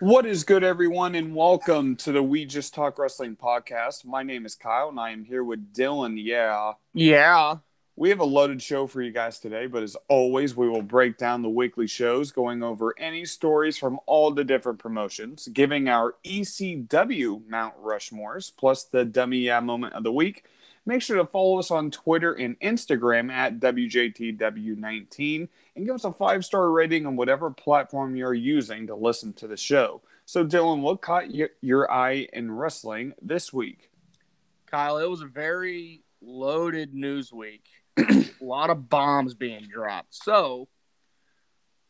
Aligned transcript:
What 0.00 0.26
is 0.26 0.44
good, 0.44 0.62
everyone, 0.62 1.14
and 1.16 1.34
welcome 1.34 1.96
to 1.96 2.12
the 2.12 2.22
We 2.22 2.44
Just 2.44 2.72
Talk 2.72 2.98
Wrestling 2.98 3.34
podcast. 3.36 4.04
My 4.04 4.22
name 4.22 4.46
is 4.46 4.54
Kyle, 4.54 4.88
and 4.90 5.00
I 5.00 5.10
am 5.10 5.24
here 5.24 5.42
with 5.42 5.72
Dylan. 5.74 6.22
Yeah, 6.22 6.74
Yeah. 6.94 7.56
we 7.96 8.10
have 8.10 8.20
a 8.20 8.24
loaded 8.24 8.62
show 8.62 8.86
for 8.86 9.02
you 9.02 9.10
guys 9.10 9.40
today, 9.40 9.66
but 9.66 9.82
as 9.82 9.96
always, 10.08 10.56
we 10.56 10.68
will 10.68 10.82
break 10.82 11.18
down 11.18 11.42
the 11.42 11.48
weekly 11.48 11.88
shows, 11.88 12.30
going 12.30 12.62
over 12.62 12.94
any 12.96 13.24
stories 13.24 13.76
from 13.76 13.98
all 14.06 14.30
the 14.30 14.44
different 14.44 14.78
promotions, 14.78 15.48
giving 15.52 15.88
our 15.88 16.14
ECW 16.24 17.42
Mount 17.48 17.74
Rushmores, 17.82 18.52
plus 18.56 18.84
the 18.84 19.04
Dummy 19.04 19.38
Yeah 19.38 19.58
moment 19.58 19.94
of 19.94 20.04
the 20.04 20.12
week. 20.12 20.44
Make 20.88 21.02
sure 21.02 21.18
to 21.18 21.26
follow 21.26 21.58
us 21.58 21.70
on 21.70 21.90
Twitter 21.90 22.32
and 22.32 22.58
Instagram 22.60 23.30
at 23.30 23.60
WJTW19 23.60 25.48
and 25.76 25.84
give 25.84 25.94
us 25.94 26.04
a 26.04 26.12
five 26.12 26.46
star 26.46 26.70
rating 26.70 27.04
on 27.04 27.14
whatever 27.14 27.50
platform 27.50 28.16
you're 28.16 28.32
using 28.32 28.86
to 28.86 28.94
listen 28.94 29.34
to 29.34 29.46
the 29.46 29.58
show. 29.58 30.00
So, 30.24 30.46
Dylan, 30.46 30.80
what 30.80 31.02
caught 31.02 31.30
your, 31.30 31.50
your 31.60 31.92
eye 31.92 32.26
in 32.32 32.50
wrestling 32.50 33.12
this 33.20 33.52
week? 33.52 33.90
Kyle, 34.64 34.96
it 34.96 35.10
was 35.10 35.20
a 35.20 35.26
very 35.26 36.04
loaded 36.22 36.94
news 36.94 37.34
week. 37.34 37.66
a 37.98 38.24
lot 38.40 38.70
of 38.70 38.88
bombs 38.88 39.34
being 39.34 39.68
dropped. 39.70 40.14
So, 40.14 40.68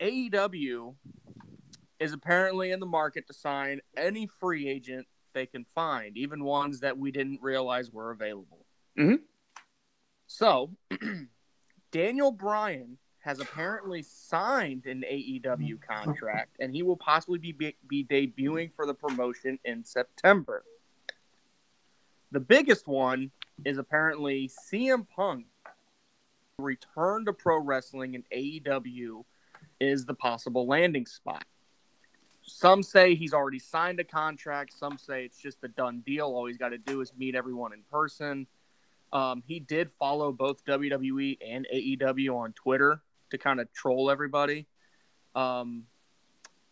AEW 0.01 0.97
is 2.01 2.13
apparently 2.13 2.73
in 2.73 2.81
the 2.81 2.87
market 2.87 3.29
to 3.29 3.33
sign 3.33 3.81
any 3.97 4.29
free 4.41 4.67
agent 4.69 5.07
they 5.35 5.47
can 5.47 5.67
find, 5.73 6.17
even 6.17 6.43
ones 6.43 6.81
that 6.81 6.99
we 6.99 7.13
didn't 7.13 7.39
realize 7.43 7.93
were 7.93 8.11
available. 8.11 8.65
Mhm. 8.99 9.21
So, 10.27 10.75
Daniel 11.91 12.33
Bryan 12.33 12.99
has 13.21 13.41
apparently 13.41 14.03
signed 14.03 14.87
an 14.87 15.05
AEW 15.09 15.81
contract, 15.81 16.57
and 16.61 16.75
he 16.75 16.83
will 16.83 16.97
possibly 16.97 17.39
be, 17.39 17.53
be, 17.53 17.77
be 17.89 18.05
debuting 18.05 18.73
for 18.75 18.87
the 18.87 18.95
promotion 18.95 19.59
in 19.65 19.85
September. 19.85 20.65
The 22.33 22.41
biggest 22.41 22.87
one 22.87 23.31
is 23.65 23.79
apparently 23.79 24.51
CM 24.71 25.07
Punk 25.09 25.47
return 26.59 27.25
to 27.25 27.33
pro 27.33 27.59
wrestling 27.59 28.15
and 28.15 28.25
AEW 28.31 29.25
is 29.81 30.05
the 30.05 30.15
possible 30.15 30.67
landing 30.67 31.07
spot. 31.07 31.45
Some 32.43 32.83
say 32.83 33.15
he's 33.15 33.33
already 33.33 33.59
signed 33.59 34.01
a 34.01 34.05
contract. 34.05 34.73
Some 34.73 34.99
say 34.99 35.25
it's 35.25 35.39
just 35.39 35.59
a 35.63 35.69
done 35.69 36.03
deal. 36.05 36.27
All 36.27 36.47
he's 36.47 36.57
got 36.57 36.71
to 36.71 36.79
do 36.79 37.01
is 37.01 37.13
meet 37.17 37.35
everyone 37.35 37.73
in 37.73 37.83
person. 37.91 38.47
Um, 39.13 39.43
he 39.47 39.61
did 39.61 39.91
follow 39.93 40.33
both 40.33 40.65
WWE 40.65 41.39
and 41.47 41.67
AEW 41.75 42.37
on 42.37 42.53
Twitter 42.53 43.01
to 43.31 43.39
kind 43.39 43.61
of 43.61 43.73
troll 43.73 44.11
everybody. 44.11 44.67
Um, 45.35 45.85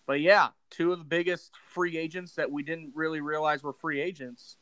but 0.07 0.21
yeah, 0.21 0.49
two 0.71 0.93
of 0.93 0.99
the 0.99 1.05
biggest 1.05 1.53
free 1.73 1.97
agents 1.97 2.33
that 2.35 2.51
we 2.51 2.63
didn't 2.63 2.93
really 2.95 3.21
realize 3.21 3.63
were 3.63 3.73
free 3.73 4.01
agents 4.01 4.57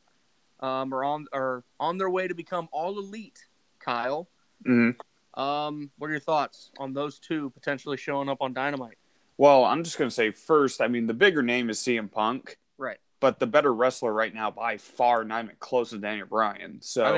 um, 0.59 0.93
are 0.93 1.03
on 1.03 1.27
are 1.33 1.63
on 1.79 1.97
their 1.97 2.09
way 2.09 2.27
to 2.27 2.33
become 2.33 2.67
all 2.71 2.97
elite. 2.97 3.45
Kyle, 3.79 4.27
Mm-hmm. 4.65 5.39
um, 5.39 5.91
what 5.97 6.07
are 6.07 6.11
your 6.11 6.19
thoughts 6.19 6.71
on 6.79 6.93
those 6.93 7.19
two 7.19 7.51
potentially 7.51 7.97
showing 7.97 8.29
up 8.29 8.37
on 8.41 8.53
Dynamite? 8.53 8.97
Well, 9.37 9.65
I'm 9.65 9.83
just 9.83 9.97
going 9.97 10.09
to 10.09 10.15
say 10.15 10.31
first, 10.31 10.81
I 10.81 10.87
mean, 10.87 11.05
the 11.07 11.13
bigger 11.13 11.43
name 11.43 11.69
is 11.69 11.79
CM 11.79 12.09
Punk, 12.11 12.57
Right, 12.77 12.97
but 13.19 13.37
the 13.39 13.45
better 13.45 13.71
wrestler 13.73 14.13
right 14.13 14.33
now 14.33 14.49
by 14.49 14.77
far, 14.77 15.23
not 15.25 15.43
even 15.43 15.57
close 15.59 15.89
to 15.91 15.99
Daniel 15.99 16.25
Bryan. 16.25 16.81
So, 16.81 17.03
I 17.03 17.11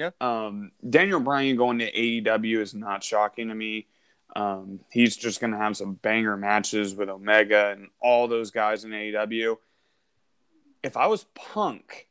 so. 0.00 0.12
um, 0.26 0.72
Daniel 0.88 1.20
Bryan 1.20 1.56
going 1.56 1.78
to 1.78 1.92
AEW 1.92 2.58
is 2.60 2.74
not 2.74 3.04
shocking 3.04 3.48
to 3.48 3.54
me. 3.54 3.86
Um, 4.34 4.80
he's 4.90 5.16
just 5.16 5.40
going 5.40 5.52
to 5.52 5.58
have 5.58 5.76
some 5.76 5.94
banger 5.94 6.36
matches 6.36 6.94
with 6.94 7.08
Omega 7.08 7.70
and 7.70 7.88
all 8.00 8.28
those 8.28 8.50
guys 8.50 8.84
in 8.84 8.90
AEW. 8.92 9.56
If 10.82 10.96
I 10.96 11.06
was 11.08 11.24
Punk, 11.34 12.08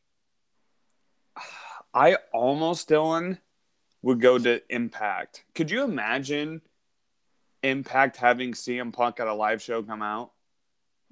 I 1.93 2.17
almost, 2.33 2.89
Dylan, 2.89 3.39
would 4.01 4.21
go 4.21 4.37
to 4.37 4.61
Impact. 4.73 5.43
Could 5.55 5.71
you 5.71 5.83
imagine 5.83 6.61
Impact 7.63 8.17
having 8.17 8.53
CM 8.53 8.93
Punk 8.93 9.19
at 9.19 9.27
a 9.27 9.33
live 9.33 9.61
show 9.61 9.81
come 9.83 10.01
out? 10.01 10.31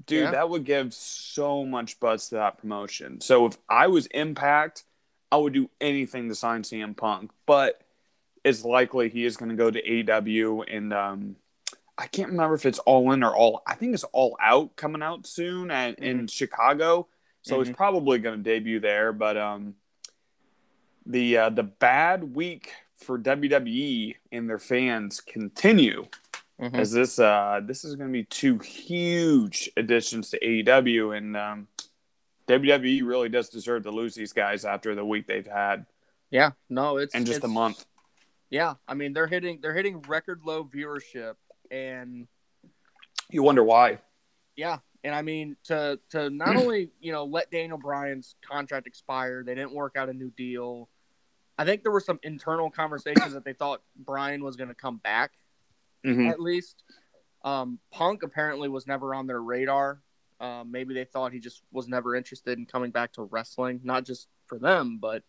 Dude, 0.06 0.26
Yeah. 0.26 0.32
that 0.32 0.50
would 0.50 0.64
give 0.64 0.94
so 0.94 1.66
much 1.66 2.00
buzz 2.00 2.30
to 2.30 2.36
that 2.36 2.60
promotion. 2.60 3.20
So 3.22 3.46
if 3.48 3.58
I 3.68 3.88
was 3.88 4.06
Impact, 4.08 4.84
I 5.32 5.38
would 5.38 5.54
do 5.54 5.70
anything 5.82 6.30
to 6.30 6.36
sign 6.36 6.64
CM 6.64 6.96
Punk, 6.96 7.32
but 7.46 7.82
it's 8.44 8.64
likely 8.64 9.10
he 9.10 9.26
is 9.26 9.36
going 9.38 9.50
to 9.50 9.56
go 9.56 9.70
to 9.70 9.82
AEW 9.82 10.64
and 10.74 10.94
um, 10.94 11.36
I 11.98 12.08
can't 12.08 12.30
remember 12.30 12.54
if 12.56 12.66
it's 12.66 12.80
All 12.80 13.12
In 13.12 13.24
or 13.24 13.36
All. 13.36 13.62
I 13.68 13.74
think 13.76 13.94
it's 13.94 14.04
All 14.06 14.38
Out 14.42 14.76
coming 14.76 15.02
out 15.02 15.26
soon 15.28 15.72
at, 15.72 15.98
in 16.00 16.28
Chicago, 16.28 17.08
so 17.42 17.60
it's 17.60 17.70
Mhm. 17.72 17.76
probably 17.76 18.20
going 18.20 18.38
to 18.38 18.44
debut 18.44 18.80
there. 18.80 19.12
But 19.12 19.36
um, 19.38 19.76
the 21.06 21.38
uh, 21.38 21.50
the 21.50 21.64
bad 21.64 22.36
week 22.36 22.72
for 22.96 23.18
WWE 23.18 24.16
and 24.32 24.50
their 24.50 24.60
fans 24.60 25.20
continue 25.22 26.06
Mhm. 26.60 26.76
as 26.76 26.92
this 26.92 27.18
uh, 27.20 27.62
this 27.64 27.84
is 27.84 27.96
going 27.96 28.10
to 28.10 28.14
be 28.14 28.24
two 28.26 28.60
huge 28.60 29.70
additions 29.78 30.30
to 30.32 30.40
AEW 30.40 31.18
and 31.18 31.36
um, 31.38 31.68
WWE 32.48 33.06
really 33.06 33.30
does 33.30 33.50
deserve 33.50 33.84
to 33.84 33.92
lose 33.92 34.16
these 34.16 34.34
guys 34.34 34.66
after 34.66 34.96
the 34.96 35.06
week 35.06 35.28
they've 35.28 35.46
had 35.48 35.86
Yeah, 36.32 36.52
no, 36.70 36.98
it's 36.98 37.14
in 37.14 37.26
just 37.26 37.44
a 37.44 37.48
month. 37.48 37.86
Yeah, 38.50 38.76
I 38.88 38.94
mean 38.94 39.14
they're 39.14 39.28
hitting 39.28 39.60
they're 39.62 39.74
hitting 39.74 40.02
record 40.04 40.42
low 40.46 40.64
viewership, 40.64 41.36
and 41.70 42.28
You 43.30 43.44
wonder 43.44 43.64
why. 43.64 44.00
yeah, 44.56 44.78
and 45.04 45.14
I 45.14 45.22
mean 45.22 45.58
to 45.66 46.00
to 46.12 46.30
not 46.30 46.56
only 46.56 46.90
you 47.02 47.12
know 47.12 47.26
let 47.26 47.52
Daniel 47.52 47.78
Bryan's 47.78 48.36
contract 48.48 48.88
expire, 48.88 49.44
they 49.44 49.54
didn't 49.56 49.74
work 49.74 49.96
out 49.98 50.10
a 50.10 50.14
new 50.14 50.32
deal. 50.32 50.90
I 51.58 51.66
think 51.66 51.84
there 51.84 51.92
were 51.92 52.00
some 52.00 52.20
internal 52.24 52.70
conversations 52.70 53.34
that 53.34 53.44
they 53.44 53.54
thought 53.54 53.82
Bryan 53.98 54.44
was 54.44 54.56
going 54.56 54.70
to 54.70 54.76
come 54.76 54.98
back 54.98 55.32
Mhm. 56.06 56.30
at 56.30 56.40
least. 56.40 56.84
Um, 57.44 57.80
Punk 57.92 58.24
apparently 58.24 58.70
was 58.70 58.86
never 58.88 59.14
on 59.16 59.26
their 59.28 59.42
radar. 59.42 60.02
Um, 60.40 60.72
maybe 60.72 60.94
they 60.94 61.06
thought 61.06 61.34
he 61.34 61.40
just 61.40 61.64
was 61.72 61.88
never 61.88 62.16
interested 62.16 62.58
in 62.60 62.66
coming 62.66 62.92
back 62.92 63.14
to 63.14 63.24
wrestling, 63.24 63.82
not 63.84 64.06
just 64.06 64.28
for 64.46 64.60
them, 64.60 65.00
but 65.00 65.24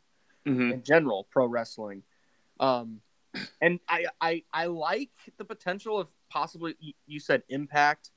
Mhm. 0.46 0.72
in 0.72 0.82
general, 0.82 1.24
pro 1.30 1.46
wrestling. 1.46 2.02
Um, 2.60 3.00
and 3.60 3.80
I, 3.88 4.06
I, 4.20 4.44
I 4.52 4.66
like 4.66 5.10
the 5.36 5.44
potential 5.44 5.98
of 5.98 6.08
possibly 6.30 6.74
you- 6.80 6.94
you 7.06 7.20
said 7.20 7.42
Impact. 7.48 8.10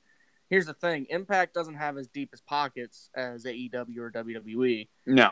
Here's 0.48 0.66
the 0.66 0.74
thing: 0.74 1.06
Impact 1.08 1.54
doesn't 1.54 1.74
have 1.76 1.96
as 1.96 2.08
deep 2.08 2.30
as 2.32 2.40
pockets 2.42 3.08
as 3.14 3.44
AEW 3.46 3.98
or 3.98 4.10
WWE. 4.10 4.88
No. 5.06 5.30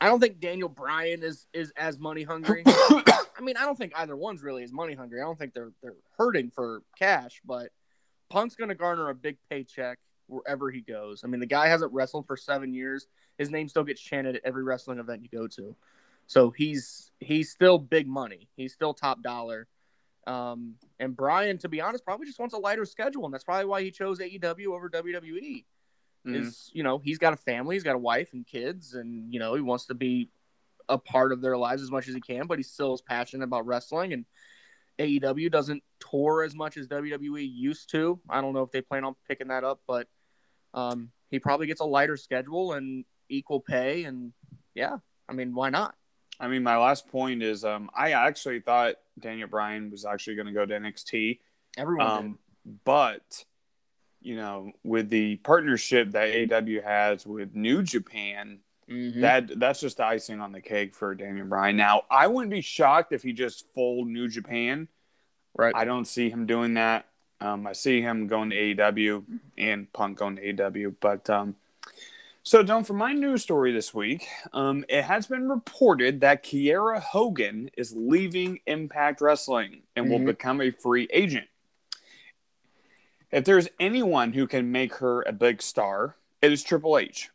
I 0.00 0.06
don't 0.06 0.20
think 0.20 0.38
Daniel 0.40 0.68
Bryan 0.68 1.22
is 1.22 1.46
is 1.52 1.72
as 1.76 1.98
money 1.98 2.22
hungry. 2.22 2.62
I 2.66 3.40
mean, 3.42 3.56
I 3.56 3.64
don't 3.64 3.76
think 3.76 3.92
either 3.96 4.16
one's 4.16 4.42
really 4.42 4.62
as 4.62 4.72
money 4.72 4.94
hungry. 4.94 5.20
I 5.20 5.24
don't 5.24 5.38
think 5.38 5.54
they're 5.54 5.72
they're 5.82 5.96
hurting 6.16 6.50
for 6.52 6.82
cash, 6.96 7.40
but 7.44 7.72
Punk's 8.30 8.54
going 8.54 8.68
to 8.68 8.74
garner 8.76 9.08
a 9.10 9.14
big 9.14 9.38
paycheck 9.50 9.98
wherever 10.30 10.70
he 10.70 10.80
goes. 10.80 11.22
I 11.24 11.26
mean, 11.26 11.40
the 11.40 11.46
guy 11.46 11.68
hasn't 11.68 11.92
wrestled 11.92 12.26
for 12.26 12.36
seven 12.36 12.72
years. 12.72 13.06
His 13.38 13.50
name 13.50 13.68
still 13.68 13.84
gets 13.84 14.00
chanted 14.00 14.36
at 14.36 14.42
every 14.44 14.62
wrestling 14.64 14.98
event 14.98 15.22
you 15.22 15.28
go 15.28 15.46
to. 15.48 15.74
So 16.26 16.50
he's 16.50 17.10
he's 17.20 17.50
still 17.50 17.78
big 17.78 18.06
money. 18.06 18.48
He's 18.56 18.72
still 18.72 18.94
top 18.94 19.22
dollar. 19.22 19.66
Um, 20.26 20.74
and 20.98 21.16
Brian, 21.16 21.58
to 21.58 21.68
be 21.68 21.80
honest, 21.80 22.04
probably 22.04 22.26
just 22.26 22.38
wants 22.38 22.54
a 22.54 22.58
lighter 22.58 22.84
schedule, 22.84 23.24
and 23.24 23.34
that's 23.34 23.44
probably 23.44 23.64
why 23.66 23.82
he 23.82 23.90
chose 23.90 24.20
AEW 24.20 24.74
over 24.74 24.88
WWE 24.88 25.64
Mhm. 26.26 26.34
is 26.36 26.70
you 26.74 26.82
know 26.82 26.98
he's 26.98 27.16
got 27.16 27.32
a 27.32 27.36
family 27.36 27.74
he's 27.76 27.82
got 27.82 27.94
a 27.94 27.98
wife 27.98 28.34
and 28.34 28.46
kids 28.46 28.92
and 28.92 29.32
you 29.32 29.40
know 29.40 29.54
he 29.54 29.62
wants 29.62 29.86
to 29.86 29.94
be 29.94 30.28
a 30.86 30.98
part 30.98 31.32
of 31.32 31.40
their 31.40 31.56
lives 31.56 31.80
as 31.80 31.90
much 31.90 32.08
as 32.08 32.14
he 32.14 32.20
can 32.20 32.46
but 32.46 32.58
he 32.58 32.62
still 32.62 32.92
is 32.92 33.00
passionate 33.00 33.44
about 33.44 33.64
wrestling 33.64 34.12
and 34.12 34.26
AEW 34.98 35.50
doesn't 35.50 35.82
tour 35.98 36.42
as 36.42 36.54
much 36.54 36.76
as 36.76 36.88
WWE 36.88 37.42
used 37.50 37.88
to 37.92 38.20
I 38.28 38.42
don't 38.42 38.52
know 38.52 38.62
if 38.62 38.70
they 38.70 38.82
plan 38.82 39.02
on 39.04 39.14
picking 39.26 39.48
that 39.48 39.64
up 39.64 39.80
but 39.86 40.08
um, 40.74 41.10
he 41.30 41.38
probably 41.38 41.66
gets 41.66 41.80
a 41.80 41.84
lighter 41.84 42.16
schedule 42.16 42.72
and 42.72 43.04
equal 43.28 43.60
pay 43.60 44.04
and 44.04 44.32
yeah 44.74 44.98
I 45.28 45.32
mean 45.32 45.54
why 45.54 45.70
not 45.70 45.94
I 46.40 46.48
mean, 46.48 46.62
my 46.62 46.78
last 46.78 47.06
point 47.08 47.42
is 47.42 47.64
um, 47.64 47.90
I 47.94 48.12
actually 48.12 48.60
thought 48.60 48.94
Daniel 49.18 49.46
Bryan 49.46 49.90
was 49.90 50.06
actually 50.06 50.36
going 50.36 50.46
to 50.46 50.52
go 50.54 50.64
to 50.64 50.74
NXT. 50.74 51.38
everyone 51.76 52.06
Um, 52.06 52.38
but, 52.84 53.44
you 54.22 54.36
know, 54.36 54.72
with 54.82 55.10
the 55.10 55.36
partnership 55.36 56.12
that 56.12 56.28
AEW 56.32 56.82
has 56.82 57.26
with 57.26 57.54
New 57.54 57.82
Japan. 57.82 58.60
Mhm. 58.88 59.20
that 59.20 59.60
that's 59.60 59.80
just 59.80 60.00
icing 60.00 60.40
on 60.40 60.50
the 60.50 60.60
cake 60.60 60.96
for 60.96 61.14
Daniel 61.14 61.46
Bryan. 61.46 61.76
Now, 61.76 62.02
I 62.10 62.26
wouldn't 62.26 62.50
be 62.50 62.60
shocked 62.60 63.12
if 63.12 63.22
he 63.22 63.32
just 63.32 63.72
fold 63.72 64.08
New 64.08 64.26
Japan. 64.26 64.88
right 65.54 65.72
I 65.76 65.84
don't 65.84 66.06
see 66.06 66.28
him 66.28 66.46
doing 66.46 66.74
that. 66.74 67.06
Um, 67.40 67.66
I 67.66 67.72
see 67.72 68.02
him 68.02 68.26
going 68.26 68.50
to 68.50 68.56
AEW 68.56 69.24
and 69.56 69.90
Punk 69.92 70.18
going 70.18 70.36
to 70.36 70.42
AEW. 70.52 70.94
But 71.00 71.28
um, 71.30 71.56
so, 72.42 72.62
Don, 72.62 72.84
for 72.84 72.92
my 72.94 73.12
news 73.12 73.42
story 73.42 73.72
this 73.72 73.94
week, 73.94 74.26
um, 74.52 74.84
it 74.88 75.02
has 75.04 75.26
been 75.26 75.48
reported 75.48 76.20
that 76.20 76.42
Kiera 76.44 77.00
Hogan 77.00 77.70
is 77.76 77.94
leaving 77.96 78.60
Impact 78.66 79.20
Wrestling 79.20 79.82
and 79.96 80.10
will 80.10 80.18
Mhm. 80.18 80.26
become 80.26 80.60
a 80.60 80.70
free 80.70 81.08
agent. 81.12 81.48
If 83.30 83.44
there's 83.44 83.68
anyone 83.78 84.32
who 84.32 84.46
can 84.46 84.72
make 84.72 84.94
her 84.96 85.22
a 85.22 85.32
big 85.32 85.62
star, 85.62 86.16
it 86.42 86.52
is 86.52 86.62
Triple 86.64 86.98
H. 86.98 87.30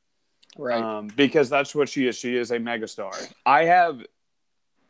Right. 0.57 0.81
Um, 0.81 1.07
because 1.15 1.49
that's 1.49 1.73
what 1.73 1.89
she 1.89 2.07
is. 2.07 2.17
She 2.17 2.35
is 2.37 2.51
a 2.51 2.57
megastar. 2.59 3.33
I 3.45 3.65
have, 3.65 4.01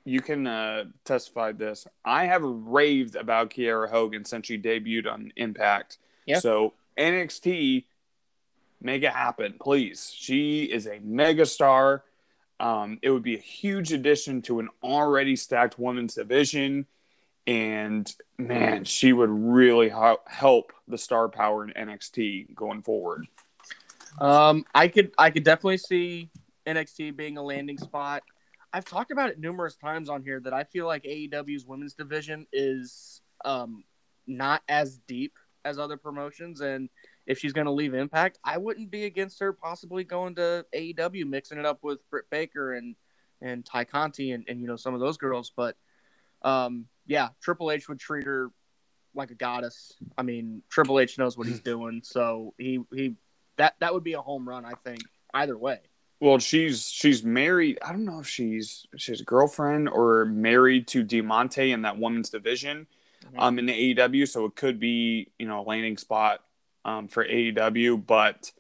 you 0.06 0.22
can 0.22 0.46
uh, 0.46 0.86
testify 1.04 1.52
this. 1.52 1.88
I 2.06 2.26
have 2.28 2.44
raved 2.44 3.16
about 3.16 3.50
Kiera 3.50 3.90
Hogan 3.90 4.24
since 4.24 4.46
she 4.46 4.58
debuted 4.58 5.12
on 5.12 5.34
Impact. 5.36 5.98
Yeah. 6.28 6.40
So 6.40 6.74
NXT, 6.98 7.86
make 8.82 9.04
it 9.04 9.12
happen, 9.12 9.56
please. 9.60 10.14
She 10.16 10.64
is 10.64 10.86
a 10.86 11.00
megastar. 11.00 12.02
Um, 12.60 13.00
it 13.02 13.10
would 13.10 13.24
be 13.24 13.36
a 13.36 13.40
huge 13.40 13.92
addition 13.92 14.44
to 14.44 14.60
an 14.60 14.70
already 14.84 15.36
stacked 15.36 15.78
women's 15.80 16.14
division. 16.14 16.86
And 17.48 18.12
man, 18.38 18.86
she 18.86 19.12
would 19.12 19.30
really 19.30 19.90
ho- 19.90 20.22
help 20.26 20.72
the 20.88 20.98
star 20.98 21.30
power 21.30 21.64
in 21.64 21.72
NXT 21.72 22.56
going 22.56 22.84
forward. 22.84 23.28
Um, 24.20 24.66
I 24.74 24.88
could 24.88 25.12
I 25.18 25.30
could 25.30 25.44
definitely 25.44 25.78
see 25.78 26.30
NXT 26.66 27.18
being 27.18 27.38
a 27.38 27.44
landing 27.44 27.78
spot. 27.78 28.24
I've 28.76 28.84
talked 28.84 29.12
about 29.12 29.30
it 29.30 29.40
numerous 29.40 29.78
times 29.78 30.10
on 30.10 30.22
here 30.22 30.42
that 30.42 30.54
I 30.54 30.66
feel 30.66 30.86
like 30.86 31.04
AEW's 31.04 31.66
women's 31.66 31.94
division 31.94 32.46
is 32.52 33.22
um 33.46 33.86
not 34.28 34.64
as 34.68 34.98
deep 35.08 35.32
as 35.64 35.80
other 35.80 35.96
promotions, 35.96 36.60
and 36.60 36.90
if 37.26 37.40
she's 37.40 37.54
going 37.54 37.68
to 37.68 37.72
leave 37.72 37.94
Impact, 37.94 38.38
I 38.44 38.58
wouldn't 38.58 38.92
be 38.92 39.06
against 39.06 39.40
her 39.40 39.54
possibly 39.54 40.04
going 40.04 40.36
to 40.36 40.66
AEW, 40.76 41.26
mixing 41.26 41.58
it 41.58 41.66
up 41.66 41.80
with 41.84 42.00
Britt 42.10 42.30
Baker 42.30 42.74
and 42.74 42.98
and 43.42 43.66
Tay 43.66 43.86
Conti 43.86 44.32
and, 44.32 44.44
and 44.50 44.60
you 44.60 44.68
know 44.68 44.76
some 44.76 44.94
of 44.94 45.00
those 45.00 45.18
girls. 45.18 45.54
But 45.56 45.78
um, 46.42 46.88
yeah, 47.08 47.30
Triple 47.42 47.72
H 47.72 47.88
would 47.88 48.00
treat 48.00 48.26
her 48.26 48.52
like 49.14 49.32
a 49.32 49.36
goddess. 49.36 49.94
I 50.18 50.24
mean, 50.24 50.64
Triple 50.70 51.00
H 51.00 51.18
knows 51.18 51.38
what 51.38 51.48
he's 51.48 51.60
doing, 51.62 52.02
so 52.04 52.54
he 52.58 52.82
he 52.94 53.16
that 53.56 53.76
that 53.80 53.94
would 53.94 54.04
be 54.04 54.14
a 54.14 54.22
home 54.22 54.46
run, 54.46 54.66
I 54.66 54.74
think, 54.84 55.00
either 55.34 55.58
way. 55.58 55.80
Well, 56.20 56.40
she's 56.40 56.88
she's 56.90 57.24
married. 57.24 57.78
I 57.86 57.92
don't 57.92 58.06
know 58.06 58.20
if 58.20 58.28
she's 58.28 58.88
she's 58.98 59.22
a 59.22 59.26
girlfriend 59.26 59.90
or 59.90 60.26
married 60.26 60.88
to 60.90 61.04
Diamante 61.04 61.72
in 61.72 61.82
that 61.84 61.98
women's 62.00 62.30
division, 62.30 62.88
Mhm. 63.26 63.40
um, 63.40 63.60
in 63.60 63.66
the 63.66 63.74
AEW. 63.74 64.26
So 64.28 64.46
it 64.46 64.56
could 64.56 64.80
be 64.80 65.28
you 65.38 65.48
know 65.48 65.60
a 65.62 65.64
landing 65.64 65.98
spot, 65.98 66.42
um, 66.86 67.08
for 67.10 67.26
AEW. 67.26 67.98
But 67.98 68.52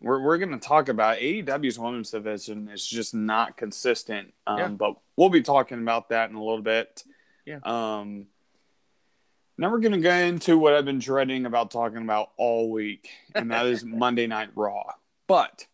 we're 0.00 0.22
we're 0.22 0.38
gonna 0.38 0.58
talk 0.58 0.88
about 0.88 1.18
AEW's 1.18 1.78
women's 1.78 2.10
division 2.10 2.68
is 2.68 2.86
just 2.86 3.14
not 3.14 3.56
consistent. 3.56 4.32
Um, 4.46 4.58
Yeah. 4.58 4.68
but 4.68 4.94
we'll 5.16 5.28
be 5.30 5.42
talking 5.42 5.78
about 5.78 6.08
that 6.08 6.30
in 6.30 6.36
a 6.36 6.42
little 6.42 6.62
bit. 6.62 7.04
Yeah. 7.44 7.58
Um. 7.64 8.28
Now 9.58 9.70
we're 9.70 9.80
gonna 9.80 9.98
go 10.00 10.14
into 10.14 10.56
what 10.56 10.72
I've 10.72 10.86
been 10.86 11.00
dreading 11.00 11.44
about 11.44 11.70
talking 11.70 11.98
about 11.98 12.30
all 12.38 12.70
week, 12.70 13.10
and 13.34 13.50
that 13.50 13.66
is 13.66 13.84
Monday 13.84 14.26
Night 14.26 14.50
Raw. 14.54 14.94
But 15.26 15.66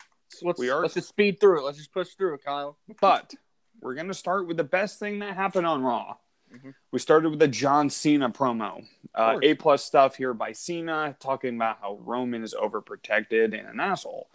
Let's 0.42 0.58
We 0.60 0.70
are- 0.70 0.82
let's 0.82 0.94
just 0.94 1.08
speed 1.08 1.40
through 1.40 1.60
it. 1.60 1.62
Let's 1.62 1.78
just 1.78 1.92
push 1.92 2.14
through 2.14 2.34
it, 2.34 2.44
Kyle. 2.44 2.76
But 3.00 3.34
we're 3.80 3.94
going 3.94 4.08
to 4.08 4.14
start 4.14 4.46
with 4.46 4.56
the 4.56 4.64
best 4.64 4.98
thing 4.98 5.18
that 5.20 5.34
happened 5.34 5.66
on 5.66 5.82
Raw. 5.82 6.16
Mhm. 6.54 6.74
We 6.92 6.98
started 6.98 7.30
with 7.30 7.38
the 7.40 7.48
John 7.48 7.90
Cena 7.90 8.30
promo. 8.30 8.86
Uh, 9.14 9.38
a 9.42 9.54
plus 9.54 9.84
stuff 9.84 10.16
here 10.16 10.32
by 10.32 10.52
Cena, 10.52 11.16
talking 11.18 11.56
about 11.56 11.78
how 11.80 11.96
Roman 11.96 12.42
is 12.44 12.54
overprotected 12.54 13.58
and 13.58 13.68
an 13.68 13.80
asshole. 13.80 14.28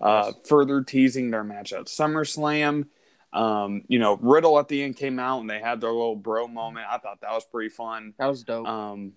Uh, 0.00 0.32
Further 0.46 0.82
teasing 0.82 1.30
their 1.30 1.44
match 1.44 1.72
at 1.72 1.86
SummerSlam. 1.86 2.86
Um, 3.32 3.84
you 3.88 3.98
know, 3.98 4.16
Riddle 4.22 4.58
at 4.58 4.68
the 4.68 4.82
end 4.82 4.96
came 4.96 5.18
out 5.18 5.40
and 5.40 5.50
they 5.50 5.58
had 5.60 5.80
their 5.80 5.90
little 5.92 6.16
bro 6.16 6.48
moment. 6.48 6.86
I 6.88 6.96
thought 6.98 7.20
that 7.20 7.32
was 7.32 7.44
pretty 7.44 7.68
fun. 7.68 8.14
That 8.18 8.26
was 8.26 8.42
dope. 8.42 8.66
Um, 8.66 9.12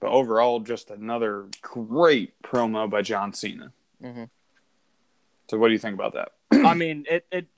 but 0.00 0.08
overall, 0.10 0.60
just 0.60 0.90
another 0.90 1.46
great 1.60 2.40
promo 2.42 2.88
by 2.88 3.02
John 3.02 3.34
Cena. 3.34 3.72
Mhm. 4.02 4.30
So, 5.50 5.58
what 5.58 5.66
do 5.66 5.72
you 5.72 5.80
think 5.80 5.94
about 5.94 6.12
that? 6.12 6.30
I 6.64 6.74
mean, 6.76 7.06
it, 7.10 7.26
it. 7.32 7.48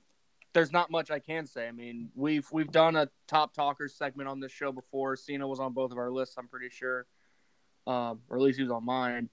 There's 0.53 0.71
not 0.71 0.89
much 0.89 1.11
I 1.11 1.19
can 1.19 1.45
say. 1.45 1.67
I 1.67 1.71
mean, 1.71 2.09
we've 2.15 2.47
we've 2.51 2.71
done 2.71 2.95
a 2.95 3.07
top 3.27 3.53
talkers 3.53 3.93
segment 3.93 4.27
on 4.27 4.39
this 4.39 4.51
show 4.51 4.71
before. 4.71 5.15
Cena 5.15 5.47
was 5.47 5.59
on 5.59 5.73
both 5.73 5.91
of 5.91 5.99
our 5.99 6.09
lists, 6.09 6.33
I'm 6.35 6.47
pretty 6.47 6.69
sure, 6.69 7.05
um, 7.85 8.21
or 8.29 8.37
at 8.37 8.41
least 8.41 8.57
he 8.57 8.63
was 8.63 8.71
on 8.71 8.83
mine. 8.83 9.29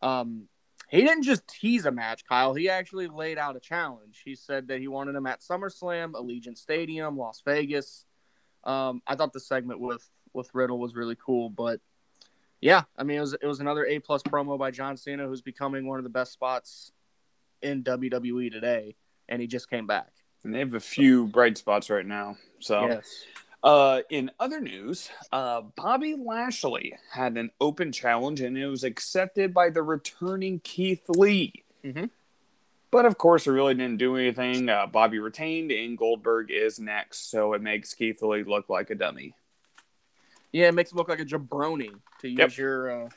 Um, 0.00 0.44
he 0.90 0.98
didn't 0.98 1.24
just 1.24 1.44
tease 1.48 1.84
a 1.84 1.90
match, 1.90 2.24
Kyle. 2.24 2.54
He 2.54 2.68
actually 2.68 3.08
laid 3.08 3.36
out 3.36 3.56
a 3.56 3.60
challenge. 3.60 4.22
He 4.24 4.36
said 4.36 4.68
that 4.68 4.78
he 4.78 4.86
wanted 4.86 5.16
him 5.16 5.26
at 5.26 5.40
SummerSlam, 5.40 6.12
Allegiant 6.12 6.58
Stadium, 6.58 7.16
Las 7.16 7.42
Vegas. 7.44 8.04
Um, 8.62 9.02
I 9.08 9.16
thought 9.16 9.32
the 9.32 9.40
segment 9.40 9.80
with 9.80 10.08
with 10.32 10.48
Riddle 10.54 10.78
was 10.78 10.94
really 10.94 11.16
cool, 11.16 11.50
but 11.50 11.80
yeah, 12.60 12.82
I 12.96 13.02
mean, 13.02 13.16
it 13.18 13.22
was 13.22 13.32
it 13.32 13.46
was 13.46 13.58
another 13.58 13.84
A 13.86 13.98
plus 13.98 14.22
promo 14.22 14.56
by 14.56 14.70
John 14.70 14.96
Cena, 14.96 15.26
who's 15.26 15.42
becoming 15.42 15.88
one 15.88 15.98
of 15.98 16.04
the 16.04 16.10
best 16.10 16.32
spots 16.32 16.92
in 17.62 17.82
WWE 17.84 18.50
today, 18.50 18.94
and 19.28 19.40
he 19.40 19.46
just 19.46 19.70
came 19.70 19.86
back. 19.86 20.08
And 20.44 20.52
they 20.54 20.58
have 20.58 20.74
a 20.74 20.80
few 20.80 21.26
bright 21.28 21.56
spots 21.58 21.88
right 21.90 22.06
now. 22.06 22.36
So, 22.60 22.86
Yes. 22.86 23.24
Uh, 23.62 24.00
in 24.10 24.28
other 24.40 24.60
news, 24.60 25.08
uh, 25.30 25.60
Bobby 25.76 26.16
Lashley 26.18 26.94
had 27.12 27.36
an 27.36 27.52
open 27.60 27.92
challenge 27.92 28.40
and 28.40 28.58
it 28.58 28.66
was 28.66 28.82
accepted 28.82 29.54
by 29.54 29.70
the 29.70 29.84
returning 29.84 30.58
Keith 30.64 31.08
Lee. 31.08 31.62
Mhm. 31.84 32.10
But 32.90 33.06
of 33.06 33.18
course, 33.18 33.46
it 33.46 33.52
really 33.52 33.74
didn't 33.74 33.98
do 33.98 34.16
anything. 34.16 34.68
Uh, 34.68 34.86
Bobby 34.88 35.20
retained, 35.20 35.70
and 35.70 35.96
Goldberg 35.96 36.50
is 36.50 36.80
next, 36.80 37.30
so 37.30 37.52
it 37.52 37.62
makes 37.62 37.94
Keith 37.94 38.20
Lee 38.20 38.42
look 38.42 38.68
like 38.68 38.90
a 38.90 38.96
dummy. 38.96 39.36
Yeah, 40.50 40.66
it 40.68 40.74
makes 40.74 40.90
him 40.90 40.98
look 40.98 41.08
like 41.08 41.20
a 41.20 41.24
jabroni 41.24 41.92
to 42.20 42.28
use 42.28 42.38
Yep. 42.38 42.56
your 42.56 43.04
uh, 43.04 43.10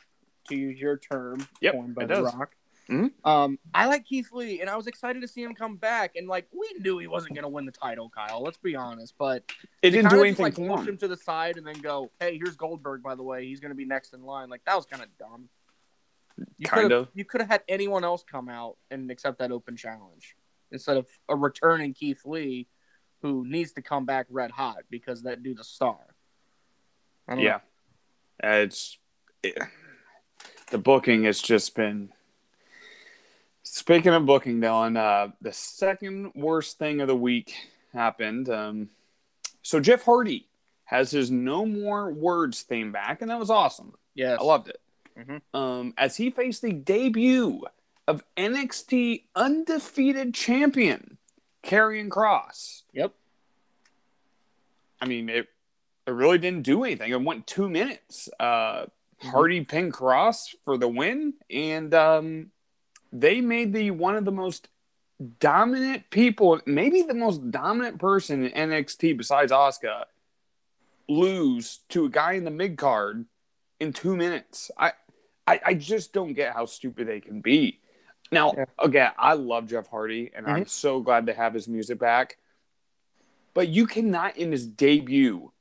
to 0.50 0.56
use 0.56 0.80
your 0.80 0.98
term 0.98 1.48
Yep, 1.60 1.74
by 1.96 2.04
it 2.04 2.08
The 2.08 2.14
does. 2.14 2.36
Rock. 2.36 2.56
Mhm. 2.90 3.12
Um, 3.24 3.58
I 3.74 3.88
like 3.88 4.06
Keith 4.06 4.32
Lee, 4.32 4.62
and 4.62 4.70
I 4.70 4.76
was 4.76 4.86
excited 4.86 5.22
to 5.22 5.28
see 5.28 5.42
him 5.42 5.56
come 5.56 5.76
back. 5.78 6.16
And 6.16 6.28
like, 6.28 6.48
we 6.52 6.72
knew 6.80 7.00
he 7.00 7.08
wasn't 7.08 7.34
going 7.34 7.44
to 7.44 7.50
win 7.50 7.66
the 7.66 7.72
title, 7.72 8.10
Kyle. 8.10 8.42
Let's 8.44 8.58
be 8.58 8.76
honest. 8.76 9.16
But 9.18 9.44
It 9.82 9.90
didn't 9.92 10.10
do 10.12 10.18
just, 10.18 10.22
anything 10.26 10.44
like, 10.44 10.56
for 10.56 10.78
push 10.78 10.88
him. 10.88 10.98
to 10.98 11.08
the 11.08 11.18
side 11.18 11.58
and 11.58 11.66
then 11.66 11.80
go, 11.82 12.12
"Hey, 12.20 12.38
here's 12.38 12.56
Goldberg. 12.56 13.02
By 13.02 13.16
the 13.16 13.24
way, 13.24 13.46
he's 13.48 13.60
going 13.60 13.72
to 13.72 13.76
be 13.76 13.86
next 13.86 14.14
in 14.14 14.22
line." 14.24 14.50
Like 14.50 14.64
that 14.66 14.76
was 14.76 14.86
kind 14.86 15.02
of 15.02 15.10
dumb. 15.18 15.50
You 16.58 16.68
Kind 16.68 16.92
of. 16.92 17.08
You 17.14 17.26
could 17.26 17.42
have 17.42 17.50
had 17.50 17.64
anyone 17.68 18.04
else 18.04 18.24
come 18.24 18.50
out 18.50 18.78
and 18.92 19.10
accept 19.10 19.40
that 19.40 19.52
open 19.52 19.76
challenge 19.78 20.36
instead 20.72 20.98
of 20.98 21.08
a 21.30 21.36
returning 21.36 21.94
Keith 21.94 22.26
Lee, 22.26 22.68
who 23.22 23.48
needs 23.48 23.72
to 23.74 23.82
come 23.82 24.06
back 24.06 24.28
red 24.30 24.52
hot 24.52 24.84
because 24.90 25.24
that 25.24 25.42
dude's 25.42 25.62
a 25.62 25.64
star. 25.64 25.98
I 27.28 27.36
don't 27.36 27.44
know. 27.44 27.50
Yeah, 27.50 27.60
Uh, 28.44 28.58
it's 28.58 29.00
it, 29.42 29.58
the 30.70 30.78
booking 30.78 31.24
has 31.24 31.42
just 31.42 31.74
been. 31.76 32.12
Speaking 33.76 34.14
of 34.14 34.26
booking, 34.26 34.62
Dylan, 34.62 34.96
uh, 34.98 35.34
the 35.42 35.52
second 35.52 36.32
worst 36.34 36.78
thing 36.80 37.02
of 37.02 37.10
the 37.10 37.16
week 37.16 37.54
happened. 37.92 38.48
Um, 38.48 38.90
so 39.64 39.82
Jeff 39.82 40.04
Hardy 40.04 40.48
has 40.86 41.12
his 41.12 41.30
No 41.30 41.66
More 41.66 42.10
Words 42.10 42.62
theme 42.62 42.94
back, 42.94 43.22
and 43.22 43.30
that 43.30 43.38
was 43.38 43.50
awesome. 43.50 43.92
Yes. 44.14 44.40
I 44.40 44.44
loved 44.46 44.70
it. 44.70 44.80
Mhm. 45.18 45.42
Um, 45.54 45.94
as 45.98 46.16
he 46.16 46.30
faced 46.30 46.62
the 46.62 46.72
debut 46.72 47.66
of 48.08 48.24
NXT 48.38 49.26
undefeated 49.36 50.34
champion 50.34 51.18
Karrion 51.62 52.08
Kross. 52.08 52.84
Yep. 52.94 53.14
I 55.02 55.06
mean, 55.06 55.28
it 55.28 55.50
it 56.08 56.12
really 56.12 56.38
didn't 56.38 56.62
do 56.64 56.86
anything. 56.86 57.12
It 57.12 57.22
went 57.22 57.46
two 57.46 57.68
minutes. 57.68 58.30
Uh, 58.40 58.86
Hardy 59.22 59.66
pinned 59.66 59.92
Kross 59.92 60.56
for 60.64 60.78
the 60.78 60.88
win, 60.88 61.34
and 61.50 61.94
um, 61.94 62.52
they 63.12 63.42
made 63.42 63.74
the 63.74 63.92
one 63.92 64.16
of 64.16 64.26
the 64.26 64.32
most 64.32 64.68
dominant 65.40 66.10
people, 66.10 66.60
maybe 66.66 67.02
the 67.02 67.14
most 67.14 67.52
dominant 67.52 68.00
person 68.00 68.46
in 68.46 68.70
NXT 68.70 69.18
besides 69.18 69.52
Asuka, 69.52 70.06
lose 71.08 71.80
to 71.90 72.06
a 72.06 72.10
guy 72.10 72.34
in 72.34 72.44
the 72.44 72.52
mid 72.52 72.78
card 72.78 73.26
in 73.80 73.94
two 73.94 74.16
minutes. 74.16 74.72
I, 74.78 74.94
I, 75.48 75.60
I 75.66 75.74
just 75.76 76.14
don't 76.14 76.34
get 76.34 76.54
how 76.54 76.66
stupid 76.66 77.08
they 77.08 77.22
can 77.22 77.42
be. 77.42 77.80
Now, 78.32 78.54
Yeah. 78.58 78.66
again, 78.80 79.12
I 79.18 79.34
love 79.34 79.68
Jeff 79.68 79.88
Hardy, 79.88 80.32
and 80.36 80.48
I'm 80.48 80.62
mm-hmm. 80.62 80.68
so 80.68 81.00
glad 81.00 81.28
to 81.28 81.34
have 81.34 81.54
his 81.54 81.68
music 81.68 82.00
back. 82.00 82.38
But 83.54 83.70
you 83.70 83.88
cannot, 83.88 84.36
in 84.38 84.52
his 84.52 84.68
debut, 84.68 85.52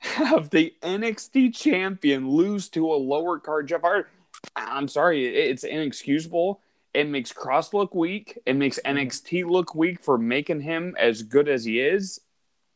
have 0.00 0.50
the 0.50 0.74
NXT 0.82 1.54
champion 1.54 2.28
lose 2.28 2.68
to 2.70 2.92
a 2.92 2.96
lower 2.96 3.38
card 3.38 3.68
Jeff 3.68 3.82
Hardy. 3.82 4.08
I'm 4.56 4.88
sorry, 4.88 5.26
it's 5.26 5.64
inexcusable. 5.64 6.60
It 6.94 7.08
makes 7.08 7.32
Kross 7.32 7.72
look 7.72 7.92
weak. 7.94 8.38
It 8.46 8.54
makes 8.54 8.78
NXT 8.84 9.44
look 9.44 9.74
weak 9.74 10.02
for 10.02 10.16
making 10.16 10.60
him 10.60 10.94
as 10.98 11.22
good 11.22 11.48
as 11.48 11.64
he 11.64 11.80
is. 11.80 12.20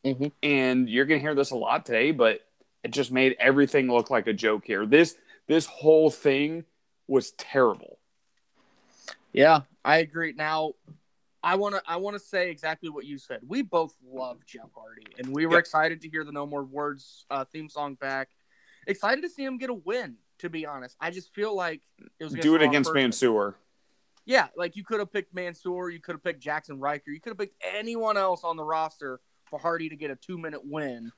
Mhm. 0.05 0.33
And 0.43 0.89
you're 0.89 1.07
gonna 1.07 1.21
hear 1.21 1.37
this 1.37 1.53
a 1.53 1.57
lot 1.57 1.87
today, 1.87 2.11
but 2.11 2.45
it 2.83 2.91
just 2.91 3.13
made 3.13 3.37
everything 3.39 3.87
look 3.91 4.11
like 4.11 4.27
a 4.27 4.33
joke 4.33 4.65
here. 4.67 4.85
This 4.87 5.17
this 5.47 5.67
whole 5.67 6.11
thing 6.11 6.65
was 7.07 7.31
terrible. 7.33 7.99
Yeah, 9.33 9.61
I 9.85 9.99
agree. 9.99 10.33
Now, 10.33 10.75
I 11.43 11.55
want 11.55 11.77
to 11.77 11.83
I 11.87 11.97
want 11.97 12.15
to 12.15 12.21
say 12.21 12.51
exactly 12.51 12.89
what 12.89 13.05
you 13.05 13.19
said. 13.19 13.41
We 13.47 13.63
both 13.63 13.95
love 14.05 14.45
Jeff 14.47 14.69
Hardy, 14.75 15.07
and 15.19 15.29
we 15.33 15.47
were 15.47 15.55
Yep. 15.55 15.61
excited 15.61 16.01
to 16.03 16.09
hear 16.09 16.25
the 16.25 16.33
No 16.33 16.45
More 16.45 16.65
Words 16.65 17.25
uh, 17.31 17.45
theme 17.45 17.69
song 17.69 17.95
back. 17.95 18.31
Excited 18.87 19.23
to 19.23 19.29
see 19.29 19.45
him 19.45 19.59
get 19.59 19.71
a 19.71 19.75
win. 19.75 20.17
To 20.39 20.49
be 20.49 20.67
honest, 20.67 20.97
I 21.01 21.11
just 21.11 21.35
feel 21.35 21.53
like 21.55 21.83
it 22.21 22.25
was 22.25 22.33
Do 22.33 22.55
it 22.55 22.63
against 22.63 22.95
Mansoor. 22.95 23.57
Yeah, 24.29 24.49
like 24.57 24.77
you 24.77 24.85
could 24.85 24.99
have 25.01 25.11
picked 25.11 25.35
Mansoor, 25.35 25.89
you 25.89 26.01
could 26.01 26.13
have 26.15 26.23
picked 26.23 26.45
Jaxson 26.45 26.77
Ryker, 26.79 27.11
you 27.11 27.19
could 27.19 27.31
have 27.31 27.39
picked 27.39 27.57
anyone 27.75 28.19
else 28.19 28.45
on 28.45 28.59
the 28.59 28.63
roster 28.63 29.21
for 29.47 29.59
Hardy 29.59 29.89
to 29.89 29.97
get 29.97 30.11
a 30.11 30.17
two 30.17 30.37
minute 30.37 30.61
win. 30.63 31.11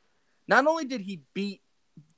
Not 0.46 0.64
only 0.68 0.84
did 0.84 1.00
he 1.00 1.22
beat 1.34 1.60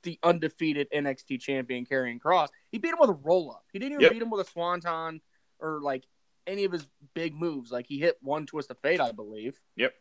the 0.03 0.19
undefeated 0.21 0.87
NXT 0.95 1.41
champion 1.41 1.83
Karrion 1.85 2.19
Kross, 2.19 2.49
he 2.71 2.77
beat 2.77 2.93
him 2.93 2.99
with 2.99 3.09
a 3.09 3.13
roll 3.23 3.49
up. 3.51 3.65
He 3.73 3.79
didn't 3.79 3.93
even 3.93 4.01
Yep. 4.03 4.11
beat 4.11 4.21
him 4.21 4.29
with 4.29 4.47
a 4.47 4.49
swanton 4.51 5.19
or 5.59 5.81
like 5.81 6.03
any 6.45 6.63
of 6.63 6.71
his 6.71 6.85
big 7.15 7.33
moves. 7.33 7.71
Like 7.71 7.87
he 7.87 7.97
hit 7.97 8.17
one 8.21 8.45
twist 8.45 8.69
of 8.69 8.77
fate, 8.77 9.01
I 9.01 9.11
believe. 9.13 9.59
Yep. 9.77 9.95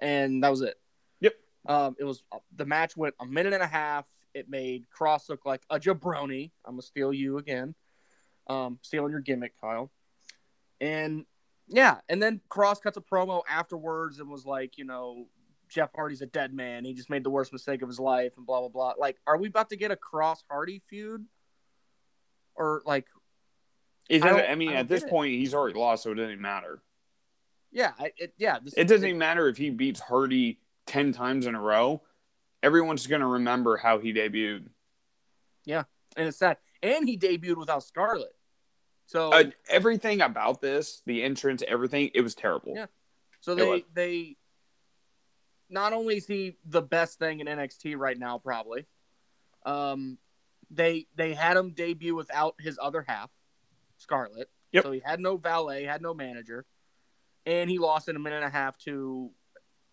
And 0.00 0.42
that 0.42 0.48
was 0.48 0.62
it. 0.62 0.74
Yep. 1.20 1.34
Um, 1.66 1.96
it 2.00 2.04
was 2.04 2.24
the 2.56 2.66
match 2.66 2.96
went 2.96 3.14
a 3.20 3.26
minute 3.26 3.52
and 3.52 3.62
a 3.62 3.68
half. 3.68 4.06
It 4.34 4.48
made 4.48 4.86
Kross 4.90 5.28
look 5.28 5.46
like 5.46 5.62
a 5.70 5.78
jabroni. 5.78 6.50
I'm 6.64 6.72
gonna 6.72 6.82
steal 6.82 7.12
you 7.12 7.38
again. 7.38 7.76
Um, 8.48 8.80
stealing 8.82 9.12
your 9.12 9.20
gimmick, 9.20 9.52
Kyle. 9.60 9.92
And 10.82 11.24
yeah, 11.68 12.00
and 12.08 12.20
then 12.20 12.40
Kross 12.50 12.82
cuts 12.82 12.96
a 12.96 13.00
promo 13.00 13.42
afterwards 13.48 14.18
and 14.18 14.28
was 14.28 14.44
like, 14.44 14.76
you 14.76 14.84
know, 14.84 15.26
Jeff 15.68 15.90
Hardy's 15.94 16.20
a 16.20 16.26
dead 16.26 16.52
man. 16.52 16.84
He 16.84 16.92
just 16.92 17.08
made 17.08 17.24
the 17.24 17.30
worst 17.30 17.52
mistake 17.52 17.80
of 17.82 17.88
his 17.88 18.00
life 18.00 18.34
and 18.36 18.44
blah 18.44 18.60
blah 18.60 18.68
blah. 18.68 18.92
Like, 18.98 19.16
are 19.26 19.38
we 19.38 19.48
about 19.48 19.70
to 19.70 19.76
get 19.76 19.90
a 19.92 19.96
Kross 19.96 20.38
Hardy 20.50 20.82
feud? 20.90 21.24
Or 22.56 22.82
like, 22.84 23.06
It 24.10 24.22
I 24.24 24.48
I, 24.48 24.54
mean, 24.56 24.70
I 24.70 24.74
at 24.74 24.88
this 24.88 25.00
get 25.02 25.08
it. 25.08 25.10
point, 25.10 25.32
he's 25.34 25.54
already 25.54 25.78
lost, 25.78 26.02
so 26.02 26.10
it 26.10 26.16
doesn't 26.16 26.32
even 26.32 26.42
matter. 26.42 26.82
yeah, 27.70 27.92
I, 27.98 28.12
it, 28.18 28.34
yeah, 28.36 28.58
this, 28.62 28.74
It 28.76 28.88
doesn't 28.88 29.06
even 29.06 29.18
matter 29.18 29.48
if 29.48 29.56
he 29.56 29.70
beats 29.70 30.00
Hardy 30.00 30.58
10 30.86 31.12
times 31.12 31.46
in 31.46 31.54
a 31.54 31.60
row. 31.60 32.02
Everyone's 32.62 33.06
going 33.06 33.22
to 33.22 33.26
remember 33.26 33.76
how 33.78 34.00
he 34.00 34.12
debuted. 34.12 34.66
Yeah, 35.64 35.84
and 36.16 36.28
it's 36.28 36.36
sad. 36.36 36.58
And 36.82 37.08
he 37.08 37.16
debuted 37.16 37.56
without 37.56 37.82
Scarlett. 37.84 38.34
So 39.12 39.30
Uh, 39.30 39.50
everything 39.68 40.22
about 40.22 40.62
this, 40.62 41.02
the 41.04 41.22
entrance, 41.22 41.62
everything, 41.68 42.10
it 42.14 42.22
was 42.22 42.34
terrible. 42.34 42.72
Yeah. 42.74 42.86
So 43.40 43.54
they 43.54 43.84
they 43.92 44.36
not 45.68 45.92
only 45.92 46.16
is 46.16 46.26
he 46.26 46.56
the 46.64 46.80
best 46.80 47.18
thing 47.18 47.40
in 47.40 47.46
NXT 47.46 47.96
right 47.98 48.18
now, 48.18 48.38
probably. 48.38 48.86
Um, 49.66 50.18
they 50.70 51.06
they 51.14 51.34
had 51.34 51.58
him 51.58 51.72
debut 51.72 52.14
without 52.14 52.54
his 52.58 52.78
other 52.80 53.04
half, 53.06 53.30
Scarlett. 53.98 54.48
Yep. 54.72 54.82
So 54.84 54.92
he 54.92 55.00
had 55.04 55.20
no 55.20 55.36
valet, 55.36 55.84
had 55.84 56.00
no 56.00 56.14
manager, 56.14 56.64
and 57.44 57.68
he 57.68 57.78
lost 57.78 58.08
in 58.08 58.16
a 58.16 58.18
minute 58.18 58.36
and 58.36 58.46
a 58.46 58.50
half 58.50 58.78
to. 58.78 59.30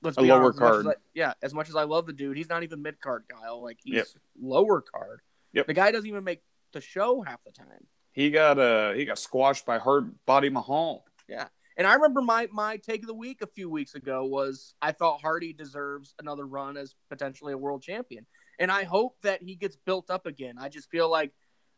Let's 0.02 0.18
A 0.18 0.22
be 0.22 0.28
lower 0.30 0.44
honest, 0.46 0.62
as 0.62 0.64
as 0.64 0.84
card. 0.84 0.88
I- 0.88 1.02
yeah, 1.14 1.34
as 1.42 1.54
much 1.54 1.68
as 1.68 1.76
I 1.76 1.84
love 1.84 2.06
the 2.06 2.14
dude, 2.14 2.38
he's 2.38 2.48
not 2.48 2.64
even 2.64 2.82
mid 2.82 3.02
card, 3.02 3.26
Kyle. 3.28 3.62
Like 3.62 3.80
he's 3.84 3.96
Yep. 3.96 4.08
lower 4.40 4.80
card. 4.80 5.20
Yep. 5.52 5.68
The 5.68 5.74
guy 5.74 5.92
doesn't 5.92 6.08
even 6.08 6.24
make 6.24 6.42
the 6.72 6.80
show 6.80 7.22
half 7.22 7.44
the 7.44 7.52
time. 7.52 7.86
He 8.20 8.32
got 8.32 8.60
uh, 8.60 8.92
he 8.92 9.06
got 9.06 9.18
squashed 9.18 9.66
by 9.66 9.78
Hard 9.78 10.14
Body 10.26 10.50
Mahal. 10.50 11.06
Yeah. 11.30 11.48
And 11.78 11.88
I 11.88 11.94
remember 11.94 12.22
my 12.22 12.50
my 12.52 12.76
take 12.76 13.04
of 13.04 13.08
the 13.08 13.14
week 13.14 13.42
a 13.42 13.48
few 13.48 13.70
weeks 13.70 13.96
ago 13.96 14.26
was 14.26 14.74
I 14.82 14.92
thought 14.92 15.22
Hardy 15.22 15.54
deserves 15.54 16.16
another 16.20 16.46
run 16.46 16.76
as 16.76 16.96
potentially 17.10 17.54
a 17.54 17.58
world 17.58 17.82
champion. 17.82 18.26
And 18.60 18.70
I 18.70 18.84
hope 18.84 19.16
that 19.22 19.42
he 19.42 19.56
gets 19.56 19.78
built 19.78 20.10
up 20.10 20.26
again. 20.26 20.56
I 20.60 20.68
just 20.68 20.90
feel 20.90 21.10
like 21.10 21.32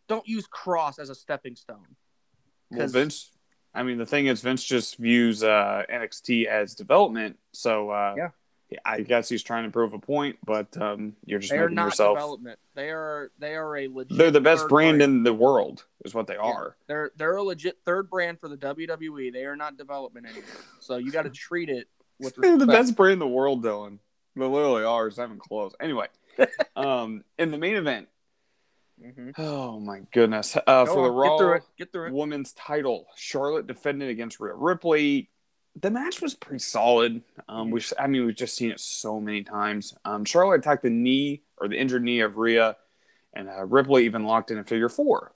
don't 0.08 0.28
use 0.28 0.48
Kross 0.48 0.98
as 0.98 1.12
a 1.12 1.16
stepping 1.16 1.56
stone. 1.56 1.96
Well, 2.72 2.88
Vince, 2.88 3.30
I 3.76 3.84
mean, 3.84 4.00
the 4.00 4.08
thing 4.08 4.26
is, 4.26 4.42
Vince 4.42 4.64
just 4.64 4.98
views 4.98 5.44
uh, 5.44 5.84
NXT 5.94 6.46
as 6.46 6.74
development. 6.74 7.38
So 7.54 7.92
uh, 7.92 8.16
Yeah. 8.18 8.30
I 8.86 9.02
guess 9.02 9.28
he's 9.30 9.44
trying 9.44 9.66
to 9.66 9.70
prove 9.72 9.94
a 9.94 10.00
point, 10.00 10.38
but 10.46 10.76
um, 10.82 11.16
you're 11.26 11.40
just 11.40 11.52
They 11.52 11.58
are 11.58 11.64
making 11.64 11.76
not 11.76 11.86
yourself. 11.86 12.16
development. 12.18 12.60
They 12.76 12.90
are 12.90 13.32
they 13.38 13.56
are 13.56 13.76
a 13.78 13.88
legit 13.88 14.18
They're 14.18 14.32
the 14.32 14.40
best 14.42 14.68
brand 14.70 15.00
brand. 15.00 15.02
in 15.18 15.24
the 15.24 15.34
world, 15.34 15.86
is 16.06 16.14
what 16.14 16.28
they 16.28 16.38
are. 16.38 16.76
They're 16.88 17.12
they're 17.18 17.36
a 17.36 17.44
legit 17.44 17.80
third 17.86 18.10
brand 18.10 18.40
for 18.40 18.48
the 18.48 18.58
WWE. 18.58 19.32
They 19.34 19.46
are 19.46 19.56
not 19.56 19.78
development 19.78 20.26
anymore. 20.26 20.46
So 20.80 20.98
you 20.98 21.12
got 21.12 21.24
to 21.24 21.30
treat 21.30 21.70
it 21.70 21.88
with 22.20 22.36
They're 22.36 22.58
the 22.58 22.66
best 22.68 22.96
brand 22.96 23.14
in 23.14 23.20
the 23.20 23.28
world, 23.28 23.64
Dylan. 23.64 24.00
They 24.36 24.46
literally 24.46 24.84
are. 24.86 25.08
It's 25.08 25.18
not 25.18 25.26
even 25.26 25.40
close. 25.40 25.74
Anyway, 25.82 26.08
um, 26.78 27.24
in 27.38 27.52
the 27.52 27.58
main 27.58 27.76
event, 27.76 28.08
Mhm. 29.04 29.34
oh 29.40 29.80
my 29.80 30.02
goodness, 30.14 30.56
uh, 30.56 30.86
Go 30.86 30.94
for 30.94 31.04
the 31.08 31.12
Raw 31.12 31.30
get 31.30 31.38
through 31.40 31.54
it. 31.56 31.64
Get 31.78 31.92
through 31.92 32.08
it. 32.08 32.14
women's 32.14 32.54
title, 32.54 33.08
Charlotte 33.16 33.66
defended 33.68 34.10
against 34.10 34.40
Rhea 34.40 34.54
Ripley. 34.54 35.30
The 35.80 35.90
match 35.90 36.22
was 36.22 36.36
pretty 36.36 36.60
solid. 36.60 37.22
Um, 37.48 37.72
we, 37.72 37.82
I 37.98 38.08
mean, 38.08 38.26
we've 38.26 38.36
just 38.36 38.56
seen 38.56 38.72
it 38.72 38.80
so 38.80 39.20
many 39.20 39.44
times. 39.44 39.96
Um, 40.04 40.26
Charlotte 40.26 40.60
attacked 40.60 40.84
the 40.84 40.90
knee 40.90 41.44
or 41.58 41.68
the 41.68 41.80
injured 41.80 42.04
knee 42.04 42.20
of 42.20 42.38
Rhea, 42.38 42.76
and 43.34 43.50
uh, 43.50 43.66
Ripley 43.66 44.06
even 44.06 44.26
locked 44.26 44.52
in 44.52 44.58
a 44.58 44.64
figure 44.64 44.90
four. 44.90 45.34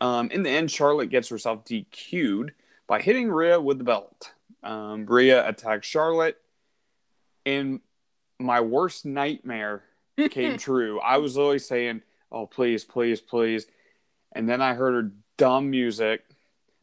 Um, 0.00 0.30
in 0.30 0.42
the 0.42 0.50
end, 0.50 0.70
Charlotte 0.70 1.10
gets 1.10 1.28
herself 1.28 1.64
DQ'd 1.64 2.52
by 2.86 3.00
hitting 3.00 3.30
Rhea 3.30 3.60
with 3.60 3.78
the 3.78 3.84
belt. 3.84 4.32
Um, 4.62 5.06
Rhea 5.06 5.46
attacks 5.46 5.86
Charlotte, 5.86 6.36
and 7.46 7.80
my 8.38 8.60
worst 8.60 9.06
nightmare 9.06 9.84
came 10.30 10.58
true. 10.58 10.98
I 11.00 11.18
was 11.18 11.36
literally 11.36 11.58
saying, 11.58 12.02
"Oh, 12.32 12.46
please, 12.46 12.84
please, 12.84 13.20
please," 13.20 13.66
and 14.32 14.48
then 14.48 14.60
I 14.60 14.74
heard 14.74 14.94
her 14.94 15.12
dumb 15.36 15.70
music. 15.70 16.24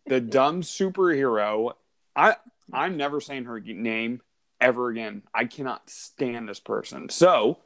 The 0.05 0.21
dumb 0.21 0.61
superhero. 0.61 1.73
I 2.15 2.37
I'm 2.73 2.97
never 2.97 3.21
saying 3.21 3.45
her 3.45 3.59
name 3.59 4.21
ever 4.59 4.89
again. 4.89 5.23
I 5.33 5.45
cannot 5.45 5.89
stand 5.89 6.49
this 6.49 6.59
person. 6.59 7.09
So 7.09 7.59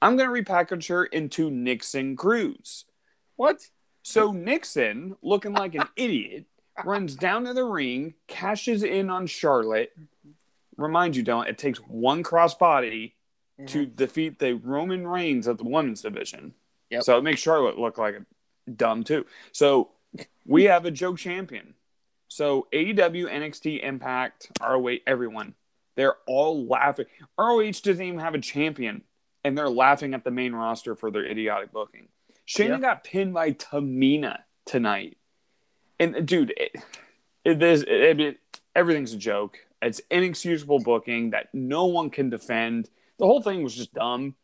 I'm 0.00 0.16
gonna 0.16 0.30
repackage 0.30 0.88
her 0.88 1.04
into 1.04 1.50
Nixon 1.50 2.16
Cruz. 2.16 2.84
What? 3.36 3.66
So 4.02 4.32
Nixon, 4.32 5.16
looking 5.22 5.52
like 5.52 5.74
an 5.74 5.88
idiot, 5.96 6.44
runs 6.84 7.16
down 7.16 7.44
to 7.44 7.54
the 7.54 7.64
ring, 7.64 8.14
cashes 8.28 8.82
in 8.82 9.10
on 9.10 9.26
Charlotte. 9.26 9.92
Remind 10.76 11.16
you, 11.16 11.22
don't 11.22 11.48
it 11.48 11.58
takes 11.58 11.78
one 11.80 12.22
crossbody 12.22 13.12
mm-hmm. 13.58 13.66
to 13.66 13.86
defeat 13.86 14.38
the 14.38 14.52
Roman 14.54 15.06
Reigns 15.06 15.46
of 15.46 15.58
the 15.58 15.64
women's 15.64 16.02
division. 16.02 16.54
Yep. 16.90 17.02
So 17.02 17.18
it 17.18 17.24
makes 17.24 17.40
Charlotte 17.40 17.78
look 17.78 17.98
like 17.98 18.14
a 18.14 18.70
dumb 18.70 19.02
too. 19.02 19.26
So 19.52 19.90
we 20.46 20.64
have 20.64 20.84
a 20.84 20.90
joke 20.90 21.18
champion. 21.18 21.74
So 22.28 22.66
AEW, 22.72 23.30
NXT, 23.30 23.82
Impact, 23.84 24.50
ROH, 24.60 24.98
everyone, 25.06 25.54
they're 25.94 26.16
all 26.26 26.66
laughing. 26.66 27.06
ROH 27.38 27.70
doesn't 27.82 28.02
even 28.02 28.20
have 28.20 28.34
a 28.34 28.40
champion, 28.40 29.02
and 29.44 29.56
they're 29.56 29.68
laughing 29.68 30.12
at 30.14 30.24
the 30.24 30.30
main 30.30 30.52
roster 30.52 30.94
for 30.96 31.10
their 31.10 31.24
idiotic 31.24 31.72
booking. 31.72 32.08
Shayna 32.46 32.68
Yeah. 32.68 32.78
got 32.78 33.04
pinned 33.04 33.32
by 33.34 33.52
Tamina 33.52 34.40
tonight, 34.64 35.16
and 35.98 36.26
dude, 36.26 36.52
it, 36.56 36.76
it 37.44 37.62
is 37.62 37.82
it, 37.82 38.20
it, 38.20 38.38
everything's 38.74 39.14
a 39.14 39.18
joke. 39.18 39.58
It's 39.82 40.00
inexcusable 40.10 40.80
booking 40.80 41.30
that 41.30 41.48
no 41.54 41.86
one 41.86 42.10
can 42.10 42.30
defend. 42.30 42.88
The 43.18 43.26
whole 43.26 43.42
thing 43.42 43.62
was 43.62 43.74
just 43.74 43.94
dumb. 43.94 44.34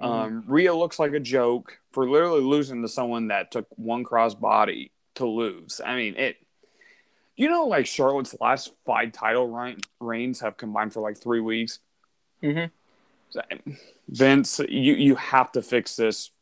Um, 0.00 0.44
Rhea 0.46 0.72
looks 0.74 0.98
like 1.00 1.12
a 1.12 1.20
joke 1.20 1.78
for 1.92 2.08
literally 2.08 2.42
losing 2.42 2.82
to 2.82 2.88
someone 2.88 3.28
that 3.28 3.50
took 3.50 3.66
one 3.76 4.04
cross 4.04 4.34
body 4.34 4.92
to 5.16 5.26
lose. 5.26 5.80
I 5.84 5.96
mean, 5.96 6.14
it. 6.16 6.36
You 7.38 7.48
know, 7.48 7.66
like 7.66 7.86
Charlotte's 7.86 8.34
last 8.40 8.72
five 8.84 9.12
title 9.12 9.46
reign, 9.48 9.78
reigns 10.00 10.40
have 10.40 10.56
combined 10.56 10.92
for 10.92 11.00
like 11.00 11.16
three 11.16 11.40
weeks. 11.40 11.78
Mhm. 12.42 12.72
Vince, 14.08 14.58
you 14.68 14.94
you 14.94 15.14
have 15.14 15.52
to 15.52 15.62
fix 15.62 15.94
this, 15.94 16.32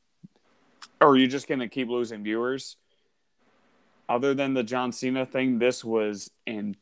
or 0.98 1.10
are 1.10 1.16
you 1.16 1.26
just 1.26 1.48
gonna 1.48 1.68
keep 1.68 1.88
losing 1.88 2.24
viewers? 2.24 2.76
Other 4.08 4.32
than 4.32 4.54
the 4.54 4.62
John 4.62 4.90
Cena 4.90 5.26
thing, 5.26 5.58
this 5.58 5.84
was 5.84 6.30
in 6.46 6.76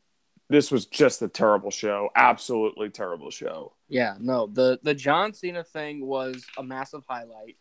this 0.47 0.71
was 0.71 0.85
just 0.85 1.21
a 1.21 1.27
terrible 1.27 1.71
show. 1.71 2.09
Absolutely 2.15 2.89
terrible 2.89 3.31
show. 3.31 3.73
Yeah, 3.89 4.15
no. 4.19 4.47
The 4.47 4.79
the 4.81 4.93
John 4.95 5.33
Cena 5.33 5.65
thing 5.65 6.05
was 6.05 6.45
a 6.57 6.63
massive 6.63 7.03
highlight. 7.05 7.57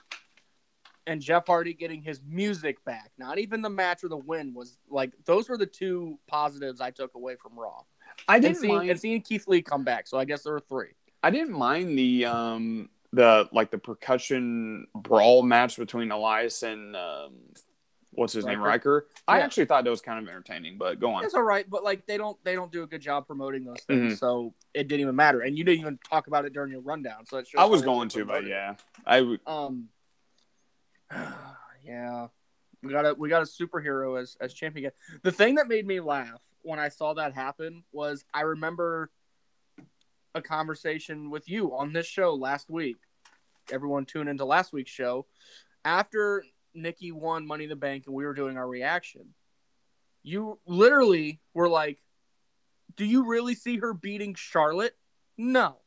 And 1.06 1.20
Jeff 1.20 1.46
Hardy 1.46 1.75
getting 1.75 2.00
his 2.02 2.20
music 2.26 2.82
back, 2.84 3.11
not 3.18 3.38
even 3.38 3.61
the 3.61 3.68
match 3.68 4.04
or 4.04 4.08
the 4.08 4.16
win, 4.16 4.54
was 4.54 4.78
like 4.88 5.12
those 5.26 5.49
were 5.49 5.58
the 5.58 5.66
two 5.66 6.18
positives 6.26 6.80
I 6.80 6.90
took 6.90 7.14
away 7.14 7.37
from 7.37 7.58
Raw. 7.58 7.82
I 8.26 8.38
didn't 8.38 8.56
seeing, 8.56 8.75
mind. 8.75 8.90
and 8.90 8.99
seeing 9.00 9.20
Keith 9.20 9.46
Lee 9.46 9.61
come 9.61 9.84
back, 9.84 10.06
so 10.06 10.18
I 10.18 10.25
guess 10.25 10.44
there 10.44 10.54
were 10.54 10.61
three. 10.61 10.92
I 11.23 11.30
didn't 11.30 11.52
mind 11.52 11.99
the 11.99 12.25
um 12.25 12.88
the 13.12 13.49
like 13.52 13.70
the 13.70 13.78
percussion 13.78 14.87
brawl 14.94 15.42
match 15.42 15.76
between 15.76 16.11
Elias 16.11 16.62
and 16.62 16.96
um 16.96 17.34
what's 18.12 18.32
his 18.32 18.46
name 18.46 18.61
Ryker. 18.62 19.06
I 19.28 19.38
Yeah. 19.38 19.44
actually 19.44 19.66
thought 19.66 19.84
that 19.84 19.90
was 19.90 20.00
kind 20.00 20.23
of 20.23 20.28
entertaining, 20.28 20.78
but 20.78 21.00
go 21.00 21.11
on. 21.12 21.25
It's 21.25 21.34
all 21.34 21.42
right, 21.42 21.68
but 21.68 21.84
like 21.84 22.06
they 22.06 22.16
don't 22.16 22.42
they 22.44 22.54
don't 22.54 22.73
do 22.73 22.82
a 22.82 22.87
good 22.87 23.02
job 23.02 23.26
promoting 23.26 23.64
those 23.64 23.82
things, 23.82 24.14
Mhm. 24.14 24.18
so 24.18 24.54
it 24.73 24.88
didn't 24.88 25.02
even 25.02 25.16
matter. 25.16 25.40
And 25.42 25.56
you 25.58 25.64
didn't 25.64 25.80
even 25.80 25.99
talk 26.08 26.28
about 26.28 26.46
it 26.46 26.54
during 26.54 26.73
your 26.73 26.80
rundown, 26.80 27.26
so 27.26 27.42
I 27.58 27.66
was 27.66 27.82
going 27.82 28.08
to, 28.11 28.25
but 28.25 28.46
yeah, 28.46 28.76
I 29.04 29.18
w- 29.18 29.38
Um, 29.46 29.88
yeah, 31.84 32.28
we 32.82 32.90
got 32.90 33.06
a 33.06 33.14
we 33.14 33.28
got 33.28 33.42
a 33.42 33.46
superhero 33.46 34.20
as 34.20 34.37
as 34.40 34.52
champion. 34.54 34.92
The 35.23 35.32
thing 35.32 35.56
that 35.56 35.68
made 35.68 35.87
me 35.87 36.00
laugh 36.00 36.42
when 36.62 36.78
I 36.78 36.88
saw 36.88 37.14
that 37.14 37.34
happen 37.34 37.84
was 37.92 38.25
I 38.32 38.42
remember 38.42 39.11
a 40.34 40.42
conversation 40.42 41.30
with 41.30 41.49
you 41.49 41.76
on 41.76 41.92
this 41.92 42.06
show 42.06 42.34
last 42.34 42.68
week. 42.70 42.96
Everyone 43.73 44.04
tune 44.04 44.28
into 44.28 44.44
last 44.44 44.73
week's 44.73 44.90
show 44.90 45.26
after 45.84 46.44
Nikki 46.75 47.12
won 47.12 47.46
Money 47.46 47.64
in 47.64 47.70
the 47.70 47.76
Bank 47.76 48.04
and 48.06 48.14
we 48.14 48.25
were 48.25 48.34
doing 48.34 48.56
our 48.56 48.68
reaction. 48.68 49.34
you 50.23 50.58
literally 50.66 51.40
were 51.52 51.68
like, 51.68 52.00
"Do 52.96 53.04
you 53.04 53.26
really 53.26 53.54
see 53.54 53.76
her 53.78 53.92
beating 53.92 54.34
Charlotte?" 54.34 54.96
No, 55.37 55.78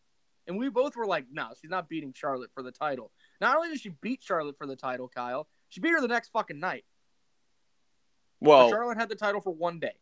and 0.47 0.57
we 0.57 0.69
both 0.69 0.95
were 0.95 1.07
like, 1.07 1.25
"No, 1.31 1.49
she's 1.59 1.71
not 1.71 1.89
beating 1.89 2.13
Charlotte 2.13 2.51
for 2.53 2.63
the 2.63 2.71
title." 2.71 3.11
Not 3.39 3.55
only 3.57 3.69
did 3.69 3.79
she 3.81 3.89
beat 3.89 4.21
Charlotte 4.23 4.57
for 4.57 4.65
the 4.67 4.75
title, 4.75 5.07
Kyle, 5.07 5.47
she 5.69 5.79
beat 5.81 5.91
her 5.91 6.01
the 6.01 6.07
next 6.07 6.29
fucking 6.29 6.59
night. 6.59 6.85
Well, 8.39 8.69
Charlotte 8.69 8.97
had 8.97 9.09
the 9.09 9.15
title 9.15 9.41
for 9.41 9.53
one 9.53 9.79
day. 9.79 9.95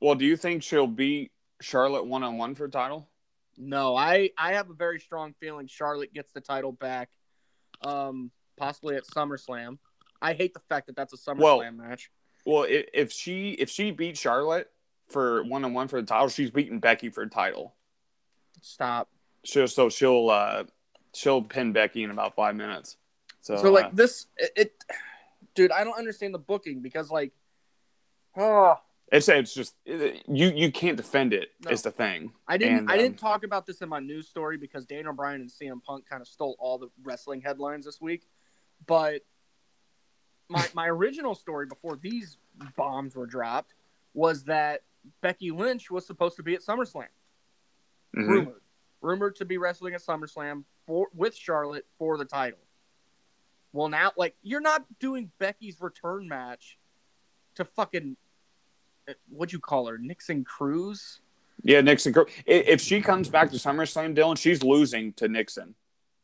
well, 0.00 0.14
do 0.14 0.24
you 0.24 0.36
think 0.36 0.62
she'll 0.62 0.86
beat 0.86 1.32
Charlotte 1.60 2.04
one 2.06 2.22
on 2.22 2.38
one 2.38 2.54
for 2.54 2.66
the 2.66 2.72
title? 2.72 3.08
No, 3.56 3.94
I 3.96 4.30
I 4.38 4.54
have 4.54 4.70
a 4.70 4.74
very 4.74 4.98
strong 4.98 5.34
feeling 5.38 5.66
Charlotte 5.66 6.12
gets 6.12 6.32
the 6.32 6.40
title 6.40 6.72
back, 6.72 7.10
um, 7.82 8.30
possibly 8.56 8.96
at 8.96 9.04
SummerSlam. 9.04 9.78
I 10.20 10.32
hate 10.32 10.54
the 10.54 10.60
fact 10.68 10.86
that 10.86 10.96
that's 10.96 11.12
a 11.12 11.16
SummerSlam 11.16 11.38
Well- 11.38 11.72
match. 11.72 12.10
Well, 12.44 12.66
if 12.68 13.12
she 13.12 13.50
if 13.52 13.70
she 13.70 13.92
beat 13.92 14.16
Charlotte 14.18 14.68
for 15.08 15.44
one 15.44 15.64
on 15.64 15.74
one 15.74 15.86
for 15.86 16.00
the 16.00 16.06
title, 16.06 16.28
she's 16.28 16.50
beating 16.50 16.80
Becky 16.80 17.08
for 17.08 17.24
the 17.24 17.30
title. 17.30 17.76
Stop. 18.60 19.10
She'll 19.44 19.68
so 19.68 19.88
she'll 19.88 20.28
uh 20.28 20.64
she'll 21.14 21.42
pin 21.42 21.72
Becky 21.72 22.02
in 22.02 22.10
about 22.10 22.34
five 22.34 22.56
minutes. 22.56 22.96
So, 23.40 23.56
So 23.56 23.72
like 23.72 23.86
uh, 23.86 23.90
this, 23.92 24.26
it, 24.36 24.50
it, 24.56 24.84
dude, 25.54 25.72
I 25.72 25.84
don't 25.84 25.98
understand 25.98 26.34
the 26.34 26.38
booking 26.38 26.80
because 26.80 27.10
like, 27.10 27.32
oh, 28.36 28.76
it's 29.10 29.28
it's 29.28 29.52
just 29.54 29.74
it- 29.84 30.22
you 30.26 30.52
you 30.54 30.72
can't 30.72 30.96
defend 30.96 31.32
it. 31.32 31.50
No. 31.64 31.70
Is 31.70 31.82
the 31.82 31.90
thing. 31.90 32.32
I 32.48 32.56
didn't 32.56 32.78
And, 32.78 32.90
I 32.90 32.94
um, 32.94 32.98
didn't 33.00 33.18
talk 33.18 33.44
about 33.44 33.66
this 33.66 33.82
in 33.82 33.88
my 33.88 34.00
news 34.00 34.28
story 34.28 34.56
because 34.56 34.86
Daniel 34.86 35.12
Bryan 35.12 35.40
and 35.42 35.50
CM 35.50 35.82
Punk 35.82 36.08
kind 36.08 36.22
of 36.22 36.28
stole 36.28 36.56
all 36.58 36.78
the 36.78 36.88
wrestling 37.02 37.40
headlines 37.42 37.84
this 37.84 38.00
week. 38.00 38.26
But 38.86 39.22
my 40.48 40.66
my 40.74 40.88
original 40.88 41.34
story 41.34 41.66
before 41.66 41.96
these 41.96 42.38
bombs 42.76 43.14
were 43.14 43.26
dropped 43.26 43.74
was 44.14 44.44
that 44.44 44.82
Becky 45.20 45.50
Lynch 45.50 45.90
was 45.90 46.06
supposed 46.06 46.36
to 46.36 46.42
be 46.42 46.54
at 46.54 46.62
SummerSlam. 46.62 47.06
mhm. 48.16 48.28
Rumored. 48.28 48.60
Rumored 49.00 49.36
to 49.36 49.44
be 49.44 49.58
wrestling 49.58 49.94
at 49.94 50.00
SummerSlam 50.00 50.64
for 50.86 51.08
with 51.14 51.36
Charlotte 51.36 51.86
for 51.98 52.16
the 52.18 52.24
title. 52.24 52.58
Well 53.72 53.88
now 53.88 54.12
like 54.16 54.34
you're 54.42 54.60
not 54.60 54.84
doing 54.98 55.30
Becky's 55.38 55.80
return 55.80 56.28
match 56.28 56.78
to 57.56 57.64
fucking 57.64 58.16
uh, 59.08 59.12
what'd 59.28 59.52
you 59.52 59.58
call 59.58 59.86
her? 59.88 59.98
Nixon 59.98 60.44
Cruz? 60.44 61.20
Yeah, 61.62 61.80
Nixon. 61.80 62.14
I- 62.16 62.24
If 62.46 62.80
she 62.80 63.00
comes 63.00 63.28
back 63.28 63.50
to 63.50 63.56
SummerSlam, 63.56 64.16
Dylan, 64.16 64.38
she's 64.38 64.62
losing 64.62 65.12
to 65.14 65.28
Nixon. 65.28 65.74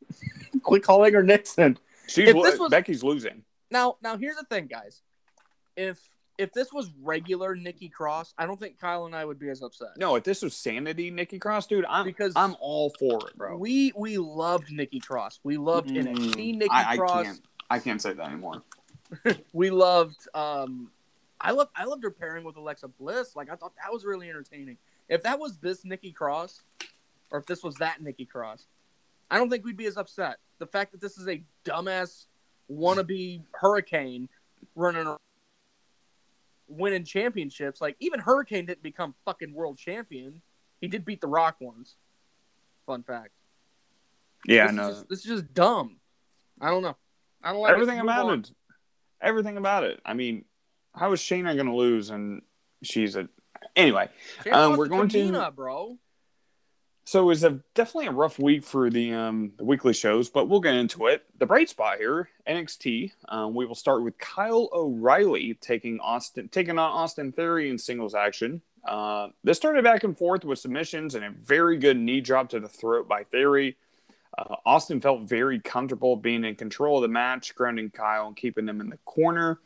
Quit 0.63 0.83
calling 0.83 1.13
her 1.15 1.23
Nixon. 1.23 1.79
She's 2.07 2.33
was- 2.35 2.59
Becky's 2.71 3.03
losing. 3.03 3.43
Now, 3.71 3.97
now 4.03 4.17
here's 4.17 4.37
the 4.37 4.45
thing, 4.45 4.67
guys. 4.67 5.03
If 5.77 6.01
if 6.39 6.53
this 6.53 6.73
was 6.73 6.91
regular 7.03 7.55
Nikki 7.57 7.89
Cross, 7.89 8.33
I 8.39 8.47
don't 8.47 8.59
think 8.59 8.79
Kyle 8.79 9.07
and 9.07 9.15
I 9.15 9.25
would 9.25 9.39
be 9.39 9.49
as 9.49 9.61
upset. 9.63 9.91
No, 9.97 10.15
if 10.15 10.25
this 10.25 10.41
was 10.43 10.55
Sanity, 10.55 11.11
Nikki 11.11 11.39
Cross, 11.39 11.67
dude, 11.67 11.85
I'm 11.89 12.05
Because 12.07 12.33
I'm 12.37 12.57
all 12.61 12.91
for 12.99 13.29
it, 13.29 13.37
bro. 13.37 13.57
we 13.57 13.93
we 13.97 14.19
loved 14.19 14.71
Nikki 14.71 15.01
Cross. 15.01 15.41
We 15.43 15.57
loved 15.59 15.89
Mm, 15.89 16.07
NXT 16.17 16.57
Nikki 16.57 16.71
I, 16.71 16.93
I 16.93 16.97
Cross. 16.97 17.25
can't. 17.25 17.41
I 17.71 17.79
can't 17.81 18.01
say 18.01 18.13
that 18.15 18.27
anymore. 18.27 18.63
We 19.53 19.71
loved 19.71 20.29
um 20.35 20.91
I 21.41 21.53
love 21.53 21.69
I 21.75 21.85
loved 21.85 22.03
her 22.05 22.11
pairing 22.11 22.45
with 22.45 22.57
Alexa 22.57 22.89
Bliss. 22.89 23.35
Like 23.35 23.51
I 23.51 23.57
thought 23.57 23.73
that 23.83 23.93
was 23.93 24.05
really 24.05 24.29
entertaining. 24.29 24.77
If 25.09 25.23
that 25.25 25.39
was 25.39 25.57
this 25.59 25.85
Nikki 25.85 26.13
Cross, 26.13 26.63
or 27.31 27.39
if 27.39 27.47
this 27.47 27.63
was 27.63 27.77
that 27.77 28.03
Nikki 28.03 28.27
Cross, 28.27 28.67
I 29.31 29.39
don't 29.39 29.49
think 29.51 29.65
we'd 29.65 29.77
be 29.77 29.87
as 29.87 29.97
upset. 29.97 30.37
The 30.59 30.67
fact 30.67 30.93
that 30.93 31.01
this 31.01 31.17
is 31.19 31.27
a 31.29 31.43
dumbass 31.65 32.27
wannabe 32.71 33.43
hurricane 33.53 34.29
running 34.75 35.07
around 35.07 35.19
winning 36.69 37.05
championships, 37.05 37.81
like 37.81 37.97
even 38.01 38.21
Hurricane 38.21 38.67
didn't 38.67 38.83
become 38.83 39.15
fucking 39.25 39.53
world 39.53 39.79
champion. 39.79 40.43
He 40.81 40.89
did 40.89 41.05
beat 41.05 41.21
The 41.21 41.27
Rock 41.27 41.57
once. 41.61 41.97
Fun 42.87 43.03
fact. 43.03 43.31
Yeah, 44.47 44.67
this 44.69 44.77
no. 44.77 44.89
Is 44.89 44.97
just, 44.97 45.09
this 45.09 45.19
is 45.21 45.25
just 45.25 45.55
dumb. 45.55 45.97
I 46.61 46.71
don't 46.71 46.83
know. 46.83 46.97
I 47.43 47.53
don't 47.53 47.61
like 47.63 47.73
everything 47.73 48.01
about 48.01 48.27
on. 48.27 48.41
it. 48.41 48.51
Everything 49.21 49.57
about 49.57 49.85
it. 49.85 50.01
I 50.05 50.15
mean, 50.15 50.45
how 50.95 51.13
is 51.13 51.21
Shayna 51.21 51.55
going 51.55 51.67
to 51.67 51.75
lose? 51.75 52.11
And 52.11 52.43
she's 52.83 53.17
a. 53.17 53.29
Anyway, 53.75 54.09
Um, 54.51 54.77
we're 54.77 54.85
to 54.87 54.91
going 54.91 55.09
to- 55.09 55.51
bro. 55.55 55.99
So 57.09 57.23
it 57.23 57.25
was 57.25 57.43
a 57.43 57.59
definitely 57.73 58.07
a 58.09 58.13
rough 58.13 58.39
week 58.39 58.63
for 58.63 58.91
the 58.91 59.15
um 59.15 59.53
the 59.57 59.65
weekly 59.65 59.95
shows, 59.95 60.29
but 60.29 60.47
we'll 60.47 60.61
get 60.61 60.75
into 60.75 61.07
it. 61.07 61.25
The 61.39 61.47
bright 61.47 61.71
spot 61.71 61.97
here, 61.97 62.29
NXT. 62.47 63.13
Um, 63.31 63.55
we 63.55 63.65
will 63.65 63.75
start 63.75 64.03
with 64.03 64.19
Kyle 64.19 64.69
O'Reilly 64.75 65.55
taking 65.55 66.01
Austin 66.01 66.51
taking 66.51 66.79
on 66.79 66.91
Austin 66.91 67.33
Theory 67.33 67.71
in 67.71 67.79
singles 67.79 68.15
action. 68.15 68.61
Uh, 68.87 69.29
this 69.43 69.57
started 69.57 69.85
back 69.85 70.05
and 70.05 70.19
forth 70.19 70.45
with 70.45 70.59
submissions 70.59 71.15
and 71.15 71.25
a 71.25 71.31
very 71.31 71.79
good 71.79 71.97
knee 71.97 72.21
drop 72.21 72.51
to 72.51 72.61
the 72.61 72.69
throat 72.69 73.09
by 73.09 73.25
Theory. 73.25 73.79
Uh, 74.37 74.57
Austin 74.67 75.01
felt 75.01 75.23
very 75.23 75.61
comfortable 75.61 76.15
being 76.15 76.45
in 76.45 76.57
control 76.57 76.97
of 76.97 77.03
the 77.03 77.09
match, 77.09 77.55
grounding 77.55 77.89
Kyle 77.89 78.27
and 78.27 78.37
keeping 78.37 78.69
him 78.69 78.83
in 78.83 78.91
the 78.91 78.99
corner. 79.07 79.61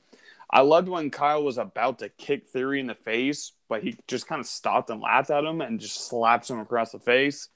I 0.48 0.60
loved 0.60 0.88
when 0.88 1.10
Kyle 1.10 1.42
was 1.42 1.58
about 1.58 1.98
to 2.00 2.08
kick 2.08 2.46
Theory 2.46 2.78
in 2.78 2.86
the 2.86 2.94
face, 2.94 3.52
but 3.72 3.82
he 3.82 3.96
just 4.06 4.26
kind 4.26 4.38
of 4.38 4.46
stopped 4.46 4.90
and 4.90 5.00
laughed 5.00 5.30
at 5.30 5.44
him 5.44 5.62
and 5.62 5.80
just 5.80 6.06
slaps 6.06 6.50
him 6.50 6.58
across 6.58 6.92
the 6.92 6.98
face. 6.98 7.48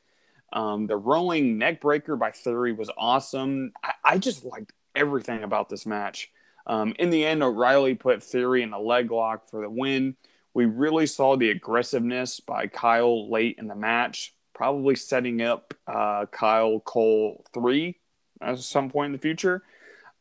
Um, 0.51 0.87
the 0.87 0.97
rolling 0.97 1.59
neck 1.59 1.79
breaker 1.83 2.17
by 2.17 2.31
Theory 2.31 2.73
was 2.73 2.91
awesome. 2.97 3.75
I, 3.85 3.93
I 4.03 4.17
just 4.17 4.43
liked 4.43 4.73
everything 4.95 5.43
about 5.43 5.69
this 5.69 5.85
match. 5.85 6.31
Um, 6.67 6.95
in 6.99 7.11
the 7.11 7.27
end, 7.27 7.43
O'Reilly 7.43 7.97
put 7.97 8.23
Theory 8.23 8.63
in 8.63 8.73
a 8.73 8.81
leg 8.81 9.11
lock 9.11 9.51
for 9.51 9.61
the 9.61 9.69
win. 9.69 10.17
We 10.55 10.65
really 10.65 11.05
saw 11.05 11.37
the 11.37 11.51
aggressiveness 11.51 12.41
by 12.41 12.69
Kyle 12.69 13.31
late 13.31 13.57
in 13.59 13.69
the 13.69 13.77
match, 13.77 14.33
probably 14.55 14.97
setting 14.97 15.43
up 15.43 15.75
uh, 15.87 16.25
Kyle 16.33 16.81
Cole 16.81 17.45
3 17.53 17.95
at 18.41 18.59
some 18.61 18.89
point 18.89 19.09
in 19.09 19.13
the 19.13 19.19
future. 19.19 19.63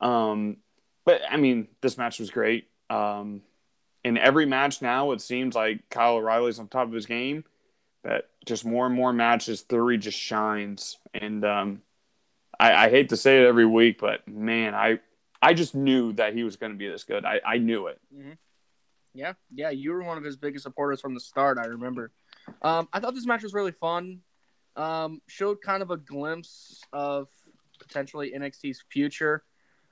Um, 0.01 0.57
but 1.05 1.21
I 1.31 1.37
mean, 1.37 1.69
this 1.79 1.97
match 1.97 2.19
was 2.19 2.31
great. 2.31 2.67
Um, 2.89 3.43
in 4.05 4.19
every 4.19 4.45
match 4.45 4.83
now, 4.83 5.11
it 5.13 5.19
seems 5.19 5.55
like 5.55 5.89
Kyle 5.89 6.17
O'Reilly's 6.17 6.59
on 6.59 6.67
top 6.67 6.87
of 6.87 6.93
his 6.93 7.07
game. 7.07 7.43
That 8.03 8.29
just 8.45 8.63
more 8.63 8.85
and 8.85 8.93
more 8.93 9.11
matches, 9.11 9.61
Theory 9.61 9.97
just 9.97 10.17
shines. 10.17 10.99
And 11.15 11.43
um, 11.43 11.81
I, 12.59 12.85
I 12.85 12.89
hate 12.91 13.09
to 13.09 13.17
say 13.17 13.41
it 13.41 13.47
every 13.47 13.65
week, 13.65 13.97
but 13.99 14.27
man, 14.27 14.75
I 14.75 14.99
I 15.41 15.55
just 15.55 15.73
knew 15.73 16.13
that 16.13 16.35
he 16.35 16.43
was 16.43 16.55
going 16.55 16.71
to 16.71 16.77
be 16.77 16.87
this 16.87 17.03
good. 17.03 17.25
I, 17.25 17.41
I 17.43 17.57
knew 17.57 17.87
it. 17.87 17.99
Yeah, 19.15 19.33
yeah, 19.51 19.71
you 19.71 19.91
were 19.91 20.03
one 20.03 20.19
of 20.19 20.23
his 20.23 20.37
biggest 20.37 20.63
supporters 20.63 21.01
from 21.01 21.15
the 21.15 21.19
start. 21.19 21.57
I 21.57 21.65
remember. 21.65 22.11
Um, 22.61 22.87
I 22.93 22.99
thought 22.99 23.15
this 23.15 23.25
match 23.25 23.41
was 23.41 23.55
really 23.55 23.71
fun. 23.71 24.21
Um, 24.75 25.19
showed 25.27 25.63
kind 25.63 25.81
of 25.81 25.89
a 25.89 25.97
glimpse 25.97 26.79
of 26.93 27.27
potentially 27.79 28.33
NXT's 28.37 28.83
future. 28.91 29.43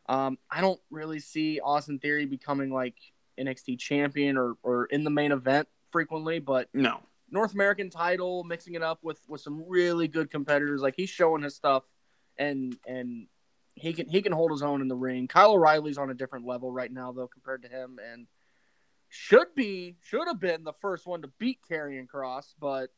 Um, 0.08 0.38
I 0.52 0.62
don't 0.62 0.80
really 0.92 1.20
see 1.20 1.60
Austin 1.62 1.98
Theory 1.98 2.28
becoming 2.28 2.72
like 2.72 2.96
NXT 3.40 3.80
champion 3.80 4.38
or 4.38 4.56
or 4.64 4.86
in 4.86 5.04
the 5.04 5.10
main 5.10 5.32
event 5.32 5.68
frequently, 5.92 6.40
but 6.40 6.70
No, 6.74 7.02
North 7.30 7.54
American 7.54 7.90
title, 7.90 8.44
mixing 8.44 8.76
it 8.76 8.84
up 8.84 9.00
with 9.04 9.20
with 9.28 9.42
some 9.42 9.64
really 9.68 10.08
good 10.08 10.30
competitors. 10.30 10.82
Like 10.82 10.96
he's 10.96 11.10
showing 11.10 11.44
his 11.44 11.56
stuff, 11.56 11.84
and 12.38 12.76
and 12.88 13.28
he 13.76 13.94
can 13.94 14.08
he 14.08 14.22
can 14.22 14.32
hold 14.32 14.52
his 14.52 14.62
own 14.62 14.82
in 14.82 14.88
the 14.88 14.96
ring. 14.96 15.28
Kyle 15.28 15.54
O'Reilly's 15.54 15.98
on 15.98 16.10
a 16.10 16.14
different 16.14 16.46
level 16.46 16.72
right 16.72 16.92
now 16.92 17.12
though 17.12 17.28
compared 17.28 17.64
to 17.64 17.70
him, 17.70 18.00
and 18.12 18.28
should 19.10 19.54
be 19.56 19.96
should 20.02 20.28
have 20.28 20.40
been 20.40 20.64
the 20.64 20.74
first 20.74 21.06
one 21.06 21.22
to 21.22 21.30
beat 21.40 21.60
Karrion 21.70 22.08
Kross, 22.08 22.54
but 22.60 22.90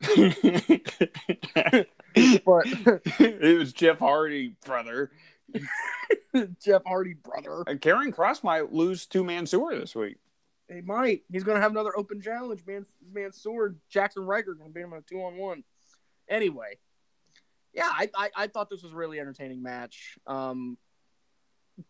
but 2.44 2.66
it 3.20 3.58
was 3.58 3.72
Jeff 3.72 3.98
Hardy, 3.98 4.54
brother. 4.64 5.10
Jeff 6.62 6.82
Hardy 6.86 7.14
brother, 7.14 7.64
And 7.66 7.80
Karrion 7.80 8.14
Kross 8.14 8.42
might 8.44 8.72
lose 8.72 9.06
two 9.06 9.24
Mansoor 9.24 9.74
this 9.78 9.94
week. 9.94 10.16
he 10.68 10.80
might 10.82 11.22
he's 11.32 11.44
gonna 11.44 11.60
have 11.60 11.70
another 11.70 11.96
open 11.96 12.20
challenge. 12.20 12.62
Man, 12.66 12.84
man, 13.12 13.32
sword 13.32 13.78
Jaxson 13.92 14.26
Ryker 14.26 14.54
gonna 14.54 14.70
beat 14.70 14.82
him 14.82 14.92
in 14.92 14.98
a 14.98 15.02
two 15.02 15.22
on 15.22 15.36
one. 15.36 15.64
Anyway, 16.28 16.78
yeah, 17.72 17.88
I, 17.90 18.10
I 18.16 18.30
I 18.36 18.46
thought 18.48 18.68
this 18.70 18.82
was 18.82 18.92
a 18.92 18.96
really 18.96 19.18
entertaining 19.20 19.62
match. 19.62 20.18
Um, 20.26 20.76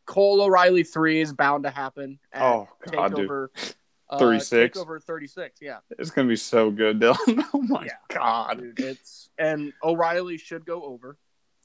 Cole 0.05 0.43
O'Reilly 0.43 0.83
three 0.85 1.21
is 1.21 1.33
bound 1.33 1.65
to 1.65 1.71
happen. 1.71 2.19
At 2.33 2.43
Oh, 2.43 2.69
God, 2.91 3.15
dude. 3.15 3.29
Takeover, 3.29 3.75
uh, 4.11 4.19
36. 4.19 4.79
Takeover 4.79 5.03
thirty 5.03 5.27
six. 5.27 5.59
Yeah, 5.63 5.79
It's 5.99 6.11
gonna 6.11 6.29
be 6.29 6.37
so 6.37 6.71
good, 6.71 7.01
Dylan. 7.01 7.45
oh 7.55 7.63
my 7.63 7.85
Yeah. 7.87 7.93
god, 8.09 8.59
dude, 8.61 8.79
it's 8.81 9.31
and 9.39 9.73
O'Reilly 9.83 10.39
should 10.39 10.67
go 10.67 10.85
over. 10.85 11.17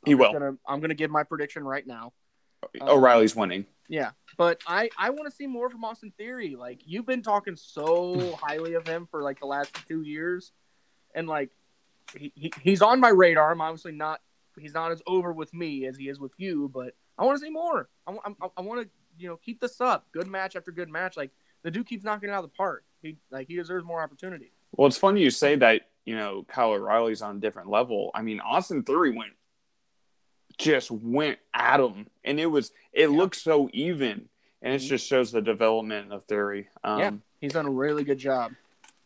He 0.06 0.14
I'm 0.14 0.18
will. 0.18 0.34
Gonna, 0.34 0.54
I'm 0.68 0.80
gonna 0.80 0.94
give 0.94 1.12
my 1.12 1.24
prediction 1.24 1.64
right 1.64 1.86
now. 1.86 2.14
Um, 2.80 2.90
O'Reilly's 2.90 3.36
winning. 3.36 3.66
Yeah, 3.88 4.12
but 4.38 4.62
I 4.68 4.90
I 4.98 5.10
want 5.10 5.30
to 5.30 5.36
see 5.36 5.48
more 5.48 5.70
from 5.70 5.84
Austin 5.84 6.14
Theory. 6.18 6.56
Like 6.56 6.82
you've 6.86 7.06
been 7.06 7.22
talking 7.22 7.56
so 7.56 8.36
highly 8.42 8.74
of 8.76 8.88
him 8.88 9.08
for 9.10 9.22
like 9.22 9.40
the 9.40 9.48
last 9.48 9.76
two 9.88 10.02
years, 10.02 10.52
and 11.14 11.28
like 11.28 11.50
he, 12.16 12.32
he 12.36 12.54
he's 12.62 12.82
on 12.82 13.00
my 13.00 13.10
radar. 13.10 13.52
I'm 13.52 13.62
obviously 13.62 13.92
not 13.92 14.22
he's 14.60 14.74
not 14.74 14.92
as 14.92 15.02
over 15.08 15.32
with 15.32 15.54
me 15.54 15.86
as 15.86 15.98
he 15.98 16.10
is 16.10 16.20
with 16.20 16.34
you, 16.38 16.70
but 16.74 16.94
I 17.18 17.26
want 17.26 17.40
to 17.40 17.46
see 17.46 17.52
more. 17.52 17.90
I, 18.08 18.14
I, 18.14 18.48
I 18.58 18.62
want 18.62 18.82
to 18.84 18.90
you 19.18 19.28
know 19.28 19.38
keep 19.38 19.60
this 19.60 19.82
up. 19.82 20.08
Good 20.12 20.28
match 20.28 20.56
after 20.56 20.72
good 20.72 20.90
match. 20.90 21.18
Like 21.18 21.32
the 21.64 21.72
dude 21.72 21.88
keeps 21.88 22.04
knocking 22.04 22.30
it 22.30 22.32
out 22.32 22.44
of 22.44 22.50
the 22.50 22.56
park. 22.56 22.84
He 23.02 23.18
like 23.30 23.48
he 23.48 23.56
deserves 23.56 23.86
more 23.86 24.02
opportunity. 24.02 24.52
Well, 24.72 24.88
it's 24.88 24.98
funny 24.98 25.22
you 25.22 25.30
say 25.30 25.56
that. 25.58 25.84
You 26.04 26.16
know, 26.16 26.44
Kyle 26.48 26.72
O'Reilly's 26.72 27.22
on 27.22 27.38
a 27.38 27.40
different 27.40 27.70
level. 27.70 28.10
I 28.16 28.24
mean, 28.24 28.40
Austin 28.40 28.82
Theory 28.82 29.16
went 29.16 29.34
just 30.62 30.92
went 30.92 31.40
at 31.54 31.80
him, 31.80 32.08
and 32.24 32.40
it 32.40 32.46
was 32.46 32.72
it 32.94 33.10
Yeah. 33.10 33.18
looked 33.18 33.36
so 33.36 33.70
even, 33.74 34.30
and 34.62 34.74
it 34.74 34.82
Mhm. 34.82 34.88
just 34.88 35.08
shows 35.08 35.32
the 35.32 35.42
development 35.42 36.12
of 36.14 36.24
Theory. 36.26 36.70
Um, 36.84 37.00
yeah, 37.00 37.12
he's 37.40 37.54
done 37.54 37.66
a 37.66 37.72
really 37.72 38.04
good 38.04 38.20
job. 38.20 38.54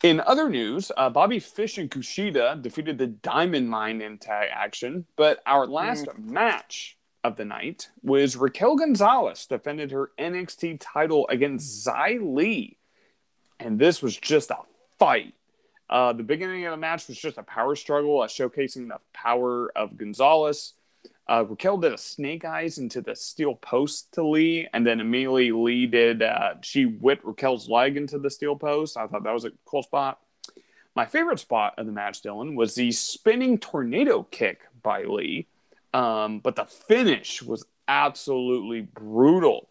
In 0.04 0.20
other 0.20 0.50
news, 0.50 0.92
uh, 0.98 1.10
Bobby 1.10 1.40
Fish 1.40 1.78
and 1.78 1.90
Kushida 1.90 2.62
defeated 2.62 2.98
the 2.98 3.08
Diamond 3.08 3.70
Mine 3.70 4.02
in 4.02 4.18
tag 4.18 4.50
action, 4.52 5.06
but 5.16 5.42
our 5.46 5.66
last 5.66 6.08
match 6.18 6.98
of 7.24 7.38
the 7.38 7.46
night 7.46 7.90
was 8.04 8.36
Raquel 8.36 8.76
Gonzalez 8.76 9.48
defended 9.48 9.92
her 9.92 10.12
NXT 10.20 10.78
title 10.80 11.28
against 11.30 11.88
Xia 11.88 12.20
Li, 12.22 12.78
and 13.60 13.80
this 13.80 14.02
was 14.02 14.18
just 14.18 14.52
a 14.52 14.58
fight. 15.00 15.34
Uh, 15.90 16.12
the 16.14 16.24
beginning 16.24 16.66
of 16.66 16.72
the 16.72 16.78
match 16.78 17.08
was 17.08 17.18
just 17.18 17.38
a 17.38 17.44
power 17.44 17.76
struggle, 17.76 18.22
uh, 18.22 18.28
showcasing 18.28 18.90
the 18.90 19.00
power 19.14 19.72
of 19.76 19.98
Gonzalez. 19.98 20.74
Uh, 21.28 21.44
Raquel 21.48 21.78
did 21.78 21.94
a 21.94 21.98
snake 21.98 22.46
eyes 22.46 22.78
into 22.78 23.02
the 23.02 23.16
steel 23.16 23.56
post 23.56 24.14
to 24.14 24.24
Li, 24.24 24.68
and 24.74 24.86
then 24.86 25.00
immediately 25.00 25.52
Li 25.52 25.88
did. 25.88 26.22
Uh, 26.22 26.56
she 26.62 26.86
whipped 26.86 27.26
Raquel's 27.26 27.68
leg 27.68 27.98
into 27.98 28.20
the 28.20 28.30
steel 28.30 28.56
post. 28.56 28.96
I 28.96 29.08
thought 29.08 29.24
that 29.24 29.34
was 29.34 29.46
a 29.46 29.52
cool 29.66 29.84
spot. 29.84 30.20
My 30.96 31.06
favorite 31.06 31.40
spot 31.40 31.74
of 31.78 31.88
the 31.88 31.92
match, 31.92 32.22
Dylan, 32.22 32.56
was 32.56 32.76
the 32.76 32.92
spinning 32.92 33.58
tornado 33.58 34.24
kick 34.24 34.62
by 34.82 35.04
Li, 35.04 35.48
um, 35.94 36.40
but 36.40 36.56
the 36.56 36.66
finish 36.66 37.42
was 37.42 37.66
absolutely 37.88 38.82
brutal. 38.82 39.68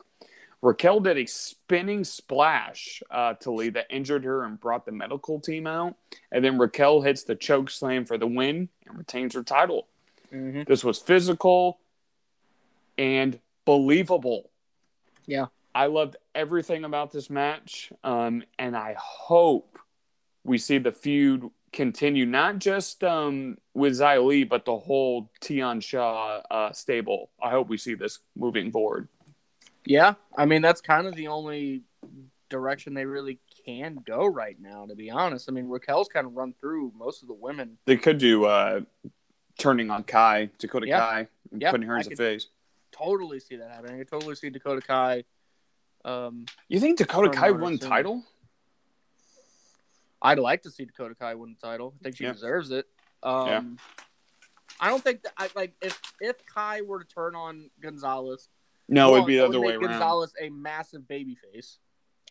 Raquel 0.60 1.00
did 1.00 1.18
a 1.18 1.26
spinning 1.26 2.04
splash 2.04 3.02
uh, 3.10 3.34
to 3.34 3.50
Li 3.52 3.68
that 3.70 3.86
injured 3.90 4.24
her 4.24 4.44
and 4.44 4.58
brought 4.58 4.86
the 4.86 4.92
medical 4.92 5.38
team 5.38 5.66
out. 5.66 5.94
And 6.32 6.42
then 6.42 6.58
Raquel 6.58 7.02
hits 7.02 7.24
the 7.24 7.34
choke 7.34 7.68
slam 7.68 8.06
for 8.06 8.16
the 8.16 8.26
win 8.26 8.70
and 8.86 8.98
retains 8.98 9.34
her 9.34 9.42
title. 9.42 9.88
Mm-hmm. 10.34 10.62
This 10.66 10.82
was 10.82 10.98
physical 10.98 11.78
and 12.98 13.38
believable. 13.64 14.50
Yeah. 15.26 15.46
I 15.74 15.86
loved 15.86 16.16
everything 16.34 16.84
about 16.84 17.12
this 17.12 17.30
match. 17.30 17.92
Um, 18.02 18.42
and 18.58 18.76
I 18.76 18.96
hope 18.98 19.78
we 20.44 20.58
see 20.58 20.78
the 20.78 20.92
feud 20.92 21.50
continue, 21.72 22.26
not 22.26 22.58
just 22.58 23.02
um, 23.04 23.58
with 23.74 23.94
Xia 23.94 24.24
Li, 24.24 24.44
but 24.44 24.64
the 24.64 24.78
whole 24.78 25.30
Tian 25.40 25.80
Sha 25.80 26.40
uh, 26.50 26.72
stable. 26.72 27.30
I 27.42 27.50
hope 27.50 27.68
we 27.68 27.78
see 27.78 27.94
this 27.94 28.20
moving 28.36 28.70
forward. 28.70 29.08
Yeah, 29.84 30.14
I 30.34 30.46
mean 30.46 30.62
that's 30.62 30.80
kind 30.80 31.06
of 31.06 31.14
the 31.14 31.28
only 31.28 31.82
direction 32.48 32.94
they 32.94 33.04
really 33.04 33.38
can 33.66 33.98
go 34.06 34.24
right 34.24 34.56
now. 34.58 34.86
To 34.86 34.94
be 34.94 35.10
honest, 35.10 35.48
I 35.48 35.52
mean 35.52 35.68
Raquel's 35.68 36.08
kind 36.08 36.26
of 36.26 36.34
run 36.34 36.54
through 36.58 36.92
most 36.96 37.22
of 37.22 37.28
the 37.28 37.34
women. 37.34 37.76
They 37.84 37.98
could 37.98 38.16
do 38.16 38.46
uh, 38.46 38.80
turning 39.58 39.90
on 39.90 40.04
Kai, 40.04 40.50
Dakota 40.58 40.86
Yeah. 40.86 40.98
Kai, 41.00 41.28
and 41.52 41.62
Yeah, 41.62 41.70
putting 41.70 41.86
her 41.86 41.96
I 41.96 42.00
as 42.00 42.06
a 42.08 42.16
face. 42.16 42.48
Totally 42.92 43.40
see 43.40 43.56
that 43.56 43.70
happening. 43.70 44.00
I 44.00 44.04
totally 44.04 44.34
see 44.34 44.50
Dakota 44.50 44.80
Kai. 44.80 45.24
Um, 46.04 46.46
You 46.68 46.80
think 46.80 46.98
Dakota 46.98 47.30
Kai 47.30 47.50
won 47.50 47.78
title? 47.78 48.24
I'd 50.22 50.38
like 50.38 50.62
to 50.62 50.70
see 50.70 50.84
Dakota 50.84 51.14
Kai 51.14 51.34
win 51.34 51.56
the 51.60 51.66
title. 51.66 51.94
I 52.00 52.02
think 52.04 52.16
she 52.16 52.24
Yeah. 52.24 52.32
deserves 52.32 52.70
it. 52.70 52.86
Um, 53.22 53.46
Yeah. 53.48 53.62
I 54.80 54.88
don't 54.88 55.02
think 55.02 55.22
that 55.22 55.32
I 55.36 55.48
like 55.54 55.72
if 55.80 56.00
if 56.20 56.44
Kai 56.46 56.82
were 56.82 57.02
to 57.02 57.06
turn 57.06 57.34
on 57.36 57.70
Gonzalez. 57.80 58.48
No, 58.88 59.08
well, 59.08 59.16
it'd 59.16 59.26
be 59.26 59.36
the 59.36 59.44
other 59.46 59.60
way 59.60 59.74
around. 59.74 59.82
Gonzalez 59.90 60.34
a 60.40 60.50
massive 60.50 61.06
baby 61.08 61.36
face. 61.36 61.78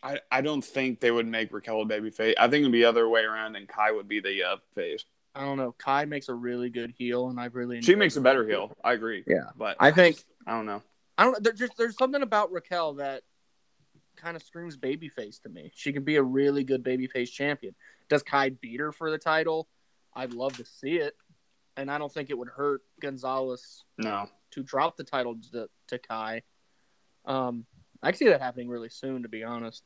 I, 0.02 0.20
I 0.30 0.40
don't 0.42 0.62
think 0.62 1.00
they 1.00 1.10
would 1.10 1.26
make 1.26 1.52
Raquel 1.52 1.80
a 1.80 1.84
baby 1.86 2.10
face. 2.10 2.34
I 2.38 2.48
think 2.48 2.60
it'd 2.60 2.72
be 2.72 2.80
the 2.82 2.88
other 2.88 3.08
way 3.08 3.22
around, 3.22 3.56
and 3.56 3.66
Kai 3.66 3.90
would 3.90 4.06
be 4.06 4.20
the 4.20 4.42
uh, 4.44 4.56
face. 4.74 5.04
I 5.34 5.40
don't 5.40 5.56
know. 5.56 5.72
Kai 5.78 6.04
makes 6.04 6.28
a 6.28 6.34
really 6.34 6.70
good 6.70 6.92
heel, 6.96 7.28
and 7.28 7.40
I 7.40 7.46
really 7.46 7.82
She 7.82 7.92
enjoy 7.92 7.98
makes 8.00 8.16
a 8.16 8.20
better 8.20 8.46
heel. 8.46 8.72
I 8.84 8.92
agree. 8.92 9.24
Yeah. 9.26 9.50
but 9.56 9.76
I 9.80 9.90
think 9.90 10.22
I 10.46 10.52
don't 10.52 10.66
know. 10.66 10.82
I 11.18 11.24
don't. 11.24 11.42
There's 11.42 11.58
just 11.58 11.76
there's 11.76 11.96
something 11.96 12.22
about 12.22 12.52
Raquel 12.52 12.94
that 12.94 13.22
kind 14.16 14.36
of 14.36 14.42
screams 14.42 14.76
babyface 14.76 15.42
to 15.42 15.48
me. 15.48 15.72
She 15.74 15.92
could 15.92 16.04
be 16.04 16.16
a 16.16 16.22
really 16.22 16.62
good 16.64 16.84
babyface 16.84 17.30
champion. 17.32 17.74
Does 18.08 18.22
Kai 18.22 18.50
beat 18.50 18.78
her 18.80 18.92
for 18.92 19.10
the 19.10 19.18
title? 19.18 19.68
I'd 20.14 20.32
love 20.32 20.56
to 20.58 20.64
see 20.64 20.96
it, 20.96 21.14
and 21.76 21.90
I 21.90 21.98
don't 21.98 22.12
think 22.12 22.30
it 22.30 22.38
would 22.38 22.48
hurt 22.48 22.82
Gonzalez 23.00 23.82
No, 23.98 24.28
to 24.52 24.62
drop 24.62 24.96
the 24.96 25.02
title 25.04 25.36
to, 25.52 25.68
to 25.88 25.98
Kai. 25.98 26.42
Um, 27.24 27.66
I 28.02 28.12
can 28.12 28.18
see 28.18 28.28
that 28.28 28.40
happening 28.40 28.68
really 28.68 28.90
soon, 28.90 29.22
to 29.22 29.28
be 29.28 29.42
honest. 29.42 29.82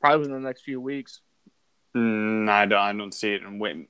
Probably 0.00 0.18
within 0.20 0.34
the 0.42 0.46
next 0.46 0.62
few 0.62 0.80
weeks. 0.80 1.20
mm, 1.96 2.48
I 2.48 2.66
don't. 2.66 2.78
I 2.78 2.92
don't 2.92 3.14
see 3.14 3.32
it. 3.32 3.42
And 3.42 3.58
wait, 3.60 3.88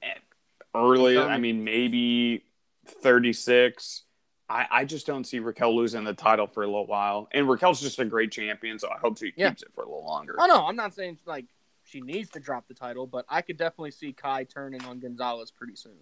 early. 0.74 1.18
I 1.18 1.38
mean, 1.38 1.64
maybe 1.64 2.44
thirty 2.86 3.32
six. 3.32 4.02
I, 4.50 4.66
I 4.70 4.84
just 4.86 5.06
don't 5.06 5.24
see 5.24 5.40
Raquel 5.40 5.76
losing 5.76 6.04
the 6.04 6.14
title 6.14 6.46
for 6.46 6.62
a 6.62 6.66
little 6.66 6.86
while. 6.86 7.28
And 7.32 7.48
Raquel's 7.48 7.82
just 7.82 7.98
a 7.98 8.04
great 8.06 8.32
champion, 8.32 8.78
so 8.78 8.88
I 8.88 8.96
hope 8.98 9.18
she 9.18 9.30
keeps 9.30 9.62
it 9.62 9.74
for 9.74 9.84
a 9.84 9.86
little 9.86 10.06
longer. 10.06 10.36
Oh 10.38 10.46
no, 10.46 10.66
I'm 10.66 10.76
not 10.76 10.94
saying 10.94 11.18
like 11.26 11.44
she 11.84 12.00
needs 12.00 12.30
to 12.30 12.40
drop 12.40 12.66
the 12.66 12.74
title, 12.74 13.06
but 13.06 13.26
I 13.28 13.42
could 13.42 13.56
definitely 13.58 13.90
see 13.90 14.12
Kai 14.12 14.44
turning 14.44 14.82
on 14.84 15.00
Gonzalez 15.00 15.50
pretty 15.50 15.76
soon. 15.76 15.98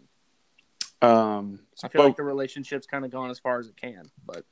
Um, 1.03 1.61
I 1.83 1.89
feel 1.89 2.03
but- 2.03 2.07
like 2.07 2.17
the 2.17 2.23
relationship's 2.23 2.87
kind 2.87 3.05
of 3.05 3.11
gone 3.11 3.31
as 3.31 3.39
far 3.39 3.59
as 3.59 3.69
it 3.69 3.77
can, 3.77 4.03
but 4.25 4.45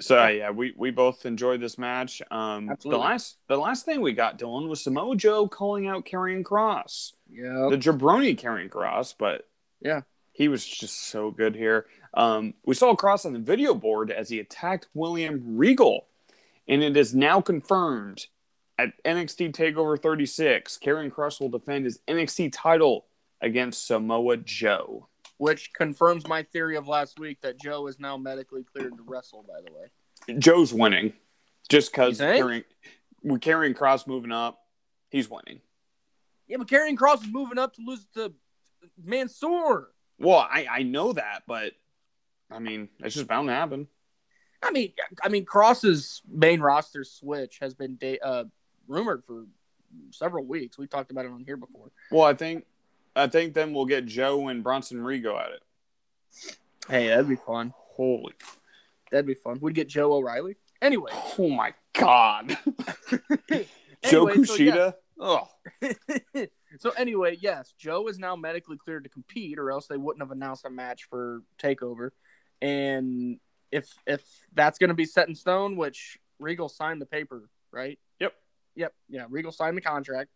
So 0.00 0.22
uh, 0.22 0.28
yeah, 0.28 0.50
we, 0.50 0.72
we 0.76 0.90
both 0.90 1.26
enjoyed 1.26 1.60
this 1.60 1.78
match. 1.78 2.22
Um, 2.30 2.70
the 2.82 2.96
last 2.96 3.36
the 3.48 3.56
last 3.56 3.84
thing 3.84 4.00
we 4.00 4.12
got, 4.12 4.38
Dylan, 4.38 4.68
was 4.68 4.82
Samoa 4.82 5.16
Joe 5.16 5.46
calling 5.46 5.86
out 5.86 6.04
Karrion 6.06 6.42
Kross, 6.42 7.12
yeah, 7.30 7.68
the 7.70 7.76
jabroni 7.78 8.38
Karrion 8.38 8.68
Kross, 8.70 9.14
but 9.18 9.48
Yeah. 9.80 10.02
he 10.32 10.48
was 10.48 10.66
just 10.66 11.08
so 11.08 11.30
good 11.30 11.54
here. 11.54 11.86
Um, 12.14 12.54
we 12.64 12.74
saw 12.74 12.94
Kross 12.96 13.26
on 13.26 13.34
the 13.34 13.38
video 13.38 13.74
board 13.74 14.10
as 14.10 14.28
he 14.30 14.40
attacked 14.40 14.88
William 14.94 15.42
Regal, 15.56 16.06
and 16.66 16.82
it 16.82 16.96
is 16.96 17.14
now 17.14 17.40
confirmed 17.40 18.26
at 18.78 18.94
NXT 19.04 19.52
Takeover 19.52 20.00
36, 20.00 20.78
Karrion 20.82 21.12
Kross 21.12 21.38
will 21.38 21.50
defend 21.50 21.84
his 21.84 21.98
NXT 22.08 22.50
title 22.52 23.04
against 23.42 23.86
Samoa 23.86 24.38
Joe. 24.38 25.08
Which 25.40 25.72
confirms 25.72 26.28
my 26.28 26.42
theory 26.42 26.76
of 26.76 26.86
last 26.86 27.18
week 27.18 27.40
that 27.40 27.58
Joe 27.58 27.86
is 27.86 27.98
now 27.98 28.18
medically 28.18 28.62
cleared 28.62 28.94
to 28.98 29.02
wrestle. 29.06 29.42
By 29.48 29.62
the 29.64 29.72
way, 29.72 30.38
Joe's 30.38 30.70
winning, 30.70 31.14
just 31.70 31.90
because 31.90 32.18
think? 32.18 32.66
Karrion 33.24 33.74
Kross 33.74 34.06
moving 34.06 34.32
up, 34.32 34.58
he's 35.08 35.30
winning. 35.30 35.62
yeah, 36.46 36.58
but 36.58 36.66
Karrion 36.68 36.94
Kross 36.94 37.22
is 37.22 37.32
moving 37.32 37.56
up 37.56 37.74
to 37.76 37.80
lose 37.82 38.06
to 38.16 38.34
Mansoor. 39.02 39.88
Well, 40.18 40.38
I 40.38 40.66
I 40.70 40.82
know 40.82 41.14
that, 41.14 41.44
but 41.46 41.72
I 42.50 42.58
mean, 42.58 42.90
it's 42.98 43.14
just 43.14 43.26
bound 43.26 43.48
to 43.48 43.54
happen. 43.54 43.88
I 44.62 44.72
mean, 44.72 44.92
I 45.24 45.30
mean, 45.30 45.46
Kross's 45.46 46.20
main 46.30 46.60
roster 46.60 47.02
switch 47.02 47.60
has 47.62 47.72
been 47.72 47.96
da- 47.96 48.18
uh, 48.18 48.44
rumored 48.86 49.24
for 49.24 49.46
several 50.10 50.44
weeks. 50.44 50.76
We 50.76 50.86
talked 50.86 51.10
about 51.10 51.24
it 51.24 51.30
on 51.30 51.44
here 51.46 51.56
before. 51.56 51.92
Well, 52.10 52.24
I 52.24 52.34
think 52.34 52.66
I 53.16 53.26
think 53.26 53.54
then 53.54 53.72
we'll 53.72 53.86
get 53.86 54.06
Joe 54.06 54.48
and 54.48 54.62
Bronson 54.62 54.98
Rigo 54.98 55.38
at 55.38 55.52
it. 55.52 55.62
Hey, 56.88 57.08
that'd 57.08 57.28
be 57.28 57.36
fun. 57.36 57.74
Holy, 57.76 58.34
That'd 59.10 59.26
be 59.26 59.34
fun. 59.34 59.58
We'd 59.60 59.74
get 59.74 59.88
Joe 59.88 60.12
O'Reilly. 60.12 60.56
Anyway, 60.80 61.10
oh 61.38 61.50
my 61.50 61.74
God, 61.92 62.56
Joe 64.04 64.28
Anyway, 64.28 64.44
so 64.44 64.54
Kushida. 64.56 64.94
oh, 65.18 65.48
so 66.78 66.90
anyway, 66.96 67.36
yes, 67.40 67.74
Joe 67.78 68.06
is 68.08 68.18
now 68.18 68.36
medically 68.36 68.78
cleared 68.78 69.04
to 69.04 69.10
compete, 69.10 69.58
or 69.58 69.70
else 69.70 69.86
they 69.86 69.98
wouldn't 69.98 70.22
have 70.22 70.30
announced 70.30 70.64
a 70.64 70.70
match 70.70 71.04
for 71.10 71.42
Takeover. 71.62 72.10
And 72.62 73.38
if 73.70 73.92
if 74.06 74.22
that's 74.54 74.78
going 74.78 74.88
to 74.88 74.94
be 74.94 75.04
set 75.04 75.28
in 75.28 75.34
stone, 75.34 75.76
which 75.76 76.18
Regal 76.38 76.68
signed 76.68 77.02
the 77.02 77.06
paper, 77.06 77.48
right? 77.72 77.98
Yep. 78.20 78.32
Yep. 78.76 78.94
Yeah, 79.08 79.26
Regal 79.28 79.52
signed 79.52 79.76
the 79.76 79.82
contract. 79.82 80.30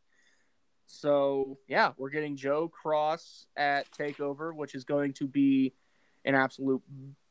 So 0.87 1.59
yeah, 1.69 1.93
we're 1.97 2.11
getting 2.11 2.37
Joe 2.37 2.71
Kross 2.71 3.47
at 3.57 3.91
Takeover, 3.93 4.55
which 4.55 4.75
is 4.75 4.85
going 4.85 5.13
to 5.15 5.27
be 5.27 5.73
an 6.25 6.35
absolute 6.35 6.83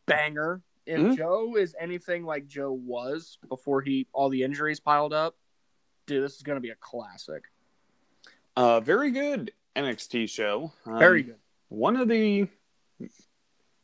banger. 0.06 0.62
If 0.86 1.00
Mhm. 1.00 1.18
Joe 1.18 1.56
is 1.56 1.76
anything 1.80 2.26
like 2.26 2.46
Joe 2.48 2.72
was 2.74 3.38
before 3.48 3.82
he 3.82 4.08
all 4.12 4.30
the 4.30 4.44
injuries 4.44 4.80
piled 4.80 5.14
up, 5.14 5.36
dude, 6.08 6.24
this 6.24 6.36
is 6.36 6.42
going 6.44 6.58
to 6.58 6.62
be 6.62 6.70
a 6.72 6.76
classic. 6.76 7.44
uh, 8.56 8.80
very 8.82 9.10
good 9.10 9.52
NXT 9.76 10.28
show. 10.30 10.72
Um, 10.86 11.00
Very 11.00 11.24
good. 11.24 11.40
One 11.70 11.96
of 11.98 12.08
the 12.08 12.48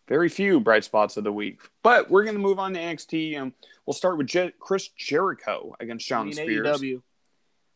very 0.07 0.29
few 0.29 0.59
bright 0.59 0.83
spots 0.83 1.17
of 1.17 1.23
the 1.23 1.31
week. 1.33 1.61
But 1.81 2.09
we're 2.09 2.23
going 2.23 2.35
to 2.35 2.41
move 2.41 2.59
on 2.59 2.73
to 2.73 2.79
NXT. 2.79 3.35
Um, 3.35 3.53
we'll 3.85 3.93
start 3.95 4.17
with 4.17 4.27
Je- 4.27 4.53
Chris 4.59 4.87
Jericho 4.89 5.75
against 5.79 6.09
mean 6.11 6.33
Spears. 6.33 6.67
AEW. 6.67 7.01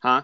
Huh? 0.03 0.23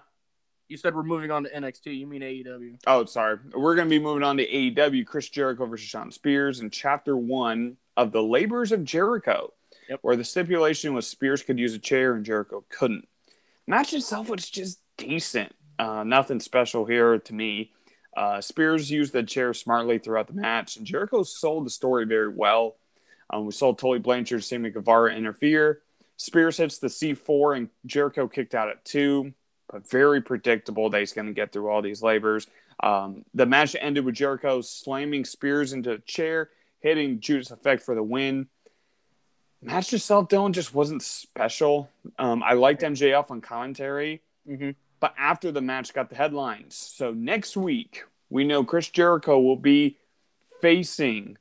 You 0.70 0.78
said 0.78 0.94
we're 0.96 1.02
moving 1.04 1.32
on 1.32 1.44
to 1.44 1.50
NXT. 1.50 1.98
You 1.98 2.06
mean 2.06 2.22
AEW? 2.22 2.80
Oh, 2.86 3.04
sorry. 3.06 3.40
We're 3.56 3.74
going 3.76 3.88
to 3.88 3.90
be 3.90 4.00
moving 4.00 4.24
on 4.24 4.38
to 4.38 4.48
AEW. 4.48 5.04
Chris 5.06 5.28
Jericho 5.28 5.66
versus 5.66 5.88
Shawn 5.88 6.12
Spears 6.12 6.60
in 6.60 6.70
Chapter 6.70 7.18
One 7.18 7.78
of 7.98 8.12
the 8.12 8.22
Labors 8.22 8.72
of 8.72 8.84
Jericho, 8.84 9.52
Yep. 9.90 10.00
where 10.04 10.16
the 10.16 10.24
stipulation 10.24 10.94
was 10.94 11.08
Spears 11.08 11.42
could 11.42 11.58
use 11.58 11.74
a 11.74 11.80
chair 11.80 12.14
and 12.14 12.24
Jericho 12.24 12.64
couldn't. 12.70 13.08
Match 13.66 13.94
itself 13.94 14.30
was 14.30 14.48
just 14.48 14.80
decent. 14.98 15.54
Uh, 15.80 16.04
nothing 16.04 16.40
special 16.40 16.86
here 16.86 17.18
to 17.18 17.34
me. 17.34 17.72
Uh, 18.16 18.40
Spears 18.40 18.92
used 18.92 19.12
the 19.14 19.24
chair 19.24 19.54
smartly 19.56 19.98
throughout 19.98 20.28
the 20.28 20.34
match, 20.34 20.78
and 20.78 20.86
Jericho 20.86 21.24
sold 21.24 21.66
the 21.66 21.70
story 21.72 22.06
very 22.06 22.28
well. 22.30 22.76
Um, 23.32 23.46
we 23.46 23.52
saw 23.54 23.74
Tully 23.74 24.00
Blanchard, 24.00 24.44
Sammy 24.44 24.70
Guevara 24.70 25.16
interfere. 25.16 25.82
Spears 26.18 26.58
hits 26.58 26.78
the 26.80 26.88
C4, 26.88 27.58
and 27.58 27.70
Jericho 27.86 28.28
kicked 28.28 28.54
out 28.54 28.70
at 28.70 28.84
two, 28.86 29.34
but 29.72 29.90
very 29.90 30.22
predictable 30.22 30.90
that 30.90 31.00
he's 31.00 31.14
going 31.14 31.28
to 31.28 31.34
get 31.34 31.52
through 31.52 31.70
all 31.70 31.82
these 31.82 32.02
labors. 32.02 32.48
Um, 32.82 33.26
the 33.34 33.46
match 33.46 33.76
ended 33.80 34.06
with 34.06 34.16
Jericho 34.16 34.62
slamming 34.62 35.26
Spears 35.26 35.74
into 35.74 35.92
a 35.92 36.00
chair, 36.00 36.50
hitting 36.80 37.20
Judas 37.20 37.52
Effect 37.52 37.84
for 37.84 37.94
the 37.96 38.04
win. 38.04 38.48
Match 39.62 39.94
itself, 39.94 40.30
Dylan, 40.30 40.54
just 40.54 40.74
wasn't 40.74 41.02
special. 41.04 41.90
Um, 42.18 42.42
I 42.44 42.54
liked 42.54 42.82
MJF 42.82 43.30
on 43.32 43.42
commentary, 43.42 44.22
Mm-hmm. 44.50 44.72
but 45.00 45.14
after 45.20 45.52
the 45.52 45.62
match 45.62 45.94
got 45.94 46.10
the 46.10 46.16
headlines. 46.16 46.74
So 46.76 47.12
next 47.12 47.56
week, 47.58 48.04
we 48.32 48.44
know 48.46 48.64
Chris 48.64 48.90
Jericho 48.90 49.38
will 49.40 49.58
be 49.58 49.98
facing 50.62 51.38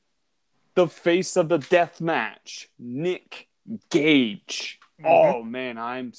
the 0.75 0.89
face 0.89 1.37
of 1.37 1.49
the 1.49 1.59
death 1.59 2.01
match, 2.01 2.69
Nick 2.79 3.49
Gage. 3.91 4.79
Oh 5.05 5.43
man, 5.43 5.79
I'm 5.79 6.13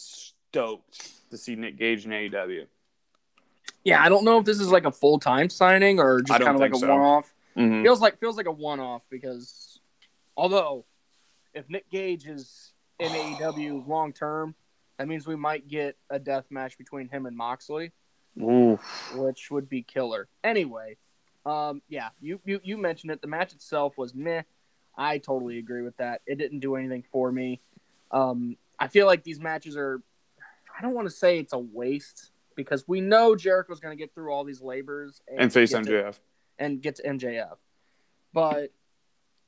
stoked 0.49 1.29
to 1.29 1.37
see 1.37 1.55
Nick 1.55 1.77
Gage 1.77 2.05
in 2.05 2.11
AEW. 2.11 2.65
Yeah, 3.83 4.03
I 4.03 4.09
don't 4.09 4.25
know 4.25 4.39
if 4.39 4.45
this 4.45 4.59
is 4.59 4.69
like 4.69 4.85
a 4.85 4.91
full 4.91 5.19
time 5.19 5.49
signing 5.49 5.99
or 5.99 6.21
just 6.21 6.41
kind 6.41 6.55
of 6.55 6.59
like 6.59 6.73
a 6.73 6.77
so. 6.77 6.89
one 6.89 6.99
off. 6.99 7.33
Mhm. 7.55 7.83
Feels 7.83 8.01
like 8.01 8.17
feels 8.19 8.37
like 8.37 8.45
a 8.45 8.51
one 8.51 8.79
off 8.79 9.03
because 9.09 9.79
although 10.35 10.85
if 11.53 11.69
Nick 11.69 11.89
Gage 11.89 12.27
is 12.27 12.73
in 12.99 13.11
AEW 13.11 13.87
long 13.87 14.11
term, 14.13 14.55
that 14.97 15.07
means 15.07 15.27
we 15.27 15.35
might 15.35 15.67
get 15.67 15.97
a 16.09 16.19
death 16.19 16.45
match 16.49 16.77
between 16.77 17.07
him 17.07 17.25
and 17.25 17.35
Moxley, 17.35 17.91
Ooh. 18.41 18.79
which 19.15 19.49
would 19.49 19.69
be 19.69 19.81
killer. 19.81 20.27
Anyway, 20.43 20.97
um, 21.45 21.81
yeah, 21.87 22.09
you, 22.21 22.39
you 22.45 22.59
you 22.63 22.77
mentioned 22.77 23.11
it. 23.11 23.21
The 23.21 23.27
match 23.27 23.53
itself 23.53 23.97
was 23.97 24.13
meh. 24.13 24.43
I 24.97 25.17
totally 25.19 25.57
agree 25.59 25.81
with 25.81 25.95
that. 25.97 26.21
It 26.25 26.37
didn't 26.37 26.59
do 26.59 26.75
anything 26.75 27.03
for 27.11 27.31
me. 27.31 27.61
Um, 28.11 28.57
I 28.77 28.87
feel 28.87 29.05
like 29.05 29.23
these 29.23 29.39
matches 29.39 29.77
are. 29.77 30.01
I 30.79 30.81
don't 30.81 30.93
want 30.93 31.07
to 31.09 31.13
say 31.13 31.39
it's 31.39 31.51
a 31.51 31.59
waste 31.59 32.31
because 32.55 32.87
we 32.87 33.01
know 33.01 33.35
Jericho's 33.35 33.81
going 33.81 33.95
to 33.95 34.01
get 34.01 34.13
through 34.15 34.31
all 34.31 34.45
these 34.45 34.61
labors 34.61 35.21
And 35.37 35.51
face 35.51 35.71
get 35.73 35.83
to- 35.83 35.91
MJF. 35.91 36.19
and 36.57 36.81
get 36.81 36.95
to 36.95 37.03
MJF. 37.03 37.57
But 38.33 38.71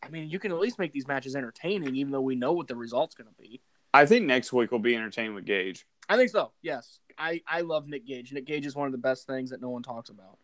I 0.03 0.09
mean, 0.09 0.29
you 0.29 0.39
can 0.39 0.51
at 0.51 0.59
least 0.59 0.77
make 0.79 0.91
these 0.91 1.07
matches 1.07 1.35
entertaining, 1.35 1.95
even 1.95 2.11
though 2.11 2.21
we 2.21 2.35
know 2.35 2.51
what 2.53 2.67
the 2.67 2.75
result's 2.75 3.15
going 3.15 3.27
to 3.27 3.41
be. 3.41 3.61
I 3.93 4.05
think 4.05 4.25
next 4.25 4.51
week 4.51 4.71
will 4.71 4.79
be 4.79 4.95
entertaining 4.95 5.33
with 5.35 5.45
Gage. 5.45 5.85
I 6.09 6.17
think 6.17 6.31
so. 6.31 6.51
Yes, 6.61 6.99
I 7.17 7.41
I 7.47 7.61
love 7.61 7.87
Nick 7.87 8.05
Gage. 8.05 8.33
Nick 8.33 8.45
Gage 8.45 8.65
is 8.65 8.75
one 8.75 8.87
of 8.87 8.91
the 8.91 8.97
best 8.97 9.27
things 9.27 9.51
that 9.51 9.61
no 9.61 9.69
one 9.69 9.83
talks 9.83 10.09
about, 10.09 10.37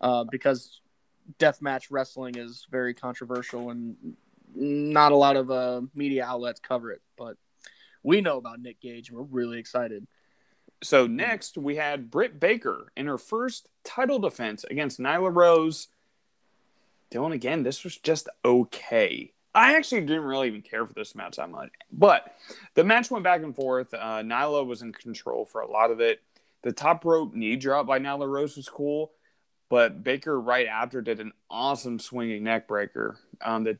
uh, 0.00 0.24
because 0.24 0.80
deathmatch 1.38 1.86
wrestling 1.90 2.36
is 2.36 2.66
very 2.70 2.92
controversial 2.94 3.70
and 3.70 3.96
not 4.54 5.12
a 5.12 5.16
lot 5.16 5.36
of 5.36 5.50
uh, 5.50 5.80
media 5.94 6.24
outlets 6.24 6.60
cover 6.60 6.90
it. 6.92 7.00
But 7.16 7.36
we 8.02 8.20
know 8.20 8.36
about 8.36 8.60
Nick 8.60 8.80
Gage, 8.80 9.08
and 9.08 9.16
we're 9.18 9.24
really 9.24 9.58
excited. 9.58 10.06
So 10.82 11.06
next 11.06 11.58
we 11.58 11.76
had 11.76 12.10
Britt 12.10 12.40
Baker 12.40 12.92
in 12.96 13.06
her 13.06 13.18
first 13.18 13.68
title 13.84 14.18
defense 14.18 14.64
against 14.64 14.98
Nyla 14.98 15.34
Rose. 15.34 15.88
Dylan, 17.12 17.32
again, 17.32 17.62
this 17.62 17.84
was 17.84 17.96
just 17.96 18.28
okay. 18.44 19.32
I 19.54 19.74
actually 19.74 20.02
didn't 20.02 20.24
really 20.24 20.46
even 20.46 20.62
care 20.62 20.86
for 20.86 20.94
this 20.94 21.14
match 21.14 21.36
that 21.36 21.50
much, 21.50 21.70
but 21.92 22.34
the 22.74 22.84
match 22.84 23.10
went 23.10 23.24
back 23.24 23.42
and 23.42 23.54
forth. 23.54 23.92
Uh, 23.92 24.22
Nyla 24.22 24.64
was 24.64 24.82
in 24.82 24.92
control 24.92 25.44
for 25.44 25.60
a 25.60 25.70
lot 25.70 25.90
of 25.90 26.00
it. 26.00 26.22
The 26.62 26.72
top 26.72 27.04
rope 27.04 27.34
knee 27.34 27.56
drop 27.56 27.86
by 27.86 27.98
Nyla 27.98 28.28
Rose 28.28 28.56
was 28.56 28.68
cool, 28.68 29.10
but 29.68 30.04
Baker 30.04 30.40
right 30.40 30.66
after 30.68 31.02
did 31.02 31.18
an 31.18 31.32
awesome 31.50 31.98
swinging 31.98 32.44
neck 32.44 32.68
breaker. 32.68 33.18
Um, 33.42 33.64
the, 33.64 33.78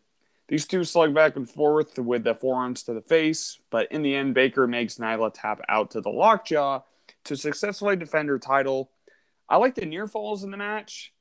these 0.51 0.67
two 0.67 0.83
slug 0.83 1.15
back 1.15 1.37
and 1.37 1.49
forth 1.49 1.97
with 1.97 2.25
the 2.25 2.35
forearms 2.35 2.83
to 2.83 2.93
the 2.93 3.01
face, 3.01 3.59
but 3.71 3.91
in 3.93 4.03
the 4.03 4.17
end, 4.17 4.35
Baker 4.35 4.67
makes 4.67 4.97
Nyla 4.97 5.31
tap 5.33 5.61
out 5.69 5.93
to 5.93 6.01
the 6.01 6.11
lockjaw 6.11 6.83
to 7.25 7.37
successfully 7.37 7.95
defend 7.95 8.29
her 8.29 8.39
title. 8.41 8.91
I 9.49 9.59
like 9.59 9.77
the 9.77 9.87
near 9.87 10.09
falls 10.09 10.43
in 10.43 10.51
the 10.51 10.57
match, 10.57 11.13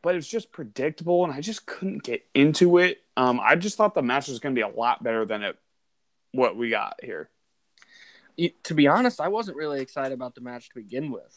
but 0.00 0.14
it 0.14 0.16
was 0.16 0.28
just 0.28 0.52
predictable, 0.52 1.24
and 1.24 1.32
I 1.32 1.40
just 1.40 1.66
couldn't 1.66 2.04
get 2.04 2.24
into 2.34 2.78
it. 2.78 3.02
Um, 3.16 3.40
I 3.42 3.56
just 3.56 3.76
thought 3.76 3.94
the 3.94 4.02
match 4.02 4.28
was 4.28 4.38
going 4.38 4.54
to 4.54 4.58
be 4.58 4.62
a 4.62 4.68
lot 4.68 5.02
better 5.02 5.24
than 5.24 5.42
it 5.42 5.58
what 6.30 6.56
we 6.56 6.70
got 6.70 7.00
here. 7.02 7.30
To 8.64 8.74
be 8.74 8.86
honest, 8.86 9.20
I 9.20 9.26
wasn't 9.26 9.56
really 9.56 9.80
excited 9.80 10.12
about 10.14 10.36
the 10.36 10.40
match 10.40 10.68
to 10.68 10.76
begin 10.76 11.10
with. 11.10 11.36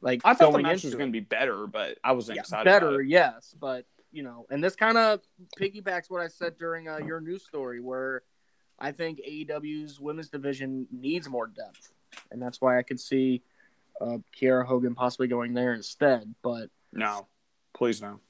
Like 0.00 0.20
I 0.24 0.34
thought 0.34 0.52
the 0.52 0.58
match 0.58 0.82
was 0.82 0.96
going 0.96 1.08
to 1.10 1.12
be 1.12 1.20
better, 1.20 1.68
but 1.68 1.96
I 2.02 2.10
wasn't 2.12 2.36
Yeah, 2.36 2.40
excited. 2.42 2.64
better, 2.64 2.88
about 2.88 3.00
it. 3.00 3.06
yes, 3.06 3.54
but 3.58 3.86
you 4.12 4.22
know, 4.22 4.46
and 4.50 4.62
this 4.62 4.76
kind 4.76 4.96
of 4.98 5.20
piggybacks 5.58 6.04
what 6.10 6.20
I 6.20 6.28
said 6.28 6.56
during 6.58 6.88
uh, 6.88 6.98
your 6.98 7.20
news 7.20 7.44
story, 7.44 7.80
where 7.80 8.22
I 8.78 8.92
think 8.92 9.20
AEW's 9.28 10.00
women's 10.00 10.28
division 10.30 10.86
needs 10.90 11.28
more 11.28 11.46
depth, 11.46 11.92
and 12.30 12.40
that's 12.42 12.60
why 12.60 12.78
I 12.78 12.82
could 12.82 12.98
see 13.00 13.42
uh, 14.00 14.18
Kiera 14.38 14.64
Hogan 14.64 14.94
possibly 14.94 15.28
going 15.28 15.54
there 15.54 15.74
instead. 15.74 16.34
But 16.42 16.70
No, 16.92 17.26
please 17.74 18.00
no. 18.02 18.20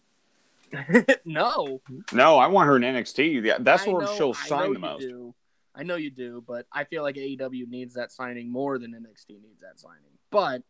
no, 1.24 1.80
No, 2.12 2.38
I 2.38 2.46
want 2.46 2.68
her 2.68 2.76
in 2.76 2.82
NXT. 2.82 3.44
Yeah, 3.44 3.56
That's 3.60 3.86
I 3.86 3.90
where 3.90 4.02
know- 4.06 4.14
she'll 4.16 4.34
know 4.50 4.72
the 4.72 4.78
most. 4.78 5.00
do. 5.00 5.34
I 5.74 5.82
know 5.84 5.96
you 5.96 6.10
do, 6.10 6.42
but 6.46 6.66
I 6.72 6.84
feel 6.84 7.02
like 7.02 7.14
AEW 7.16 7.68
needs 7.68 7.94
that 7.94 8.10
signing 8.12 8.50
more 8.50 8.78
than 8.78 8.90
NXT 8.92 9.40
needs 9.40 9.60
that 9.62 9.78
signing. 9.78 10.02
But 10.30 10.62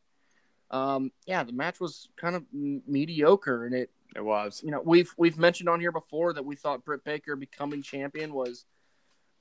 um, 0.70 1.10
yeah, 1.26 1.42
the 1.42 1.52
match 1.52 1.80
was 1.80 2.08
kind 2.16 2.36
of 2.36 2.44
m- 2.52 2.82
mediocre, 2.86 3.64
and 3.66 3.74
it 3.74 3.90
It 4.16 4.24
was. 4.24 4.62
you 4.64 4.70
know 4.70 4.82
we've 4.84 5.12
we've 5.16 5.38
mentioned 5.38 5.68
on 5.68 5.80
here 5.80 5.92
before 5.92 6.32
that 6.32 6.44
we 6.44 6.56
thought 6.56 6.84
Britt 6.84 7.04
Baker 7.04 7.36
becoming 7.36 7.82
champion 7.82 8.32
was 8.32 8.64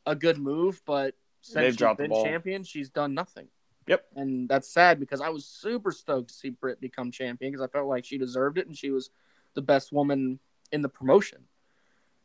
a 0.05 0.15
good 0.15 0.37
move, 0.37 0.81
but 0.85 1.15
since 1.41 1.77
They've 1.77 1.89
she's 1.89 1.97
been 1.97 2.23
champion, 2.23 2.63
she's 2.63 2.89
done 2.89 3.13
nothing. 3.13 3.47
Yep. 3.87 4.05
and 4.15 4.47
that's 4.47 4.71
sad 4.71 4.99
because 4.99 5.19
I 5.19 5.29
was 5.29 5.45
super 5.47 5.91
stoked 5.91 6.29
to 6.29 6.35
see 6.35 6.51
Britt 6.51 6.79
become 6.79 7.09
champion 7.09 7.51
because 7.51 7.63
I 7.63 7.71
felt 7.71 7.87
like 7.87 8.05
she 8.05 8.19
deserved 8.19 8.59
it 8.59 8.67
and 8.67 8.77
she 8.77 8.91
was 8.91 9.09
the 9.55 9.63
best 9.63 9.91
woman 9.91 10.39
in 10.71 10.83
the 10.83 10.89
promotion. 10.89 11.45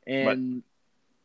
And 0.06 0.62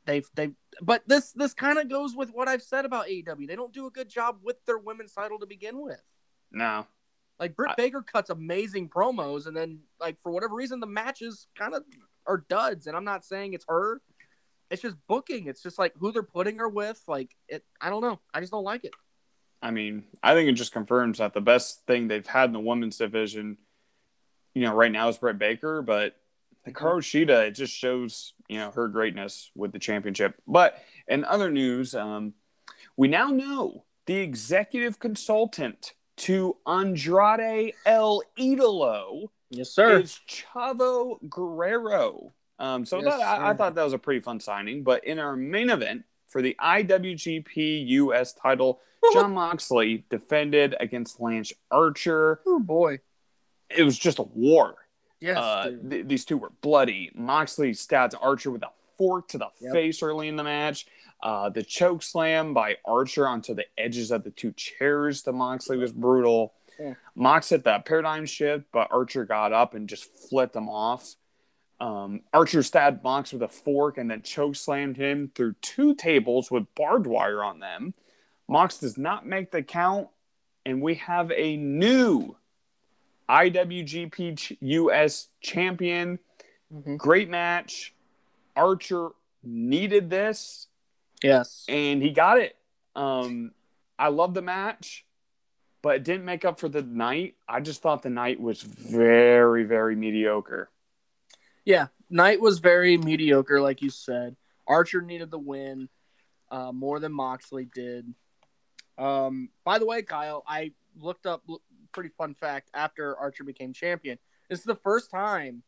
they've 0.05 0.29
they 0.36 0.51
but 0.82 1.03
this 1.08 1.34
this 1.34 1.53
kind 1.53 1.77
of 1.77 1.89
goes 1.89 2.15
with 2.15 2.29
what 2.29 2.47
I've 2.47 2.62
said 2.62 2.86
about 2.86 3.08
AEW. 3.08 3.47
They 3.47 3.55
don't 3.58 3.73
do 3.73 3.86
a 3.86 3.91
good 3.91 4.08
job 4.08 4.38
with 4.41 4.63
their 4.65 4.77
women's 4.77 5.12
title 5.12 5.39
to 5.39 5.45
begin 5.45 5.82
with. 5.82 6.01
No. 6.51 6.88
Like 7.39 7.56
Britt 7.56 7.71
I- 7.71 7.75
Baker 7.75 8.02
cuts 8.02 8.30
amazing 8.30 8.89
promos, 8.89 9.47
and 9.47 9.56
then 9.56 9.80
like 9.99 10.17
for 10.21 10.32
whatever 10.32 10.56
reason 10.56 10.80
the 10.80 10.88
matches 10.88 11.47
kind 11.58 11.73
of 11.73 11.84
are 12.25 12.45
duds. 12.49 12.88
And 12.88 12.95
I'm 12.95 13.06
not 13.06 13.23
saying 13.25 13.54
it's 13.54 13.65
her. 13.67 14.02
It's 14.69 14.82
just 14.82 14.97
booking. 15.08 15.47
It's 15.47 15.63
just 15.63 15.80
like 15.80 15.93
who 15.97 16.12
they're 16.12 16.23
putting 16.23 16.58
her 16.58 16.69
with. 16.69 17.02
Like 17.08 17.32
it. 17.47 17.63
I 17.80 17.89
don't 17.89 18.02
know. 18.02 18.19
I 18.34 18.39
just 18.39 18.52
don't 18.52 18.63
like 18.63 18.84
it. 18.84 18.93
I 19.62 19.71
mean, 19.71 20.04
I 20.23 20.34
think 20.34 20.49
it 20.49 20.54
just 20.54 20.71
confirms 20.71 21.17
that 21.17 21.34
the 21.34 21.41
best 21.41 21.86
thing 21.86 22.08
they've 22.08 22.25
had 22.25 22.45
in 22.45 22.54
the 22.54 22.60
women's 22.60 22.97
division, 22.97 23.58
you 24.54 24.62
know, 24.62 24.73
right 24.73 24.91
now 24.91 25.10
is 25.10 25.17
Britt 25.17 25.38
Baker, 25.38 25.82
but 25.82 26.15
the 26.63 26.71
Hikaru 26.71 26.99
Shida, 27.02 27.47
it 27.47 27.52
just 27.52 27.73
shows, 27.73 28.34
you 28.47 28.58
know, 28.58 28.71
her 28.71 28.88
greatness 28.88 29.52
with 29.56 29.73
the 29.73 29.80
championship. 29.80 30.36
But 30.47 30.82
in 31.10 31.25
other 31.25 31.52
news, 31.52 31.93
um, 31.93 32.36
we 32.95 33.10
now 33.10 33.28
know 33.28 33.84
the 34.06 34.15
executive 34.15 34.97
consultant 34.99 35.93
to 36.19 36.55
Andrade 36.67 37.73
El 37.86 38.21
Idolo 38.38 39.29
Yes, 39.49 39.69
sir. 39.71 39.99
is 39.99 40.19
Chavo 40.27 41.17
Guerrero. 41.29 42.34
Um, 42.60 42.86
so 42.86 43.01
Yes, 43.01 43.17
that, 43.17 43.21
I, 43.21 43.49
I 43.49 43.53
thought 43.53 43.75
that 43.75 43.84
was 43.84 43.93
a 43.93 43.97
pretty 43.97 44.19
fun 44.19 44.39
signing. 44.39 44.84
But 44.84 45.05
in 45.05 45.17
our 45.17 45.36
main 45.36 45.69
event 45.69 46.03
for 46.27 46.41
the 46.41 46.55
IWGP 46.62 47.88
US 47.88 48.34
title, 48.34 48.79
Jon 49.13 49.34
Moxley 49.34 50.05
defended 50.10 50.75
against 50.79 51.19
Lance 51.19 51.53
Archer. 51.71 52.41
oh 52.45 52.60
boy. 52.60 52.99
It 53.69 53.84
was 53.84 53.97
just 53.97 54.19
a 54.19 54.23
war. 54.23 54.75
Yes. 55.21 55.38
Uh, 55.38 55.71
th- 55.89 56.08
these 56.08 56.25
two 56.25 56.38
were 56.38 56.51
bloody. 56.62 57.12
Moxley 57.15 57.73
stabbed 57.73 58.15
Archer 58.21 58.51
with 58.51 58.63
a 58.63 58.69
fork 58.97 59.27
to 59.29 59.38
the 59.38 59.47
Yep. 59.62 59.71
face 59.71 60.03
early 60.03 60.27
in 60.27 60.36
the 60.36 60.43
match. 60.43 60.86
Uh, 61.21 61.49
the 61.49 61.63
choke 61.63 62.01
slam 62.01 62.53
by 62.53 62.77
Archer 62.86 63.27
onto 63.27 63.53
the 63.53 63.65
edges 63.77 64.12
of 64.12 64.23
the 64.23 64.32
two 64.32 64.53
chairs 64.53 65.21
to 65.23 65.34
Moxley 65.34 65.77
was 65.77 65.91
brutal. 65.91 66.53
Yeah. 66.79 66.93
Mox 67.13 67.49
hit 67.49 67.65
that 67.65 67.86
paradigm 67.86 68.25
shift, 68.25 68.65
but 68.71 68.88
Archer 68.89 69.25
got 69.25 69.51
up 69.51 69.73
and 69.73 69.89
just 69.89 70.05
flipped 70.29 70.55
him 70.55 70.69
off. 70.69 71.15
Um, 71.82 72.21
Archer 72.34 72.63
stabbed 72.63 73.03
Mox 73.03 73.34
with 73.34 73.41
a 73.41 73.47
fork 73.49 73.97
and 73.97 74.10
then 74.10 74.21
choke 74.21 74.55
slammed 74.55 74.95
him 74.97 75.32
through 75.36 75.53
two 75.62 75.93
tables 75.95 76.49
with 76.49 76.73
barbed 76.75 77.08
wire 77.08 77.43
on 77.43 77.60
them. 77.60 77.93
Mox 78.47 78.77
does 78.79 78.97
not 78.97 79.25
make 79.25 79.51
the 79.51 79.62
count, 79.62 80.08
and 80.65 80.82
we 80.82 80.95
have 80.95 81.32
a 81.32 81.58
new 81.58 82.36
IWGP 83.29 84.58
US 84.62 85.27
champion. 85.41 86.19
Mhm. 86.73 86.97
Great 86.97 87.29
match. 87.29 87.93
Archer 88.55 89.10
needed 89.43 90.10
this, 90.10 90.67
Yes. 91.23 91.65
and 91.67 92.01
he 92.01 92.12
got 92.12 92.39
it. 92.39 92.55
Um, 92.95 93.51
I 93.97 94.08
love 94.10 94.34
the 94.34 94.41
match. 94.41 95.05
but 95.82 95.95
it 95.95 96.03
didn't 96.03 96.25
make 96.25 96.43
up 96.43 96.60
for 96.60 96.67
the 96.69 96.82
night. 96.82 97.36
I 97.47 97.62
just 97.62 97.82
thought 97.82 98.01
the 98.03 98.10
night 98.10 98.39
was 98.39 98.62
very, 98.62 99.63
very 99.63 99.95
mediocre. 99.95 100.69
Yeah, 101.65 101.88
night 102.10 102.41
was 102.41 102.60
very 102.60 102.97
mediocre, 102.97 103.62
like 103.62 103.82
you 103.82 103.89
said. 103.89 104.36
Archer 104.67 105.01
needed 105.01 105.32
the 105.32 105.39
win 105.39 105.88
uh, 106.51 106.71
more 106.71 106.99
than 106.99 107.13
Moxley 107.13 107.65
did. 107.73 108.13
Um, 108.97 109.49
by 109.63 109.79
the 109.79 109.86
way, 109.86 110.01
Kyle, 110.01 110.43
I 110.47 110.73
looked 110.99 111.25
up 111.25 111.43
pretty 111.93 112.10
fun 112.17 112.34
fact 112.34 112.69
after 112.73 113.15
Archer 113.17 113.43
became 113.45 113.71
champion. 113.71 114.17
This 114.49 114.60
is 114.60 114.65
the 114.65 114.75
first 114.75 115.10
time 115.12 115.63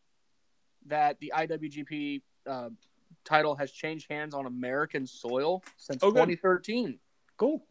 that 0.88 1.20
the 1.20 1.32
IWGP 1.36 2.22
uh, 2.48 2.70
title 3.26 3.56
has 3.56 3.72
changed 3.72 4.08
hands 4.10 4.34
on 4.34 4.46
American 4.46 5.06
soil 5.08 5.64
since 5.78 6.02
Oh, 6.04 6.12
2013. 6.12 7.00
Cool. 7.38 7.66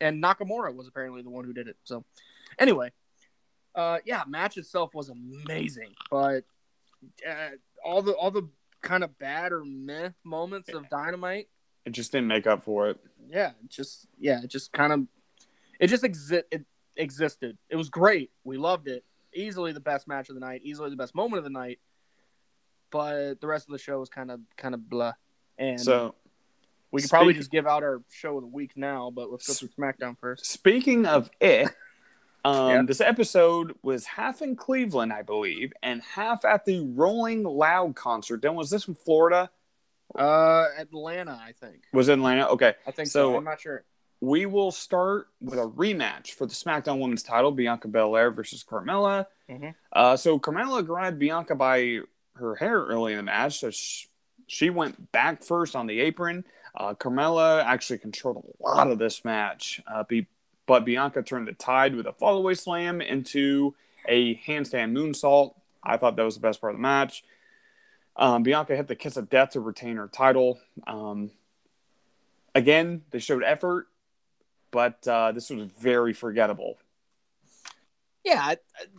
and 0.00 0.22
Nakamura 0.22 0.74
was 0.74 0.86
apparently 0.88 1.22
the 1.22 1.30
one 1.30 1.44
who 1.44 1.52
did 1.52 1.68
it. 1.68 1.76
So, 1.84 2.04
anyway, 2.58 2.90
uh, 3.74 3.98
yeah, 4.04 4.22
match 4.26 4.56
itself 4.56 4.94
was 4.94 5.08
amazing, 5.10 5.94
but 6.10 6.44
uh, 7.28 7.50
all 7.84 8.02
the 8.02 8.12
all 8.12 8.30
the 8.30 8.48
kind 8.82 9.04
of 9.04 9.18
bad 9.18 9.52
or 9.52 9.64
meh 9.64 10.10
moments 10.24 10.68
of 10.72 10.88
Dynamite, 10.90 11.48
It 11.86 11.90
just 11.90 12.12
didn't 12.12 12.28
make 12.28 12.46
up 12.46 12.62
for 12.62 12.88
it. 12.90 12.98
yeah, 13.30 13.50
it 13.62 13.68
just 13.70 14.06
yeah, 14.18 14.42
it 14.42 14.48
just 14.50 14.72
kind 14.72 14.92
of 14.92 15.06
it 15.78 15.86
just 15.88 16.02
exi- 16.02 16.42
it 16.50 16.64
existed. 16.96 17.56
It 17.70 17.76
was 17.76 17.88
great. 17.88 18.30
We 18.44 18.56
loved 18.58 18.88
it. 18.88 19.04
Easily 19.34 19.72
the 19.72 19.80
best 19.80 20.08
match 20.08 20.28
of 20.28 20.34
the 20.34 20.40
night. 20.40 20.60
Easily 20.64 20.90
the 20.90 20.96
best 20.96 21.14
moment 21.14 21.38
of 21.38 21.44
the 21.44 21.50
night. 21.50 21.78
But 22.90 23.40
the 23.40 23.46
rest 23.46 23.68
of 23.68 23.72
the 23.72 23.78
show 23.78 23.98
was 24.00 24.08
kind 24.08 24.30
of 24.30 24.40
kind 24.56 24.74
of 24.74 24.88
blah. 24.88 25.12
And 25.58 25.80
So, 25.80 26.14
we 26.90 27.02
could 27.02 27.10
probably 27.10 27.34
just 27.34 27.50
give 27.50 27.66
out 27.66 27.82
our 27.82 28.02
show 28.10 28.36
of 28.36 28.42
the 28.42 28.48
week 28.48 28.72
now. 28.76 29.10
But 29.10 29.30
let's 29.30 29.46
go 29.46 29.54
through 29.54 29.68
SmackDown 29.78 30.18
first. 30.18 30.46
speaking 30.46 31.06
of 31.06 31.30
it, 31.40 31.68
um, 32.44 32.86
this 32.86 33.00
episode 33.00 33.74
was 33.82 34.06
half 34.06 34.40
in 34.42 34.56
Cleveland, 34.56 35.12
I 35.12 35.22
believe, 35.22 35.72
and 35.82 36.02
half 36.02 36.44
at 36.44 36.64
the 36.64 36.80
Rolling 36.86 37.42
Loud 37.44 37.94
concert. 37.94 38.42
Then 38.42 38.54
was 38.54 38.70
this 38.70 38.88
in 38.88 38.94
Florida? 38.94 39.50
Uh, 40.18 40.66
Atlanta, 40.78 41.32
I 41.40 41.52
think. 41.60 41.84
Was 41.92 42.08
it 42.08 42.14
Atlanta? 42.14 42.48
Okay. 42.48 42.74
I 42.86 42.90
think 42.90 43.08
so. 43.08 43.30
So- 43.32 43.36
I'm 43.36 43.44
not 43.44 43.60
sure. 43.60 43.84
We 44.22 44.44
will 44.44 44.70
start 44.70 45.28
with 45.40 45.58
a 45.58 45.62
rematch 45.66 46.32
for 46.32 46.44
the 46.46 46.52
SmackDown 46.52 47.00
Women's 47.00 47.22
title, 47.22 47.52
Bianca 47.52 47.88
Belair 47.88 48.30
versus 48.30 48.62
Carmella. 48.62 49.24
Mhm. 49.48 49.74
Uh, 49.92 50.14
so 50.16 50.38
Carmella 50.38 50.84
grabbed 50.84 51.18
Bianca 51.18 51.54
by 51.54 52.00
her 52.34 52.54
hair 52.56 52.80
early 52.80 53.12
in 53.12 53.18
the 53.18 53.22
match, 53.22 53.60
so 53.60 53.70
sh- 53.70 54.06
she 54.46 54.70
went 54.70 55.12
back 55.12 55.42
first 55.42 55.76
on 55.76 55.86
the 55.86 56.00
apron. 56.00 56.44
Uh, 56.74 56.94
Carmella 56.94 57.64
actually 57.64 57.98
controlled 57.98 58.44
a 58.44 58.62
lot 58.62 58.90
of 58.90 58.98
this 58.98 59.24
match, 59.24 59.80
uh, 59.92 60.04
be- 60.04 60.26
but 60.66 60.84
Bianca 60.84 61.22
turned 61.22 61.48
the 61.48 61.52
tide 61.52 61.94
with 61.94 62.06
a 62.06 62.12
fallaway 62.12 62.58
slam 62.58 63.00
into 63.00 63.74
a 64.08 64.36
handstand 64.36 64.92
moonsault. 64.92 65.54
I 65.82 65.96
thought 65.96 66.16
that 66.16 66.22
was 66.24 66.34
the 66.34 66.40
best 66.40 66.60
part 66.60 66.72
of 66.74 66.78
the 66.78 66.82
match. 66.82 67.24
Um, 68.16 68.42
Bianca 68.42 68.76
hit 68.76 68.86
the 68.88 68.96
kiss 68.96 69.16
of 69.16 69.30
death 69.30 69.50
to 69.50 69.60
retain 69.60 69.96
her 69.96 70.08
title. 70.08 70.60
Um, 70.86 71.30
again, 72.54 73.02
they 73.10 73.18
showed 73.18 73.42
effort, 73.42 73.88
but 74.70 75.06
uh, 75.08 75.32
this 75.32 75.50
was 75.50 75.66
very 75.66 76.12
forgettable. 76.12 76.76
Yeah, 78.24 78.54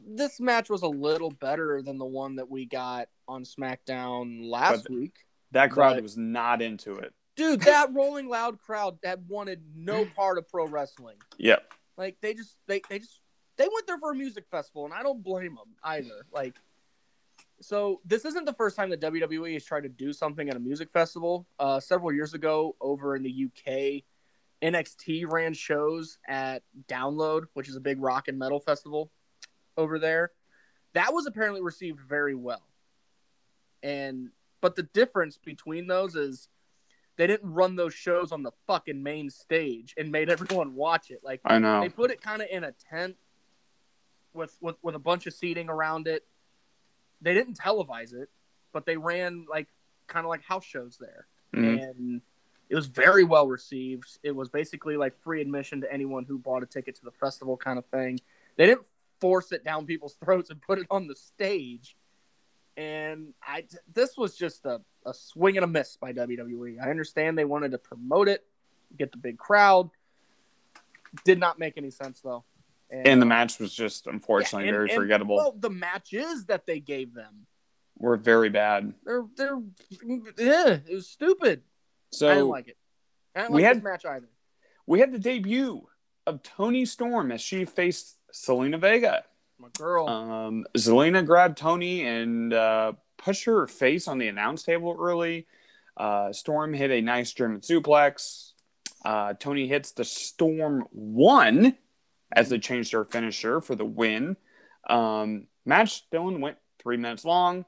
this 0.07 0.39
match 0.39 0.69
was 0.69 0.81
a 0.81 0.87
little 0.87 1.29
better 1.31 1.81
than 1.81 1.97
the 1.97 2.05
one 2.05 2.35
that 2.37 2.49
we 2.49 2.65
got 2.65 3.07
on 3.27 3.43
SmackDown 3.43 4.49
last 4.49 4.83
But- 4.83 4.91
week. 4.91 5.15
That 5.51 5.69
crowd 5.71 5.93
Right. 5.95 6.03
was 6.03 6.17
not 6.17 6.61
into 6.61 6.95
it. 6.95 7.13
Dude, 7.35 7.61
that 7.61 7.93
Rolling 7.93 8.27
Loud 8.29 8.57
crowd 8.59 8.99
that 9.03 9.19
wanted 9.23 9.63
no 9.75 10.05
part 10.15 10.37
of 10.37 10.47
pro 10.47 10.65
wrestling. 10.65 11.17
Yep. 11.37 11.73
Like 11.97 12.17
they 12.21 12.33
just 12.33 12.55
they 12.67 12.81
they 12.89 12.99
just 12.99 13.19
they 13.57 13.67
went 13.67 13.85
there 13.85 13.97
for 13.99 14.11
a 14.11 14.15
music 14.15 14.45
festival, 14.49 14.85
and 14.85 14.93
I 14.93 15.03
don't 15.03 15.21
blame 15.21 15.55
them 15.55 15.75
either. 15.83 16.25
Like, 16.31 16.55
so 17.59 18.01
this 18.05 18.25
isn't 18.25 18.45
the 18.45 18.53
first 18.53 18.75
time 18.75 18.89
that 18.89 19.01
WWE 19.01 19.53
has 19.53 19.63
tried 19.65 19.83
to 19.83 19.89
do 19.89 20.13
something 20.13 20.49
at 20.49 20.55
a 20.55 20.59
music 20.59 20.89
festival. 20.89 21.45
Uh, 21.59 21.79
several 21.79 22.11
years 22.13 22.33
ago, 22.33 22.75
over 22.81 23.15
in 23.15 23.23
the 23.23 23.29
UK, 23.45 24.03
NXT 24.61 25.31
ran 25.31 25.53
shows 25.53 26.17
at 26.27 26.63
Download, 26.87 27.43
which 27.53 27.67
is 27.69 27.75
a 27.75 27.79
big 27.81 28.01
rock 28.01 28.27
and 28.27 28.37
metal 28.37 28.59
festival 28.59 29.11
over 29.77 29.97
there. 29.99 30.31
That 30.93 31.13
was 31.13 31.25
apparently 31.25 31.61
received 31.61 31.99
very 32.01 32.35
well. 32.35 32.61
And 33.83 34.29
but 34.61 34.75
the 34.75 34.83
difference 34.83 35.37
between 35.43 35.87
those 35.87 36.15
is 36.15 36.47
they 37.17 37.27
didn't 37.27 37.51
run 37.51 37.75
those 37.75 37.93
shows 37.93 38.31
on 38.31 38.43
the 38.43 38.51
fucking 38.67 39.01
main 39.01 39.29
stage 39.29 39.93
and 39.97 40.11
made 40.11 40.29
everyone 40.29 40.75
watch 40.75 41.09
it. 41.09 41.21
Like 41.23 41.41
I 41.45 41.57
know. 41.59 41.81
they 41.81 41.89
put 41.89 42.11
it 42.11 42.21
kind 42.21 42.41
of 42.41 42.47
in 42.51 42.63
a 42.63 42.71
tent 42.73 43.15
with, 44.33 44.55
with 44.61 44.75
with 44.81 44.95
a 44.95 44.99
bunch 44.99 45.25
of 45.27 45.33
seating 45.33 45.69
around 45.69 46.07
it. 46.07 46.25
They 47.21 47.33
didn't 47.33 47.57
televise 47.57 48.13
it, 48.13 48.29
but 48.73 48.85
they 48.85 48.97
ran 48.97 49.45
like 49.49 49.67
kind 50.07 50.25
of 50.25 50.29
like 50.29 50.43
house 50.43 50.65
shows 50.65 50.97
there, 50.99 51.27
Mhm. 51.55 51.81
and 51.89 52.21
it 52.71 52.75
was 52.75 52.87
very 52.87 53.25
well 53.25 53.47
received. 53.47 54.17
It 54.23 54.33
was 54.33 54.47
basically 54.47 54.95
like 54.95 55.13
free 55.19 55.41
admission 55.41 55.81
to 55.81 55.91
anyone 55.91 56.23
who 56.23 56.39
bought 56.39 56.63
a 56.63 56.65
ticket 56.65 56.95
to 56.95 57.03
the 57.03 57.11
festival, 57.11 57.57
kind 57.57 57.77
of 57.77 57.85
thing. 57.87 58.17
They 58.55 58.65
didn't 58.65 58.85
force 59.19 59.51
it 59.51 59.65
down 59.65 59.85
people's 59.85 60.15
throats 60.23 60.49
and 60.49 60.61
put 60.61 60.79
it 60.79 60.87
on 60.89 61.05
the 61.07 61.15
stage. 61.15 61.97
And 62.77 63.33
I, 63.43 63.65
this 63.93 64.15
was 64.17 64.37
just 64.37 64.65
a, 64.65 64.79
a 65.05 65.13
swing 65.13 65.57
and 65.57 65.65
a 65.65 65.67
miss 65.67 65.97
by 65.97 66.13
WWE. 66.13 66.81
I 66.81 66.89
understand 66.89 67.37
they 67.37 67.43
wanted 67.43 67.71
to 67.71 67.77
promote 67.77 68.29
it, 68.29 68.45
get 68.97 69.11
the 69.11 69.17
big 69.17 69.37
crowd. 69.37 69.89
Did 71.25 71.39
not 71.39 71.59
make 71.59 71.73
any 71.77 71.91
sense 71.91 72.21
though. 72.21 72.45
And 72.89 73.21
the 73.21 73.25
uh, 73.25 73.29
match 73.29 73.59
was 73.59 73.73
just 73.73 74.07
unfortunately 74.07 74.63
Yeah, 74.63 74.69
and- 74.69 74.75
very 74.77 74.89
and- 74.91 74.97
forgettable. 74.97 75.35
Well, 75.35 75.55
the 75.59 75.69
matches 75.69 76.45
that 76.45 76.65
they 76.65 76.79
gave 76.79 77.13
them, 77.13 77.45
Were 77.97 78.15
very 78.15 78.47
bad. 78.49 78.93
they're 79.03 79.25
they're 79.35 79.61
yeah, 80.37 80.77
it 80.87 80.93
was 80.93 81.09
stupid. 81.09 81.63
So 82.11 82.29
I 82.29 82.35
didn't 82.35 82.49
like 82.49 82.67
it. 82.67 82.77
I 83.35 83.41
didn't 83.41 83.53
we 83.53 83.61
like 83.61 83.67
had- 83.67 83.77
this 83.77 83.83
match 83.83 84.05
either. 84.05 84.29
we 84.85 84.99
had 84.99 85.11
the 85.11 85.19
debut 85.19 85.87
of 86.27 86.43
Toni 86.43 86.85
Storm 86.85 87.31
as 87.31 87.41
she 87.41 87.65
faced 87.65 88.17
Zelina 88.33 88.79
Vega. 88.79 89.23
My 89.57 89.69
girl. 89.77 90.07
Um, 90.07 90.65
Zelina 90.77 91.25
grabbed 91.25 91.57
Toni 91.57 92.05
and 92.05 92.53
uh, 92.53 92.93
pushed 93.17 93.45
her 93.45 93.67
face 93.67 94.07
on 94.07 94.17
the 94.17 94.27
announce 94.27 94.63
table 94.63 94.97
early. 94.99 95.45
Uh, 95.95 96.33
Storm 96.33 96.73
hit 96.73 96.89
a 96.89 97.01
nice 97.01 97.31
German 97.31 97.61
suplex. 97.61 98.53
Uh, 99.05 99.33
Toni 99.33 99.67
hits 99.67 99.91
the 99.91 100.03
Storm 100.05 100.85
one 100.91 101.75
as 102.31 102.49
they 102.49 102.59
changed 102.59 102.93
their 102.93 103.03
finisher 103.03 103.61
for 103.61 103.75
the 103.75 103.85
win. 103.85 104.35
Um, 104.89 105.47
match 105.65 106.09
Dylan 106.11 106.39
went 106.39 106.57
three 106.81 106.97
minutes 106.97 107.25
long. 107.25 107.65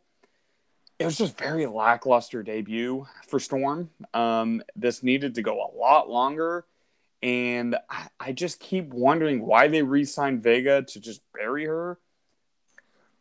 It 0.99 1.05
was 1.05 1.17
just 1.17 1.37
very 1.37 1.65
lackluster 1.65 2.43
debut 2.43 3.05
for 3.27 3.39
Storm. 3.39 3.89
Um, 4.13 4.61
this 4.75 5.03
needed 5.03 5.35
to 5.35 5.41
go 5.41 5.61
a 5.61 5.69
lot 5.75 6.09
longer. 6.09 6.65
And 7.21 7.75
I, 7.89 8.07
I 8.19 8.31
just 8.31 8.59
keep 8.59 8.89
wondering 8.89 9.45
why 9.45 9.67
they 9.67 9.81
re 9.81 10.05
signed 10.05 10.43
Vega 10.43 10.81
to 10.83 10.99
just 10.99 11.21
bury 11.33 11.65
her. 11.65 11.97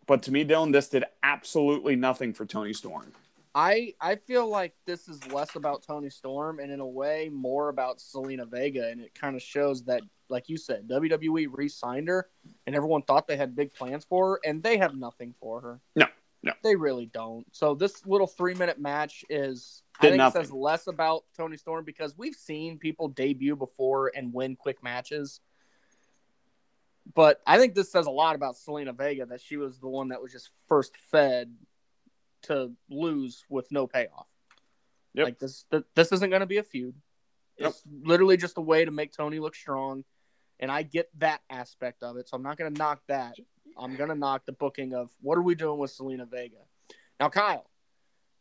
But 0.07 0.23
to 0.25 0.33
me, 0.33 0.45
Dylan, 0.45 0.73
this 0.73 0.89
did 0.89 1.05
absolutely 1.23 1.97
nothing 1.97 2.35
for 2.35 2.45
Toni 2.45 2.73
Storm. 2.73 3.13
I 3.55 3.95
I 4.01 4.17
feel 4.17 4.49
like 4.49 4.75
this 4.87 5.09
is 5.09 5.27
less 5.29 5.57
about 5.57 5.83
Toni 5.83 6.11
Storm 6.11 6.59
and 6.59 6.73
in 6.73 6.81
a 6.81 6.87
way 6.87 7.29
more 7.33 7.69
about 7.69 7.99
Zelina 7.99 8.49
Vega, 8.49 8.89
and 8.89 9.01
it 9.01 9.15
kind 9.15 9.37
of 9.37 9.43
shows 9.43 9.85
that, 9.85 10.03
like 10.29 10.49
you 10.49 10.57
said, 10.57 10.89
WWE 10.89 11.49
re-signed 11.51 12.09
her, 12.09 12.29
and 12.67 12.75
everyone 12.75 13.03
thought 13.03 13.29
they 13.29 13.37
had 13.37 13.55
big 13.55 13.75
plans 13.75 14.05
for 14.05 14.31
her, 14.31 14.41
and 14.45 14.63
they 14.63 14.79
have 14.79 14.97
nothing 14.97 15.35
for 15.39 15.61
her. 15.61 15.81
No, 15.97 16.07
no. 16.43 16.53
they 16.63 16.77
really 16.77 17.07
don't. 17.07 17.47
So 17.53 17.75
this 17.75 18.05
little 18.07 18.27
three-minute 18.27 18.81
match 18.81 19.25
is, 19.29 19.83
I 19.99 20.03
think, 20.03 20.17
nothing. 20.17 20.43
it 20.43 20.45
says 20.45 20.53
less 20.53 20.87
about 20.87 21.25
Toni 21.37 21.57
Storm 21.57 21.85
because 21.85 22.17
we've 22.17 22.35
seen 22.35 22.79
people 22.79 23.09
debut 23.09 23.57
before 23.57 24.13
and 24.15 24.33
win 24.33 24.57
quick 24.57 24.83
matches. 24.83 25.41
But 27.15 27.41
I 27.47 27.59
think 27.59 27.75
this 27.75 27.91
says 27.91 28.07
a 28.07 28.11
lot 28.11 28.37
about 28.37 28.57
Zelina 28.57 28.97
Vega 28.97 29.27
that 29.27 29.41
she 29.41 29.57
was 29.57 29.79
the 29.79 29.89
one 29.89 30.09
that 30.09 30.23
was 30.23 30.33
just 30.33 30.51
first 30.69 30.97
fed 31.11 31.53
to 32.43 32.73
lose 32.89 33.45
with 33.49 33.71
no 33.71 33.87
payoff. 33.87 34.27
Yep. 35.15 35.25
Like 35.25 35.39
this, 35.39 35.65
th- 35.71 35.85
this 35.95 36.13
isn't 36.13 36.31
going 36.31 36.41
to 36.41 36.47
be 36.47 36.59
a 36.59 36.63
feud. 36.63 36.95
It's 37.59 37.83
literally 38.03 38.37
just 38.37 38.59
a 38.59 38.63
way 38.63 38.85
to 38.85 38.91
make 38.91 39.13
Toni 39.13 39.39
look 39.39 39.55
strong, 39.55 40.05
and 40.59 40.71
I 40.71 40.83
get 40.83 41.11
that 41.19 41.43
aspect 41.51 42.03
of 42.03 42.17
it. 42.17 42.29
So 42.29 42.37
I'm 42.37 42.43
not 42.43 42.57
going 42.57 42.73
to 42.73 42.79
knock 42.79 43.03
that. 43.09 43.37
I'm 43.79 43.97
going 43.97 44.09
to 44.11 44.15
knock 44.15 44.45
the 44.47 44.53
booking 44.53 44.95
of 44.95 45.11
what 45.21 45.37
are 45.39 45.43
we 45.43 45.55
doing 45.55 45.79
with 45.79 45.97
Zelina 45.97 46.29
Vega. 46.29 46.57
Now, 47.21 47.29
Kyle, 47.29 47.67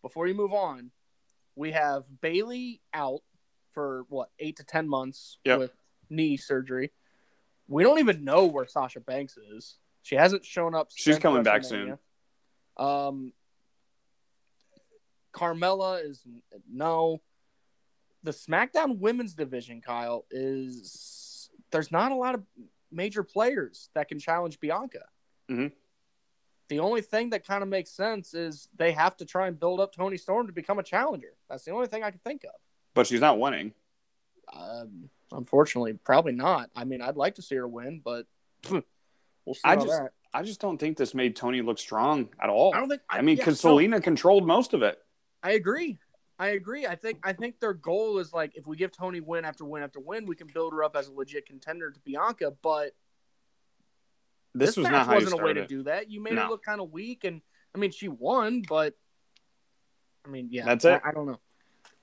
before 0.01 0.27
you 0.27 0.33
move 0.33 0.53
on, 0.53 0.91
we 1.55 1.71
have 1.71 2.03
Bayley 2.21 2.81
out 2.93 3.21
for 3.73 4.05
what 4.09 4.29
eight 4.39 4.57
to 4.57 4.63
ten 4.63 4.87
months 4.87 5.37
Yep. 5.45 5.59
with 5.59 5.71
knee 6.09 6.37
surgery. 6.37 6.91
We 7.67 7.83
don't 7.83 7.99
even 7.99 8.23
know 8.23 8.45
where 8.47 8.65
Sasha 8.67 8.99
Banks 8.99 9.37
is. 9.37 9.77
She 10.01 10.15
hasn't 10.15 10.43
shown 10.43 10.73
up. 10.75 10.89
She's 10.95 11.19
coming 11.19 11.43
back 11.43 11.63
soon. 11.63 11.97
Um, 12.77 13.33
Carmella 15.33 16.03
is 16.03 16.23
no. 16.69 17.21
The 18.23 18.31
SmackDown 18.31 18.99
Women's 18.99 19.33
Division, 19.33 19.81
Kyle, 19.81 20.25
is 20.29 21.49
there's 21.71 21.91
not 21.91 22.11
a 22.11 22.15
lot 22.15 22.35
of 22.35 22.43
major 22.91 23.23
players 23.23 23.89
that 23.95 24.09
can 24.09 24.19
challenge 24.19 24.59
Bianca. 24.59 25.05
Mhm. 25.51 25.71
The 26.69 26.79
only 26.79 27.01
thing 27.01 27.31
that 27.31 27.45
kind 27.45 27.61
of 27.63 27.69
makes 27.69 27.91
sense 27.91 28.33
is 28.33 28.69
they 28.75 28.93
have 28.93 29.17
to 29.17 29.25
try 29.25 29.47
and 29.47 29.59
build 29.59 29.79
up 29.81 29.93
Toni 29.93 30.17
Storm 30.17 30.47
to 30.47 30.53
become 30.53 30.79
a 30.79 30.83
challenger. 30.83 31.33
That's 31.49 31.65
the 31.65 31.71
only 31.71 31.87
thing 31.87 32.03
I 32.03 32.11
can 32.11 32.19
think 32.19 32.45
of. 32.45 32.53
But 32.93 33.07
she's 33.07 33.19
not 33.19 33.39
winning. 33.39 33.73
Um, 34.53 35.09
unfortunately, 35.31 35.93
probably 35.93 36.31
not. 36.31 36.69
I 36.75 36.85
mean, 36.85 37.01
I'd 37.01 37.17
like 37.17 37.35
to 37.35 37.41
see 37.41 37.55
her 37.55 37.67
win, 37.67 38.01
but 38.03 38.25
we'll 38.69 38.83
see 39.53 39.61
I 39.65 39.75
just- 39.75 39.87
that. 39.87 40.13
I 40.33 40.43
just 40.43 40.61
don't 40.61 40.77
think 40.77 40.95
this 40.95 41.13
made 41.13 41.35
Toni 41.35 41.61
look 41.61 41.77
strong 41.77 42.29
at 42.41 42.49
all. 42.49 42.73
I 42.73 42.79
don't 42.79 42.87
think. 42.87 43.01
I 43.09 43.21
mean, 43.21 43.35
yeah, 43.35 43.43
because 43.43 43.61
no, 43.65 43.75
Zelina 43.75 44.01
controlled 44.01 44.47
most 44.47 44.73
of 44.73 44.81
it. 44.81 44.97
I 45.43 45.51
agree. 45.51 45.97
I 46.39 46.49
agree. 46.51 46.87
I 46.87 46.95
think 46.95 47.19
I 47.21 47.33
think 47.33 47.59
their 47.59 47.73
goal 47.73 48.17
is 48.17 48.31
like 48.31 48.55
if 48.55 48.65
we 48.65 48.77
give 48.77 48.93
Toni 48.93 49.19
win 49.19 49.43
after 49.43 49.65
win 49.65 49.83
after 49.83 49.99
win, 49.99 50.25
we 50.25 50.37
can 50.37 50.47
build 50.47 50.71
her 50.71 50.85
up 50.85 50.95
as 50.95 51.09
a 51.09 51.11
legit 51.11 51.45
contender 51.45 51.91
to 51.91 51.99
Bianca. 51.99 52.51
But 52.61 52.95
This, 54.53 54.69
this, 54.69 54.77
was 54.77 54.83
match 54.85 55.07
not 55.07 55.15
wasn't 55.15 55.39
a 55.39 55.43
way 55.43 55.53
to 55.53 55.65
do 55.67 55.83
that. 55.83 56.09
You 56.11 56.21
made 56.21 56.33
No. 56.33 56.43
her 56.43 56.49
look 56.49 56.63
kind 56.63 56.81
of 56.81 56.91
weak, 56.91 57.23
and 57.23 57.41
I 57.73 57.77
mean 57.77 57.91
she 57.91 58.07
won, 58.07 58.63
but 58.67 58.95
I 60.25 60.29
mean 60.29 60.49
yeah, 60.51 60.65
That's 60.65 60.85
it. 60.85 61.01
I, 61.03 61.09
I 61.09 61.11
don't 61.13 61.25
know. 61.27 61.39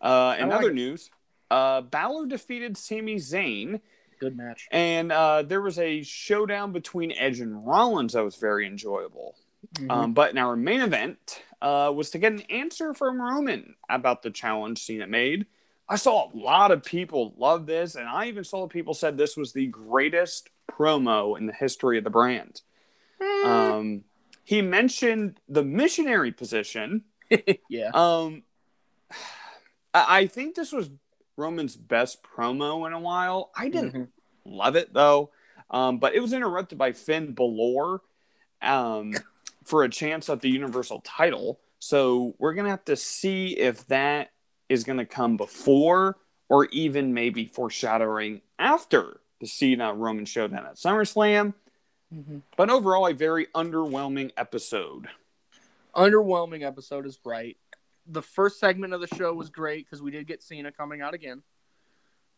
Uh, 0.00 0.36
in 0.38 0.50
other 0.52 0.70
it. 0.70 0.74
news, 0.74 1.10
uh, 1.50 1.80
Balor 1.82 2.26
defeated 2.26 2.76
Sami 2.76 3.16
Zayn, 3.16 3.80
Good 4.20 4.36
match. 4.36 4.68
and 4.70 5.10
uh, 5.12 5.42
there 5.42 5.60
was 5.60 5.78
a 5.78 6.02
showdown 6.02 6.72
between 6.72 7.12
Edge 7.12 7.40
and 7.40 7.66
Rollins 7.66 8.12
that 8.12 8.24
was 8.24 8.36
very 8.36 8.66
enjoyable. 8.66 9.34
Mhm. 9.74 9.90
Um, 9.90 10.14
but 10.14 10.30
in 10.30 10.38
our 10.38 10.54
main 10.54 10.80
event 10.80 11.42
uh, 11.60 11.92
was 11.94 12.10
to 12.10 12.18
get 12.18 12.32
an 12.32 12.42
answer 12.42 12.94
from 12.94 13.20
Roman 13.20 13.74
about 13.88 14.22
the 14.22 14.30
challenge 14.30 14.82
Cena 14.84 15.06
made. 15.08 15.46
I 15.88 15.96
saw 15.96 16.30
a 16.30 16.36
lot 16.36 16.70
of 16.70 16.84
people 16.84 17.34
love 17.38 17.66
this, 17.66 17.94
and 17.94 18.06
I 18.08 18.26
even 18.26 18.44
saw 18.44 18.66
people 18.66 18.94
said 18.94 19.16
this 19.16 19.36
was 19.36 19.52
the 19.52 19.66
greatest 19.66 20.50
promo 20.70 21.38
in 21.38 21.46
the 21.46 21.52
history 21.52 21.96
of 21.98 22.04
the 22.04 22.10
brand. 22.10 22.60
Um, 23.44 24.04
he 24.44 24.60
mentioned 24.62 25.40
the 25.48 25.64
missionary 25.64 26.32
position. 26.32 27.04
yeah. 27.68 27.90
Um, 27.94 28.42
I 29.94 30.26
think 30.26 30.54
this 30.54 30.72
was 30.72 30.90
Roman's 31.36 31.76
best 31.76 32.22
promo 32.22 32.86
in 32.86 32.92
a 32.92 33.00
while. 33.00 33.50
I 33.56 33.68
didn't 33.68 33.94
Mhm. 33.94 34.08
love 34.44 34.76
it 34.76 34.92
though, 34.92 35.30
um, 35.70 35.98
but 35.98 36.14
it 36.14 36.20
was 36.20 36.32
interrupted 36.32 36.78
by 36.78 36.92
Finn 36.92 37.32
Balor 37.32 38.00
um, 38.60 39.14
for 39.64 39.84
a 39.84 39.88
chance 39.88 40.28
at 40.28 40.40
the 40.40 40.50
Universal 40.50 41.00
title. 41.04 41.60
So 41.78 42.34
we're 42.38 42.54
gonna 42.54 42.70
have 42.70 42.84
to 42.86 42.96
see 42.96 43.56
if 43.56 43.86
that 43.86 44.30
is 44.68 44.84
gonna 44.84 45.06
come 45.06 45.36
before 45.36 46.16
or 46.48 46.66
even 46.66 47.12
maybe 47.14 47.44
foreshadowing 47.46 48.40
after 48.58 49.20
the 49.40 49.46
Cena 49.46 49.94
Roman 49.94 50.24
showdown 50.24 50.66
at 50.66 50.76
SummerSlam. 50.76 51.54
Mhm. 52.12 52.42
But 52.56 52.70
overall, 52.70 53.06
a 53.06 53.12
very 53.12 53.46
underwhelming 53.54 54.32
episode. 54.36 55.08
Underwhelming 55.94 56.62
episode 56.62 57.06
is 57.06 57.18
right. 57.24 57.56
The 58.06 58.22
first 58.22 58.58
segment 58.58 58.94
of 58.94 59.00
the 59.00 59.06
show 59.08 59.34
was 59.34 59.50
great 59.50 59.84
because 59.84 60.00
we 60.00 60.10
did 60.10 60.26
get 60.26 60.42
Cena 60.42 60.72
coming 60.72 61.02
out 61.02 61.12
again, 61.12 61.42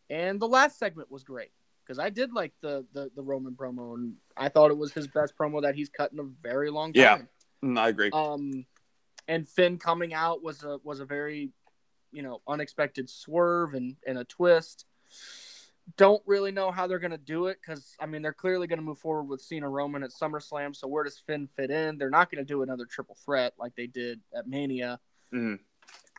and 0.09 0.39
the 0.39 0.47
last 0.47 0.77
segment 0.77 1.09
was 1.09 1.23
great 1.23 1.51
because 1.83 1.97
I 1.99 2.09
did 2.09 2.33
like 2.33 2.53
the, 2.61 2.85
the 2.91 3.09
the 3.15 3.23
Roman 3.23 3.53
promo, 3.53 3.93
and 3.95 4.15
I 4.35 4.49
thought 4.49 4.71
it 4.71 4.77
was 4.77 4.91
his 4.91 5.07
best 5.07 5.37
promo 5.37 5.61
that 5.61 5.75
he's 5.75 5.89
cut 5.89 6.11
in 6.11 6.19
a 6.19 6.23
very 6.23 6.69
long 6.69 6.91
time. 6.91 7.01
Yeah. 7.63 7.67
Mm, 7.69 7.79
I 7.79 7.89
agree. 7.89 8.09
Um, 8.11 8.65
and 9.27 9.47
Finn 9.47 9.77
coming 9.77 10.13
out 10.13 10.43
was 10.43 10.63
a 10.63 10.79
was 10.83 10.99
a 10.99 11.05
very, 11.05 11.51
you 12.11 12.21
know, 12.23 12.41
unexpected 12.47 13.09
swerve 13.09 13.73
and 13.73 13.95
and 14.05 14.17
a 14.17 14.23
twist. 14.23 14.85
Don't 15.97 16.21
really 16.25 16.51
know 16.51 16.71
how 16.71 16.87
they're 16.87 16.99
gonna 16.99 17.17
do 17.17 17.47
it 17.47 17.57
because 17.61 17.95
I 17.99 18.05
mean 18.05 18.21
they're 18.21 18.33
clearly 18.33 18.67
gonna 18.67 18.81
move 18.81 18.99
forward 18.99 19.23
with 19.23 19.41
Cena 19.41 19.67
Roman 19.69 20.03
at 20.03 20.11
SummerSlam. 20.11 20.75
So 20.75 20.87
where 20.87 21.03
does 21.03 21.17
Finn 21.19 21.47
fit 21.55 21.71
in? 21.71 21.97
They're 21.97 22.09
not 22.09 22.31
gonna 22.31 22.45
do 22.45 22.61
another 22.61 22.85
triple 22.85 23.15
threat 23.15 23.53
like 23.57 23.75
they 23.75 23.87
did 23.87 24.21
at 24.35 24.47
Mania. 24.47 24.99
Mhm. 25.33 25.59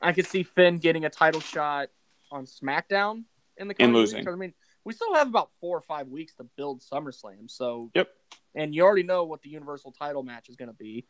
I 0.00 0.12
could 0.12 0.26
see 0.26 0.42
Finn 0.42 0.78
getting 0.78 1.04
a 1.04 1.10
title 1.10 1.40
shot 1.40 1.88
on 2.30 2.44
SmackDown 2.44 3.24
in 3.56 3.68
the 3.68 3.72
And 3.72 3.78
coming 3.78 3.94
losing. 3.94 4.28
I 4.28 4.34
mean, 4.34 4.54
we 4.84 4.92
still 4.92 5.14
have 5.14 5.28
about 5.28 5.50
four 5.60 5.76
or 5.76 5.82
five 5.82 6.08
weeks 6.08 6.34
to 6.36 6.44
build 6.44 6.80
SummerSlam. 6.80 7.50
So 7.50 7.90
Yep. 7.94 8.08
and 8.54 8.74
you 8.74 8.82
already 8.82 9.04
know 9.04 9.24
what 9.24 9.42
the 9.42 9.48
Universal 9.50 9.92
title 9.92 10.22
match 10.22 10.48
is 10.48 10.56
going 10.56 10.68
to 10.70 10.76
be. 10.76 11.06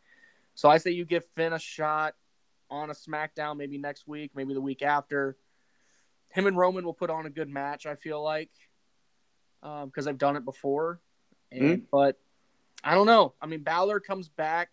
So 0.55 0.69
I 0.69 0.77
say 0.77 0.91
you 0.91 1.05
give 1.05 1.25
Finn 1.35 1.53
a 1.55 1.59
shot 1.59 2.15
on 2.73 2.91
a 2.91 2.95
SmackDown 2.95 3.59
maybe 3.59 3.79
next 3.79 4.09
week, 4.09 4.33
maybe 4.35 4.55
the 4.55 4.61
week 4.61 4.83
after. 4.83 5.37
Him 6.31 6.47
and 6.47 6.57
Roman 6.57 6.85
will 6.85 6.95
put 6.95 7.11
on 7.11 7.27
a 7.27 7.31
good 7.31 7.51
match. 7.51 7.85
I 7.85 7.95
feel 7.95 8.23
like 8.23 8.51
um, 9.63 9.87
because 9.87 10.09
I've 10.09 10.19
done 10.19 10.37
it 10.37 10.45
before, 10.45 10.99
and 11.53 11.81
hmm. 11.81 11.85
but 11.93 12.19
I 12.83 12.95
don't 12.95 13.07
know. 13.07 13.35
I 13.41 13.47
mean, 13.47 13.63
Balor 13.63 14.01
comes 14.01 14.29
back, 14.29 14.71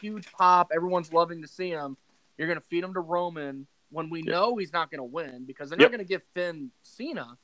huge 0.00 0.30
pop. 0.32 0.70
Everyone's 0.74 1.12
loving 1.12 1.40
to 1.42 1.48
see 1.48 1.70
him. 1.70 1.96
You're 2.36 2.46
going 2.46 2.60
to 2.60 2.66
feed 2.66 2.84
him 2.84 2.94
to 2.94 3.00
Roman 3.00 3.66
when 3.90 4.10
we 4.10 4.22
know 4.22 4.56
he's 4.56 4.72
not 4.72 4.90
going 4.90 4.98
to 4.98 5.04
win 5.04 5.44
because 5.46 5.70
they're 5.70 5.78
Yep. 5.80 5.90
not 5.90 5.96
going 5.96 6.06
to 6.06 6.08
give 6.08 6.22
Finn 6.34 6.70
Cena 6.82 7.38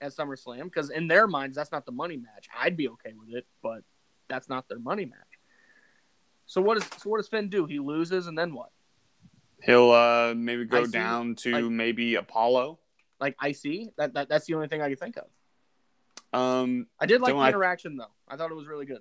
at 0.00 0.12
SummerSlam 0.12 0.64
because 0.64 0.90
in 0.90 1.06
their 1.06 1.26
minds 1.26 1.56
that's 1.56 1.70
not 1.70 1.86
the 1.86 1.92
money 1.92 2.16
match. 2.16 2.48
I'd 2.58 2.76
be 2.76 2.88
okay 2.88 3.12
with 3.12 3.28
it, 3.34 3.46
but 3.62 3.84
that's 4.28 4.48
not 4.48 4.68
their 4.68 4.80
money 4.80 5.04
match. 5.04 5.18
So 6.46 6.60
what 6.60 6.78
does 6.78 6.88
so 7.00 7.10
what 7.10 7.18
does 7.18 7.28
Finn 7.28 7.48
do? 7.48 7.66
He 7.66 7.78
loses 7.78 8.26
and 8.26 8.36
then 8.36 8.54
what? 8.54 8.70
He'll 9.64 9.90
uh, 9.92 10.34
maybe 10.34 10.64
go 10.64 10.86
down 10.86 11.36
to 11.36 11.52
like- 11.52 11.64
maybe 11.64 12.16
Apollo. 12.16 12.78
Like 13.20 13.36
IC? 13.42 13.96
That, 13.96 14.14
that 14.14 14.28
that's 14.28 14.46
the 14.46 14.54
only 14.54 14.68
thing 14.68 14.82
I 14.82 14.88
can 14.88 14.96
think 14.96 15.16
of. 15.16 16.38
Um, 16.38 16.88
I 17.00 17.06
did 17.06 17.20
like 17.20 17.32
the 17.34 17.38
I- 17.38 17.48
interaction 17.48 17.96
though. 17.96 18.10
I 18.28 18.36
thought 18.36 18.50
it 18.50 18.54
was 18.54 18.66
really 18.66 18.86
good. 18.86 19.00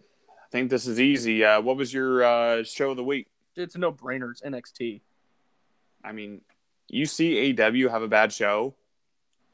I 0.00 0.48
think 0.50 0.70
this 0.70 0.86
is 0.86 1.00
easy. 1.00 1.44
Uh, 1.44 1.60
what 1.60 1.76
was 1.76 1.92
your 1.92 2.22
uh, 2.24 2.62
show 2.64 2.90
of 2.90 2.96
the 2.96 3.04
week? 3.04 3.28
It's 3.56 3.74
a 3.74 3.78
no 3.78 3.92
brainer. 3.92 4.30
It's 4.30 4.42
NXT. 4.42 5.00
I 6.04 6.12
mean, 6.12 6.42
you 6.88 7.06
see 7.06 7.52
AW 7.58 7.88
have 7.88 8.02
a 8.02 8.08
bad 8.08 8.32
show. 8.32 8.74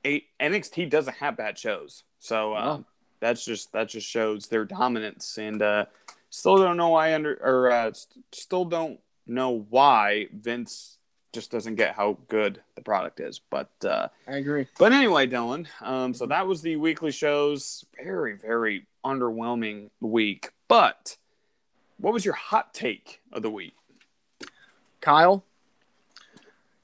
A- 0.04 0.24
NXT 0.40 0.90
doesn't 0.90 1.14
have 1.16 1.36
bad 1.36 1.56
shows, 1.56 2.02
so 2.18 2.54
uh, 2.54 2.82
that's 3.20 3.44
just 3.44 3.72
that 3.72 3.88
just 3.88 4.08
shows 4.08 4.48
their 4.48 4.64
dominance. 4.64 5.38
And 5.38 5.62
uh, 5.62 5.84
still 6.30 6.56
don't 6.58 6.76
know 6.76 6.88
why 6.90 7.14
under 7.14 7.38
or 7.40 7.70
uh, 7.70 7.92
st- 7.92 8.24
still 8.32 8.64
don't 8.64 8.98
know 9.26 9.64
why 9.70 10.26
Vince 10.32 10.98
just 11.32 11.50
doesn't 11.50 11.76
get 11.76 11.94
how 11.94 12.18
good 12.28 12.60
the 12.74 12.82
product 12.82 13.18
is. 13.20 13.40
But 13.50 13.70
uh, 13.84 14.08
I 14.28 14.36
agree. 14.36 14.66
But 14.78 14.92
anyway, 14.92 15.26
Dylan. 15.26 15.66
Um, 15.80 16.12
so 16.14 16.26
that 16.26 16.46
was 16.46 16.60
the 16.62 16.76
weekly 16.76 17.10
shows. 17.12 17.84
Very, 17.96 18.36
very 18.36 18.86
underwhelming 19.04 19.90
week. 20.00 20.50
But 20.68 21.16
what 21.98 22.12
was 22.12 22.24
your 22.24 22.34
hot 22.34 22.74
take 22.74 23.20
of 23.32 23.42
the 23.42 23.50
week? 23.50 23.74
Kyle, 25.00 25.44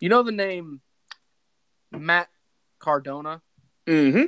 you 0.00 0.08
know 0.08 0.22
the 0.22 0.32
name 0.32 0.80
Matt 1.92 2.28
Cardona, 2.78 3.42
Mm-hmm. 3.86 4.24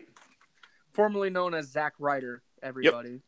formerly 0.92 1.28
known 1.30 1.54
as 1.54 1.68
Zack 1.68 1.92
Ryder, 1.98 2.42
everybody. 2.62 3.20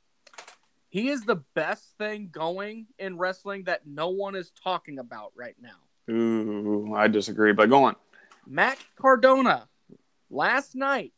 He 0.93 1.09
is 1.09 1.23
the 1.25 1.37
best 1.55 1.97
thing 1.97 2.29
going 2.31 2.87
in 2.99 3.17
wrestling 3.17 3.65
that 3.65 3.87
no 3.87 4.11
one 4.11 4.35
is 4.35 4.53
talking 4.63 4.99
about 4.99 5.33
right 5.35 5.57
now. 5.59 6.13
Ooh, 6.13 6.93
I 6.95 7.09
disagree, 7.09 7.55
but 7.55 7.71
go 7.71 7.85
on. 7.85 7.97
Matt 8.47 8.77
Cardona 8.97 9.71
last 10.29 10.75
night 10.75 11.15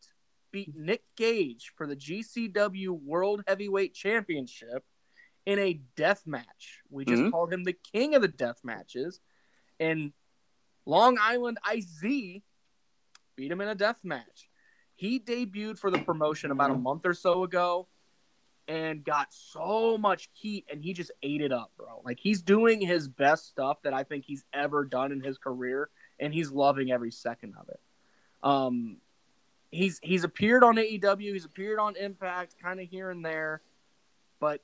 beat 0.52 0.76
Nick 0.76 1.02
Gage 1.16 1.72
for 1.74 1.88
the 1.88 1.96
GCW 1.96 2.90
World 2.90 3.42
Heavyweight 3.48 3.94
Championship 3.94 4.84
in 5.44 5.58
a 5.58 5.80
death 5.96 6.24
match. 6.24 6.80
We 6.88 7.04
just 7.04 7.24
Mhm. 7.24 7.32
called 7.32 7.52
him 7.52 7.64
the 7.64 7.72
king 7.72 8.14
of 8.14 8.22
the 8.22 8.28
death 8.28 8.62
matches. 8.62 9.20
And 9.80 10.12
Long 10.86 11.18
Island 11.20 11.58
IZ 11.64 12.44
beat 13.34 13.50
him 13.50 13.60
in 13.60 13.66
a 13.66 13.74
death 13.74 14.04
match. 14.04 14.48
He 14.94 15.18
debuted 15.18 15.80
for 15.80 15.90
the 15.90 15.98
promotion 15.98 16.52
about 16.52 16.70
a 16.70 16.78
month 16.78 17.04
or 17.04 17.14
so 17.14 17.42
ago 17.42 17.88
and 18.66 19.04
got 19.04 19.32
so 19.32 19.98
much 19.98 20.28
heat 20.32 20.64
and 20.70 20.82
he 20.82 20.92
just 20.92 21.10
ate 21.22 21.40
it 21.40 21.52
up, 21.52 21.70
bro. 21.76 22.00
Like 22.04 22.18
he's 22.20 22.42
doing 22.42 22.80
his 22.80 23.08
best 23.08 23.46
stuff 23.48 23.82
that 23.82 23.92
I 23.92 24.04
think 24.04 24.24
he's 24.24 24.44
ever 24.52 24.84
done 24.84 25.12
in 25.12 25.20
his 25.20 25.38
career 25.38 25.90
and 26.18 26.32
he's 26.32 26.50
loving 26.50 26.90
every 26.90 27.10
second 27.10 27.54
of 27.60 27.68
it. 27.68 27.80
Um 28.42 28.98
he's 29.70 30.00
he's 30.02 30.24
appeared 30.24 30.64
on 30.64 30.76
AEW, 30.76 31.32
he's 31.32 31.44
appeared 31.44 31.78
on 31.78 31.96
Impact 31.96 32.56
kind 32.62 32.80
of 32.80 32.88
here 32.88 33.10
and 33.10 33.24
there, 33.24 33.60
but 34.40 34.62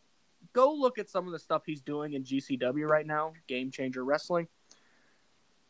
go 0.53 0.73
look 0.73 0.99
at 0.99 1.11
some 1.11 1.27
of 1.27 1.33
the 1.33 1.39
stuff 1.39 1.63
he's 1.67 1.81
doing 1.81 2.15
in 2.15 2.25
GCW 2.25 2.89
right 2.89 3.07
now, 3.07 3.33
Game 3.47 3.71
Changer 3.71 4.05
Wrestling. 4.05 4.49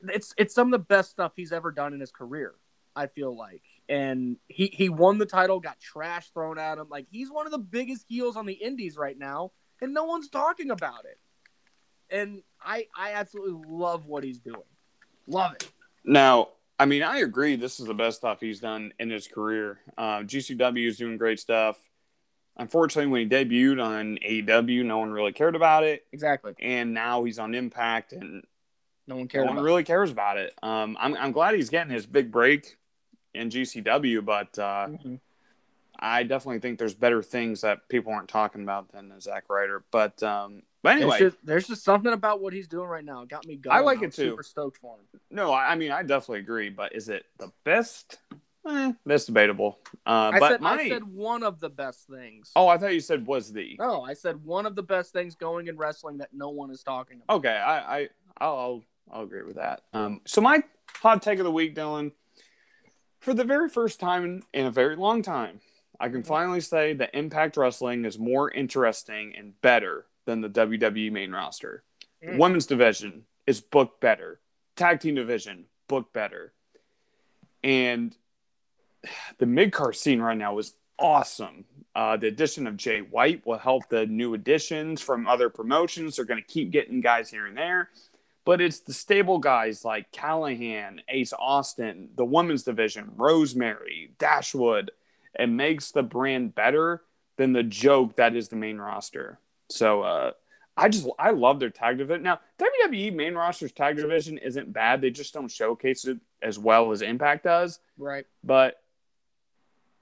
It's 0.02 0.34
it's 0.38 0.54
some 0.54 0.68
of 0.68 0.72
the 0.72 0.84
best 0.86 1.10
stuff 1.10 1.32
he's 1.36 1.52
ever 1.52 1.72
done 1.72 1.92
in 1.92 2.00
his 2.00 2.12
career. 2.12 2.54
I 2.96 3.06
feel 3.06 3.36
like, 3.36 3.62
and 3.90 4.36
he 4.48 4.68
he 4.68 4.88
won 4.88 5.18
the 5.18 5.26
title, 5.26 5.60
got 5.60 5.78
trash 5.80 6.30
thrown 6.30 6.58
at 6.58 6.78
him. 6.78 6.86
Like 6.88 7.06
he's 7.10 7.30
one 7.30 7.44
of 7.46 7.52
the 7.52 7.58
biggest 7.58 8.06
heels 8.08 8.36
on 8.36 8.46
the 8.46 8.54
Indies 8.54 8.96
right 8.96 9.18
now, 9.18 9.52
and 9.82 9.92
no 9.92 10.04
one's 10.04 10.30
talking 10.30 10.70
about 10.70 11.04
it. 11.04 11.18
And 12.08 12.42
I 12.62 12.86
I 12.96 13.12
absolutely 13.12 13.62
love 13.68 14.06
what 14.06 14.24
he's 14.24 14.38
doing. 14.38 14.62
Love 15.26 15.52
it. 15.54 15.70
Now, 16.04 16.48
I 16.78 16.86
mean, 16.86 17.02
I 17.02 17.18
agree. 17.18 17.56
This 17.56 17.78
is 17.80 17.86
the 17.86 17.94
best 17.94 18.16
stuff 18.18 18.40
he's 18.40 18.60
done 18.60 18.92
in 18.98 19.10
his 19.10 19.28
career. 19.28 19.80
Uh, 19.98 20.20
GCW 20.20 20.86
is 20.88 20.96
doing 20.96 21.18
great 21.18 21.38
stuff. 21.38 21.76
unfortunately, 22.56 23.10
when 23.10 23.20
he 23.22 23.28
debuted 23.28 23.82
on 23.84 24.18
AEW, 24.26 24.84
no 24.84 24.98
one 24.98 25.10
really 25.10 25.32
cared 25.32 25.54
about 25.56 25.84
it, 25.84 26.04
Exactly. 26.12 26.54
and 26.60 26.92
now 26.94 27.22
he's 27.24 27.38
on 27.38 27.54
Impact, 27.54 28.12
and 28.12 28.44
No 29.06 29.16
one 29.16 29.28
cares. 29.28 29.46
no 29.46 29.52
one 29.52 29.62
really 29.62 29.84
cares 29.84 30.10
about 30.10 30.36
it. 30.38 30.52
Um, 30.62 30.96
I'm 31.00 31.14
I'm 31.16 31.32
glad 31.32 31.54
he's 31.54 31.70
getting 31.70 31.92
his 31.92 32.06
big 32.06 32.30
break 32.32 32.76
in 33.34 33.50
GCW, 33.50 34.24
but 34.24 34.58
uh, 34.58 34.88
Mhm. 34.88 35.20
I 36.02 36.22
definitely 36.22 36.60
think 36.60 36.78
there's 36.78 36.94
better 36.94 37.22
things 37.22 37.60
that 37.60 37.86
people 37.88 38.12
aren't 38.12 38.28
talking 38.28 38.62
about 38.62 38.90
than 38.92 39.12
Zack 39.20 39.44
Ryder. 39.50 39.84
But 39.90 40.22
um, 40.22 40.62
but 40.82 40.90
There's 40.92 41.02
anyway, 41.02 41.18
just, 41.18 41.36
there's 41.44 41.66
just 41.68 41.84
something 41.84 42.12
about 42.12 42.40
what 42.40 42.54
he's 42.54 42.66
doing 42.68 42.88
right 42.88 43.04
now. 43.04 43.20
It 43.22 43.28
got 43.28 43.46
me 43.46 43.56
going. 43.56 43.76
I 43.76 43.80
like 43.80 43.98
I'm 43.98 44.04
it 44.04 44.14
too. 44.14 44.30
Super 44.30 44.42
stoked 44.42 44.78
for 44.78 44.96
him. 44.96 45.20
no, 45.30 45.52
I, 45.52 45.72
I 45.72 45.74
mean 45.74 45.90
I 45.92 46.02
definitely 46.02 46.38
agree. 46.40 46.70
But 46.70 46.94
is 46.94 47.08
it 47.10 47.26
the 47.38 47.52
best? 47.64 48.18
Eh, 48.66 48.92
that's 49.04 49.24
debatable. 49.26 49.78
Uh, 50.06 50.30
I 50.34 50.38
but 50.38 50.48
said 50.52 50.60
my 50.62 50.72
I 50.74 50.88
said 50.88 51.04
one 51.04 51.42
of 51.42 51.60
the 51.60 51.68
best 51.70 52.06
things. 52.08 52.50
oh, 52.56 52.68
I 52.68 52.78
thought 52.78 52.94
you 52.94 53.00
said 53.00 53.26
was 53.26 53.52
the 53.52 53.76
No, 53.78 54.02
I 54.02 54.14
said 54.14 54.42
one 54.44 54.64
of 54.64 54.74
the 54.76 54.82
best 54.82 55.12
things 55.12 55.34
going 55.34 55.66
in 55.66 55.76
wrestling 55.76 56.18
that 56.18 56.32
no 56.32 56.48
one 56.50 56.70
is 56.70 56.82
talking 56.82 57.20
about. 57.22 57.36
okay. 57.38 57.56
I 57.56 57.98
I 58.00 58.08
I'll 58.38 58.56
I'll, 58.56 58.82
I'll 59.12 59.22
agree 59.24 59.42
with 59.42 59.56
that. 59.56 59.82
Um, 59.92 60.20
so 60.26 60.40
my 60.40 60.62
hot 60.94 61.20
take 61.22 61.38
of 61.38 61.44
the 61.44 61.50
week, 61.50 61.74
Dylan, 61.74 62.12
for 63.20 63.34
the 63.34 63.44
very 63.44 63.68
first 63.68 64.00
time 64.00 64.24
in, 64.24 64.42
in 64.52 64.66
a 64.66 64.70
very 64.70 64.96
long 64.96 65.22
time, 65.22 65.60
I 65.98 66.08
can 66.08 66.22
Mhm. 66.22 66.26
finally 66.26 66.60
say 66.60 66.94
that 66.94 67.14
Impact 67.14 67.56
Wrestling 67.56 68.04
is 68.04 68.18
more 68.18 68.50
interesting 68.50 69.34
and 69.36 69.60
better 69.60 70.06
than 70.24 70.40
the 70.40 70.48
WWE 70.48 71.10
main 71.10 71.30
roster. 71.32 71.82
Mm. 72.22 72.38
Women's 72.38 72.66
division 72.66 73.26
is 73.46 73.60
booked 73.60 74.00
better. 74.00 74.40
Tag 74.76 75.00
team 75.00 75.14
division 75.14 75.66
booked 75.88 76.12
better. 76.12 76.52
And 77.62 78.16
the 79.38 79.46
mid 79.46 79.72
card 79.72 79.96
scene 79.96 80.20
right 80.20 80.36
now 80.36 80.58
is 80.58 80.74
awesome. 80.98 81.64
Uh, 81.94 82.16
the 82.16 82.28
addition 82.28 82.66
of 82.66 82.76
Jay 82.76 83.00
White 83.00 83.44
will 83.44 83.58
help 83.58 83.88
the 83.88 84.06
new 84.06 84.32
additions 84.34 85.02
from 85.02 85.26
other 85.26 85.50
promotions. 85.50 86.16
They're 86.16 86.24
going 86.24 86.40
to 86.42 86.46
keep 86.46 86.70
getting 86.70 87.00
guys 87.00 87.30
here 87.30 87.46
and 87.46 87.56
there. 87.56 87.90
But 88.44 88.60
it's 88.60 88.80
the 88.80 88.94
stable 88.94 89.38
guys 89.38 89.84
like 89.84 90.12
Callihan, 90.12 91.00
Ace 91.08 91.32
Austin, 91.38 92.10
the 92.16 92.24
women's 92.24 92.62
division, 92.62 93.12
Rosemary, 93.16 94.12
Dashwood. 94.18 94.90
It 95.38 95.48
makes 95.48 95.90
the 95.90 96.02
brand 96.02 96.54
better 96.54 97.02
than 97.36 97.52
the 97.52 97.62
joke 97.62 98.16
that 98.16 98.34
is 98.34 98.48
the 98.48 98.56
main 98.56 98.78
roster. 98.78 99.38
So 99.68 100.02
uh, 100.02 100.32
I 100.76 100.88
just 100.88 101.06
I 101.18 101.30
love 101.30 101.60
their 101.60 101.70
tag 101.70 101.98
division. 101.98 102.22
Now 102.22 102.40
WWE 102.58 103.14
main 103.14 103.34
roster's 103.34 103.72
tag 103.72 103.96
division 103.96 104.38
isn't 104.38 104.72
bad. 104.72 105.00
They 105.00 105.10
just 105.10 105.34
don't 105.34 105.50
showcase 105.50 106.06
it 106.06 106.18
as 106.42 106.58
well 106.58 106.92
as 106.92 107.02
Impact 107.02 107.44
does. 107.44 107.78
Right. 107.98 108.26
But 108.42 108.76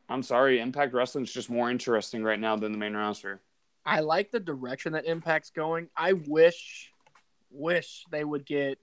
I'm 0.08 0.22
sorry, 0.22 0.60
Impact 0.60 0.94
Wrestling's 0.94 1.32
just 1.32 1.50
more 1.50 1.70
interesting 1.70 2.22
right 2.22 2.40
now 2.40 2.56
than 2.56 2.72
the 2.72 2.78
main 2.78 2.94
roster. 2.94 3.40
I 3.84 4.00
like 4.00 4.30
the 4.30 4.40
direction 4.40 4.92
that 4.92 5.06
Impact's 5.06 5.50
going. 5.50 5.88
I 5.96 6.12
wish, 6.12 6.92
wish 7.50 8.04
they 8.10 8.24
would 8.24 8.44
get 8.46 8.78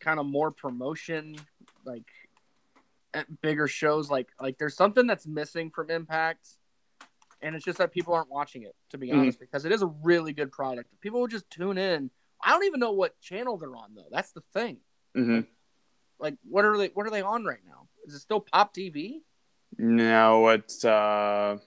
kind 0.00 0.18
of 0.20 0.26
more 0.26 0.50
promotion, 0.50 1.36
like 1.84 2.06
at 3.12 3.26
bigger 3.40 3.68
shows. 3.68 4.10
Like, 4.10 4.28
like 4.40 4.58
there's 4.58 4.76
something 4.76 5.06
that's 5.06 5.26
missing 5.26 5.70
from 5.70 5.90
Impact, 5.90 6.46
and 7.40 7.54
it's 7.54 7.64
just 7.64 7.78
that 7.78 7.92
people 7.92 8.14
aren't 8.14 8.30
watching 8.30 8.62
it. 8.62 8.74
To 8.90 8.98
be 8.98 9.08
Mhm. 9.08 9.18
honest, 9.20 9.40
because 9.40 9.64
it 9.64 9.72
is 9.72 9.82
a 9.82 9.86
really 9.86 10.32
good 10.32 10.52
product. 10.52 10.88
People 11.00 11.20
will 11.20 11.26
just 11.28 11.48
tune 11.50 11.78
in. 11.78 12.10
I 12.42 12.50
don't 12.50 12.64
even 12.64 12.80
know 12.80 12.92
what 12.92 13.18
channel 13.20 13.56
they're 13.56 13.76
on 13.76 13.94
though. 13.94 14.08
That's 14.10 14.32
the 14.32 14.42
thing. 14.52 14.80
hmm 15.14 15.40
Like, 16.18 16.36
what 16.48 16.64
are 16.64 16.76
they? 16.76 16.88
What 16.88 17.06
are 17.06 17.10
they 17.10 17.22
on 17.22 17.44
right 17.44 17.64
now? 17.66 17.88
Is 18.06 18.14
it 18.14 18.20
still 18.20 18.40
Pop 18.40 18.74
TV? 18.74 19.22
No, 19.78 20.48
it's 20.48 20.84
uh, 20.84 21.58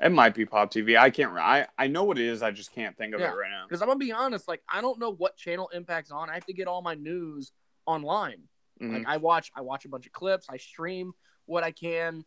it 0.00 0.10
might 0.12 0.34
be 0.34 0.44
Pop 0.44 0.70
TV. 0.70 0.96
I 0.98 1.10
can't. 1.10 1.32
I 1.36 1.66
I 1.78 1.86
know 1.86 2.04
what 2.04 2.18
it 2.18 2.26
is. 2.26 2.42
I 2.42 2.50
just 2.50 2.72
can't 2.72 2.96
think 2.96 3.14
of 3.14 3.20
Yeah. 3.20 3.32
it 3.32 3.36
right 3.36 3.50
now. 3.50 3.64
Because 3.68 3.82
I'm 3.82 3.88
gonna 3.88 3.98
be 3.98 4.12
honest, 4.12 4.48
like 4.48 4.62
I 4.68 4.80
don't 4.80 4.98
know 4.98 5.10
what 5.12 5.36
channel 5.36 5.68
Impact's 5.74 6.10
on. 6.10 6.28
I 6.30 6.34
have 6.34 6.46
to 6.46 6.52
get 6.52 6.66
all 6.66 6.82
my 6.82 6.94
news 6.94 7.52
online. 7.86 8.48
Mhm. 8.80 8.92
Like 8.98 9.06
I 9.06 9.16
watch, 9.18 9.52
I 9.54 9.60
watch 9.60 9.84
a 9.84 9.88
bunch 9.88 10.06
of 10.06 10.12
clips. 10.12 10.46
I 10.50 10.56
stream 10.56 11.12
what 11.46 11.62
I 11.62 11.70
can, 11.70 12.24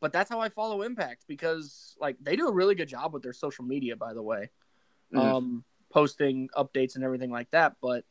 but 0.00 0.12
that's 0.12 0.30
how 0.30 0.40
I 0.40 0.48
follow 0.48 0.82
Impact 0.82 1.24
because 1.26 1.96
like 2.00 2.16
they 2.20 2.36
do 2.36 2.46
a 2.48 2.52
really 2.52 2.74
good 2.74 2.88
job 2.88 3.12
with 3.12 3.22
their 3.22 3.32
social 3.32 3.64
media, 3.64 3.96
by 3.96 4.14
the 4.14 4.22
way, 4.22 4.50
Mhm. 5.12 5.18
um, 5.18 5.64
posting 5.90 6.48
updates 6.50 6.94
and 6.94 7.02
everything 7.02 7.30
like 7.30 7.50
that. 7.50 7.76
But 7.80 8.04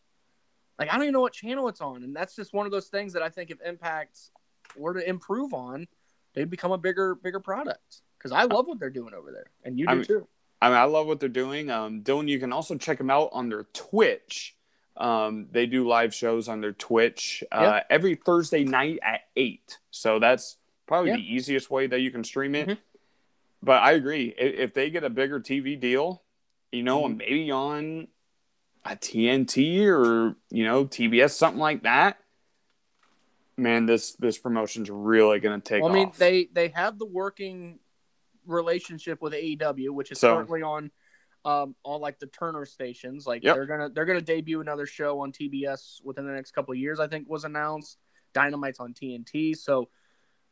like 0.77 0.89
I 0.89 0.93
don't 0.93 1.03
even 1.03 1.13
know 1.13 1.21
what 1.21 1.33
channel 1.33 1.67
it's 1.69 1.81
on, 1.81 2.03
and 2.03 2.15
that's 2.15 2.35
just 2.35 2.53
one 2.53 2.65
of 2.65 2.71
those 2.71 2.89
things 2.89 3.13
that 3.13 3.21
I 3.23 3.29
think 3.29 3.49
if 3.51 3.61
Impact 3.61 4.31
were 4.75 4.93
to 4.93 5.07
improve 5.07 5.53
on, 5.53 5.87
they'd 6.33 6.49
become 6.49 6.71
a 6.71 6.77
bigger, 6.77 7.15
bigger 7.15 7.39
product. 7.39 8.01
Because 8.19 8.33
I 8.33 8.43
love 8.43 8.67
what 8.67 8.79
they're 8.79 8.89
doing 8.89 9.13
over 9.13 9.31
there, 9.31 9.47
and 9.63 9.79
you 9.79 9.85
do 9.87 9.91
I 9.91 9.95
mean- 9.95 10.03
too. 10.05 10.27
I 10.61 10.67
mean, 10.67 10.77
I 10.77 10.83
love 10.83 11.07
what 11.07 11.21
they're 11.21 11.29
doing. 11.29 11.71
Um, 11.71 12.01
Dylan, 12.03 12.27
you 12.27 12.37
can 12.37 12.51
also 12.51 12.75
check 12.77 12.97
them 12.97 13.09
out 13.09 13.29
on 13.31 13.47
their 13.47 13.63
Twitch. 13.73 14.57
Um, 14.97 15.47
they 15.51 15.65
do 15.65 15.87
live 15.87 16.13
shows 16.13 16.49
on 16.49 16.59
their 16.59 16.73
Twitch 16.73 17.41
uh, 17.49 17.79
every 17.89 18.15
Thursday 18.15 18.65
night 18.65 18.99
at 19.01 19.21
eight. 19.37 19.77
So 19.89 20.19
that's 20.19 20.57
probably 20.85 21.11
Yeah. 21.11 21.15
the 21.15 21.33
easiest 21.33 21.71
way 21.71 21.87
that 21.87 22.01
you 22.01 22.11
can 22.11 22.25
stream 22.25 22.55
it. 22.55 22.67
Mhm. 22.67 22.77
But 23.63 23.81
I 23.83 23.93
agree. 23.93 24.35
If, 24.37 24.53
if 24.59 24.73
they 24.73 24.89
get 24.89 25.05
a 25.05 25.09
bigger 25.09 25.39
TV 25.39 25.77
deal, 25.79 26.23
you 26.73 26.83
know, 26.83 27.03
Mhm. 27.03 27.15
maybe 27.19 27.51
on 27.51 28.09
a 28.83 28.97
TNT 28.97 29.85
or 29.87 30.35
you 30.49 30.65
know 30.65 30.83
TBS, 30.85 31.37
something 31.37 31.59
like 31.61 31.83
that. 31.83 32.17
Man, 33.55 33.85
this 33.85 34.13
this 34.13 34.37
promotion's 34.37 34.89
really 34.89 35.39
gonna 35.39 35.61
take 35.61 35.81
Well, 35.83 35.91
I 35.91 35.95
mean, 35.95 36.07
off. 36.09 36.17
they 36.17 36.45
they 36.51 36.69
have 36.69 36.97
the 36.99 37.05
working 37.05 37.79
relationship 38.45 39.21
with 39.21 39.33
AEW, 39.33 39.89
which 39.91 40.11
is 40.11 40.19
So- 40.19 40.35
currently 40.35 40.61
on 40.61 40.91
um 41.45 41.73
on 41.85 42.01
like 42.01 42.19
the 42.19 42.27
Turner 42.27 42.65
stations. 42.65 43.25
Like 43.25 43.43
Yep. 43.43 43.55
they're 43.55 43.65
gonna 43.65 43.89
they're 43.89 44.05
gonna 44.05 44.19
debut 44.21 44.59
another 44.59 44.85
show 44.85 45.21
on 45.21 45.31
TBS 45.31 46.01
within 46.03 46.25
the 46.25 46.33
next 46.33 46.51
couple 46.51 46.73
of 46.73 46.77
years. 46.77 46.99
I 46.99 47.07
think 47.07 47.29
was 47.29 47.45
announced. 47.45 47.97
Dynamite's 48.33 48.79
on 48.79 48.93
TNT. 48.93 49.55
So 49.55 49.89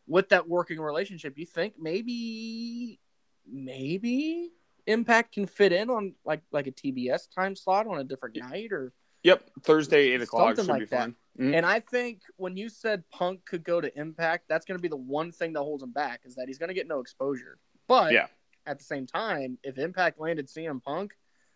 with 0.08 0.30
that 0.30 0.48
working 0.48 0.80
relationship, 0.80 1.38
you 1.38 1.46
think 1.46 1.74
maybe 1.78 3.00
maybe 3.46 4.52
Impact 4.86 5.34
can 5.34 5.46
fit 5.46 5.74
in 5.74 5.90
on 5.90 6.16
like 6.24 6.42
like 6.52 6.68
a 6.68 6.72
TBS 6.72 7.28
time 7.34 7.56
slot 7.58 7.88
on 7.88 8.00
a 8.00 8.04
different 8.06 8.38
night 8.38 8.72
or 8.72 8.94
yep, 9.24 9.50
Thursday 9.64 10.12
eight 10.12 10.22
o'clock 10.22 10.56
Something 10.56 10.64
should 10.66 10.72
like 10.72 10.80
be 10.82 10.86
that. 10.86 11.00
fine. 11.02 11.16
Mhm. 11.38 11.56
and 11.56 11.66
I 11.66 11.82
think 11.82 12.22
when 12.38 12.56
you 12.56 12.70
said 12.70 13.04
Punk 13.12 13.44
could 13.46 13.64
go 13.66 13.82
to 13.82 13.96
Impact, 14.00 14.46
that's 14.48 14.66
going 14.66 14.78
to 14.78 14.82
be 14.82 14.88
the 14.88 14.96
one 14.96 15.32
thing 15.34 15.54
that 15.54 15.60
holds 15.60 15.84
him 15.84 15.92
back 15.92 16.22
is 16.24 16.36
that 16.36 16.48
he's 16.48 16.58
going 16.58 16.70
to 16.70 16.74
get 16.74 16.88
no 16.88 17.00
exposure. 17.02 17.60
But 17.88 18.14
Yeah. 18.14 18.28
at 18.66 18.80
the 18.80 18.84
same 18.86 19.06
time, 19.08 19.58
if 19.64 19.78
Impact 19.78 20.20
landed 20.20 20.48
CM 20.48 20.82
Punk, 20.84 21.14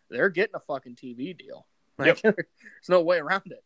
they're 0.09 0.29
getting 0.29 0.55
a 0.55 0.59
fucking 0.59 0.95
TV 0.95 1.37
deal. 1.37 1.67
Like, 1.97 2.21
there's 2.21 2.89
no 2.89 3.01
way 3.01 3.17
around 3.19 3.51
it. 3.51 3.63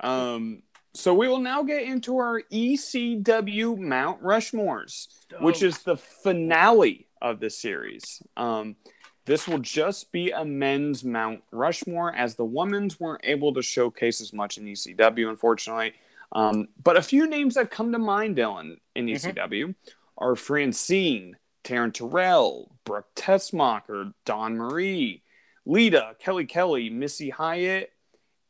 Um, 0.00 0.62
so 0.94 1.14
we 1.14 1.28
will 1.28 1.38
now 1.38 1.62
get 1.62 1.82
into 1.82 2.18
our 2.18 2.42
ECW 2.52 3.78
Mount 3.78 4.22
Rushmores, 4.22 5.08
which 5.40 5.62
is 5.62 5.78
the 5.80 5.96
finale 5.96 7.08
of 7.20 7.40
the 7.40 7.50
series. 7.50 8.22
Um, 8.36 8.76
this 9.24 9.46
will 9.46 9.58
just 9.58 10.10
be 10.12 10.32
a 10.32 10.44
men's 10.44 11.04
Mount 11.04 11.42
Rushmore, 11.52 12.12
as 12.14 12.34
the 12.34 12.44
women's 12.44 12.98
weren't 12.98 13.20
able 13.24 13.54
to 13.54 13.62
showcase 13.62 14.20
as 14.20 14.32
much 14.32 14.58
in 14.58 14.64
ECW, 14.64 15.28
unfortunately. 15.30 15.94
Um, 16.32 16.68
but 16.82 16.96
a 16.96 17.02
few 17.02 17.26
names 17.28 17.54
that 17.54 17.70
come 17.70 17.92
to 17.92 17.98
mind, 17.98 18.36
Dylan, 18.36 18.78
in. 18.94 19.06
ECW 19.06 19.74
are 20.18 20.34
Francine, 20.34 21.36
Taryn 21.64 21.92
Terrell, 21.92 22.70
Brooke 22.84 23.14
Tessmacher, 23.14 24.12
Dawn 24.24 24.56
Marie, 24.56 25.22
Lita, 25.64 26.16
Kelly 26.18 26.44
Kelly, 26.46 26.90
Missy 26.90 27.30
Hyatt, 27.30 27.90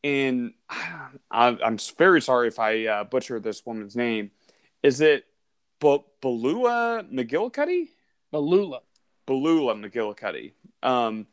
and 0.02 0.54
I- 0.70 1.58
I'm 1.64 1.78
very 1.98 2.20
sorry 2.22 2.48
if 2.48 2.58
I 2.58 2.86
uh, 2.86 3.04
butcher 3.04 3.38
this 3.40 3.64
woman's 3.66 3.96
name. 3.96 4.30
Is 4.82 5.00
it 5.00 5.24
B- 5.80 6.04
Balua 6.22 7.10
McGillicuddy? 7.12 7.88
Malula. 8.32 8.80
Balula 9.26 9.74
McGillicuddy. 9.90 10.52
Um, 10.82 11.26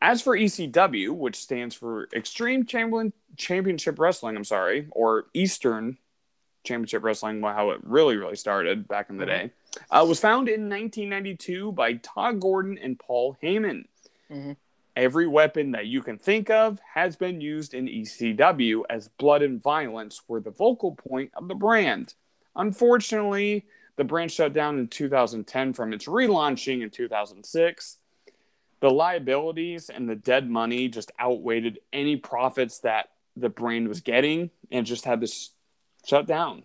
as 0.00 0.22
for 0.22 0.36
ECW, 0.36 1.10
which 1.10 1.36
stands 1.36 1.74
for 1.74 2.08
Extreme 2.14 2.66
Chamberlain 2.66 3.12
Championship 3.36 3.98
Wrestling, 3.98 4.36
I'm 4.36 4.44
sorry, 4.44 4.86
or 4.92 5.26
Eastern 5.34 5.98
Championship 6.64 7.02
Wrestling, 7.02 7.42
how 7.42 7.70
it 7.70 7.80
really, 7.82 8.16
really 8.16 8.36
started 8.36 8.86
back 8.88 9.10
in 9.10 9.16
the 9.18 9.24
Mhm. 9.24 9.28
day, 9.28 9.50
uh, 9.90 10.04
was 10.06 10.20
founded 10.20 10.54
in 10.54 10.68
1992 10.68 11.72
by 11.72 11.94
Todd 11.94 12.40
Gordon 12.40 12.78
and 12.78 12.98
Paul 12.98 13.36
Heyman. 13.42 13.84
Mhm. 14.30 14.56
Every 14.94 15.26
weapon 15.26 15.72
that 15.72 15.86
you 15.86 16.02
can 16.02 16.16
think 16.16 16.48
of 16.48 16.80
has 16.94 17.16
been 17.16 17.40
used 17.40 17.74
in 17.74 17.86
ECW 17.86 18.84
as 18.88 19.08
blood 19.08 19.42
and 19.42 19.62
violence 19.62 20.22
were 20.26 20.40
the 20.40 20.50
vocal 20.50 20.94
point 20.94 21.32
of 21.34 21.48
the 21.48 21.54
brand. 21.54 22.14
Unfortunately, 22.54 23.66
the 23.96 24.04
brand 24.04 24.32
shut 24.32 24.52
down 24.52 24.78
in 24.78 24.88
2010 24.88 25.72
from 25.72 25.92
its 25.92 26.06
relaunching 26.06 26.82
in 26.82 26.90
2006. 26.90 27.98
The 28.80 28.90
liabilities 28.90 29.88
and 29.90 30.08
the 30.08 30.14
dead 30.16 30.48
money 30.48 30.88
just 30.88 31.12
outweighed 31.20 31.78
any 31.92 32.16
profits 32.16 32.78
that 32.80 33.10
the 33.36 33.48
brand 33.48 33.88
was 33.88 34.00
getting 34.00 34.50
and 34.70 34.86
just 34.86 35.04
had 35.04 35.20
this 35.20 35.50
shut 36.06 36.26
down. 36.26 36.62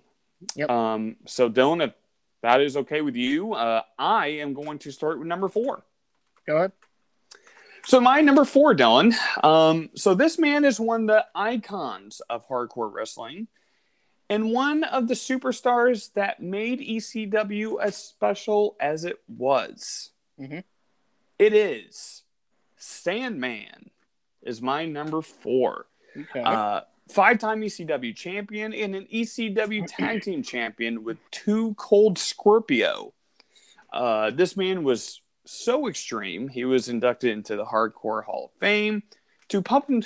Yep. 0.56 0.70
Um, 0.70 1.16
so 1.26 1.50
Dylan, 1.50 1.84
if 1.84 1.94
that 2.42 2.62
is 2.62 2.78
okay 2.78 3.02
with 3.02 3.16
you, 3.16 3.54
uh, 3.54 3.84
I 3.98 4.28
am 4.28 4.54
going 4.54 4.80
to 4.80 4.92
start 4.92 5.20
with 5.20 5.28
number 5.28 5.48
four. 5.48 5.84
Go 6.48 6.58
ahead. 6.58 6.72
So 7.86 8.00
my 8.00 8.22
number 8.22 8.46
four, 8.46 8.76
Dylan. 8.76 9.14
Um, 9.44 9.90
so 9.96 10.14
this 10.14 10.38
man 10.38 10.66
is 10.66 10.80
one 10.80 11.02
of 11.02 11.08
the 11.08 11.26
icons 11.34 12.22
of 12.30 12.48
hardcore 12.48 12.92
wrestling, 12.94 13.48
and 14.30 14.52
one 14.52 14.84
of 14.84 15.08
the 15.08 15.14
superstars 15.14 16.14
that 16.14 16.42
made 16.42 16.80
ECW 16.80 17.82
as 17.82 17.96
special 17.96 18.76
as 18.80 19.04
it 19.04 19.20
was. 19.28 20.12
Mhm. 20.40 20.64
It 21.40 21.54
is 21.54 22.24
Sandman. 22.78 23.90
Is 24.44 24.62
my 24.62 24.86
number 24.86 25.22
four. 25.22 25.86
Okay. 26.18 26.42
Uh, 26.42 26.82
five-time 27.12 27.62
ECW 27.62 28.16
champion 28.16 28.74
and 28.74 28.96
an 28.96 29.08
ECW 29.14 29.86
tag 29.88 30.22
team 30.22 30.44
champion 30.44 31.04
with 31.04 31.18
two 31.32 31.74
Cold 31.76 32.18
Scorpio. 32.18 33.14
Uh, 33.92 34.32
this 34.32 34.56
man 34.56 34.84
was 34.84 35.22
so 35.46 35.88
extreme. 35.88 36.48
He 36.48 36.66
was 36.66 36.88
inducted 36.88 37.32
into 37.32 37.56
the 37.56 37.66
Hardcore 37.66 38.24
Hall 38.24 38.52
of 38.54 38.60
Fame. 38.60 39.04
To 39.50 39.62
pump 39.62 39.90
him, 39.90 40.02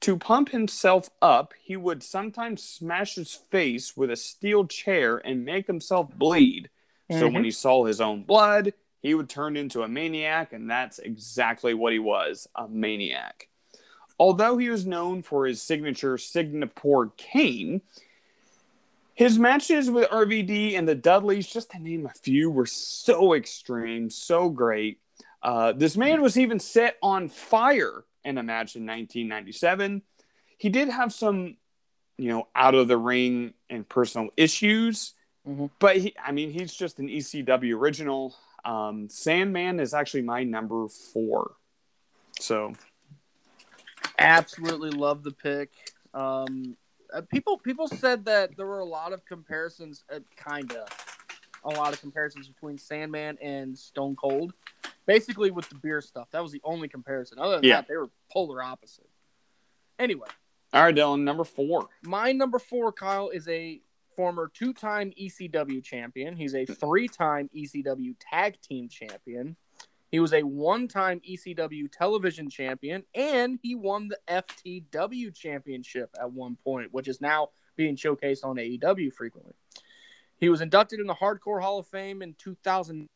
to 0.00 0.16
pump 0.16 0.48
himself 0.50 1.08
up, 1.20 1.54
he 1.62 1.76
would 1.76 2.02
sometimes 2.02 2.62
smash 2.62 3.14
his 3.14 3.32
face 3.34 3.96
with 3.96 4.10
a 4.10 4.16
steel 4.16 4.66
chair 4.66 5.18
and 5.24 5.44
make 5.44 5.66
himself 5.68 6.10
bleed. 6.16 6.68
So 7.10 7.26
when 7.28 7.42
Mhm. 7.42 7.44
he 7.44 7.50
saw 7.52 7.84
his 7.84 8.00
own 8.00 8.24
blood, 8.24 8.72
he 9.00 9.14
would 9.14 9.28
turn 9.28 9.56
into 9.56 9.82
a 9.82 9.88
maniac, 9.88 10.52
and 10.52 10.68
that's 10.68 10.98
exactly 10.98 11.74
what 11.74 11.92
he 11.92 11.98
was—a 11.98 12.68
maniac. 12.68 13.48
Although 14.18 14.58
he 14.58 14.68
was 14.68 14.86
known 14.86 15.22
for 15.22 15.46
his 15.46 15.60
signature 15.60 16.18
Singapore 16.18 17.12
cane, 17.16 17.82
his 19.14 19.38
matches 19.38 19.90
with 19.90 20.08
RVD 20.10 20.76
and 20.78 20.88
the 20.88 20.94
Dudleys, 20.94 21.46
just 21.46 21.70
to 21.72 21.78
name 21.78 22.06
a 22.06 22.18
few, 22.18 22.50
were 22.50 22.66
so 22.66 23.34
extreme, 23.34 24.10
so 24.10 24.48
great. 24.48 24.98
Uh, 25.42 25.72
this 25.72 25.96
man 25.96 26.22
was 26.22 26.38
even 26.38 26.58
set 26.58 26.96
on 27.02 27.28
fire 27.28 28.04
in 28.24 28.38
a 28.38 28.42
match 28.42 28.76
in 28.76 28.82
1997. 28.86 30.02
He 30.56 30.68
did 30.68 30.88
have 30.88 31.12
some, 31.12 31.56
you 32.16 32.28
know, 32.28 32.48
out 32.54 32.74
of 32.74 32.88
the 32.88 32.96
ring 32.96 33.54
and 33.68 33.88
personal 33.88 34.30
issues, 34.36 35.14
Mhm. 35.46 35.70
but 35.80 35.96
he, 35.96 36.14
I 36.22 36.30
mean, 36.30 36.52
he's 36.52 36.72
just 36.72 37.00
an 37.00 37.08
ECW 37.08 37.76
original. 37.76 38.34
Um, 38.64 39.08
Sandman 39.08 39.80
is 39.80 39.92
actually 39.92 40.22
my 40.22 40.44
number 40.44 40.86
four. 40.88 41.56
So 42.38 42.74
Absolutely 44.22 44.90
love 44.90 45.22
the 45.22 45.32
pick. 45.32 45.70
Um, 46.14 46.76
uh, 47.12 47.22
people 47.30 47.58
people 47.58 47.88
said 47.88 48.24
that 48.24 48.56
there 48.56 48.66
were 48.66 48.78
a 48.80 48.84
lot 48.84 49.12
of 49.12 49.24
comparisons, 49.24 50.04
uh, 50.12 50.20
kinda, 50.48 50.86
a 51.64 51.70
lot 51.70 51.92
of 51.92 52.00
comparisons 52.00 52.48
between 52.48 52.78
Sandman 52.78 53.38
and 53.42 53.76
Stone 53.76 54.16
Cold. 54.16 54.54
Basically, 55.06 55.50
with 55.50 55.68
the 55.68 55.74
beer 55.74 56.00
stuff, 56.00 56.28
that 56.30 56.42
was 56.42 56.52
the 56.52 56.60
only 56.64 56.88
comparison. 56.88 57.38
Other 57.38 57.56
than 57.56 57.64
Yeah. 57.64 57.76
that, 57.80 57.88
they 57.88 57.96
were 57.96 58.08
polar 58.30 58.62
opposite. 58.62 59.08
Anyway, 59.98 60.28
All 60.72 60.82
right, 60.84 60.94
Dylan, 60.94 61.22
number 61.22 61.44
four. 61.44 61.88
my 62.02 62.32
number 62.32 62.58
four, 62.58 62.92
Kyle, 62.92 63.28
is 63.30 63.46
a 63.48 63.80
former 64.16 64.50
two-time 64.52 65.12
ECW 65.18 65.80
champion. 65.82 66.36
He's 66.36 66.54
a 66.54 66.64
three-time 66.66 67.50
ECW 67.54 68.14
tag 68.20 68.60
team 68.60 68.88
champion. 68.88 69.56
He 70.12 70.20
was 70.20 70.34
a 70.34 70.42
one-time 70.42 71.20
ECW 71.28 71.90
television 71.90 72.50
champion, 72.50 73.02
and 73.14 73.58
he 73.62 73.74
won 73.74 74.08
the 74.08 74.18
FTW 74.28 75.34
championship 75.34 76.10
at 76.20 76.30
one 76.30 76.56
point, 76.62 76.92
which 76.92 77.08
is 77.08 77.22
now 77.22 77.48
being 77.76 77.96
showcased 77.96 78.44
on 78.44 78.56
AEW 78.56 79.10
frequently. 79.12 79.54
He 80.36 80.50
was 80.50 80.60
inducted 80.60 81.00
in 81.00 81.06
the 81.06 81.14
Hardcore 81.14 81.62
Hall 81.62 81.78
of 81.78 81.86
Fame 81.86 82.20
in 82.20 82.34
2000. 82.34 83.08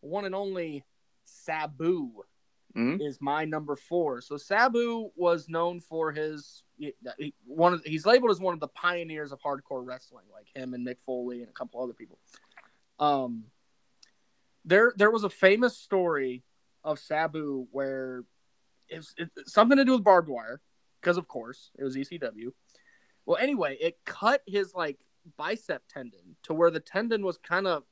One 0.00 0.24
and 0.24 0.34
only 0.34 0.82
Sabu 1.24 2.24
Mhm. 2.74 3.00
is 3.00 3.20
my 3.20 3.44
number 3.44 3.76
four. 3.76 4.20
So 4.22 4.36
Sabu 4.36 5.12
was 5.14 5.48
known 5.48 5.78
for 5.80 6.10
his 6.10 6.64
he- 6.78 6.94
one. 7.44 7.74
Of, 7.74 7.84
he's 7.84 8.06
labeled 8.06 8.30
as 8.32 8.40
one 8.40 8.54
of 8.54 8.60
the 8.60 8.68
pioneers 8.68 9.30
of 9.30 9.40
hardcore 9.40 9.86
wrestling, 9.86 10.24
like 10.32 10.48
him 10.54 10.74
and 10.74 10.84
Mick 10.84 10.98
Foley 11.04 11.42
and 11.42 11.48
a 11.50 11.52
couple 11.52 11.80
other 11.82 11.92
people. 11.92 12.18
Um, 12.98 13.44
there 14.64 14.92
there 14.96 15.10
was 15.10 15.24
a 15.24 15.30
famous 15.30 15.76
story 15.76 16.44
of 16.84 16.98
Sabu 16.98 17.66
where 17.70 18.24
it's 18.88 19.14
it, 19.16 19.30
something 19.46 19.76
to 19.78 19.84
do 19.84 19.92
with 19.92 20.04
barbed 20.04 20.28
wire, 20.28 20.60
because 21.00 21.16
of 21.16 21.28
course 21.28 21.70
it 21.78 21.84
was 21.84 21.96
ECW. 21.96 22.52
Well, 23.26 23.38
anyway, 23.38 23.76
it 23.80 23.98
cut 24.04 24.42
his 24.46 24.74
like 24.74 24.98
bicep 25.36 25.82
tendon 25.88 26.36
to 26.44 26.54
where 26.54 26.70
the 26.70 26.80
tendon 26.80 27.24
was 27.24 27.38
kind 27.38 27.66
of 27.66 27.84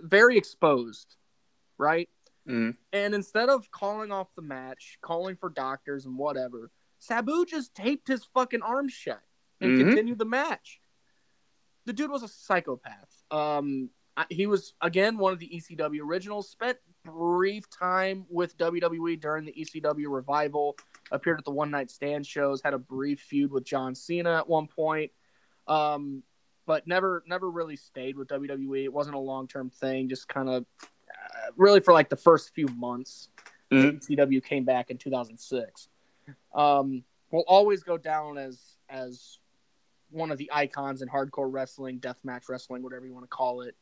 very 0.00 0.38
exposed, 0.38 1.16
right? 1.78 2.08
Mhm. 2.46 2.76
And 2.92 3.14
instead 3.14 3.48
of 3.48 3.70
calling 3.70 4.12
off 4.12 4.34
the 4.36 4.42
match, 4.42 4.98
calling 5.02 5.36
for 5.36 5.50
doctors 5.50 6.06
and 6.06 6.16
whatever, 6.16 6.70
Sabu 6.98 7.44
just 7.44 7.74
taped 7.74 8.08
his 8.08 8.24
fucking 8.24 8.62
arm 8.62 8.88
shut 8.88 9.22
and 9.60 9.72
Mhm. 9.72 9.78
continued 9.86 10.18
the 10.18 10.24
match. 10.24 10.80
The 11.84 11.92
dude 11.92 12.10
was 12.10 12.22
a 12.22 12.28
psychopath. 12.28 13.22
Um, 13.30 13.90
he 14.30 14.46
was 14.46 14.74
again 14.80 15.18
one 15.18 15.32
of 15.32 15.38
the 15.38 15.48
ECW 15.48 16.00
originals. 16.00 16.48
Spent 16.48 16.78
brief 17.04 17.68
time 17.70 18.26
with 18.28 18.56
WWE 18.58 19.20
during 19.20 19.44
the 19.44 19.52
ECW 19.52 20.06
revival. 20.08 20.76
Appeared 21.10 21.38
at 21.38 21.44
the 21.44 21.50
one 21.50 21.70
night 21.70 21.90
stand 21.90 22.26
shows. 22.26 22.60
Had 22.62 22.74
a 22.74 22.78
brief 22.78 23.20
feud 23.20 23.50
with 23.52 23.64
John 23.64 23.94
Cena 23.94 24.38
at 24.38 24.48
one 24.48 24.66
point. 24.66 25.12
Um, 25.68 26.22
but 26.66 26.86
never 26.86 27.22
never 27.26 27.50
really 27.50 27.76
stayed 27.76 28.16
with 28.16 28.28
WWE. 28.28 28.84
It 28.84 28.92
wasn't 28.92 29.16
a 29.16 29.20
long 29.20 29.46
term 29.46 29.70
thing. 29.70 30.08
Just 30.08 30.28
kind 30.28 30.48
of 30.48 30.64
uh, 30.82 31.50
really 31.56 31.80
for 31.80 31.92
like 31.92 32.08
the 32.08 32.16
first 32.16 32.54
few 32.54 32.66
months. 32.68 33.28
Mhm. 33.70 34.00
ECW 34.00 34.42
came 34.42 34.64
back 34.64 34.90
in 34.90 34.98
2006. 34.98 35.88
Um, 36.54 37.04
will 37.30 37.44
always 37.46 37.82
go 37.82 37.98
down 37.98 38.38
as 38.38 38.78
as 38.88 39.38
one 40.10 40.30
of 40.30 40.38
the 40.38 40.50
icons 40.52 41.02
in 41.02 41.08
hardcore 41.08 41.52
wrestling, 41.52 41.98
deathmatch 42.00 42.48
wrestling, 42.48 42.82
whatever 42.82 43.06
you 43.06 43.12
want 43.12 43.24
to 43.24 43.28
call 43.28 43.60
it. 43.62 43.76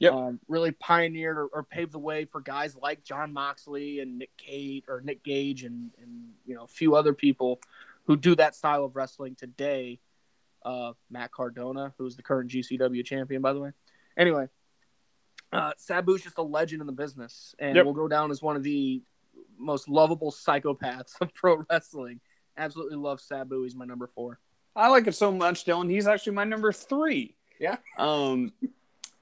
Yep. 0.00 0.12
Um, 0.12 0.40
really 0.48 0.70
pioneered 0.70 1.36
or, 1.36 1.46
or 1.46 1.62
paved 1.64 1.92
the 1.92 1.98
way 1.98 2.24
for 2.24 2.40
guys 2.40 2.76
like 2.76 3.02
Jon 3.02 3.32
Moxley 3.32 3.98
and 3.98 4.18
Nick 4.18 4.36
Cage 4.36 4.84
or 4.88 5.00
Nick 5.00 5.24
Gage 5.24 5.64
and, 5.64 5.90
and 6.00 6.28
you 6.46 6.54
know 6.54 6.62
a 6.62 6.68
few 6.68 6.94
other 6.94 7.12
people 7.12 7.60
who 8.04 8.16
do 8.16 8.34
that 8.36 8.54
style 8.54 8.84
of 8.84 8.94
wrestling 8.96 9.34
today. 9.34 9.98
Uh, 10.64 10.92
Matt 11.10 11.32
Cardona, 11.32 11.94
who's 11.98 12.16
the 12.16 12.22
current 12.22 12.50
GCW 12.50 13.04
champion, 13.04 13.40
by 13.42 13.52
the 13.52 13.60
way. 13.60 13.70
Anyway, 14.16 14.48
uh, 15.52 15.72
Sabu's 15.78 16.22
just 16.22 16.38
a 16.38 16.42
legend 16.42 16.80
in 16.80 16.86
the 16.86 16.92
business, 16.92 17.54
and 17.58 17.76
Yep. 17.76 17.86
will 17.86 17.92
go 17.92 18.08
down 18.08 18.30
as 18.30 18.42
one 18.42 18.56
of 18.56 18.62
the 18.62 19.02
most 19.56 19.88
lovable 19.88 20.30
psychopaths 20.32 21.20
of 21.20 21.32
pro 21.34 21.64
wrestling. 21.70 22.20
Absolutely 22.56 22.96
love 22.96 23.20
Sabu. 23.20 23.62
He's 23.62 23.74
my 23.76 23.84
number 23.84 24.06
four. 24.08 24.40
I 24.76 24.88
like 24.88 25.06
it 25.06 25.14
so 25.14 25.32
much, 25.32 25.64
Dylan. 25.64 25.90
He's 25.90 26.06
actually 26.06 26.34
my 26.34 26.44
number 26.44 26.72
three. 26.72 27.36
Yeah. 27.60 27.76
Um, 27.96 28.52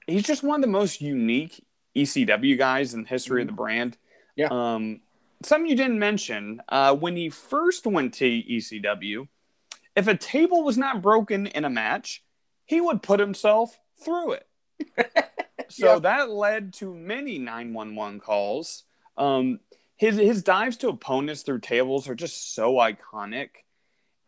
he's 0.07 0.23
just 0.23 0.43
one 0.43 0.55
of 0.59 0.61
the 0.61 0.71
most 0.71 1.01
unique 1.01 1.63
ECW 1.95 2.57
guys 2.57 2.93
in 2.93 3.03
the 3.03 3.09
history 3.09 3.41
of 3.41 3.47
the 3.47 3.53
brand. 3.53 3.97
Yeah. 4.35 4.47
Um, 4.51 5.01
something 5.43 5.69
you 5.69 5.75
didn't 5.75 5.99
mention 5.99 6.61
uh, 6.69 6.95
when 6.95 7.15
he 7.15 7.29
first 7.29 7.85
went 7.85 8.13
to 8.15 8.25
ECW, 8.25 9.27
if 9.95 10.07
a 10.07 10.15
table 10.15 10.63
was 10.63 10.77
not 10.77 11.01
broken 11.01 11.47
in 11.47 11.65
a 11.65 11.69
match, 11.69 12.23
he 12.65 12.79
would 12.81 13.01
put 13.01 13.19
himself 13.19 13.79
through 14.03 14.33
it. 14.33 14.47
so 15.69 15.93
Yep. 15.95 16.03
that 16.03 16.29
led 16.29 16.73
to 16.75 16.93
many 16.93 17.39
911 17.39 18.19
calls. 18.19 18.83
Um, 19.17 19.59
his 19.95 20.17
his 20.17 20.43
dives 20.43 20.77
to 20.77 20.89
opponents 20.89 21.41
through 21.41 21.61
tables 21.61 22.07
are 22.07 22.13
just 22.13 22.53
so 22.53 22.73
iconic. 22.75 23.49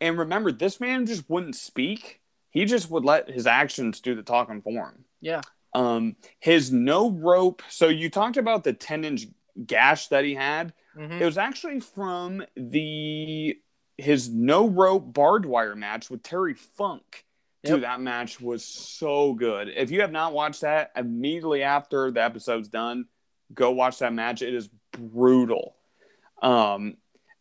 And 0.02 0.18
remember, 0.18 0.52
this 0.52 0.80
man 0.80 1.06
just 1.06 1.30
wouldn't 1.30 1.56
speak. 1.56 2.22
He 2.50 2.66
just 2.66 2.90
would 2.90 3.06
let 3.06 3.30
his 3.30 3.46
actions 3.46 4.00
do 4.02 4.16
the 4.16 4.24
talking 4.24 4.62
for 4.64 4.72
him. 4.90 5.06
Yeah. 5.22 5.42
Um, 5.74 6.16
his 6.40 6.72
no 6.72 7.12
rope. 7.12 7.62
So 7.70 7.88
you 7.88 8.10
talked 8.10 8.38
about 8.38 8.64
the 8.64 8.74
10 8.74 9.04
inch 9.06 9.28
gash 9.66 10.08
that 10.08 10.24
he 10.26 10.36
had. 10.36 10.74
Mhm. 10.98 11.22
It 11.22 11.26
was 11.26 11.38
actually 11.38 11.80
from 11.80 12.44
the 12.56 13.58
his 13.98 14.30
no 14.30 14.68
rope 14.68 15.14
barbed 15.14 15.46
wire 15.46 15.76
match 15.76 16.10
with 16.10 16.24
Terry 16.24 16.54
Funk. 16.54 17.26
Yep. 17.64 17.74
Dude, 17.74 17.84
that 17.84 18.00
match 18.00 18.40
was 18.40 18.64
so 18.66 19.34
good. 19.34 19.68
If 19.76 19.92
you 19.92 20.00
have 20.02 20.12
not 20.14 20.32
watched 20.32 20.62
that, 20.62 20.92
immediately 20.96 21.62
after 21.64 22.10
the 22.10 22.24
episode's 22.24 22.70
done, 22.70 23.08
go 23.54 23.72
watch 23.72 24.00
that 24.00 24.14
match. 24.14 24.42
It 24.42 24.54
is 24.54 24.70
brutal. 24.94 25.76
Um, 26.42 26.96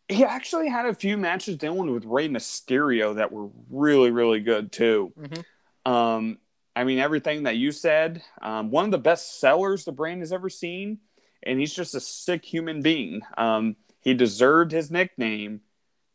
he 0.09 0.25
actually 0.25 0.67
had 0.67 0.85
a 0.87 0.93
few 0.93 1.15
matches 1.17 1.55
dealing 1.55 1.93
with 1.93 2.03
Rey 2.03 2.27
Mysterio 2.27 3.15
that 3.15 3.31
were 3.31 3.47
really, 3.69 4.11
really 4.11 4.41
good 4.41 4.73
too. 4.73 5.13
Mhm. 5.17 5.45
Um, 5.89 6.39
I 6.79 6.85
mean, 6.85 6.97
everything 6.97 7.43
that 7.43 7.57
you 7.57 7.73
said, 7.73 8.23
um, 8.41 8.71
one 8.71 8.85
of 8.85 8.91
the 8.91 8.97
best 8.97 9.41
sellers 9.41 9.83
the 9.83 9.91
brand 9.91 10.21
has 10.21 10.31
ever 10.31 10.49
seen, 10.49 10.99
and 11.43 11.59
he's 11.59 11.73
just 11.73 11.93
a 11.93 11.99
sick 11.99 12.45
human 12.45 12.81
being. 12.81 13.19
Um, 13.37 13.75
he 13.99 14.13
deserved 14.13 14.71
his 14.71 14.89
nickname, 14.89 15.59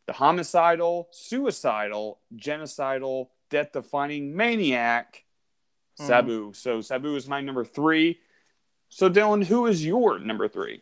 the 0.07 0.13
homicidal, 0.13 1.07
suicidal, 1.11 2.19
genocidal, 2.35 3.27
death-defining 3.51 4.35
maniac, 4.35 5.23
Mhm. 5.99 6.07
Sabu. 6.07 6.53
So 6.53 6.81
Sabu 6.81 7.15
is 7.15 7.27
my 7.27 7.41
number 7.41 7.63
three. 7.63 8.19
So 8.89 9.07
Dylan, 9.07 9.45
who 9.45 9.67
is 9.67 9.85
your 9.85 10.17
number 10.17 10.47
three? 10.47 10.81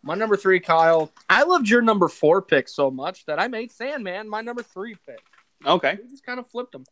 My 0.00 0.14
number 0.14 0.36
three, 0.36 0.60
Kyle. 0.60 1.10
I 1.28 1.42
loved 1.42 1.68
your 1.68 1.82
number 1.82 2.06
four 2.06 2.40
pick 2.40 2.68
so 2.68 2.88
much 2.88 3.26
that 3.26 3.40
I 3.40 3.48
made 3.48 3.72
Sandman 3.72 4.28
my 4.28 4.42
number 4.42 4.62
three 4.62 4.94
pick. 4.94 5.20
Okay. 5.66 5.98
We 6.00 6.08
just 6.08 6.24
kind 6.24 6.38
of 6.38 6.48
flipped 6.48 6.70
them. 6.70 6.84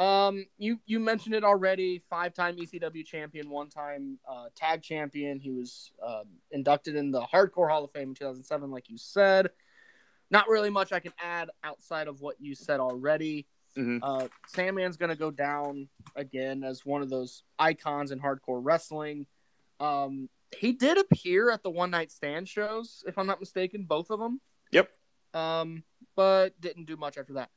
Um, 0.00 0.46
you 0.56 0.80
you 0.86 0.98
mentioned 0.98 1.34
it 1.34 1.44
already. 1.44 2.02
Five 2.08 2.32
time 2.32 2.56
ECW 2.56 3.04
champion, 3.04 3.50
one 3.50 3.68
time 3.68 4.18
uh, 4.26 4.46
tag 4.56 4.82
champion. 4.82 5.38
He 5.38 5.50
was 5.50 5.92
um, 6.04 6.24
inducted 6.50 6.96
in 6.96 7.10
the 7.10 7.20
Hardcore 7.20 7.68
Hall 7.68 7.84
of 7.84 7.92
Fame 7.92 8.08
in 8.08 8.14
2007, 8.14 8.70
like 8.70 8.88
you 8.88 8.96
said. 8.96 9.50
Not 10.30 10.48
really 10.48 10.70
much 10.70 10.92
I 10.92 11.00
can 11.00 11.12
add 11.22 11.50
outside 11.62 12.08
of 12.08 12.22
what 12.22 12.36
you 12.40 12.54
said 12.54 12.80
already. 12.80 13.46
Mhm. 13.76 13.98
Uh, 14.02 14.28
Sandman's 14.48 14.96
going 14.96 15.10
to 15.10 15.16
go 15.16 15.30
down 15.30 15.88
again 16.16 16.64
as 16.64 16.86
one 16.86 17.02
of 17.02 17.10
those 17.10 17.42
icons 17.58 18.10
in 18.10 18.18
hardcore 18.18 18.60
wrestling. 18.62 19.26
Um, 19.80 20.30
he 20.56 20.72
did 20.72 20.96
appear 20.96 21.50
at 21.50 21.62
the 21.62 21.70
one 21.70 21.90
night 21.90 22.10
stand 22.10 22.48
shows, 22.48 23.04
if 23.06 23.18
I'm 23.18 23.26
not 23.26 23.38
mistaken, 23.38 23.84
both 23.84 24.10
of 24.10 24.18
them. 24.18 24.40
Yep. 24.72 24.88
Um, 25.34 25.84
but 26.16 26.58
didn't 26.58 26.86
do 26.86 26.96
much 26.96 27.18
after 27.18 27.34
that 27.34 27.50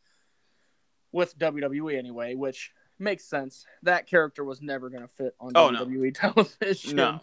with 1.13 1.37
WWE 1.39 1.97
anyway, 1.97 2.35
which 2.35 2.71
makes 2.99 3.23
sense. 3.23 3.65
That 3.83 4.07
character 4.07 4.43
was 4.43 4.61
never 4.61 4.89
going 4.89 5.03
to 5.03 5.07
fit 5.07 5.33
on 5.39 5.53
Oh, 5.55 5.69
no. 5.69 5.85
WWE 5.85 6.13
television. 6.59 6.97
No. 6.97 7.19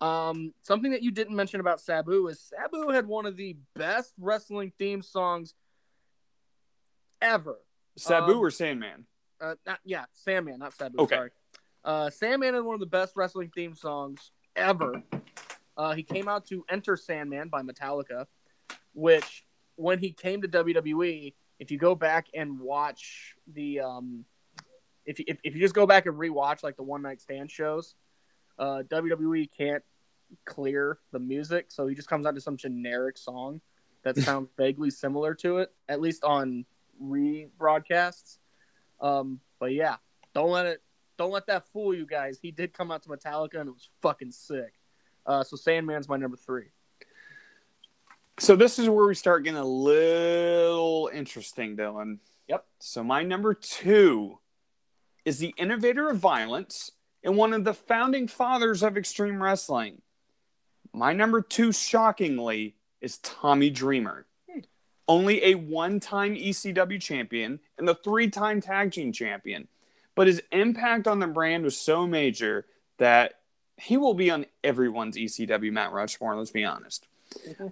Um, 0.00 0.52
something 0.62 0.90
that 0.92 1.02
you 1.02 1.10
didn't 1.10 1.34
mention 1.34 1.58
about 1.60 1.80
Sabu 1.80 2.26
is 2.28 2.40
Sabu 2.40 2.90
had 2.90 3.06
one 3.06 3.24
of 3.26 3.36
the 3.36 3.56
best 3.74 4.12
wrestling 4.18 4.72
theme 4.78 5.02
songs 5.02 5.54
ever. 7.20 7.56
Sabu 7.96 8.32
Um, 8.32 8.38
or 8.38 8.50
Sandman? 8.50 9.06
Uh, 9.40 9.54
not 9.66 9.78
yeah, 9.84 10.04
Sandman, 10.12 10.58
not 10.58 10.72
Sabu. 10.74 10.98
Okay. 11.02 11.14
Sorry. 11.16 11.30
Uh, 11.84 12.10
Sandman 12.10 12.54
had 12.54 12.62
one 12.64 12.74
of 12.74 12.80
the 12.80 12.86
best 12.86 13.16
wrestling 13.16 13.50
theme 13.54 13.74
songs 13.74 14.30
ever. 14.56 15.02
Uh, 15.76 15.94
he 15.94 16.02
came 16.02 16.28
out 16.28 16.46
to 16.46 16.64
Enter 16.68 16.96
Sandman 16.96 17.48
by 17.48 17.62
Metallica, 17.62 18.26
which 18.94 19.44
when 19.76 19.98
he 19.98 20.12
came 20.12 20.42
to 20.42 20.48
WWE, 20.48 21.34
if 21.62 21.70
you 21.70 21.78
go 21.78 21.94
back 21.94 22.26
and 22.34 22.58
watch 22.58 23.36
the 23.54 23.78
um, 23.78 24.24
if 25.06 25.20
you, 25.20 25.24
if, 25.28 25.38
if 25.44 25.54
you 25.54 25.60
just 25.60 25.76
go 25.76 25.86
back 25.86 26.06
and 26.06 26.16
rewatch 26.16 26.64
like 26.64 26.76
the 26.76 26.82
one 26.82 27.02
night 27.02 27.20
stand 27.20 27.52
shows, 27.52 27.94
uh, 28.58 28.82
WWE 28.88 29.48
can't 29.56 29.84
clear 30.44 30.98
the 31.12 31.20
music, 31.20 31.66
so 31.68 31.86
he 31.86 31.94
just 31.94 32.08
comes 32.08 32.26
out 32.26 32.34
to 32.34 32.40
some 32.40 32.56
generic 32.56 33.16
song 33.16 33.60
that 34.02 34.16
sounds 34.28 34.48
vaguely 34.58 34.90
similar 34.90 35.34
to 35.36 35.58
it, 35.58 35.72
at 35.88 36.00
least 36.00 36.24
on 36.24 36.64
rebroadcasts. 37.00 38.38
Um, 39.00 39.38
but 39.60 39.72
yeah, 39.72 39.96
don't 40.34 40.50
let 40.50 40.66
it 40.66 40.82
don't 41.16 41.30
let 41.30 41.46
that 41.46 41.64
fool 41.72 41.94
you 41.94 42.06
guys. 42.06 42.40
He 42.42 42.50
did 42.50 42.72
come 42.72 42.90
out 42.90 43.04
to 43.04 43.08
Metallica 43.08 43.60
and 43.60 43.68
it 43.68 43.72
was 43.72 43.88
fucking 44.00 44.32
sick. 44.32 44.74
Uh, 45.24 45.44
so 45.44 45.54
Sandman's 45.54 46.08
my 46.08 46.16
number 46.16 46.36
three. 46.36 46.72
So 48.42 48.56
this 48.56 48.80
is 48.80 48.88
where 48.88 49.06
we 49.06 49.14
start 49.14 49.44
getting 49.44 49.60
a 49.60 49.64
little 49.64 51.08
interesting, 51.14 51.76
Dylan. 51.76 52.18
Yep. 52.48 52.64
So 52.80 53.04
my 53.04 53.22
number 53.22 53.54
two 53.54 54.40
is 55.24 55.38
the 55.38 55.54
innovator 55.56 56.10
of 56.10 56.16
violence 56.16 56.90
and 57.22 57.36
one 57.36 57.52
of 57.52 57.62
the 57.62 57.72
founding 57.72 58.26
fathers 58.26 58.82
of 58.82 58.96
extreme 58.96 59.40
wrestling. 59.40 60.02
My 60.92 61.12
number 61.12 61.40
two, 61.40 61.70
shockingly, 61.70 62.74
is 63.00 63.18
Tommy 63.18 63.70
Dreamer. 63.70 64.26
Hmm. 64.50 64.62
Only 65.06 65.44
a 65.44 65.54
one-time 65.54 66.34
ECW 66.34 67.00
champion 67.00 67.60
and 67.78 67.86
the 67.86 67.94
three-time 67.94 68.60
tag 68.60 68.90
team 68.90 69.12
champion, 69.12 69.68
but 70.16 70.26
his 70.26 70.42
impact 70.50 71.06
on 71.06 71.20
the 71.20 71.28
brand 71.28 71.62
was 71.62 71.78
so 71.78 72.08
major 72.08 72.66
that 72.98 73.34
he 73.76 73.96
will 73.96 74.14
be 74.14 74.32
on 74.32 74.46
everyone's 74.64 75.16
ECW 75.16 75.70
Mount 75.70 75.94
Rushmore. 75.94 76.34
Let's 76.34 76.50
be 76.50 76.64
honest. 76.64 77.06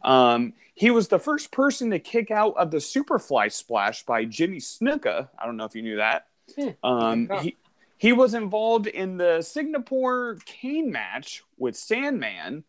Um, 0.02 0.54
he 0.74 0.90
was 0.90 1.08
the 1.08 1.18
first 1.18 1.52
person 1.52 1.90
to 1.90 1.98
kick 1.98 2.30
out 2.30 2.56
of 2.56 2.70
the 2.70 2.78
Superfly 2.78 3.52
splash 3.52 4.02
by 4.04 4.24
Jimmy 4.24 4.58
Snuka. 4.58 5.28
I 5.38 5.46
don't 5.46 5.56
know 5.56 5.64
if 5.64 5.74
you 5.74 5.82
knew 5.82 5.96
that. 5.96 6.26
Hmm. 6.56 6.68
Um, 6.82 7.30
he, 7.42 7.56
he 7.98 8.12
was 8.12 8.34
involved 8.34 8.86
in 8.86 9.18
the 9.18 9.42
Singapore 9.42 10.38
cane 10.46 10.90
match 10.90 11.42
with 11.58 11.76
Sandman, 11.76 12.64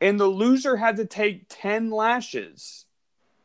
and 0.00 0.20
the 0.20 0.26
loser 0.26 0.76
had 0.76 0.96
to 0.96 1.04
take 1.04 1.46
10 1.48 1.90
lashes. 1.90 2.86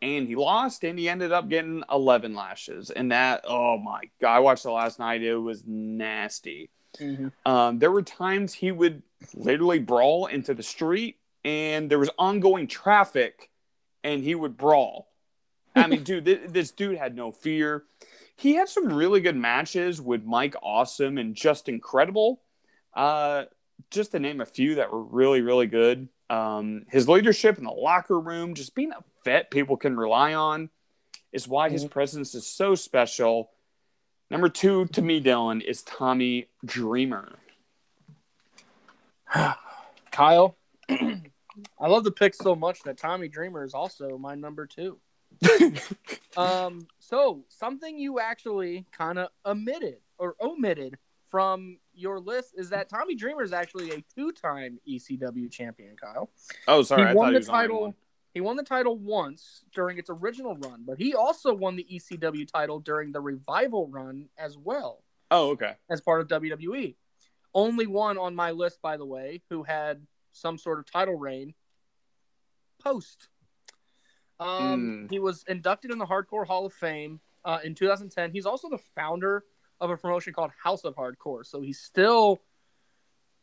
And 0.01 0.27
he 0.27 0.35
lost, 0.35 0.83
and 0.83 0.99
he 0.99 1.09
ended 1.09 1.31
up 1.31 1.49
getting 1.49 1.83
11 1.91 2.35
lashes. 2.35 2.91
And 2.91 3.11
that, 3.11 3.43
oh 3.47 3.77
my 3.77 4.03
God, 4.21 4.35
I 4.35 4.39
watched 4.39 4.65
it 4.65 4.69
last 4.69 4.99
night. 4.99 5.23
It 5.23 5.35
was 5.35 5.63
nasty. 5.65 6.69
Um, 7.45 7.79
there 7.79 7.91
were 7.91 8.03
times 8.03 8.53
he 8.53 8.71
would 8.71 9.01
literally 9.33 9.79
brawl 9.79 10.27
into 10.27 10.53
the 10.53 10.63
street, 10.63 11.17
and 11.45 11.89
there 11.89 11.99
was 11.99 12.09
ongoing 12.17 12.67
traffic, 12.67 13.49
and 14.03 14.21
he 14.23 14.35
would 14.35 14.57
brawl. 14.57 15.07
I 15.75 15.87
mean, 15.87 16.03
dude, 16.03 16.25
th- 16.25 16.41
this 16.47 16.71
dude 16.71 16.97
had 16.97 17.15
no 17.15 17.31
fear. 17.31 17.83
He 18.35 18.55
had 18.55 18.67
some 18.67 18.91
really 18.91 19.21
good 19.21 19.37
matches 19.37 20.01
with 20.01 20.25
Mike 20.25 20.55
Awesome 20.61 21.17
and 21.17 21.35
Justin 21.35 21.79
Credible. 21.79 22.41
Uh, 22.93 23.45
just 23.91 24.11
to 24.11 24.19
name 24.19 24.41
a 24.41 24.45
few 24.45 24.75
that 24.75 24.91
were 24.91 25.03
really, 25.03 25.41
really 25.41 25.67
good. 25.67 26.09
Um, 26.29 26.85
his 26.89 27.07
leadership 27.07 27.57
in 27.57 27.63
the 27.65 27.71
locker 27.71 28.19
room, 28.19 28.55
just 28.55 28.73
being 28.73 28.91
a 28.91 29.03
vet 29.23 29.51
people 29.51 29.77
can 29.77 29.95
rely 29.95 30.33
on, 30.33 30.69
is 31.31 31.47
why 31.47 31.69
his 31.69 31.85
Mhm. 31.85 31.91
presence 31.91 32.33
is 32.33 32.47
so 32.47 32.73
special. 32.73 33.51
Number 34.31 34.49
two 34.49 34.85
to 34.87 35.01
me, 35.01 35.21
Dylan, 35.21 35.61
is 35.61 35.83
Tommy 35.83 36.47
Dreamer. 36.65 37.37
Kyle, 40.11 40.57
I 41.79 41.87
love 41.87 42.03
the 42.03 42.11
pick 42.11 42.33
so 42.33 42.55
much 42.55 42.81
that 42.83 42.97
Tommy 42.97 43.27
Dreamer 43.27 43.63
is 43.63 43.73
also 43.73 44.17
my 44.17 44.35
number 44.35 44.65
two. 44.67 44.97
Um, 46.37 46.87
so 46.99 47.45
something 47.47 47.97
you 47.97 48.19
actually 48.19 48.85
kind 48.91 49.17
of 49.19 49.29
omitted 49.45 49.99
or 50.17 50.35
omitted 50.41 50.97
from 51.31 51.79
your 51.93 52.19
list 52.19 52.55
is 52.57 52.69
that 52.71 52.89
Tommy 52.89 53.15
Dreamer 53.15 53.41
is 53.41 53.53
actually 53.53 53.91
a 53.91 54.03
two-time 54.13 54.79
ECW 54.87 55.49
champion. 55.49 55.95
Kyle, 55.95 56.29
Oh, 56.67 56.83
sorry, 56.83 57.03
he 57.03 57.07
I 57.09 57.13
won 57.13 57.25
thought 57.27 57.27
the 57.27 57.31
he 57.31 57.37
was 57.39 57.47
title. 57.47 57.95
He 58.33 58.41
won 58.41 58.57
the 58.57 58.63
title 58.63 58.97
once 58.97 59.63
during 59.73 59.97
its 59.97 60.09
original 60.09 60.55
run, 60.57 60.83
but 60.85 60.97
he 60.97 61.13
also 61.15 61.53
won 61.53 61.77
the 61.77 61.85
ECW 61.89 62.45
title 62.51 62.79
during 62.81 63.13
the 63.13 63.21
revival 63.21 63.87
run 63.87 64.27
as 64.37 64.57
well 64.57 65.03
Oh, 65.31 65.51
okay. 65.51 65.75
as 65.89 66.01
part 66.01 66.19
of 66.19 66.27
WWE. 66.27 66.95
Only 67.53 67.87
one 67.87 68.17
on 68.17 68.35
my 68.35 68.51
list, 68.51 68.81
by 68.81 68.97
the 68.97 69.05
way, 69.05 69.41
who 69.49 69.63
had 69.63 70.05
some 70.35 70.57
sort 70.57 70.79
of 70.79 70.91
title 70.91 71.15
reign 71.15 71.53
post. 72.83 73.29
Um, 74.39 75.07
Mm. 75.07 75.11
He 75.11 75.19
was 75.19 75.45
inducted 75.47 75.91
in 75.91 75.97
the 75.97 76.05
Hardcore 76.05 76.45
Hall 76.45 76.65
of 76.65 76.73
Fame 76.73 77.21
uh, 77.45 77.59
in 77.63 77.73
2010. 77.73 78.31
He's 78.31 78.45
also 78.45 78.69
the 78.69 78.77
founder 78.95 79.45
of 79.79 79.89
a 79.89 79.97
promotion 79.97 80.33
called 80.33 80.51
House 80.61 80.83
of 80.83 80.95
Hardcore. 80.95 81.45
So 81.45 81.61
he's 81.61 81.79
still, 81.79 82.41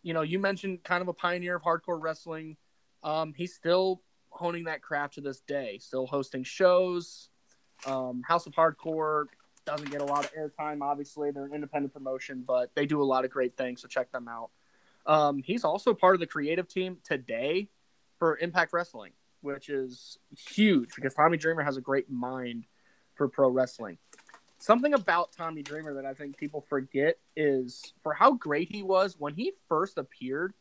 you 0.03 0.13
know, 0.13 0.23
you 0.23 0.39
mentioned 0.39 0.85
kind 0.85 1.01
of 1.01 1.09
a 1.09 1.15
pioneer 1.15 1.57
of 1.57 1.63
hardcore 1.63 2.01
wrestling. 2.01 2.57
Um, 3.03 3.33
he's 3.35 3.55
still 3.55 4.03
honing 4.29 4.65
that 4.65 4.83
craft 4.83 5.15
to 5.15 5.21
this 5.23 5.41
day, 5.41 5.79
still 5.79 6.07
hosting 6.07 6.45
shows. 6.45 7.31
Um, 7.87 8.23
House 8.27 8.47
of 8.47 8.53
Hardcore 8.53 9.27
doesn't 9.65 9.91
get 9.91 10.03
a 10.03 10.05
lot 10.05 10.25
of 10.25 10.33
airtime. 10.35 10.83
Obviously, 10.83 11.31
they're 11.31 11.47
an 11.47 11.55
independent 11.55 11.93
promotion, 11.95 12.45
but 12.47 12.71
they 12.75 12.85
do 12.87 13.01
a 13.03 13.05
lot 13.05 13.25
of 13.25 13.31
great 13.31 13.57
things. 13.57 13.81
So 13.81 13.89
check 13.89 14.13
them 14.13 14.29
out. 14.29 14.51
Um, 15.07 15.43
he's 15.43 15.65
also 15.65 15.95
part 15.95 16.15
of 16.15 16.21
the 16.21 16.27
creative 16.27 16.69
team 16.69 16.99
today 17.05 17.69
for 18.19 18.39
Impact 18.39 18.73
Wrestling, 18.73 19.13
which 19.41 19.69
is 19.69 20.19
huge 20.49 20.95
because 20.95 21.15
Tommy 21.15 21.37
Dreamer 21.37 21.63
has 21.63 21.77
a 21.77 21.81
great 21.81 22.11
mind 22.11 22.65
for 23.15 23.29
pro 23.29 23.49
wrestling. 23.49 23.99
Something 24.59 24.95
about 24.95 25.33
Tommy 25.33 25.63
Dreamer 25.63 25.95
that 25.95 26.07
I 26.07 26.15
think 26.15 26.37
people 26.37 26.61
forget 26.61 27.19
is 27.35 27.93
for 28.03 28.15
how 28.15 28.33
great 28.35 28.71
he 28.71 28.85
was 28.85 29.17
when 29.19 29.35
he 29.35 29.53
first 29.69 29.99
appeared, 29.99 30.55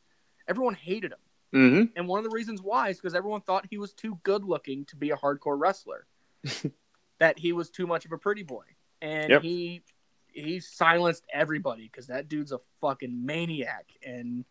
everyone 0.48 0.74
hated 0.74 1.12
him. 1.12 1.20
Mm-hmm. 1.54 1.84
And 1.96 2.08
one 2.08 2.18
of 2.18 2.24
the 2.24 2.34
reasons 2.34 2.62
why 2.64 2.90
is 2.90 2.98
because 2.98 3.14
everyone 3.14 3.42
thought 3.42 3.68
he 3.70 3.78
was 3.78 3.94
too 3.94 4.18
good 4.24 4.44
looking 4.44 4.86
to 4.86 4.96
be 4.96 5.12
a 5.12 5.18
hardcore 5.18 5.60
wrestler. 5.60 6.08
that 7.20 7.38
he 7.38 7.54
was 7.54 7.70
too 7.70 7.86
much 7.86 8.06
of 8.06 8.12
a 8.12 8.18
pretty 8.18 8.42
boy. 8.42 8.64
And 9.02 9.30
Yep. 9.30 9.42
he 9.44 9.84
he 10.32 10.60
silenced 10.60 11.26
everybody 11.34 11.84
because 11.84 12.08
that 12.08 12.28
dude's 12.28 12.52
a 12.52 12.60
fucking 12.80 13.26
maniac. 13.26 13.86
And 14.06 14.46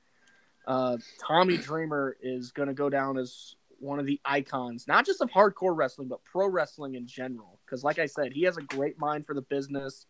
uh, 0.66 0.98
Tommy 1.26 1.56
Dreamer 1.56 2.16
is 2.20 2.52
gonna 2.52 2.74
go 2.74 2.90
down 2.90 3.18
as 3.18 3.56
one 3.78 3.98
of 3.98 4.06
the 4.06 4.20
icons, 4.24 4.86
not 4.86 5.06
just 5.06 5.20
of 5.20 5.30
hardcore 5.30 5.76
wrestling, 5.76 6.08
but 6.08 6.22
pro 6.24 6.46
wrestling 6.46 6.94
in 6.94 7.06
general. 7.06 7.58
Because 7.64 7.82
like 7.82 7.98
I 7.98 8.06
said, 8.06 8.32
he 8.32 8.42
has 8.42 8.56
a 8.56 8.62
great 8.62 8.98
mind 8.98 9.26
for 9.26 9.34
the 9.34 9.42
business. 9.42 10.06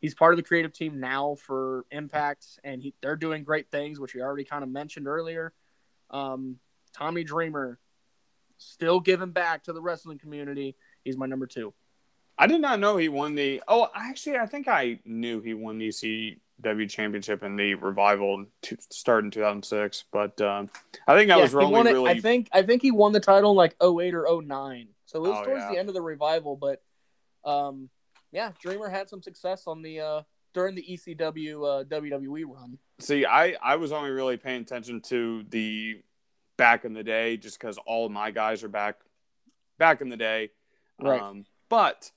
He's 0.00 0.14
part 0.14 0.34
of 0.34 0.36
the 0.36 0.42
creative 0.42 0.72
team 0.72 1.00
now 1.00 1.36
for 1.36 1.86
Impact, 1.90 2.46
and 2.62 2.82
he, 2.82 2.94
they're 3.00 3.16
doing 3.16 3.42
great 3.42 3.70
things, 3.70 3.98
which 3.98 4.14
we 4.14 4.20
already 4.20 4.44
kind 4.44 4.62
of 4.62 4.68
mentioned 4.68 5.08
earlier. 5.08 5.54
Um, 6.10 6.58
Tommy 6.92 7.24
Dreamer 7.24 7.78
still 8.58 9.00
giving 9.00 9.30
back 9.30 9.64
to 9.64 9.72
the 9.72 9.80
wrestling 9.80 10.18
community. 10.18 10.76
He's 11.02 11.16
my 11.16 11.26
number 11.26 11.46
two. 11.46 11.72
I 12.38 12.46
did 12.46 12.60
not 12.60 12.80
know 12.80 12.96
he 12.96 13.08
won 13.08 13.34
the. 13.34 13.62
Oh, 13.66 13.88
actually, 13.94 14.36
I 14.38 14.46
think 14.46 14.68
I 14.68 14.98
knew 15.04 15.40
he 15.40 15.54
won 15.54 15.78
the 15.78 15.88
ECW 15.88 16.88
championship 16.90 17.42
in 17.42 17.56
the 17.56 17.74
revival 17.74 18.44
to 18.62 18.76
start 18.90 19.24
in 19.24 19.30
2006. 19.30 20.04
But 20.12 20.40
um, 20.40 20.68
I 21.06 21.16
think 21.16 21.28
that 21.28 21.36
Yeah, 21.38 21.42
was 21.44 21.54
only 21.54 21.92
really. 21.92 22.10
I 22.10 22.20
think 22.20 22.48
I 22.52 22.62
think 22.62 22.82
he 22.82 22.90
won 22.90 23.12
the 23.12 23.20
title 23.20 23.52
in 23.52 23.56
like 23.56 23.74
08 23.82 24.14
or 24.14 24.42
09. 24.42 24.88
So 25.06 25.24
it 25.24 25.28
was 25.28 25.38
Oh, 25.40 25.44
towards 25.44 25.60
yeah. 25.62 25.72
the 25.72 25.78
end 25.78 25.88
of 25.88 25.94
the 25.94 26.02
revival, 26.02 26.56
but 26.56 26.82
um 27.44 27.88
yeah, 28.32 28.50
Dreamer 28.60 28.88
had 28.88 29.08
some 29.08 29.22
success 29.22 29.66
on 29.66 29.80
the 29.82 30.00
uh 30.00 30.22
during 30.52 30.74
the 30.74 30.82
ECW 30.82 31.80
uh, 31.82 31.84
WWE 31.84 32.44
run. 32.46 32.78
See, 32.98 33.24
I, 33.26 33.54
I 33.62 33.76
was 33.76 33.92
only 33.92 34.10
really 34.10 34.36
paying 34.38 34.62
attention 34.62 35.00
to 35.02 35.44
the 35.50 36.00
back 36.56 36.84
in 36.86 36.94
the 36.94 37.04
day 37.04 37.36
just 37.36 37.58
because 37.60 37.78
all 37.86 38.06
of 38.06 38.12
my 38.12 38.30
guys 38.30 38.64
are 38.64 38.68
back 38.68 38.96
back 39.78 40.00
in 40.00 40.08
the 40.08 40.16
day. 40.16 40.50
Right. 41.00 41.20
Um, 41.20 41.44
but 41.68 42.10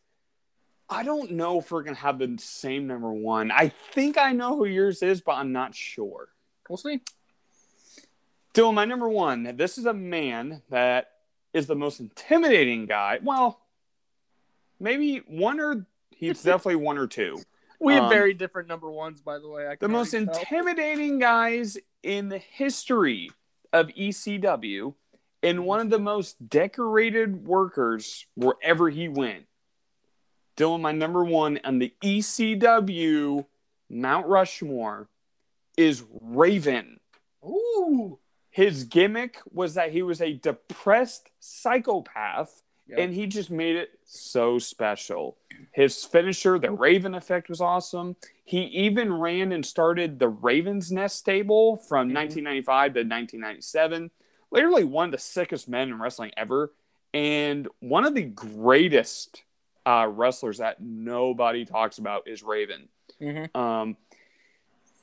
I 0.89 1.03
don't 1.03 1.31
know 1.31 1.59
if 1.59 1.71
we're 1.71 1.83
going 1.83 1.95
to 1.95 2.01
have 2.01 2.17
the 2.19 2.35
same 2.39 2.87
number 2.87 3.11
one. 3.13 3.51
I 3.51 3.69
think 3.69 4.17
I 4.17 4.31
know 4.31 4.57
who 4.57 4.65
yours 4.65 5.03
is, 5.03 5.21
but 5.21 5.33
I'm 5.33 5.51
not 5.51 5.75
sure. 5.75 6.29
We'll 6.67 6.77
see. 6.77 7.01
Dylan, 8.55 8.73
my 8.73 8.85
number 8.85 9.07
one, 9.07 9.55
this 9.55 9.77
is 9.77 9.85
a 9.85 9.93
man 9.93 10.63
that 10.69 11.11
is 11.53 11.67
the 11.67 11.75
most 11.75 11.99
intimidating 11.99 12.87
guy. 12.87 13.19
Well, 13.21 13.59
maybe 14.79 15.17
one 15.27 15.59
or 15.59 15.85
he's 16.11 16.41
definitely 16.43 16.77
one 16.77 16.97
or 16.97 17.07
two. 17.07 17.37
We 17.79 17.93
have 17.93 18.05
Um, 18.05 18.09
very 18.09 18.33
different 18.33 18.67
number 18.67 18.89
ones, 18.89 19.21
by 19.21 19.37
the 19.39 19.47
way. 19.47 19.67
I 19.67 19.75
the 19.75 19.87
most 19.87 20.11
tell. 20.11 20.21
intimidating 20.21 21.19
guys 21.19 21.77
in 22.03 22.29
the 22.29 22.39
history 22.39 23.29
of 23.71 23.87
ECW 23.89 24.95
and 25.43 25.65
one 25.65 25.79
of 25.79 25.89
the 25.89 25.99
most 25.99 26.49
decorated 26.49 27.45
workers 27.45 28.25
wherever 28.35 28.89
he 28.89 29.07
went. 29.07 29.45
Dylan, 30.59 30.81
my 30.81 30.91
number 30.91 31.23
one 31.23 31.57
on 31.63 31.79
the 31.79 31.93
ECW 32.03 33.45
Mount 33.89 34.27
Rushmore 34.27 35.07
is 35.77 36.03
Raven. 36.21 36.99
Ooh. 37.45 38.19
His 38.51 38.83
gimmick 38.83 39.39
was 39.53 39.75
that 39.75 39.93
he 39.93 40.01
was 40.01 40.21
a 40.21 40.33
depressed 40.33 41.29
psychopath 41.39 42.61
Yep. 42.89 42.99
and 42.99 43.13
he 43.13 43.27
just 43.27 43.51
made 43.51 43.75
it 43.75 43.91
so 44.03 44.57
special. 44.59 45.37
His 45.71 46.03
finisher, 46.03 46.57
the 46.57 46.71
Raven 46.71 47.13
effect, 47.13 47.47
was 47.47 47.61
awesome. 47.61 48.15
He 48.43 48.63
even 48.63 49.13
ran 49.13 49.51
and 49.51 49.63
started 49.63 50.17
the 50.17 50.27
Raven's 50.29 50.91
Nest 50.91 51.19
stable 51.19 51.77
from 51.77 52.09
Mhm. 52.09 52.13
1995 52.13 52.95
to 52.95 53.03
1997. 53.03 54.09
Literally 54.51 54.83
one 54.83 55.05
of 55.05 55.11
the 55.11 55.19
sickest 55.19 55.69
men 55.69 55.89
in 55.89 55.99
wrestling 56.01 56.31
ever, 56.35 56.73
and 57.13 57.67
one 57.79 58.05
of 58.05 58.15
the 58.15 58.23
greatest 58.23 59.43
uh, 59.85 60.07
wrestlers 60.09 60.57
that 60.57 60.81
nobody 60.81 61.65
talks 61.65 61.97
about 61.97 62.27
is 62.27 62.43
Raven. 62.43 62.89
Mhm. 63.21 63.55
Um, 63.55 63.97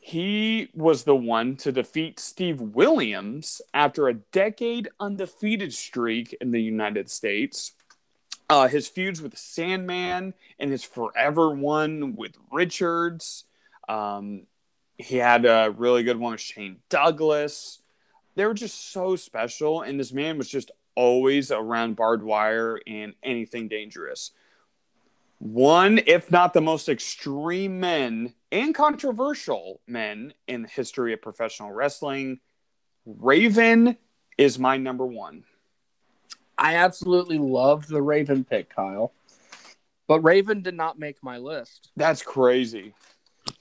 he 0.01 0.69
was 0.75 1.03
the 1.05 1.17
one 1.17 1.57
to 1.57 1.73
defeat 1.73 2.21
Steve 2.21 2.61
Williams 2.61 3.61
after 3.75 4.07
a 4.07 4.15
decade 4.15 4.89
undefeated 5.01 5.75
streak 5.75 6.33
in 6.41 6.53
the 6.53 6.63
United 6.63 7.11
States. 7.11 7.73
Uh, 8.49 8.69
his 8.69 8.87
feuds 8.87 9.21
with 9.21 9.37
Sandman 9.37 10.33
and 10.61 10.71
his 10.71 10.85
forever 10.85 11.51
one 11.51 12.15
with 12.15 12.37
Richards. 12.53 13.45
Um, 13.89 14.47
he 14.97 15.17
had 15.17 15.45
a 15.45 15.75
really 15.77 16.05
good 16.05 16.19
one 16.19 16.33
with 16.33 16.41
Shane 16.41 16.77
Douglas. 16.89 17.83
They 18.37 18.47
were 18.47 18.55
just 18.55 18.93
so 18.93 19.17
special, 19.17 19.83
and 19.83 19.99
this 19.99 20.13
man 20.13 20.39
was 20.39 20.49
just 20.49 20.71
always 20.95 21.51
around 21.51 21.97
barbed 21.97 22.23
wire 22.23 22.81
and 22.87 23.15
anything 23.25 23.67
dangerous 23.69 24.31
one, 25.39 26.01
if 26.07 26.31
not 26.31 26.53
the 26.53 26.61
most 26.61 26.89
extreme 26.89 27.79
men 27.81 28.35
and 28.51 28.75
controversial 28.75 29.81
men 29.87 30.33
in 30.49 30.63
the 30.63 30.69
history 30.69 31.13
of 31.13 31.23
professional 31.23 31.71
wrestling. 31.71 32.41
Raven 33.05 33.97
is 34.39 34.59
my 34.59 34.77
number 34.77 35.07
one. 35.07 35.45
I 36.59 36.77
absolutely 36.77 37.39
love 37.39 37.87
the 37.87 38.01
Raven 38.01 38.45
pick, 38.45 38.75
Kyle. 38.75 39.13
But 40.09 40.21
Raven 40.21 40.63
did 40.63 40.75
not 40.75 40.99
make 40.99 41.23
my 41.23 41.37
list. 41.39 41.91
That's 41.97 42.23
crazy. 42.23 42.95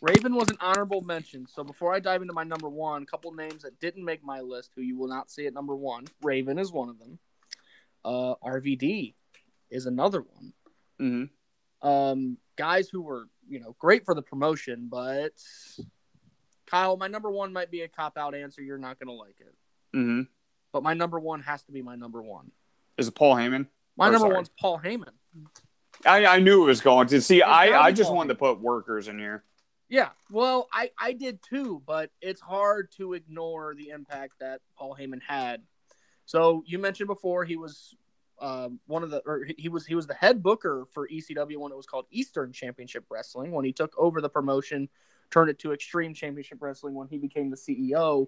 Raven 0.01 0.36
was 0.36 0.49
an 0.49 0.57
honorable 0.61 1.01
mention. 1.01 1.45
So 1.47 1.63
before 1.63 1.93
I 1.93 1.99
dive 1.99 2.21
into 2.21 2.34
my 2.34 2.43
number 2.43 2.69
one, 2.69 3.03
a 3.03 3.05
couple 3.05 3.32
names 3.34 3.63
that 3.63 3.80
didn't 3.80 4.05
make 4.05 4.23
my 4.23 4.41
list, 4.41 4.71
who 4.76 4.82
you 4.82 4.97
will 4.97 5.07
not 5.07 5.30
see 5.30 5.47
at 5.47 5.53
number 5.53 5.76
one. 5.76 6.05
Raven 6.23 6.57
is 6.57 6.71
one 6.71 6.89
of 6.89 6.99
them. 6.99 7.19
Uh, 8.03 8.36
RVD 8.43 9.13
is 9.69 9.86
another 9.86 10.21
one. 10.21 10.53
hmm 10.99 11.23
Um, 11.86 12.38
guys 12.55 12.89
who 12.89 13.01
were, 13.01 13.27
you 13.47 13.59
know, 13.59 13.75
great 13.79 14.05
for 14.05 14.15
the 14.15 14.21
promotion, 14.21 14.88
but 14.89 15.33
Kyle, 16.65 16.97
my 16.97 17.07
number 17.07 17.29
one 17.29 17.53
might 17.53 17.69
be 17.69 17.81
a 17.81 17.88
cop 17.88 18.17
out 18.17 18.33
answer. 18.33 18.61
You're 18.61 18.77
not 18.77 18.99
going 18.99 19.07
to 19.07 19.13
like 19.13 19.39
it. 19.39 19.53
hmm 19.93 20.21
But 20.73 20.83
my 20.83 20.93
number 20.93 21.19
one 21.19 21.41
has 21.41 21.63
to 21.65 21.71
be 21.71 21.81
my 21.81 21.95
number 21.95 22.21
one. 22.23 22.51
Is 22.97 23.07
it 23.07 23.15
Paul 23.15 23.36
Heyman? 23.36 23.67
My 23.97 24.07
Or 24.07 24.11
number 24.11 24.25
sorry. 24.27 24.36
one's 24.36 24.49
Paul 24.59 24.79
Heyman. 24.83 25.13
I, 26.05 26.25
I 26.25 26.39
knew 26.39 26.63
it 26.63 26.67
was 26.67 26.81
going 26.81 27.07
to. 27.07 27.21
See, 27.21 27.38
It's 27.38 27.47
I, 27.47 27.71
I 27.71 27.91
just 27.91 28.07
Paul 28.07 28.17
wanted 28.17 28.29
to 28.29 28.36
put 28.39 28.59
workers 28.59 29.07
in 29.07 29.19
here. 29.19 29.43
Yeah, 29.88 30.09
well, 30.31 30.67
I 30.73 30.89
I 30.99 31.13
did 31.13 31.39
too, 31.47 31.83
but 31.86 32.09
it's 32.19 32.41
hard 32.41 32.91
to 32.97 33.13
ignore 33.13 33.75
the 33.75 33.89
impact 33.89 34.33
that 34.39 34.61
Paul 34.77 34.97
Heyman 34.99 35.21
had. 35.21 35.61
So 36.25 36.63
you 36.65 36.79
mentioned 36.79 37.07
before 37.07 37.45
he 37.45 37.55
was 37.55 37.95
um, 38.39 38.79
one 38.88 39.03
of 39.03 39.11
the, 39.11 39.21
or 39.25 39.45
he 39.57 39.69
was 39.69 39.86
he 39.86 39.95
was 39.95 40.07
the 40.07 40.13
head 40.13 40.43
booker 40.43 40.86
for 40.91 41.07
ECW 41.07 41.57
when 41.57 41.71
it 41.71 41.75
was 41.75 41.86
called 41.86 42.05
Eastern 42.11 42.51
Championship 42.51 43.05
Wrestling. 43.09 43.51
When 43.51 43.65
he 43.65 43.71
took 43.71 43.93
over 43.97 44.21
the 44.21 44.29
promotion, 44.29 44.89
turned 45.31 45.49
it 45.49 45.59
to 45.59 45.73
Extreme 45.73 46.13
Championship 46.13 46.57
Wrestling 46.61 46.95
when 46.95 47.07
he 47.07 47.17
became 47.17 47.49
the 47.49 47.57
CEO. 47.57 48.27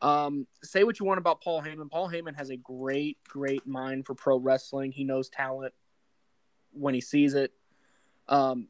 Um, 0.00 0.46
say 0.62 0.84
what 0.84 0.98
you 0.98 1.06
want 1.06 1.18
about 1.18 1.40
Paul 1.40 1.62
Heyman. 1.62 1.90
Paul 1.90 2.08
Heyman 2.10 2.36
has 2.36 2.50
a 2.50 2.56
great, 2.56 3.18
great 3.24 3.66
mind 3.66 4.06
for 4.06 4.14
pro 4.14 4.38
wrestling. 4.38 4.92
He 4.92 5.04
knows 5.04 5.28
talent 5.28 5.72
when 6.72 6.94
he 6.94 7.00
sees 7.00 7.34
it. 7.34 7.52
Um, 8.28 8.68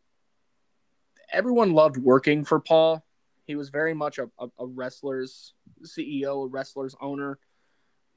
everyone 1.33 1.73
loved 1.73 1.97
working 1.97 2.45
for 2.45 2.61
Paul. 2.61 3.05
He 3.47 3.57
was 3.57 3.71
very 3.71 3.95
much 3.95 4.19
a, 4.19 4.29
a, 4.39 4.49
a 4.59 4.67
wrestler's 4.67 5.55
CEO, 5.85 6.45
a 6.45 6.49
wrestler's 6.49 6.97
owner. 7.01 7.39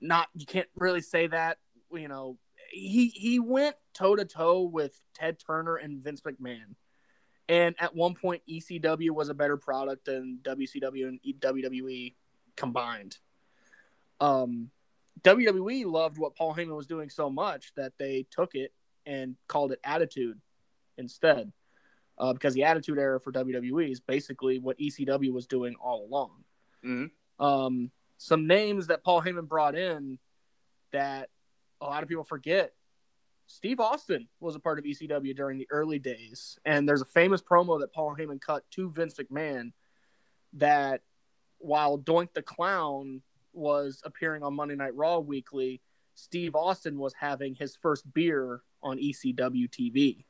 Not 0.02 0.28
you 0.34 0.46
can't 0.46 0.68
really 0.76 1.02
say 1.02 1.28
that. 1.28 1.58
You 1.92 2.08
know, 2.08 2.38
he 2.72 3.08
he 3.08 3.40
went 3.40 3.76
toe 3.94 4.16
to 4.16 4.26
toe 4.26 4.64
with 4.64 5.00
Ted 5.14 5.38
Turner 5.40 5.76
and 5.76 6.04
Vince 6.04 6.22
McMahon. 6.22 6.76
And 7.48 7.76
at 7.80 7.96
one 7.96 8.14
point, 8.14 8.44
ECW 8.48 9.10
was 9.10 9.30
a 9.30 9.34
better 9.34 9.58
product 9.58 10.06
than 10.06 10.40
WCW 10.44 11.08
and 11.08 11.20
WWE 11.42 12.14
combined. 12.56 13.18
Um, 14.20 14.70
WWE 15.24 15.86
loved 15.86 16.20
what 16.20 16.36
Paul 16.36 16.54
Heyman 16.54 16.76
was 16.76 16.86
doing 16.86 17.10
so 17.10 17.30
much 17.30 17.74
that 17.76 17.94
they 17.98 18.28
took 18.30 18.54
it 18.54 18.72
and 19.06 19.36
called 19.48 19.72
it 19.72 19.80
Attitude 19.84 20.40
instead 20.98 21.52
uh, 22.20 22.34
because 22.34 22.54
the 22.54 22.64
Attitude 22.66 23.00
Era 23.00 23.20
for 23.20 23.32
WWE 23.32 23.92
is 23.92 24.00
basically 24.00 24.60
what 24.60 24.78
ECW 24.78 25.32
was 25.32 25.48
doing 25.48 25.76
all 25.82 26.06
along. 26.06 26.44
Mhm. 26.84 27.12
Um, 27.40 27.92
some 28.18 28.48
names 28.48 28.88
that 28.88 29.04
Paul 29.04 29.22
Heyman 29.22 29.48
brought 29.48 29.76
in 29.76 30.20
that 30.92 31.30
a 31.82 31.86
lot 31.86 32.04
of 32.04 32.10
people 32.10 32.24
forget. 32.24 32.74
Steve 33.48 33.80
Austin 33.80 34.28
was 34.40 34.56
a 34.56 34.60
part 34.60 34.78
of 34.78 34.86
ECW 34.86 35.36
during 35.36 35.58
the 35.58 35.68
early 35.72 35.98
days, 35.98 36.60
and 36.66 36.88
there's 36.88 37.02
a 37.02 37.06
famous 37.06 37.42
promo 37.42 37.80
that 37.80 37.94
Paul 37.94 38.16
Heyman 38.16 38.40
cut 38.40 38.64
to 38.72 38.92
Vince 38.92 39.16
McMahon 39.16 39.72
that 40.54 41.02
while 41.58 41.98
Doink 41.98 42.34
the 42.34 42.44
Clown 42.44 43.22
was 43.54 44.02
appearing 44.06 44.44
on 44.44 44.54
Monday 44.54 44.76
Night 44.76 44.96
Raw 44.96 45.20
weekly, 45.20 45.82
Steve 46.14 46.56
Austin 46.56 47.00
was 47.00 47.14
having 47.14 47.56
his 47.56 47.76
first 47.76 48.12
beer 48.14 48.62
on 48.84 48.98
ECW 48.98 49.68
TV 49.70 50.26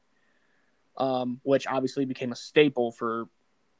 um, 1.00 1.40
which 1.44 1.66
obviously 1.66 2.06
became 2.06 2.32
a 2.32 2.36
staple 2.36 2.92
for 2.92 3.28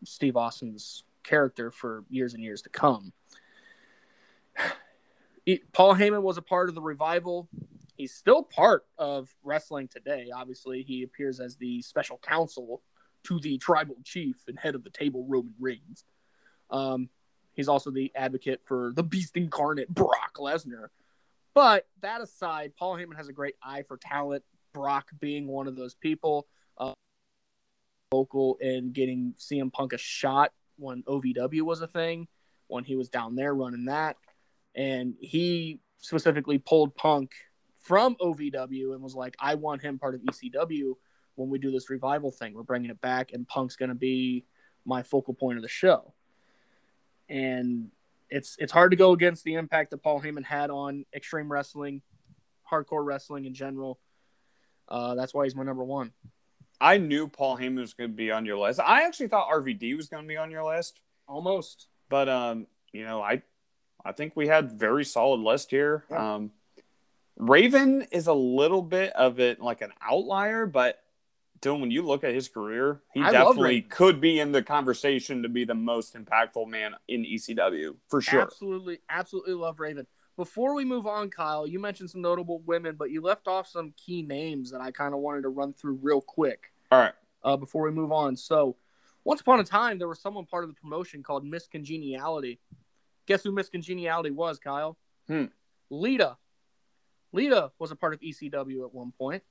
Steve 0.04 0.38
Austin's 0.38 1.04
character 1.24 1.70
for 1.70 2.06
years 2.10 2.34
and 2.34 2.44
years 2.44 2.62
to 2.64 2.70
come. 2.70 3.12
He- 5.50 5.64
Paul 5.74 5.96
Heyman 5.96 6.22
was 6.22 6.38
a 6.38 6.44
part 6.44 6.70
of 6.70 6.76
the 6.76 6.82
revival. 6.82 7.50
He's 7.96 8.14
still 8.14 8.44
part 8.44 8.86
of 9.00 9.34
wrestling 9.44 9.88
today. 9.88 10.30
Obviously, 10.32 10.84
he 10.84 11.02
appears 11.02 11.40
as 11.40 11.56
the 11.58 11.82
special 11.82 12.20
counsel 12.20 12.84
to 13.24 13.40
the 13.40 13.58
tribal 13.58 13.96
chief 14.04 14.36
and 14.48 14.60
head 14.60 14.76
of 14.76 14.84
the 14.84 14.92
table, 14.92 15.26
Roman 15.28 15.56
Reigns. 15.60 16.06
Um, 16.70 17.10
he's 17.54 17.68
also 17.68 17.90
the 17.90 18.12
advocate 18.16 18.62
for 18.64 18.94
the 18.96 19.02
beast 19.02 19.36
incarnate, 19.36 19.90
Brock 19.90 20.36
Lesnar. 20.38 20.90
But 21.56 21.88
that 22.02 22.22
aside, 22.22 22.74
Paul 22.78 22.98
Heyman 22.98 23.18
has 23.18 23.28
a 23.28 23.34
great 23.34 23.56
eye 23.64 23.82
for 23.88 23.98
talent. 23.98 24.44
Brock 24.72 25.08
being 25.20 25.48
one 25.48 25.68
of 25.68 25.76
those 25.76 25.96
people 25.96 26.48
vocal 28.12 28.58
in 28.62 28.92
getting 28.92 29.34
CM 29.40 29.72
Punk 29.72 29.94
a 29.94 29.98
shot 29.98 30.52
when 30.78 31.02
OVW 31.04 31.62
was 31.62 31.82
a 31.82 31.88
thing, 31.88 32.28
when 32.68 32.84
he 32.84 32.96
was 32.96 33.10
down 33.10 33.36
there 33.36 33.54
running 33.54 33.86
that. 33.86 34.16
And 34.76 35.16
he 35.20 35.80
specifically 35.98 36.58
pulled 36.58 36.96
Punk 36.96 37.32
from 37.82 38.16
OVW 38.16 38.94
and 38.94 39.02
was 39.02 39.16
like, 39.16 39.36
I 39.40 39.56
want 39.56 39.82
him 39.82 40.00
part 40.00 40.16
of 40.16 40.22
ECW 40.22 40.94
when 41.36 41.50
we 41.50 41.60
do 41.60 41.72
this 41.72 41.90
revival 41.90 42.32
thing. 42.32 42.54
We're 42.54 42.64
bringing 42.64 42.92
it 42.92 43.02
back, 43.02 43.32
and 43.34 43.48
Punk's 43.48 43.76
going 43.76 43.90
to 43.90 43.96
be 43.96 44.46
my 44.86 45.04
focal 45.04 45.34
point 45.34 45.58
of 45.58 45.64
the 45.64 45.70
show. 45.70 46.14
And 47.30 47.90
it's 48.30 48.56
it's 48.60 48.72
hard 48.72 48.92
to 48.92 48.98
go 48.98 49.12
against 49.12 49.44
the 49.44 49.56
impact 49.56 49.92
that 49.92 50.04
Paul 50.04 50.22
Heyman 50.22 50.44
had 50.44 50.70
on 50.70 51.06
extreme 51.14 51.52
wrestling, 51.52 52.02
hardcore 52.70 53.06
wrestling 53.06 53.46
in 53.46 53.54
general. 53.54 54.00
Uh, 54.88 55.16
that's 55.16 55.34
why 55.34 55.44
he's 55.46 55.56
my 55.56 55.64
number 55.64 55.84
one. 55.84 56.12
I 56.82 56.98
knew 56.98 57.28
Paul 57.28 57.58
Heyman 57.58 57.80
was 57.80 57.94
going 57.94 58.10
to 58.10 58.16
be 58.16 58.32
on 58.32 58.46
your 58.46 58.58
list. 58.58 58.80
I 58.80 59.04
actually 59.04 59.28
thought 59.28 59.50
RVD 59.50 59.96
was 59.96 60.08
going 60.08 60.24
to 60.24 60.28
be 60.28 60.38
on 60.38 60.50
your 60.50 60.64
list, 60.64 61.02
Almost. 61.28 61.88
but 62.10 62.30
um, 62.30 62.68
you 62.92 63.04
know, 63.04 63.22
I 63.22 63.42
I 64.04 64.12
think 64.12 64.36
we 64.36 64.48
had 64.48 64.72
very 64.72 65.06
solid 65.06 65.42
list 65.42 65.72
here. 65.72 66.06
Yeah. 66.10 66.36
Um, 66.36 66.52
Raven 67.38 68.06
is 68.12 68.28
a 68.28 68.34
little 68.34 68.82
bit 68.82 69.14
of 69.14 69.40
it 69.40 69.62
like 69.62 69.82
an 69.82 69.92
outlier, 70.02 70.66
but 70.66 71.02
Dylan, 71.62 71.82
when 71.82 71.92
you 71.92 72.04
look 72.04 72.24
at 72.24 72.34
his 72.34 72.48
career, 72.48 73.02
he 73.14 73.22
I 73.22 73.32
definitely 73.32 73.82
could 73.82 74.22
be 74.22 74.40
in 74.40 74.52
the 74.52 74.62
conversation 74.62 75.44
to 75.44 75.50
be 75.50 75.66
the 75.66 75.76
most 75.76 76.16
impactful 76.16 76.68
man 76.68 76.96
in 77.08 77.24
ECW 77.24 77.96
for 78.08 78.22
sure. 78.22 78.42
Absolutely, 78.42 79.00
absolutely 79.10 79.54
love 79.54 79.80
Raven. 79.80 80.08
Before 80.38 80.74
we 80.74 80.86
move 80.86 81.06
on, 81.06 81.30
Kyle, 81.30 81.68
you 81.68 81.80
mentioned 81.80 82.10
some 82.10 82.22
notable 82.22 82.60
women, 82.66 82.96
but 82.98 83.12
you 83.12 83.22
left 83.22 83.48
off 83.48 83.68
some 83.68 83.94
key 83.98 84.22
names 84.22 84.72
that 84.72 84.80
I 84.80 84.92
kind 84.92 85.14
of 85.14 85.20
wanted 85.20 85.42
to 85.42 85.50
run 85.50 85.74
through 85.74 86.00
real 86.02 86.22
quick 86.22 86.72
All 86.92 87.00
right. 87.00 87.14
uh, 87.44 87.58
before 87.58 87.84
we 87.84 87.92
move 87.92 88.14
on. 88.14 88.38
So, 88.38 88.78
once 89.26 89.42
upon 89.42 89.60
a 89.60 89.66
time, 89.66 90.00
there 90.00 90.08
was 90.08 90.22
someone 90.22 90.46
part 90.46 90.64
of 90.64 90.70
the 90.70 90.76
promotion 90.76 91.24
called 91.24 91.46
Miss 91.46 91.68
Congeniality. 91.68 92.60
Guess 93.30 93.44
who 93.44 93.52
Miss 93.52 93.70
Congeniality 93.70 94.32
was, 94.32 94.58
Kyle? 94.58 94.98
Hmm. 95.28 95.46
Lita. 95.92 96.36
Lita 97.32 97.72
was 97.78 97.92
a 97.92 97.96
part 97.96 98.16
of 98.16 98.22
ECW 98.22 98.84
at 98.84 98.92
one 98.92 99.14
point. 99.16 99.44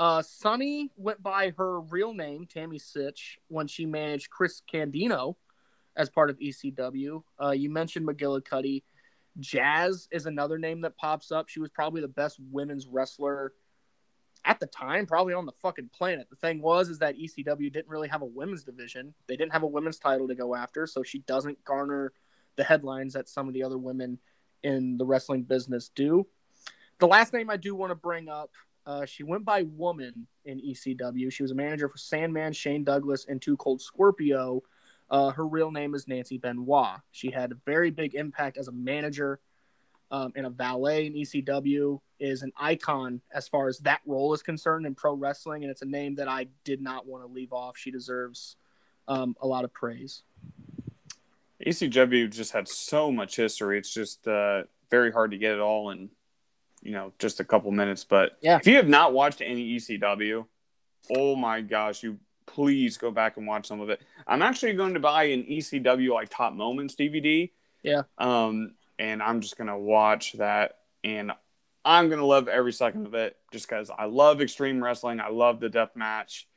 Uh, 0.00 0.20
Sunny 0.20 0.90
went 0.96 1.22
by 1.22 1.52
her 1.56 1.80
real 1.80 2.12
name, 2.12 2.44
Tammy 2.44 2.80
Sytch, 2.80 3.36
when 3.46 3.68
she 3.68 3.86
managed 3.86 4.30
Chris 4.30 4.62
Candido 4.68 5.36
as 5.96 6.10
part 6.10 6.28
of 6.28 6.40
ECW. 6.40 7.22
Uh, 7.40 7.52
you 7.52 7.70
mentioned 7.70 8.04
McGillicutty. 8.04 8.82
Jazz 9.38 10.08
is 10.10 10.26
another 10.26 10.58
name 10.58 10.80
that 10.80 10.96
pops 10.96 11.30
up. 11.30 11.48
She 11.48 11.60
was 11.60 11.70
probably 11.70 12.00
the 12.00 12.08
best 12.08 12.40
women's 12.50 12.88
wrestler 12.88 13.52
at 14.44 14.58
the 14.58 14.66
time, 14.66 15.06
probably 15.06 15.34
on 15.34 15.46
the 15.46 15.52
fucking 15.62 15.90
planet. 15.96 16.26
The 16.30 16.36
thing 16.36 16.60
was, 16.60 16.88
is 16.88 16.98
that 16.98 17.16
ECW 17.16 17.72
didn't 17.72 17.88
really 17.88 18.08
have 18.08 18.22
a 18.22 18.26
women's 18.26 18.64
division. 18.64 19.14
They 19.28 19.36
didn't 19.36 19.52
have 19.52 19.62
a 19.62 19.68
women's 19.68 20.00
title 20.00 20.26
to 20.26 20.34
go 20.34 20.56
after, 20.56 20.84
so 20.88 21.04
she 21.04 21.20
doesn't 21.20 21.64
garner 21.64 22.12
the 22.58 22.64
headlines 22.64 23.14
that 23.14 23.28
some 23.28 23.48
of 23.48 23.54
the 23.54 23.62
other 23.62 23.78
women 23.78 24.18
in 24.62 24.98
the 24.98 25.06
wrestling 25.06 25.44
business 25.44 25.90
do. 25.94 26.26
The 26.98 27.06
last 27.06 27.32
name 27.32 27.48
I 27.48 27.56
do 27.56 27.74
want 27.74 27.92
to 27.92 27.94
bring 27.94 28.28
up, 28.28 28.50
uh, 28.84 29.06
she 29.06 29.22
went 29.22 29.44
by 29.44 29.62
Woman 29.62 30.26
in 30.44 30.60
ECW. 30.60 31.32
She 31.32 31.42
was 31.42 31.52
a 31.52 31.54
manager 31.54 31.88
for 31.88 31.96
Sandman, 31.96 32.52
Shane 32.52 32.84
Douglas, 32.84 33.26
and 33.28 33.40
Two 33.40 33.56
Cold 33.56 33.80
Scorpio. 33.80 34.62
Uh, 35.08 35.30
her 35.30 35.46
real 35.46 35.70
name 35.70 35.94
is 35.94 36.08
Nancy 36.08 36.36
Benoit. 36.36 36.98
She 37.12 37.30
had 37.30 37.52
a 37.52 37.56
very 37.64 37.90
big 37.90 38.14
impact 38.14 38.58
as 38.58 38.68
a 38.68 38.72
manager 38.72 39.40
um, 40.10 40.32
and 40.36 40.44
a 40.44 40.50
valet 40.50 41.06
in 41.06 41.14
ECW. 41.14 42.00
Is 42.18 42.42
an 42.42 42.50
icon 42.58 43.20
as 43.32 43.46
far 43.46 43.68
as 43.68 43.78
that 43.80 44.00
role 44.04 44.34
is 44.34 44.42
concerned 44.42 44.86
in 44.86 44.96
pro 44.96 45.14
wrestling, 45.14 45.62
and 45.62 45.70
it's 45.70 45.82
a 45.82 45.86
name 45.86 46.16
that 46.16 46.26
I 46.26 46.48
did 46.64 46.82
not 46.82 47.06
want 47.06 47.24
to 47.24 47.32
leave 47.32 47.52
off. 47.52 47.76
She 47.76 47.92
deserves 47.92 48.56
um, 49.06 49.36
a 49.40 49.46
lot 49.46 49.64
of 49.64 49.72
praise. 49.72 50.24
ECW 51.66 52.30
just 52.30 52.52
had 52.52 52.68
so 52.68 53.10
much 53.10 53.36
history. 53.36 53.78
It's 53.78 53.92
just 53.92 54.26
uh, 54.28 54.62
very 54.90 55.10
hard 55.12 55.32
to 55.32 55.38
get 55.38 55.52
it 55.52 55.60
all 55.60 55.90
in, 55.90 56.10
you 56.82 56.92
know, 56.92 57.12
just 57.18 57.40
a 57.40 57.44
couple 57.44 57.70
minutes. 57.70 58.04
But 58.04 58.32
Yeah. 58.40 58.56
if 58.58 58.66
you 58.66 58.76
have 58.76 58.88
not 58.88 59.12
watched 59.12 59.40
any 59.40 59.76
ECW, 59.76 60.46
oh 61.16 61.36
my 61.36 61.60
gosh, 61.60 62.02
you 62.02 62.18
please 62.46 62.96
go 62.96 63.10
back 63.10 63.36
and 63.36 63.46
watch 63.46 63.66
some 63.66 63.80
of 63.80 63.90
it. 63.90 64.00
I'm 64.26 64.42
actually 64.42 64.72
going 64.74 64.94
to 64.94 65.00
buy 65.00 65.24
an 65.24 65.44
ECW 65.44 66.14
like 66.14 66.28
top 66.30 66.54
moments 66.54 66.94
DVD. 66.94 67.50
Yeah. 67.82 68.02
Um, 68.18 68.74
and 68.98 69.22
I'm 69.22 69.40
just 69.40 69.56
gonna 69.56 69.78
watch 69.78 70.32
that, 70.32 70.78
and 71.04 71.30
I'm 71.84 72.08
gonna 72.10 72.26
love 72.26 72.48
every 72.48 72.72
second 72.72 73.06
of 73.06 73.14
it, 73.14 73.36
just 73.52 73.68
because 73.68 73.90
I 73.96 74.06
love 74.06 74.40
extreme 74.40 74.82
wrestling. 74.82 75.20
I 75.20 75.28
love 75.28 75.60
the 75.60 75.68
death 75.68 75.94
match. 75.94 76.47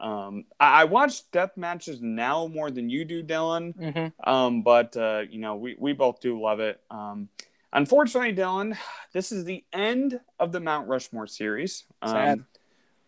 Um, 0.00 0.44
I, 0.58 0.82
I 0.82 0.84
watch 0.84 1.30
death 1.30 1.56
matches 1.56 2.00
now 2.00 2.46
more 2.46 2.70
than 2.70 2.88
you 2.88 3.04
do, 3.04 3.22
Dylan. 3.22 3.76
Mm-hmm. 3.76 4.30
Um, 4.30 4.62
but 4.62 4.96
uh, 4.96 5.22
you 5.28 5.38
know, 5.38 5.56
we, 5.56 5.76
we 5.78 5.92
both 5.92 6.20
do 6.20 6.40
love 6.40 6.60
it. 6.60 6.80
Um, 6.90 7.28
unfortunately, 7.72 8.34
Dylan, 8.34 8.76
this 9.12 9.32
is 9.32 9.44
the 9.44 9.64
end 9.72 10.20
of 10.38 10.52
the 10.52 10.60
Mount 10.60 10.88
Rushmore 10.88 11.26
series. 11.26 11.84
Um, 12.02 12.12
Sad. 12.12 12.44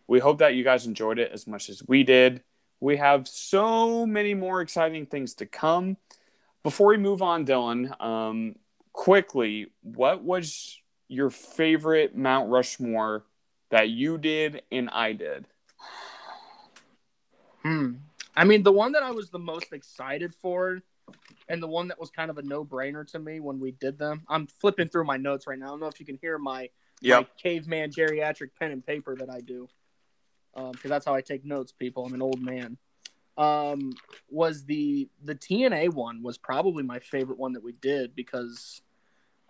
we 0.07 0.19
hope 0.19 0.39
that 0.39 0.55
you 0.55 0.63
guys 0.63 0.85
enjoyed 0.85 1.19
it 1.19 1.31
as 1.31 1.47
much 1.47 1.69
as 1.69 1.81
we 1.87 2.03
did. 2.03 2.43
We 2.79 2.97
have 2.97 3.27
so 3.27 4.05
many 4.05 4.33
more 4.33 4.61
exciting 4.61 5.05
things 5.05 5.35
to 5.35 5.45
come. 5.45 5.97
Before 6.63 6.87
we 6.87 6.97
move 6.97 7.21
on, 7.21 7.45
Dylan, 7.45 7.99
um, 8.01 8.55
quickly, 8.93 9.67
what 9.81 10.23
was 10.23 10.79
your 11.07 11.29
favorite 11.29 12.15
Mount 12.15 12.49
Rushmore 12.49 13.23
that 13.69 13.89
you 13.89 14.17
did 14.17 14.61
and 14.71 14.89
I 14.89 15.13
did? 15.13 15.45
Hmm. 17.63 17.93
I 18.35 18.43
mean, 18.45 18.63
the 18.63 18.71
one 18.71 18.93
that 18.93 19.03
I 19.03 19.11
was 19.11 19.29
the 19.29 19.39
most 19.39 19.73
excited 19.73 20.33
for, 20.41 20.81
and 21.49 21.61
the 21.61 21.67
one 21.67 21.89
that 21.89 21.99
was 21.99 22.09
kind 22.09 22.29
of 22.29 22.37
a 22.37 22.41
no-brainer 22.41 23.05
to 23.11 23.19
me 23.19 23.39
when 23.39 23.59
we 23.59 23.71
did 23.71 23.97
them. 23.97 24.23
I'm 24.29 24.47
flipping 24.47 24.87
through 24.87 25.03
my 25.03 25.17
notes 25.17 25.47
right 25.47 25.59
now. 25.59 25.65
I 25.65 25.69
don't 25.69 25.79
know 25.81 25.87
if 25.87 25.99
you 25.99 26.05
can 26.05 26.17
hear 26.21 26.37
my, 26.37 26.69
my 27.19 27.27
caveman 27.37 27.91
geriatric 27.91 28.51
pen 28.57 28.71
and 28.71 28.85
paper 28.85 29.15
that 29.15 29.29
I 29.29 29.41
do, 29.41 29.67
because 30.55 30.89
that's 30.89 31.05
how 31.05 31.13
I 31.13 31.21
take 31.21 31.43
notes. 31.43 31.71
People, 31.71 32.05
I'm 32.05 32.13
an 32.13 32.21
old 32.21 32.41
man. 32.41 32.77
Um, 33.37 33.93
was 34.29 34.65
the 34.65 35.09
the 35.23 35.33
TNA 35.33 35.93
one 35.93 36.21
was 36.21 36.37
probably 36.37 36.83
my 36.83 36.99
favorite 36.99 37.39
one 37.39 37.53
that 37.53 37.63
we 37.63 37.71
did 37.71 38.13
because 38.13 38.81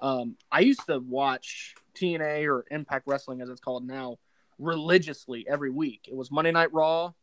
um, 0.02 0.38
I 0.52 0.60
used 0.62 0.86
to 0.86 1.00
watch 1.00 1.76
TNA 1.96 2.48
or 2.48 2.66
Impact 2.72 3.08
Wrestling 3.08 3.42
as 3.42 3.50
it's 3.50 3.60
called 3.60 3.86
now 3.86 4.18
religiously 4.60 5.46
every 5.50 5.72
week. 5.72 6.08
It 6.08 6.16
was 6.16 6.32
Monday 6.32 6.52
Night 6.52 6.72
Raw 6.72 7.14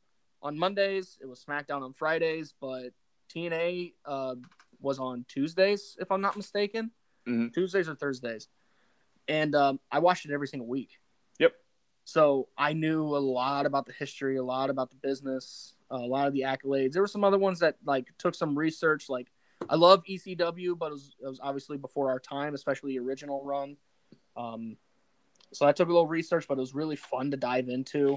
on 0.43 0.59
Mondays. 0.59 1.19
It 1.21 1.27
was 1.27 1.45
SmackDown 1.45 1.83
on 1.83 1.93
Fridays, 1.93 2.55
but 2.61 2.93
TNA 3.35 3.95
uh, 4.05 4.35
was 4.81 4.99
on 4.99 5.25
Tuesdays, 5.29 5.97
if 6.01 6.11
I'm 6.11 6.21
not 6.21 6.37
mistaken. 6.37 6.91
Mhm. 7.27 7.53
Tuesdays 7.53 7.89
or 7.89 7.95
Thursdays, 7.95 8.49
and 9.27 9.55
um, 9.55 9.81
I 9.93 9.99
watched 9.99 10.25
it 10.25 10.33
every 10.33 10.49
single 10.49 10.67
week. 10.67 10.99
Yep. 11.39 11.53
So 12.05 12.49
I 12.57 12.73
knew 12.73 13.05
a 13.05 13.19
lot 13.19 13.67
about 13.67 13.85
the 13.85 13.93
history, 13.93 14.37
a 14.37 14.43
lot 14.43 14.71
about 14.71 14.89
the 14.89 14.97
business, 14.97 15.75
a 15.91 15.99
lot 15.99 16.27
of 16.27 16.33
the 16.33 16.41
accolades. 16.43 16.93
There 16.93 17.03
were 17.03 17.09
some 17.09 17.25
other 17.25 17.37
ones 17.39 17.59
that 17.59 17.77
like 17.85 18.07
took 18.17 18.35
some 18.35 18.59
research. 18.59 19.11
Like 19.11 19.27
I 19.69 19.75
love 19.75 20.03
ECW, 20.09 20.79
but 20.79 20.87
it 20.87 20.93
was, 20.93 21.17
it 21.23 21.27
was 21.27 21.41
obviously 21.43 21.77
before 21.77 22.11
our 22.11 22.19
time, 22.19 22.55
especially 22.55 22.93
the 22.93 23.05
original 23.05 23.45
run. 23.45 23.77
Um, 24.37 24.79
so 25.53 25.67
I 25.67 25.73
took 25.73 25.89
a 25.89 25.93
little 25.93 26.07
research, 26.07 26.47
but 26.49 26.57
it 26.57 26.61
was 26.61 26.75
really 26.75 26.97
fun 26.97 27.31
to 27.31 27.37
dive 27.37 27.69
into 27.69 28.17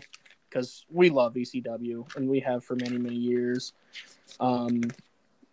because 0.51 0.85
we 0.89 1.09
love 1.09 1.33
ECW 1.33 2.15
and 2.15 2.27
we 2.27 2.39
have 2.41 2.63
for 2.63 2.75
many 2.75 2.97
many 2.97 3.15
years. 3.15 3.73
Um, 4.39 4.81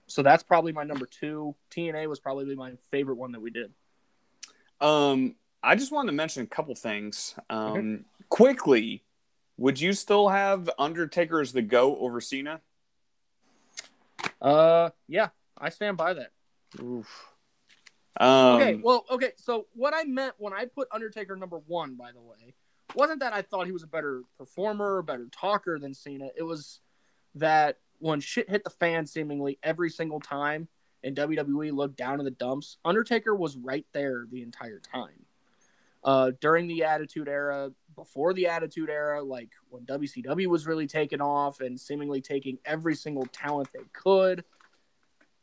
so 0.06 0.22
that's 0.22 0.42
probably 0.42 0.72
my 0.72 0.84
number 0.84 1.06
two. 1.06 1.54
TNA 1.70 2.08
was 2.08 2.18
probably 2.18 2.54
my 2.56 2.72
favorite 2.90 3.16
one 3.16 3.32
that 3.32 3.40
we 3.40 3.50
did. 3.50 3.72
Um, 4.80 5.36
I 5.62 5.74
just 5.76 5.92
wanted 5.92 6.10
to 6.10 6.16
mention 6.16 6.42
a 6.42 6.46
couple 6.46 6.74
things. 6.74 7.34
Um, 7.50 8.04
quickly, 8.28 9.04
would 9.56 9.80
you 9.80 9.92
still 9.92 10.28
have 10.28 10.70
Undertaker 10.78 11.40
as 11.40 11.52
the 11.52 11.62
go 11.62 11.96
over 11.98 12.20
Cena? 12.20 12.60
Uh, 14.40 14.90
yeah, 15.08 15.28
I 15.58 15.68
stand 15.68 15.96
by 15.96 16.14
that. 16.14 16.30
Um, 18.20 18.60
Okay, 18.60 18.80
well, 18.82 19.04
okay. 19.10 19.32
So 19.36 19.66
what 19.74 19.94
I 19.94 20.04
meant 20.04 20.34
when 20.38 20.52
I 20.52 20.64
put 20.66 20.88
Undertaker 20.90 21.36
number 21.36 21.58
one, 21.66 21.94
by 21.94 22.12
the 22.12 22.20
way, 22.20 22.54
wasn't 22.94 23.20
that 23.20 23.32
I 23.32 23.42
thought 23.42 23.66
he 23.66 23.72
was 23.72 23.82
a 23.82 23.88
better 23.88 24.22
performer, 24.38 24.98
a 24.98 25.04
better 25.04 25.28
talker 25.30 25.78
than 25.78 25.94
Cena. 25.94 26.28
It 26.36 26.42
was 26.42 26.80
that 27.34 27.78
when 27.98 28.20
shit 28.20 28.48
hit 28.48 28.64
the 28.64 28.70
fan, 28.70 29.06
seemingly 29.06 29.58
every 29.62 29.90
single 29.90 30.20
time, 30.20 30.68
and 31.04 31.16
WWE 31.16 31.72
looked 31.72 31.96
down 31.96 32.18
in 32.18 32.24
the 32.24 32.30
dumps, 32.30 32.78
Undertaker 32.84 33.34
was 33.34 33.56
right 33.56 33.86
there 33.92 34.26
the 34.30 34.42
entire 34.42 34.80
time. 34.80 35.24
Uh, 36.04 36.30
during 36.40 36.68
the 36.68 36.84
Attitude 36.84 37.28
Era, 37.28 37.70
before 37.94 38.32
the 38.32 38.46
Attitude 38.46 38.88
Era, 38.88 39.22
like 39.22 39.50
when 39.68 39.84
WCW 39.84 40.46
was 40.46 40.66
really 40.66 40.86
taking 40.86 41.20
off 41.20 41.60
and 41.60 41.78
seemingly 41.78 42.20
taking 42.20 42.58
every 42.64 42.94
single 42.94 43.26
talent 43.26 43.68
they 43.72 43.84
could. 43.92 44.44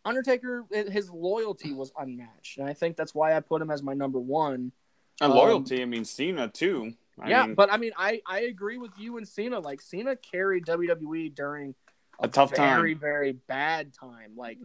Undertaker, 0.06 0.66
his 0.72 1.10
loyalty 1.10 1.74
was 1.74 1.91
unmatched, 1.98 2.60
and 2.60 2.70
I 2.70 2.74
think 2.74 2.96
that's 2.96 3.14
why 3.14 3.36
I 3.36 3.39
put 3.39 3.62
him 3.62 3.72
as 3.72 3.84
my 3.84 3.93
number 3.93 4.20
one. 4.20 4.72
and 5.20 5.32
um, 5.32 5.38
loyalty. 5.38 5.82
I 5.82 5.86
mean, 5.86 6.06
Cena 6.06 6.48
too. 6.48 6.93
I 7.20 7.30
yeah, 7.30 7.45
mean, 7.45 7.55
but 7.55 7.72
I 7.72 7.78
mean, 7.78 7.91
I 7.97 8.22
I 8.26 8.41
agree 8.41 8.78
with 8.78 8.91
you 8.97 9.18
and 9.18 9.28
Cena. 9.28 9.59
Like 9.59 9.82
Cena 9.82 10.16
carried 10.16 10.66
WWE 10.66 11.34
during 11.34 11.76
A 12.20 12.28
tough 12.28 12.53
time. 12.53 12.78
very 12.78 12.93
very 12.93 13.32
bad 13.34 13.93
time. 13.93 14.34
Like 14.36 14.57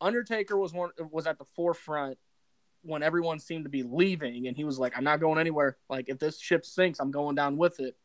Undertaker 0.00 0.56
was 0.56 0.72
one 0.72 0.90
was 1.10 1.26
at 1.26 1.38
the 1.38 1.44
forefront 1.44 2.18
when 2.82 3.02
everyone 3.02 3.38
seemed 3.38 3.64
to 3.64 3.70
be 3.70 3.82
leaving, 3.82 4.46
and 4.46 4.56
he 4.56 4.64
was 4.64 4.78
like, 4.78 4.96
"I'm 4.96 5.04
not 5.04 5.20
going 5.20 5.38
anywhere. 5.38 5.76
Like 5.88 6.08
if 6.08 6.18
this 6.18 6.38
ship 6.38 6.66
sinks, 6.66 6.98
I'm 7.00 7.10
going 7.10 7.34
down 7.36 7.56
with 7.56 7.80
it." 7.80 7.96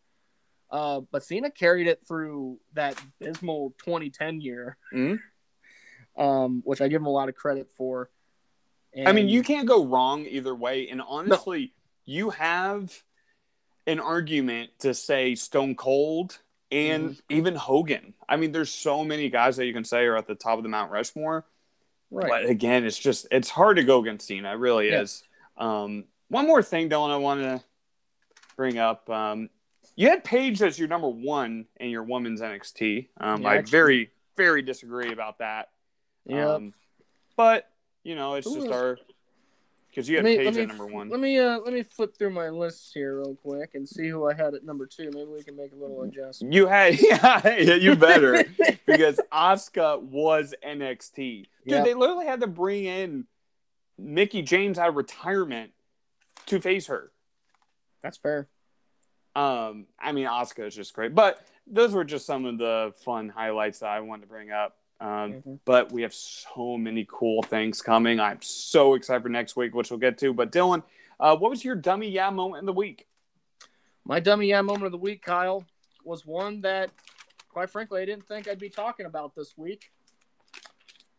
Uh, 0.69 1.01
but 1.11 1.23
Cena 1.23 1.51
carried 1.51 1.87
it 1.87 1.99
through 2.07 2.57
that 2.73 3.01
dismal 3.19 3.73
2010 3.79 4.39
year, 4.39 4.77
Mhm. 4.93 5.19
um, 6.17 6.61
which 6.63 6.79
I 6.79 6.87
give 6.87 7.01
him 7.01 7.07
a 7.07 7.11
lot 7.11 7.27
of 7.27 7.35
credit 7.35 7.69
for. 7.75 8.09
I 9.05 9.11
mean, 9.11 9.27
you 9.27 9.43
can't 9.43 9.67
go 9.67 9.85
wrong 9.85 10.25
either 10.25 10.55
way. 10.55 10.87
And 10.89 11.01
honestly, 11.01 11.73
you 12.05 12.29
have 12.29 13.03
an 13.87 13.99
argument 13.99 14.69
to 14.79 14.93
say 14.93 15.35
Stone 15.35 15.75
Cold 15.75 16.39
and 16.71 17.09
Mm-hmm. 17.11 17.37
even 17.37 17.55
Hogan. 17.55 18.13
I 18.29 18.37
mean, 18.37 18.51
there's 18.51 18.71
so 18.71 19.03
many 19.03 19.29
guys 19.29 19.57
that 19.57 19.65
you 19.65 19.73
can 19.73 19.83
say 19.83 20.05
are 20.05 20.15
at 20.17 20.27
the 20.27 20.35
top 20.35 20.57
of 20.57 20.63
the 20.63 20.69
Mount 20.69 20.91
Rushmore. 20.91 21.45
right. 22.11 22.29
But 22.29 22.45
again, 22.45 22.85
it's 22.85 22.97
just 22.99 23.27
it's 23.31 23.49
hard 23.49 23.77
to 23.77 23.83
go 23.83 23.99
against 23.99 24.27
Cena. 24.27 24.51
It 24.51 24.55
really 24.57 24.89
Yeah. 24.89 25.01
is. 25.01 25.23
Um, 25.57 26.05
one 26.29 26.47
more 26.47 26.63
thing, 26.63 26.89
Dylan, 26.89 27.11
I 27.11 27.17
want 27.17 27.41
to 27.41 27.61
bring 28.55 28.77
up. 28.77 29.09
Um, 29.09 29.49
you 29.97 30.07
had 30.09 30.23
Paige 30.23 30.61
as 30.61 30.79
your 30.79 30.87
number 30.87 31.09
one 31.09 31.65
in 31.77 31.89
your 31.89 32.03
women's 32.03 32.41
NXT. 32.41 33.09
Um, 33.17 33.41
Yeah, 33.41 33.49
I 33.49 33.55
actually- 33.57 33.71
very, 33.71 34.11
very 34.37 34.61
disagree 34.61 35.11
about 35.11 35.39
that. 35.39 35.69
Yep. 36.25 36.47
Um, 36.47 36.73
but 37.35 37.69
you 38.03 38.15
know, 38.15 38.35
it's 38.35 38.47
Who 38.47 38.61
just 38.61 38.71
our 38.71 38.97
because 39.91 40.07
you 40.09 40.17
Let 40.17 40.25
had 40.25 40.31
me, 40.31 40.37
Paige 40.37 40.45
let, 40.45 40.55
me, 40.55 40.61
at 40.61 40.67
number 40.69 40.85
one. 40.87 41.09
let 41.09 41.19
me 41.19 41.37
uh 41.37 41.59
let 41.59 41.73
me 41.73 41.83
flip 41.83 42.17
through 42.17 42.29
my 42.31 42.49
list 42.49 42.91
here 42.93 43.17
real 43.19 43.35
quick 43.35 43.75
and 43.75 43.87
see 43.87 44.07
who 44.07 44.27
I 44.29 44.33
had 44.33 44.53
at 44.55 44.63
number 44.63 44.85
two. 44.85 45.11
Maybe 45.13 45.25
we 45.29 45.43
can 45.43 45.55
make 45.55 45.73
a 45.73 45.75
little 45.75 46.01
adjustment. 46.03 46.53
You 46.53 46.67
had 46.67 46.99
yeah, 46.99 47.41
yeah, 47.59 47.75
you 47.75 47.95
better 47.95 48.43
because 48.85 49.19
Asuka 49.31 50.01
was 50.01 50.55
NXT. 50.65 51.15
Dude, 51.15 51.47
Yep. 51.65 51.85
they 51.85 51.93
literally 51.93 52.25
had 52.25 52.41
to 52.41 52.47
bring 52.47 52.85
in 52.85 53.25
Mickie 53.99 54.41
James 54.41 54.79
out 54.79 54.89
of 54.89 54.95
retirement 54.95 55.71
to 56.47 56.59
face 56.59 56.87
her. 56.87 57.11
That's 58.01 58.17
fair. 58.17 58.47
Um, 59.35 59.85
I 59.99 60.11
mean, 60.11 60.25
Asuka 60.25 60.65
is 60.67 60.75
just 60.75 60.93
great, 60.93 61.13
but 61.13 61.45
those 61.67 61.93
were 61.93 62.03
just 62.03 62.25
some 62.25 62.45
of 62.45 62.57
the 62.57 62.93
fun 63.05 63.29
highlights 63.29 63.79
that 63.79 63.89
I 63.89 63.99
wanted 64.01 64.23
to 64.23 64.27
bring 64.27 64.51
up. 64.51 64.75
Um, 65.01 65.33
Mhm. 65.33 65.59
But 65.65 65.91
we 65.91 66.03
have 66.03 66.13
so 66.13 66.77
many 66.77 67.05
cool 67.09 67.41
things 67.41 67.81
coming. 67.81 68.19
I'm 68.19 68.41
so 68.41 68.93
excited 68.93 69.23
for 69.23 69.29
next 69.29 69.55
week, 69.55 69.73
which 69.73 69.89
we'll 69.89 69.99
get 69.99 70.19
to. 70.19 70.31
But 70.31 70.51
Dylan, 70.51 70.83
uh, 71.19 71.35
what 71.35 71.49
was 71.49 71.65
your 71.65 71.75
dummy 71.75 72.07
yeah 72.07 72.29
moment 72.29 72.61
of 72.61 72.65
the 72.67 72.73
week? 72.73 73.07
My 74.05 74.19
dummy 74.19 74.47
yeah 74.47 74.61
moment 74.61 74.85
of 74.85 74.91
the 74.91 74.99
week, 74.99 75.23
Kyle, 75.23 75.65
was 76.03 76.25
one 76.25 76.61
that, 76.61 76.91
quite 77.49 77.69
frankly, 77.71 78.01
I 78.01 78.05
didn't 78.05 78.27
think 78.27 78.47
I'd 78.47 78.59
be 78.59 78.69
talking 78.69 79.07
about 79.07 79.33
this 79.35 79.57
week 79.57 79.91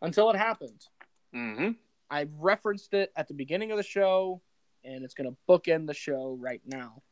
until 0.01 0.29
it 0.29 0.37
happened. 0.37 0.87
Mm-hmm. 1.35 1.71
I 2.09 2.27
referenced 2.39 2.93
it 2.93 3.11
at 3.17 3.27
the 3.27 3.33
beginning 3.33 3.71
of 3.71 3.77
the 3.77 3.83
show, 3.83 4.41
and 4.83 5.03
it's 5.03 5.13
going 5.13 5.29
to 5.29 5.37
bookend 5.47 5.87
the 5.87 5.93
show 5.93 6.37
right 6.39 6.61
now. 6.65 7.03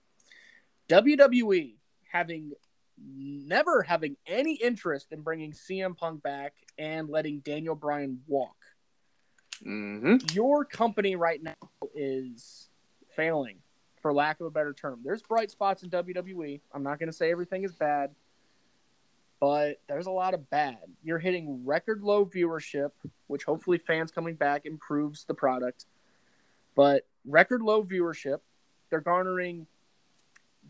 WWE 0.88 1.76
having 2.12 2.54
never 2.98 3.82
having 3.82 4.16
any 4.28 4.56
interest 4.56 5.12
in 5.12 5.22
bringing 5.22 5.52
CM 5.52 5.98
Punk 5.98 6.22
back 6.24 6.54
and 6.78 7.10
letting 7.10 7.40
Daniel 7.40 7.76
Bryan 7.76 8.22
walk. 8.28 8.56
Mm-hmm. 9.66 10.18
Your 10.34 10.66
company 10.66 11.16
right 11.16 11.42
now 11.42 11.56
is 11.96 12.70
failing, 13.16 13.58
for 14.02 14.14
lack 14.14 14.40
of 14.40 14.48
a 14.48 14.52
better 14.52 14.74
term. 14.74 15.02
There's 15.04 15.22
bright 15.22 15.52
spots 15.52 15.84
in 15.84 15.90
WWE. 15.90 16.62
I'm 16.74 16.84
not 16.84 17.00
going 17.00 17.10
to 17.10 17.16
say 17.16 17.32
everything 17.32 17.64
is 17.64 17.74
bad, 17.74 18.12
but 19.40 19.80
there's 19.88 20.08
a 20.08 20.12
lot 20.12 20.34
of 20.34 20.50
bad. 20.50 20.80
You're 21.04 21.20
hitting 21.20 21.66
record 21.66 22.02
low 22.02 22.26
viewership, 22.26 22.92
which 23.28 23.44
hopefully 23.44 23.78
fans 23.78 24.12
coming 24.12 24.36
back 24.36 24.66
improves 24.66 25.26
the 25.26 25.34
product. 25.34 25.86
But 26.76 27.06
record 27.26 27.62
low 27.62 27.84
viewership, 27.84 28.40
they're 28.90 29.02
garnering 29.02 29.68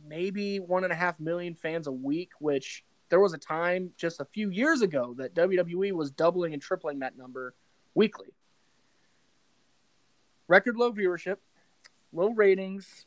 maybe 0.07 0.59
one 0.59 0.83
and 0.83 0.93
a 0.93 0.95
half 0.95 1.19
million 1.19 1.55
fans 1.55 1.87
a 1.87 1.91
week, 1.91 2.31
which 2.39 2.83
there 3.09 3.19
was 3.19 3.33
a 3.33 3.37
time 3.37 3.91
just 3.97 4.21
a 4.21 4.25
few 4.25 4.49
years 4.49 4.81
ago 4.81 5.13
that 5.17 5.35
WWE 5.35 5.91
was 5.91 6.11
doubling 6.11 6.53
and 6.53 6.61
tripling 6.61 6.99
that 6.99 7.17
number 7.17 7.53
weekly. 7.93 8.29
Record 10.47 10.77
low 10.77 10.91
viewership, 10.91 11.37
low 12.13 12.29
ratings, 12.29 13.05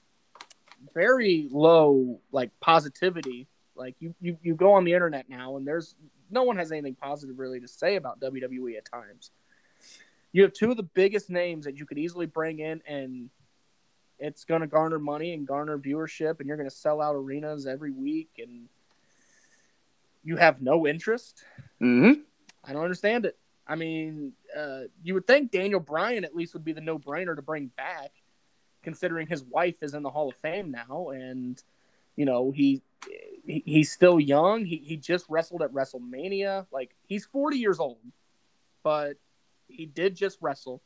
very 0.93 1.49
low 1.51 2.21
like 2.33 2.51
positivity. 2.61 3.49
Like 3.75 3.97
you, 3.99 4.15
you, 4.21 4.39
you 4.43 4.55
go 4.55 4.73
on 4.75 4.85
the 4.85 4.93
internet 4.93 5.29
now 5.29 5.57
and 5.57 5.67
there's 5.67 5.95
no 6.31 6.43
one 6.43 6.57
has 6.57 6.71
anything 6.71 6.95
positive 6.95 7.39
really 7.39 7.61
to 7.61 7.69
say 7.69 7.97
about 7.97 8.21
WWE 8.21 8.77
at 8.77 8.85
times. 8.85 9.31
You 10.33 10.43
have 10.43 10.53
two 10.53 10.71
of 10.71 10.77
the 10.77 10.83
biggest 10.83 11.31
names 11.31 11.65
that 11.65 11.77
you 11.77 11.87
could 11.87 11.99
easily 11.99 12.27
bring 12.27 12.59
in 12.59 12.83
and 12.87 13.31
it's 14.25 14.45
going 14.45 14.61
to 14.61 14.67
garner 14.67 14.99
money 14.99 15.33
and 15.35 15.47
garner 15.47 15.79
viewership 15.79 16.41
and 16.41 16.49
you're 16.49 16.57
going 16.57 16.69
to 16.69 16.75
sell 16.75 17.01
out 17.01 17.15
arenas 17.15 17.67
every 17.67 17.91
week 17.91 18.31
and 18.39 18.69
you 20.23 20.37
have 20.37 20.63
no 20.63 20.87
interest? 20.87 21.45
Mm-hmm. 21.81 22.21
i 22.65 22.73
don't 22.73 22.83
understand 22.83 23.27
it. 23.27 23.37
I 23.67 23.75
mean 23.75 24.33
uh, 24.57 24.83
you 25.03 25.15
would 25.15 25.27
think 25.27 25.51
daniel 25.51 25.81
bryan 25.81 26.25
at 26.25 26.35
least 26.35 26.55
would 26.55 26.65
be 26.65 26.73
the 26.73 26.81
no-brainer 26.81 27.37
to 27.37 27.43
bring 27.43 27.71
back 27.77 28.11
considering 28.83 29.27
his 29.27 29.43
wife 29.43 29.83
is 29.83 29.95
in 29.95 30.03
the 30.03 30.11
hall 30.11 30.29
of 30.29 30.37
fame 30.37 30.71
now 30.71 31.11
and 31.11 31.63
you 32.17 32.25
know 32.25 32.51
he, 32.51 32.83
he 33.45 33.63
he's 33.67 33.91
still 33.91 34.21
young. 34.21 34.65
He, 34.65 34.77
he 34.77 34.97
just 34.97 35.27
wrestled 35.29 35.63
at 35.63 35.73
wrestlemania. 35.73 36.67
Like 36.73 36.95
he's 37.07 37.27
40 37.27 37.59
years 37.59 37.81
old 37.81 37.99
but 38.85 39.17
he 39.67 39.87
did 39.87 40.15
just 40.15 40.39
wrestle 40.41 40.81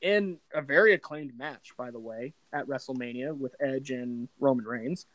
in 0.00 0.38
a 0.52 0.62
very 0.62 0.92
acclaimed 0.92 1.36
match, 1.36 1.72
by 1.76 1.90
the 1.90 1.98
way, 1.98 2.34
at 2.52 2.66
WrestleMania 2.66 3.36
with 3.36 3.54
Edge 3.60 3.90
and 3.90 4.28
Roman 4.38 4.64
Reigns. 4.64 5.06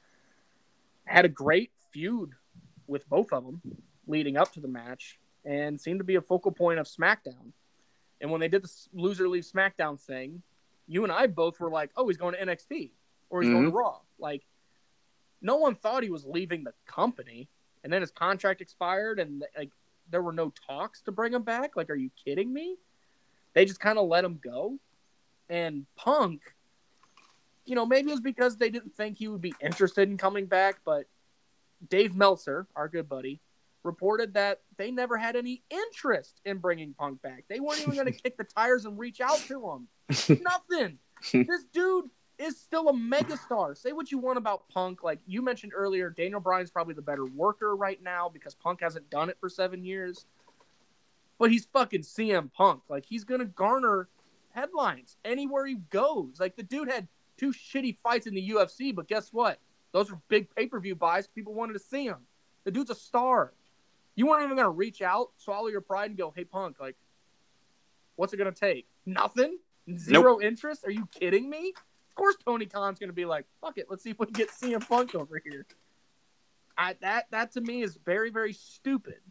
Had 1.06 1.26
a 1.26 1.30
great 1.30 1.72
feud 1.92 2.32
with 2.88 3.08
both 3.10 3.32
of 3.32 3.46
them 3.46 3.62
leading 4.08 4.38
up 4.38 4.52
to 4.54 4.60
the 4.60 4.68
match 4.68 5.20
and 5.46 5.80
seemed 5.80 6.00
to 6.00 6.04
be 6.04 6.16
a 6.16 6.22
focal 6.22 6.52
point 6.52 6.80
of 6.80 6.88
SmackDown. 6.88 7.54
And 8.20 8.30
when 8.30 8.42
they 8.42 8.48
did 8.48 8.64
the 8.64 8.72
loser 8.94 9.28
leave 9.28 9.44
SmackDown 9.44 10.00
thing, 10.00 10.44
you 10.88 11.04
and 11.04 11.12
I 11.12 11.28
both 11.28 11.60
were 11.60 11.70
like, 11.70 11.92
oh, 11.96 12.08
he's 12.08 12.18
going 12.18 12.36
to 12.36 12.46
NXT 12.46 12.92
or 13.30 13.42
he's 13.42 13.50
going 13.50 13.64
to 13.64 13.70
mm-hmm. 13.70 13.78
Raw. 13.78 14.00
Like, 14.20 14.44
no 15.42 15.58
one 15.58 15.76
thought 15.76 16.04
he 16.04 16.10
was 16.10 16.26
leaving 16.26 16.64
the 16.64 16.74
company. 16.86 17.50
And 17.84 17.92
then 17.92 18.02
his 18.02 18.12
contract 18.12 18.62
expired 18.62 19.20
and 19.20 19.44
like 19.58 19.72
there 20.10 20.22
were 20.22 20.34
no 20.34 20.54
talks 20.68 21.02
to 21.04 21.12
bring 21.12 21.34
him 21.34 21.44
back. 21.44 21.76
Like, 21.76 21.90
are 21.90 21.96
you 21.96 22.12
kidding 22.24 22.54
me? 22.54 22.78
They 23.54 23.66
just 23.66 23.80
kind 23.80 23.98
of 23.98 24.08
let 24.08 24.24
him 24.24 24.40
go. 24.42 24.78
And 25.50 25.86
Punk, 25.96 26.42
you 27.66 27.76
know, 27.76 27.86
maybe 27.86 28.10
it 28.10 28.14
was 28.14 28.22
because 28.22 28.58
they 28.58 28.70
didn't 28.70 28.96
think 28.96 29.18
he 29.18 29.28
would 29.28 29.42
be 29.42 29.54
interested 29.62 30.10
in 30.10 30.18
coming 30.18 30.46
back, 30.46 30.80
but 30.86 31.06
Dave 31.90 32.16
Meltzer, 32.16 32.68
our 32.76 32.88
good 32.88 33.10
buddy, 33.10 33.42
reported 33.84 34.36
that 34.36 34.62
they 34.78 34.92
never 34.92 35.18
had 35.18 35.36
any 35.36 35.64
interest 35.70 36.40
in 36.46 36.60
bringing 36.60 36.94
Punk 36.94 37.22
back. 37.22 37.46
They 37.50 37.60
weren't 37.60 37.82
even 37.82 37.96
going 37.96 38.06
to 38.12 38.12
kick 38.12 38.38
the 38.38 38.44
tires 38.44 38.86
and 38.86 38.98
reach 38.98 39.22
out 39.22 39.40
to 39.48 39.70
him. 39.70 39.88
Nothing. 40.42 41.00
this 41.34 41.66
dude 41.74 42.10
is 42.38 42.60
still 42.60 42.90
a 42.90 42.94
megastar. 42.94 43.78
Say 43.78 43.92
what 43.92 44.12
you 44.12 44.18
want 44.18 44.38
about 44.38 44.68
Punk. 44.70 45.04
Like 45.04 45.20
you 45.26 45.42
mentioned 45.42 45.74
earlier, 45.76 46.10
Daniel 46.10 46.40
Bryan's 46.40 46.72
probably 46.72 46.94
the 46.94 47.02
better 47.02 47.26
worker 47.26 47.76
right 47.76 48.02
now 48.02 48.30
because 48.30 48.56
Punk 48.56 48.82
hasn't 48.82 49.10
done 49.10 49.30
it 49.30 49.38
for 49.40 49.50
seven 49.50 49.84
years 49.84 50.26
but 51.42 51.50
he's 51.50 51.66
fucking 51.66 52.02
CM 52.02 52.54
Punk. 52.54 52.84
Like 52.88 53.04
he's 53.04 53.24
gonna 53.24 53.46
garner 53.46 54.10
headlines 54.52 55.18
anywhere 55.26 55.66
he 55.66 55.74
goes. 55.90 56.40
Like 56.40 56.56
the 56.56 56.62
dude 56.62 56.88
had 56.88 57.08
two 57.36 57.52
shitty 57.52 57.98
fights 57.98 58.28
in 58.28 58.36
the 58.36 58.50
UFC, 58.52 58.94
but 58.94 59.08
guess 59.08 59.34
what? 59.34 59.58
Those 59.92 60.12
were 60.12 60.20
big 60.28 60.54
pay 60.56 60.68
per 60.68 60.80
view 60.80 60.94
buys. 60.94 61.26
People 61.26 61.56
wanted 61.56 61.74
to 61.74 61.80
see 61.80 62.06
him. 62.06 62.20
The 62.64 62.70
dude's 62.70 62.92
a 62.92 62.96
star. 62.96 63.54
You 64.14 64.28
weren't 64.28 64.44
even 64.44 64.56
gonna 64.56 64.70
reach 64.70 65.02
out, 65.02 65.32
swallow 65.38 65.70
your 65.70 65.82
pride, 65.82 66.12
and 66.12 66.18
go, 66.18 66.32
"Hey, 66.36 66.44
Punk, 66.44 66.80
like, 66.80 66.96
what's 68.18 68.34
it 68.34 68.38
gonna 68.38 68.52
take? 68.52 68.88
Nothing? 69.08 69.58
Zero 69.98 70.40
interest? 70.42 70.86
Are 70.86 70.92
you 70.92 71.08
kidding 71.08 71.50
me?" 71.50 71.74
Of 72.10 72.14
course, 72.14 72.36
Tony 72.46 72.68
Khan's 72.68 73.00
gonna 73.00 73.14
be 73.14 73.26
like, 73.26 73.48
"Fuck 73.62 73.80
it, 73.80 73.88
let's 73.90 74.04
see 74.04 74.12
if 74.12 74.20
we 74.20 74.28
can 74.28 74.34
get 74.34 74.52
CM 74.52 74.88
Punk 74.88 75.16
over 75.16 75.42
here." 75.44 75.66
I, 76.78 76.98
that 77.02 77.32
that 77.32 77.54
to 77.54 77.62
me 77.62 77.82
is 77.82 77.96
very 77.96 78.30
very 78.30 78.54
stupid. 78.54 79.22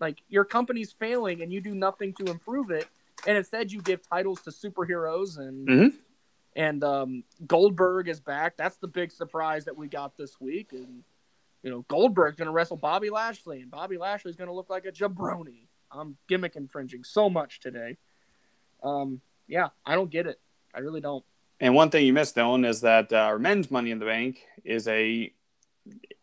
Like 0.00 0.22
your 0.28 0.44
company's 0.44 0.92
failing 0.92 1.42
and 1.42 1.52
you 1.52 1.60
do 1.60 1.74
nothing 1.74 2.14
to 2.14 2.24
improve 2.30 2.70
it, 2.70 2.88
and 3.26 3.36
instead 3.36 3.70
you 3.70 3.80
give 3.82 4.00
titles 4.08 4.40
to 4.42 4.50
superheroes 4.50 5.38
and 5.38 5.68
Mhm. 5.68 5.92
and 6.56 6.82
um, 6.82 7.24
Goldberg 7.46 8.08
is 8.08 8.18
back. 8.20 8.56
That's 8.56 8.76
the 8.78 8.88
big 8.88 9.12
surprise 9.12 9.66
that 9.66 9.76
we 9.76 9.88
got 9.88 10.16
this 10.16 10.40
week. 10.40 10.72
And 10.72 11.04
you 11.62 11.70
know 11.70 11.82
Goldberg's 11.88 12.36
going 12.36 12.46
to 12.46 12.52
wrestle 12.52 12.76
Bobby 12.78 13.10
Lashley, 13.10 13.60
and 13.60 13.70
Bobby 13.70 13.98
Lashley's 13.98 14.36
going 14.36 14.48
to 14.48 14.54
look 14.54 14.70
like 14.70 14.86
a 14.86 14.92
jabroni. 14.92 15.66
I'm 15.92 16.16
gimmick 16.28 16.56
infringing 16.56 17.04
so 17.04 17.28
much 17.28 17.60
today. 17.60 17.98
Um, 18.82 19.20
yeah, 19.48 19.68
I 19.84 19.96
don't 19.96 20.10
get 20.10 20.26
it. 20.26 20.40
I 20.74 20.78
really 20.80 21.00
don't. 21.00 21.24
And 21.58 21.74
one 21.74 21.90
thing 21.90 22.06
you 22.06 22.12
missed, 22.14 22.36
Dylan, 22.36 22.64
is 22.64 22.80
that 22.80 23.12
uh, 23.12 23.16
our 23.16 23.38
men's 23.38 23.70
Money 23.70 23.90
in 23.90 23.98
the 23.98 24.06
Bank 24.06 24.46
is 24.64 24.88
a 24.88 25.30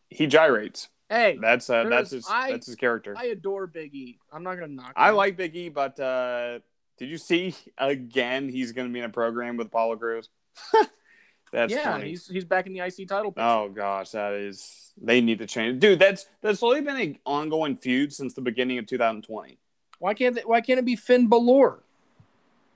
he 0.09 0.25
gyrates. 0.25 0.87
Hey, 1.09 1.37
That's 1.41 1.69
uh, 1.69 1.85
that's 1.85 2.11
his 2.11 2.27
I- 2.29 2.51
that's 2.51 2.65
his 2.65 2.75
character. 2.75 3.15
I 3.17 3.27
adore 3.27 3.65
Big 3.67 3.95
E. 3.95 4.19
I'm 4.31 4.43
not 4.43 4.55
going 4.55 4.69
to 4.69 4.75
knock. 4.75 4.93
I 4.95 5.09
him. 5.09 5.15
like 5.15 5.37
Big 5.37 5.55
E, 5.55 5.69
but 5.69 5.97
uh, 5.99 6.59
did 6.97 7.09
you 7.09 7.17
see 7.17 7.55
again? 7.77 8.49
He's 8.49 8.73
going 8.73 8.87
to 8.87 8.93
be 8.93 8.99
in 8.99 9.05
a 9.05 9.09
program 9.09 9.55
with 9.55 9.67
Apollo 9.67 9.97
Crews. 9.97 10.29
That's 11.51 11.71
yeah, 11.71 11.93
funny. 11.93 12.09
he's 12.09 12.27
he's 12.27 12.43
back 12.43 12.67
in 12.67 12.73
the 12.73 12.79
IC 12.79 13.07
title 13.07 13.31
picture. 13.31 13.47
Oh 13.47 13.69
gosh, 13.73 14.11
that 14.11 14.33
is 14.33 14.91
they 15.01 15.21
need 15.21 15.39
to 15.39 15.47
change. 15.47 15.79
Dude, 15.79 15.97
that's 15.97 16.25
that's 16.41 16.61
only 16.61 16.81
been 16.81 16.97
an 16.97 17.19
ongoing 17.25 17.77
feud 17.77 18.11
since 18.11 18.33
the 18.33 18.41
beginning 18.41 18.79
of 18.79 18.85
2020. 18.85 19.57
Why 19.99 20.13
can't 20.13 20.35
they, 20.35 20.41
why 20.41 20.59
can't 20.61 20.79
it 20.79 20.85
be 20.85 20.97
Finn 20.97 21.27
Balor? 21.27 21.83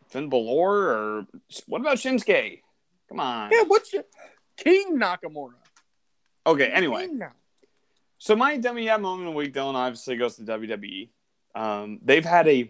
Finn 0.08 0.30
Balor 0.30 0.88
or 0.88 1.28
what 1.68 1.82
about 1.82 1.98
Shinsuke? 1.98 2.62
Come 3.10 3.20
on. 3.20 3.52
Yeah, 3.52 3.64
what's 3.64 3.92
your 3.92 4.04
King 4.56 4.98
Nakamura? 4.98 5.56
Okay, 6.48 6.68
anyway. 6.68 7.08
King 7.08 7.18
now. 7.18 7.34
So 8.22 8.36
my 8.36 8.56
WM 8.56 9.02
moment 9.02 9.28
of 9.28 9.34
the 9.34 9.38
week, 9.40 9.52
Dylan, 9.52 9.74
obviously 9.74 10.16
goes 10.16 10.36
to 10.36 10.44
WWE. 10.44 11.10
Um, 11.56 12.00
they've 12.04 12.24
had 12.24 12.48
a 12.48 12.70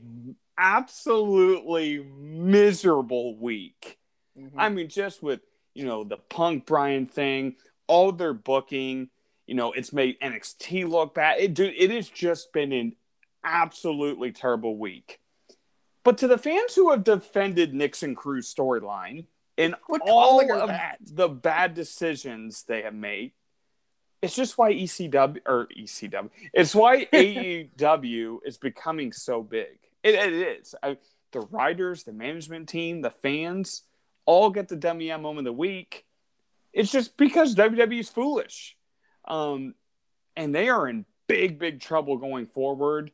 absolutely 0.57 1.99
miserable 1.99 3.35
week. 3.35 3.99
Mhm. 4.39 4.53
I 4.55 4.69
mean, 4.69 4.87
just 4.87 5.21
with 5.21 5.41
you 5.73 5.83
know 5.83 6.05
the 6.05 6.15
Punk 6.15 6.65
Bryan 6.65 7.05
thing, 7.05 7.57
all 7.87 8.13
their 8.13 8.33
booking, 8.33 9.09
you 9.45 9.55
know, 9.55 9.73
it's 9.73 9.91
made 9.91 10.17
NXT 10.21 10.85
look 10.85 11.15
bad. 11.15 11.41
It 11.41 11.53
dude, 11.53 11.73
it 11.77 11.91
has 11.91 12.07
just 12.07 12.53
been 12.53 12.71
an 12.71 12.95
absolutely 13.43 14.31
terrible 14.31 14.77
week. 14.77 15.19
But 16.05 16.17
to 16.19 16.29
the 16.29 16.37
fans 16.37 16.75
who 16.75 16.91
have 16.91 17.03
defended 17.03 17.73
Nixon 17.73 18.15
Cruz 18.15 18.51
storyline 18.53 19.25
and 19.57 19.75
all 20.07 20.39
of 20.39 20.69
that. 20.69 20.99
the 21.01 21.27
bad 21.27 21.73
decisions 21.73 22.63
they 22.63 22.83
have 22.83 22.95
made, 22.95 23.33
it's 24.21 24.35
just 24.35 24.57
why 24.57 24.73
ECW 24.73 25.39
or 25.45 25.67
ECW. 25.77 26.29
It's 26.53 26.75
why 26.75 27.05
AEW 27.13 28.37
is 28.45 28.57
becoming 28.57 29.11
so 29.11 29.41
big. 29.41 29.79
It, 30.03 30.15
it 30.15 30.33
is. 30.33 30.75
I, 30.81 30.97
the 31.31 31.41
writers, 31.41 32.03
the 32.03 32.13
management 32.13 32.69
team, 32.69 33.01
the 33.01 33.09
fans 33.09 33.83
all 34.25 34.49
get 34.49 34.67
the 34.67 34.75
WM 34.75 35.21
moment 35.21 35.47
of 35.47 35.53
the 35.53 35.57
week. 35.57 36.05
It's 36.73 36.91
just 36.91 37.17
because 37.17 37.55
WWE 37.55 37.99
is 37.99 38.09
foolish. 38.09 38.77
Um, 39.27 39.73
and 40.35 40.53
they 40.53 40.69
are 40.69 40.87
in 40.87 41.05
big, 41.27 41.59
big 41.59 41.79
trouble 41.79 42.17
going 42.17 42.45
forward. 42.45 43.11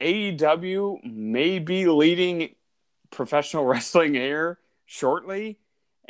AEW 0.00 1.04
may 1.04 1.58
be 1.58 1.86
leading 1.86 2.54
professional 3.10 3.64
wrestling 3.66 4.14
here 4.14 4.58
shortly. 4.86 5.58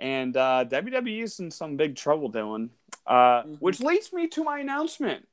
And 0.00 0.34
uh, 0.36 0.64
WWE 0.68 1.22
is 1.22 1.38
in 1.40 1.50
some 1.50 1.76
big 1.76 1.94
trouble, 1.94 2.32
Dylan. 2.32 2.70
Uh, 3.06 3.42
Mhm. 3.44 3.58
Which 3.60 3.80
leads 3.80 4.12
me 4.12 4.26
to 4.28 4.42
my 4.42 4.58
announcement. 4.60 5.28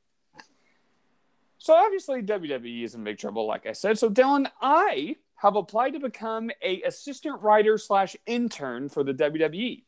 So 1.58 1.74
obviously 1.74 2.22
WWE 2.22 2.84
is 2.84 2.94
in 2.94 3.04
big 3.04 3.18
trouble, 3.18 3.46
like 3.48 3.66
I 3.66 3.72
said. 3.72 3.98
So 3.98 4.10
Dylan, 4.10 4.50
I 4.62 5.16
have 5.36 5.56
applied 5.56 5.94
to 5.94 6.00
become 6.00 6.52
a 6.62 6.82
assistant 6.84 7.42
writer 7.42 7.78
slash 7.78 8.16
intern 8.26 8.90
for 8.90 9.04
the 9.04 9.14
WWE. 9.14 9.84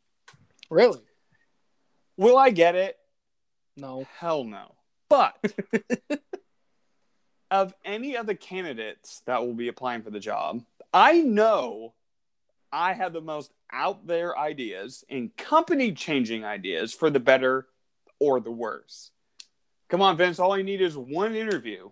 Really? 0.69 1.01
Will 2.17 2.37
I 2.37 2.49
get 2.49 2.75
it? 2.75 2.97
No. 3.77 4.05
Hell 4.17 4.43
no. 4.45 4.75
But 5.09 5.35
of 7.51 7.73
any 7.83 8.15
of 8.15 8.27
the 8.27 8.35
candidates 8.35 9.21
that 9.25 9.41
will 9.45 9.53
be 9.55 9.67
applying 9.67 10.01
for 10.03 10.11
the 10.11 10.19
job, 10.19 10.63
I 10.93 11.19
know 11.21 11.93
I 12.71 12.93
have 12.93 13.13
the 13.13 13.21
most 13.21 13.51
out 13.71 14.05
there 14.07 14.37
ideas 14.37 15.03
and 15.09 15.35
company 15.37 15.91
changing 15.91 16.43
ideas 16.43 16.93
for 16.93 17.09
the 17.09 17.19
better 17.19 17.67
or 18.19 18.39
the 18.39 18.51
worse. 18.51 19.11
Come 19.89 20.01
on, 20.01 20.17
Vince. 20.17 20.39
All 20.39 20.53
I 20.53 20.61
need 20.61 20.81
is 20.81 20.95
one 20.95 21.35
interview. 21.35 21.89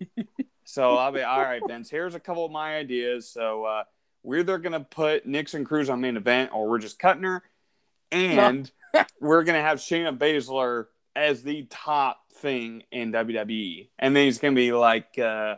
so 0.64 0.96
I'll 0.96 1.12
be 1.12 1.22
all 1.22 1.42
right, 1.42 1.62
Vince. 1.66 1.90
Here's 1.90 2.14
a 2.14 2.20
couple 2.20 2.44
of 2.44 2.52
my 2.52 2.76
ideas. 2.76 3.28
So 3.28 3.64
uh, 3.64 3.84
we're 4.22 4.40
either 4.40 4.58
going 4.58 4.72
to 4.72 4.80
put 4.80 5.26
Nixon 5.26 5.64
Cruz 5.64 5.90
on 5.90 6.00
main 6.00 6.16
event 6.16 6.50
or 6.52 6.68
we're 6.68 6.78
just 6.78 6.98
cutting 6.98 7.24
her. 7.24 7.42
And 8.10 8.70
we're 9.20 9.44
going 9.44 9.58
to 9.58 9.62
have 9.62 9.78
Shayna 9.78 10.16
Baszler 10.16 10.86
as 11.14 11.42
the 11.42 11.66
top 11.68 12.20
thing 12.36 12.84
in 12.90 13.12
WWE. 13.12 13.88
And 13.98 14.16
then 14.16 14.24
he's 14.24 14.38
going 14.38 14.54
to 14.54 14.58
be 14.58 14.72
like, 14.72 15.18
uh, 15.18 15.56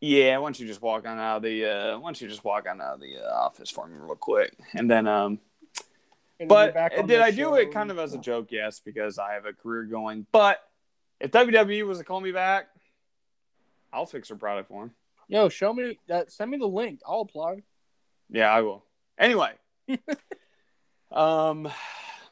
yeah, 0.00 0.38
why 0.38 0.46
don't 0.46 0.58
you 0.58 0.66
just 0.66 0.82
walk 0.82 1.06
on 1.06 1.18
out 1.18 1.38
of 1.38 1.42
the, 1.42 1.64
uh, 1.64 1.98
why 1.98 2.08
don't 2.08 2.20
you 2.20 2.28
just 2.28 2.44
walk 2.44 2.66
on 2.68 2.80
out 2.80 2.94
of 2.94 3.00
the 3.00 3.18
uh, 3.18 3.34
office 3.34 3.70
for 3.70 3.86
me 3.86 3.96
real 3.98 4.16
quick? 4.16 4.56
And 4.74 4.90
then, 4.90 5.06
um, 5.06 5.38
And 6.38 6.48
but 6.48 6.66
you're 6.66 6.74
back 6.74 6.92
on 6.98 7.06
did 7.06 7.20
I 7.20 7.30
do 7.30 7.54
it 7.54 7.72
kind 7.72 7.90
of 7.90 7.98
as 7.98 8.14
a 8.14 8.18
joke? 8.18 8.48
Yes, 8.50 8.80
because 8.80 9.18
I 9.18 9.34
have 9.34 9.46
a 9.46 9.52
career 9.52 9.84
going. 9.84 10.26
But 10.32 10.58
if 11.20 11.30
WWE 11.30 11.86
was 11.86 11.98
to 11.98 12.04
call 12.04 12.20
me 12.20 12.32
back, 12.32 12.68
I'll 13.92 14.06
fix 14.06 14.28
her 14.30 14.36
product 14.36 14.68
for 14.68 14.84
him. 14.84 14.92
Yo, 15.28 15.48
show 15.48 15.72
me 15.72 15.98
that. 16.08 16.32
Send 16.32 16.50
me 16.50 16.58
the 16.58 16.66
link. 16.66 17.00
I'll 17.06 17.20
apply. 17.20 17.62
Yeah, 18.30 18.50
I 18.50 18.62
will. 18.62 18.84
Anyway, 19.18 19.52
um, 21.12 21.68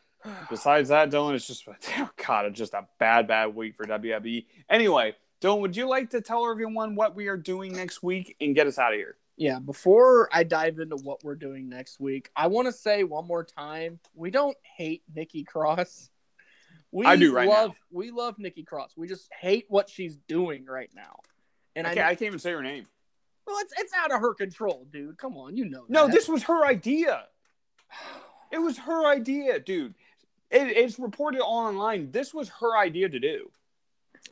besides 0.50 0.88
that, 0.88 1.10
Dylan, 1.10 1.34
it's 1.34 1.46
just 1.46 1.68
oh 1.98 2.10
god, 2.26 2.46
it's 2.46 2.58
just 2.58 2.74
a 2.74 2.86
bad, 2.98 3.28
bad 3.28 3.54
week 3.54 3.76
for 3.76 3.84
WWE. 3.84 4.46
Anyway, 4.70 5.14
Dylan, 5.40 5.60
would 5.60 5.76
you 5.76 5.88
like 5.88 6.10
to 6.10 6.20
tell 6.20 6.50
everyone 6.50 6.94
what 6.94 7.14
we 7.14 7.28
are 7.28 7.36
doing 7.36 7.72
next 7.72 8.02
week 8.02 8.36
and 8.40 8.54
get 8.54 8.66
us 8.66 8.78
out 8.78 8.92
of 8.92 8.98
here? 8.98 9.16
Yeah, 9.36 9.60
before 9.60 10.28
I 10.32 10.42
dive 10.42 10.80
into 10.80 10.96
what 10.96 11.22
we're 11.22 11.36
doing 11.36 11.68
next 11.68 12.00
week, 12.00 12.28
I 12.34 12.48
want 12.48 12.66
to 12.66 12.72
say 12.72 13.04
one 13.04 13.26
more 13.26 13.44
time, 13.44 14.00
we 14.14 14.32
don't 14.32 14.56
hate 14.76 15.02
Nikki 15.14 15.44
Cross. 15.44 16.10
We 16.90 17.06
I 17.06 17.14
do 17.14 17.32
right 17.32 17.48
love, 17.48 17.70
now. 17.70 17.76
We 17.92 18.10
love 18.10 18.38
Nikki 18.38 18.64
Cross. 18.64 18.94
We 18.96 19.06
just 19.06 19.28
hate 19.32 19.66
what 19.68 19.88
she's 19.88 20.16
doing 20.26 20.64
right 20.64 20.90
now. 20.92 21.20
And 21.76 21.86
I 21.86 21.90
I, 21.90 21.94
can't, 21.94 22.04
know, 22.04 22.10
I 22.10 22.14
can't 22.14 22.22
even 22.22 22.38
say 22.40 22.50
her 22.50 22.62
name. 22.62 22.86
well, 23.46 23.58
it's 23.60 23.72
it's 23.78 23.92
out 23.92 24.10
of 24.10 24.20
her 24.20 24.34
control, 24.34 24.88
dude. 24.90 25.18
Come 25.18 25.36
on, 25.36 25.56
you 25.56 25.66
know. 25.66 25.84
No, 25.88 26.06
that. 26.06 26.12
this 26.12 26.28
was 26.28 26.42
her 26.44 26.66
idea. 26.66 27.24
It 28.50 28.56
was 28.56 28.78
her 28.78 29.04
idea, 29.04 29.60
dude. 29.60 29.94
It, 30.50 30.74
it's 30.74 30.98
reported 30.98 31.42
online. 31.42 32.10
This 32.12 32.32
was 32.32 32.48
her 32.60 32.78
idea 32.78 33.10
to 33.10 33.18
do. 33.18 33.50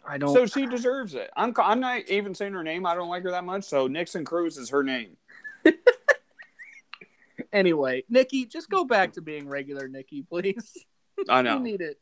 I 0.05 0.19
don't. 0.19 0.33
So 0.35 0.47
she 0.47 0.67
deserves 0.67 1.15
it. 1.15 1.31
I'm 1.37 1.55
I'm 1.59 1.81
not 1.81 2.09
even 2.09 2.35
saying 2.35 2.53
her 2.55 2.63
name. 2.65 2.87
I 2.87 2.95
don't 2.95 3.09
like 3.09 3.23
her 3.25 3.31
that 3.31 3.45
much. 3.45 3.65
So 3.65 3.87
Nixon 3.87 4.25
Cruz 4.25 4.57
is 4.57 4.71
her 4.71 4.83
name. 4.83 5.17
anyway, 7.53 8.05
Nikki, 8.09 8.45
just 8.47 8.71
go 8.71 8.85
back 8.85 9.13
to 9.15 9.21
being 9.23 9.49
regular, 9.49 9.89
Nikki, 9.89 10.23
please. 10.23 10.77
I 11.29 11.39
You 11.39 11.43
know. 11.45 11.59
need 11.59 11.81
it. 11.81 11.99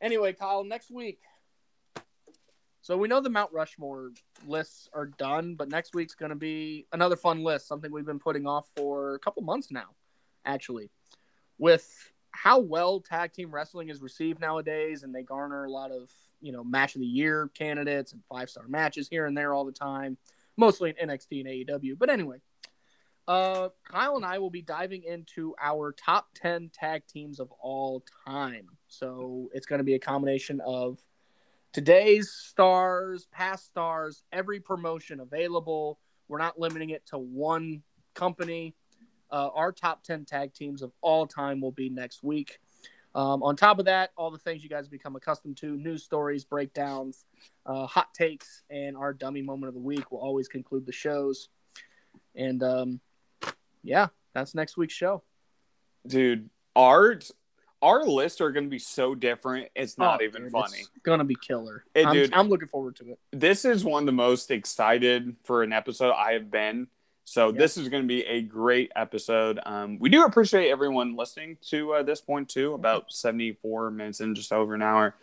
Anyway, 0.00 0.32
Kyle, 0.32 0.64
next 0.64 0.90
week. 0.90 1.20
So 2.82 2.96
we 2.96 3.08
know 3.08 3.20
the 3.20 3.28
Mount 3.30 3.52
Rushmore 3.52 4.10
lists 4.46 4.88
are 4.94 5.06
done, 5.06 5.54
but 5.54 5.68
next 5.68 5.94
week's 5.94 6.14
going 6.14 6.30
to 6.30 6.36
be 6.36 6.86
another 6.92 7.16
fun 7.16 7.42
list, 7.44 7.68
something 7.68 7.92
we've 7.92 8.06
been 8.06 8.18
putting 8.18 8.46
off 8.46 8.66
for 8.74 9.14
a 9.14 9.18
couple 9.18 9.42
months 9.42 9.70
now, 9.70 9.88
actually. 10.46 10.90
With 11.58 11.86
how 12.30 12.58
well 12.60 13.00
tag 13.00 13.32
team 13.32 13.50
wrestling 13.54 13.90
is 13.90 14.00
received 14.00 14.40
nowadays, 14.40 15.02
and 15.02 15.14
they 15.14 15.22
garner 15.22 15.64
a 15.64 15.70
lot 15.70 15.90
of, 15.90 16.10
you 16.40 16.52
know, 16.52 16.64
match 16.64 16.94
of 16.94 17.00
the 17.00 17.06
year 17.06 17.50
candidates 17.54 18.12
and 18.12 18.22
five 18.28 18.50
star 18.50 18.66
matches 18.68 19.08
here 19.08 19.26
and 19.26 19.36
there 19.36 19.54
all 19.54 19.64
the 19.64 19.72
time, 19.72 20.16
mostly 20.56 20.94
in 20.96 21.08
NXT 21.08 21.40
and 21.40 21.82
AEW. 21.82 21.98
But 21.98 22.10
anyway, 22.10 22.38
uh, 23.28 23.68
Kyle 23.84 24.16
and 24.16 24.24
I 24.24 24.38
will 24.38 24.50
be 24.50 24.62
diving 24.62 25.04
into 25.04 25.54
our 25.60 25.92
top 25.92 26.28
10 26.34 26.70
tag 26.74 27.06
teams 27.06 27.38
of 27.38 27.52
all 27.60 28.04
time. 28.26 28.66
So 28.88 29.50
it's 29.52 29.66
going 29.66 29.78
to 29.78 29.84
be 29.84 29.94
a 29.94 30.00
combination 30.00 30.60
of 30.66 30.98
today's 31.72 32.30
stars, 32.30 33.28
past 33.30 33.66
stars, 33.66 34.24
every 34.32 34.60
promotion 34.60 35.20
available. 35.20 36.00
We're 36.28 36.38
not 36.38 36.58
limiting 36.58 36.90
it 36.90 37.06
to 37.06 37.18
one 37.18 37.82
company. 38.14 38.74
Uh, 39.30 39.50
our 39.54 39.70
top 39.70 40.02
10 40.02 40.24
tag 40.24 40.52
teams 40.52 40.82
of 40.82 40.90
all 41.00 41.26
time 41.26 41.60
will 41.60 41.70
be 41.70 41.88
next 41.88 42.24
week. 42.24 42.58
Um, 43.14 43.42
on 43.42 43.56
top 43.56 43.78
of 43.78 43.86
that, 43.86 44.10
all 44.16 44.30
the 44.30 44.38
things 44.38 44.62
you 44.62 44.68
guys 44.70 44.88
become 44.88 45.16
accustomed 45.16 45.56
to 45.58 45.76
news 45.76 46.04
stories, 46.04 46.44
breakdowns, 46.44 47.24
uh, 47.66 47.86
hot 47.86 48.14
takes, 48.14 48.62
and 48.70 48.96
our 48.96 49.12
dummy 49.12 49.42
moment 49.42 49.68
of 49.68 49.74
the 49.74 49.80
week 49.80 50.12
will 50.12 50.20
always 50.20 50.48
conclude 50.48 50.86
the 50.86 50.92
shows. 50.92 51.48
And 52.36 52.62
um, 52.62 53.00
yeah, 53.82 54.08
that's 54.32 54.54
next 54.54 54.76
week's 54.76 54.94
show. 54.94 55.22
Dude, 56.06 56.48
our 56.76 57.18
our 57.82 58.04
lists 58.04 58.40
are 58.40 58.52
going 58.52 58.64
to 58.64 58.70
be 58.70 58.78
so 58.78 59.14
different. 59.14 59.68
It's 59.74 59.96
not 59.96 60.20
Oh, 60.20 60.24
even 60.24 60.42
dude, 60.42 60.52
funny. 60.52 60.78
It's 60.80 60.90
gonna 61.02 61.24
be 61.24 61.34
killer. 61.34 61.84
Hey, 61.94 62.04
I'm, 62.04 62.12
dude. 62.14 62.32
I'm 62.34 62.48
looking 62.48 62.68
forward 62.68 62.96
to 62.96 63.12
it. 63.12 63.18
This 63.32 63.64
is 63.64 63.84
one 63.84 64.02
of 64.02 64.06
the 64.06 64.12
most 64.12 64.50
excited 64.50 65.34
for 65.44 65.62
an 65.62 65.72
episode 65.72 66.12
I 66.12 66.32
have 66.32 66.50
been. 66.50 66.88
So 67.30 67.52
Yeah. 67.52 67.58
this 67.60 67.76
is 67.76 67.88
going 67.88 68.02
to 68.02 68.08
be 68.08 68.24
a 68.24 68.42
great 68.42 68.90
episode. 68.96 69.60
Um, 69.64 70.00
we 70.00 70.08
do 70.08 70.24
appreciate 70.24 70.68
everyone 70.68 71.14
listening 71.14 71.58
to 71.68 71.92
uh, 71.94 72.02
this 72.02 72.20
point 72.20 72.48
too. 72.48 72.74
About 72.74 73.12
seventy 73.12 73.52
four 73.52 73.88
minutes 73.92 74.20
in, 74.20 74.34
just 74.34 74.52
over 74.52 74.74
an 74.74 74.82
hour. 74.82 75.14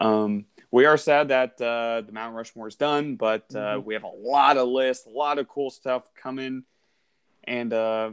Um, 0.00 0.46
we 0.72 0.86
are 0.86 0.96
sad 0.96 1.28
that 1.28 1.60
uh, 1.62 2.00
the 2.00 2.10
Mount 2.10 2.34
Rushmore 2.34 2.66
is 2.66 2.74
done, 2.74 3.14
but 3.14 3.44
uh, 3.54 3.76
Mhm. 3.78 3.84
we 3.84 3.94
have 3.94 4.02
a 4.02 4.08
lot 4.08 4.56
of 4.56 4.66
lists, 4.66 5.06
a 5.06 5.10
lot 5.10 5.38
of 5.38 5.46
cool 5.46 5.70
stuff 5.70 6.12
coming, 6.16 6.64
and 7.44 7.72
uh, 7.72 8.10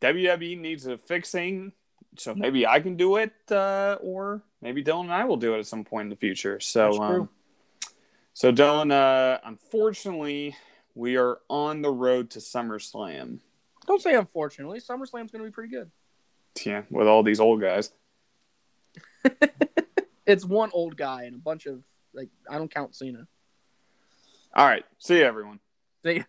WWE 0.00 0.56
needs 0.58 0.84
a 0.88 0.98
fixing. 0.98 1.70
So 2.16 2.34
maybe 2.34 2.66
I 2.66 2.80
can 2.80 2.96
do 2.96 3.14
it, 3.14 3.32
uh, 3.52 3.98
or 4.00 4.42
maybe 4.60 4.82
Dylan 4.82 5.02
and 5.02 5.12
I 5.12 5.24
will 5.24 5.36
do 5.36 5.54
it 5.54 5.60
at 5.60 5.66
some 5.68 5.84
point 5.84 6.06
in 6.06 6.10
the 6.10 6.16
future. 6.16 6.58
So, 6.58 7.00
um, 7.00 7.28
so 8.34 8.50
Dylan, 8.50 8.90
uh, 8.90 9.38
unfortunately, 9.44 10.56
we 10.98 11.16
are 11.16 11.38
on 11.48 11.80
the 11.80 11.90
road 11.90 12.30
to 12.30 12.40
SummerSlam. 12.40 13.38
Don't 13.86 14.02
say 14.02 14.14
unfortunately. 14.14 14.80
SummerSlam's 14.80 15.30
gonna 15.30 15.44
be 15.44 15.50
pretty 15.50 15.70
good. 15.70 15.90
Yeah, 16.64 16.82
with 16.90 17.06
all 17.06 17.22
these 17.22 17.40
old 17.40 17.60
guys. 17.60 17.92
It's 20.28 20.44
one 20.44 20.68
old 20.74 20.94
guy 20.94 21.22
and 21.22 21.34
a 21.34 21.38
bunch 21.38 21.64
of 21.64 21.82
like 22.12 22.28
I 22.50 22.58
don't 22.58 22.70
count 22.70 22.94
Cena. 22.94 23.26
All 24.54 24.66
right. 24.66 24.84
See 24.98 25.16
you, 25.16 25.24
everyone. 25.24 25.58
See 26.04 26.16
ya. 26.16 26.22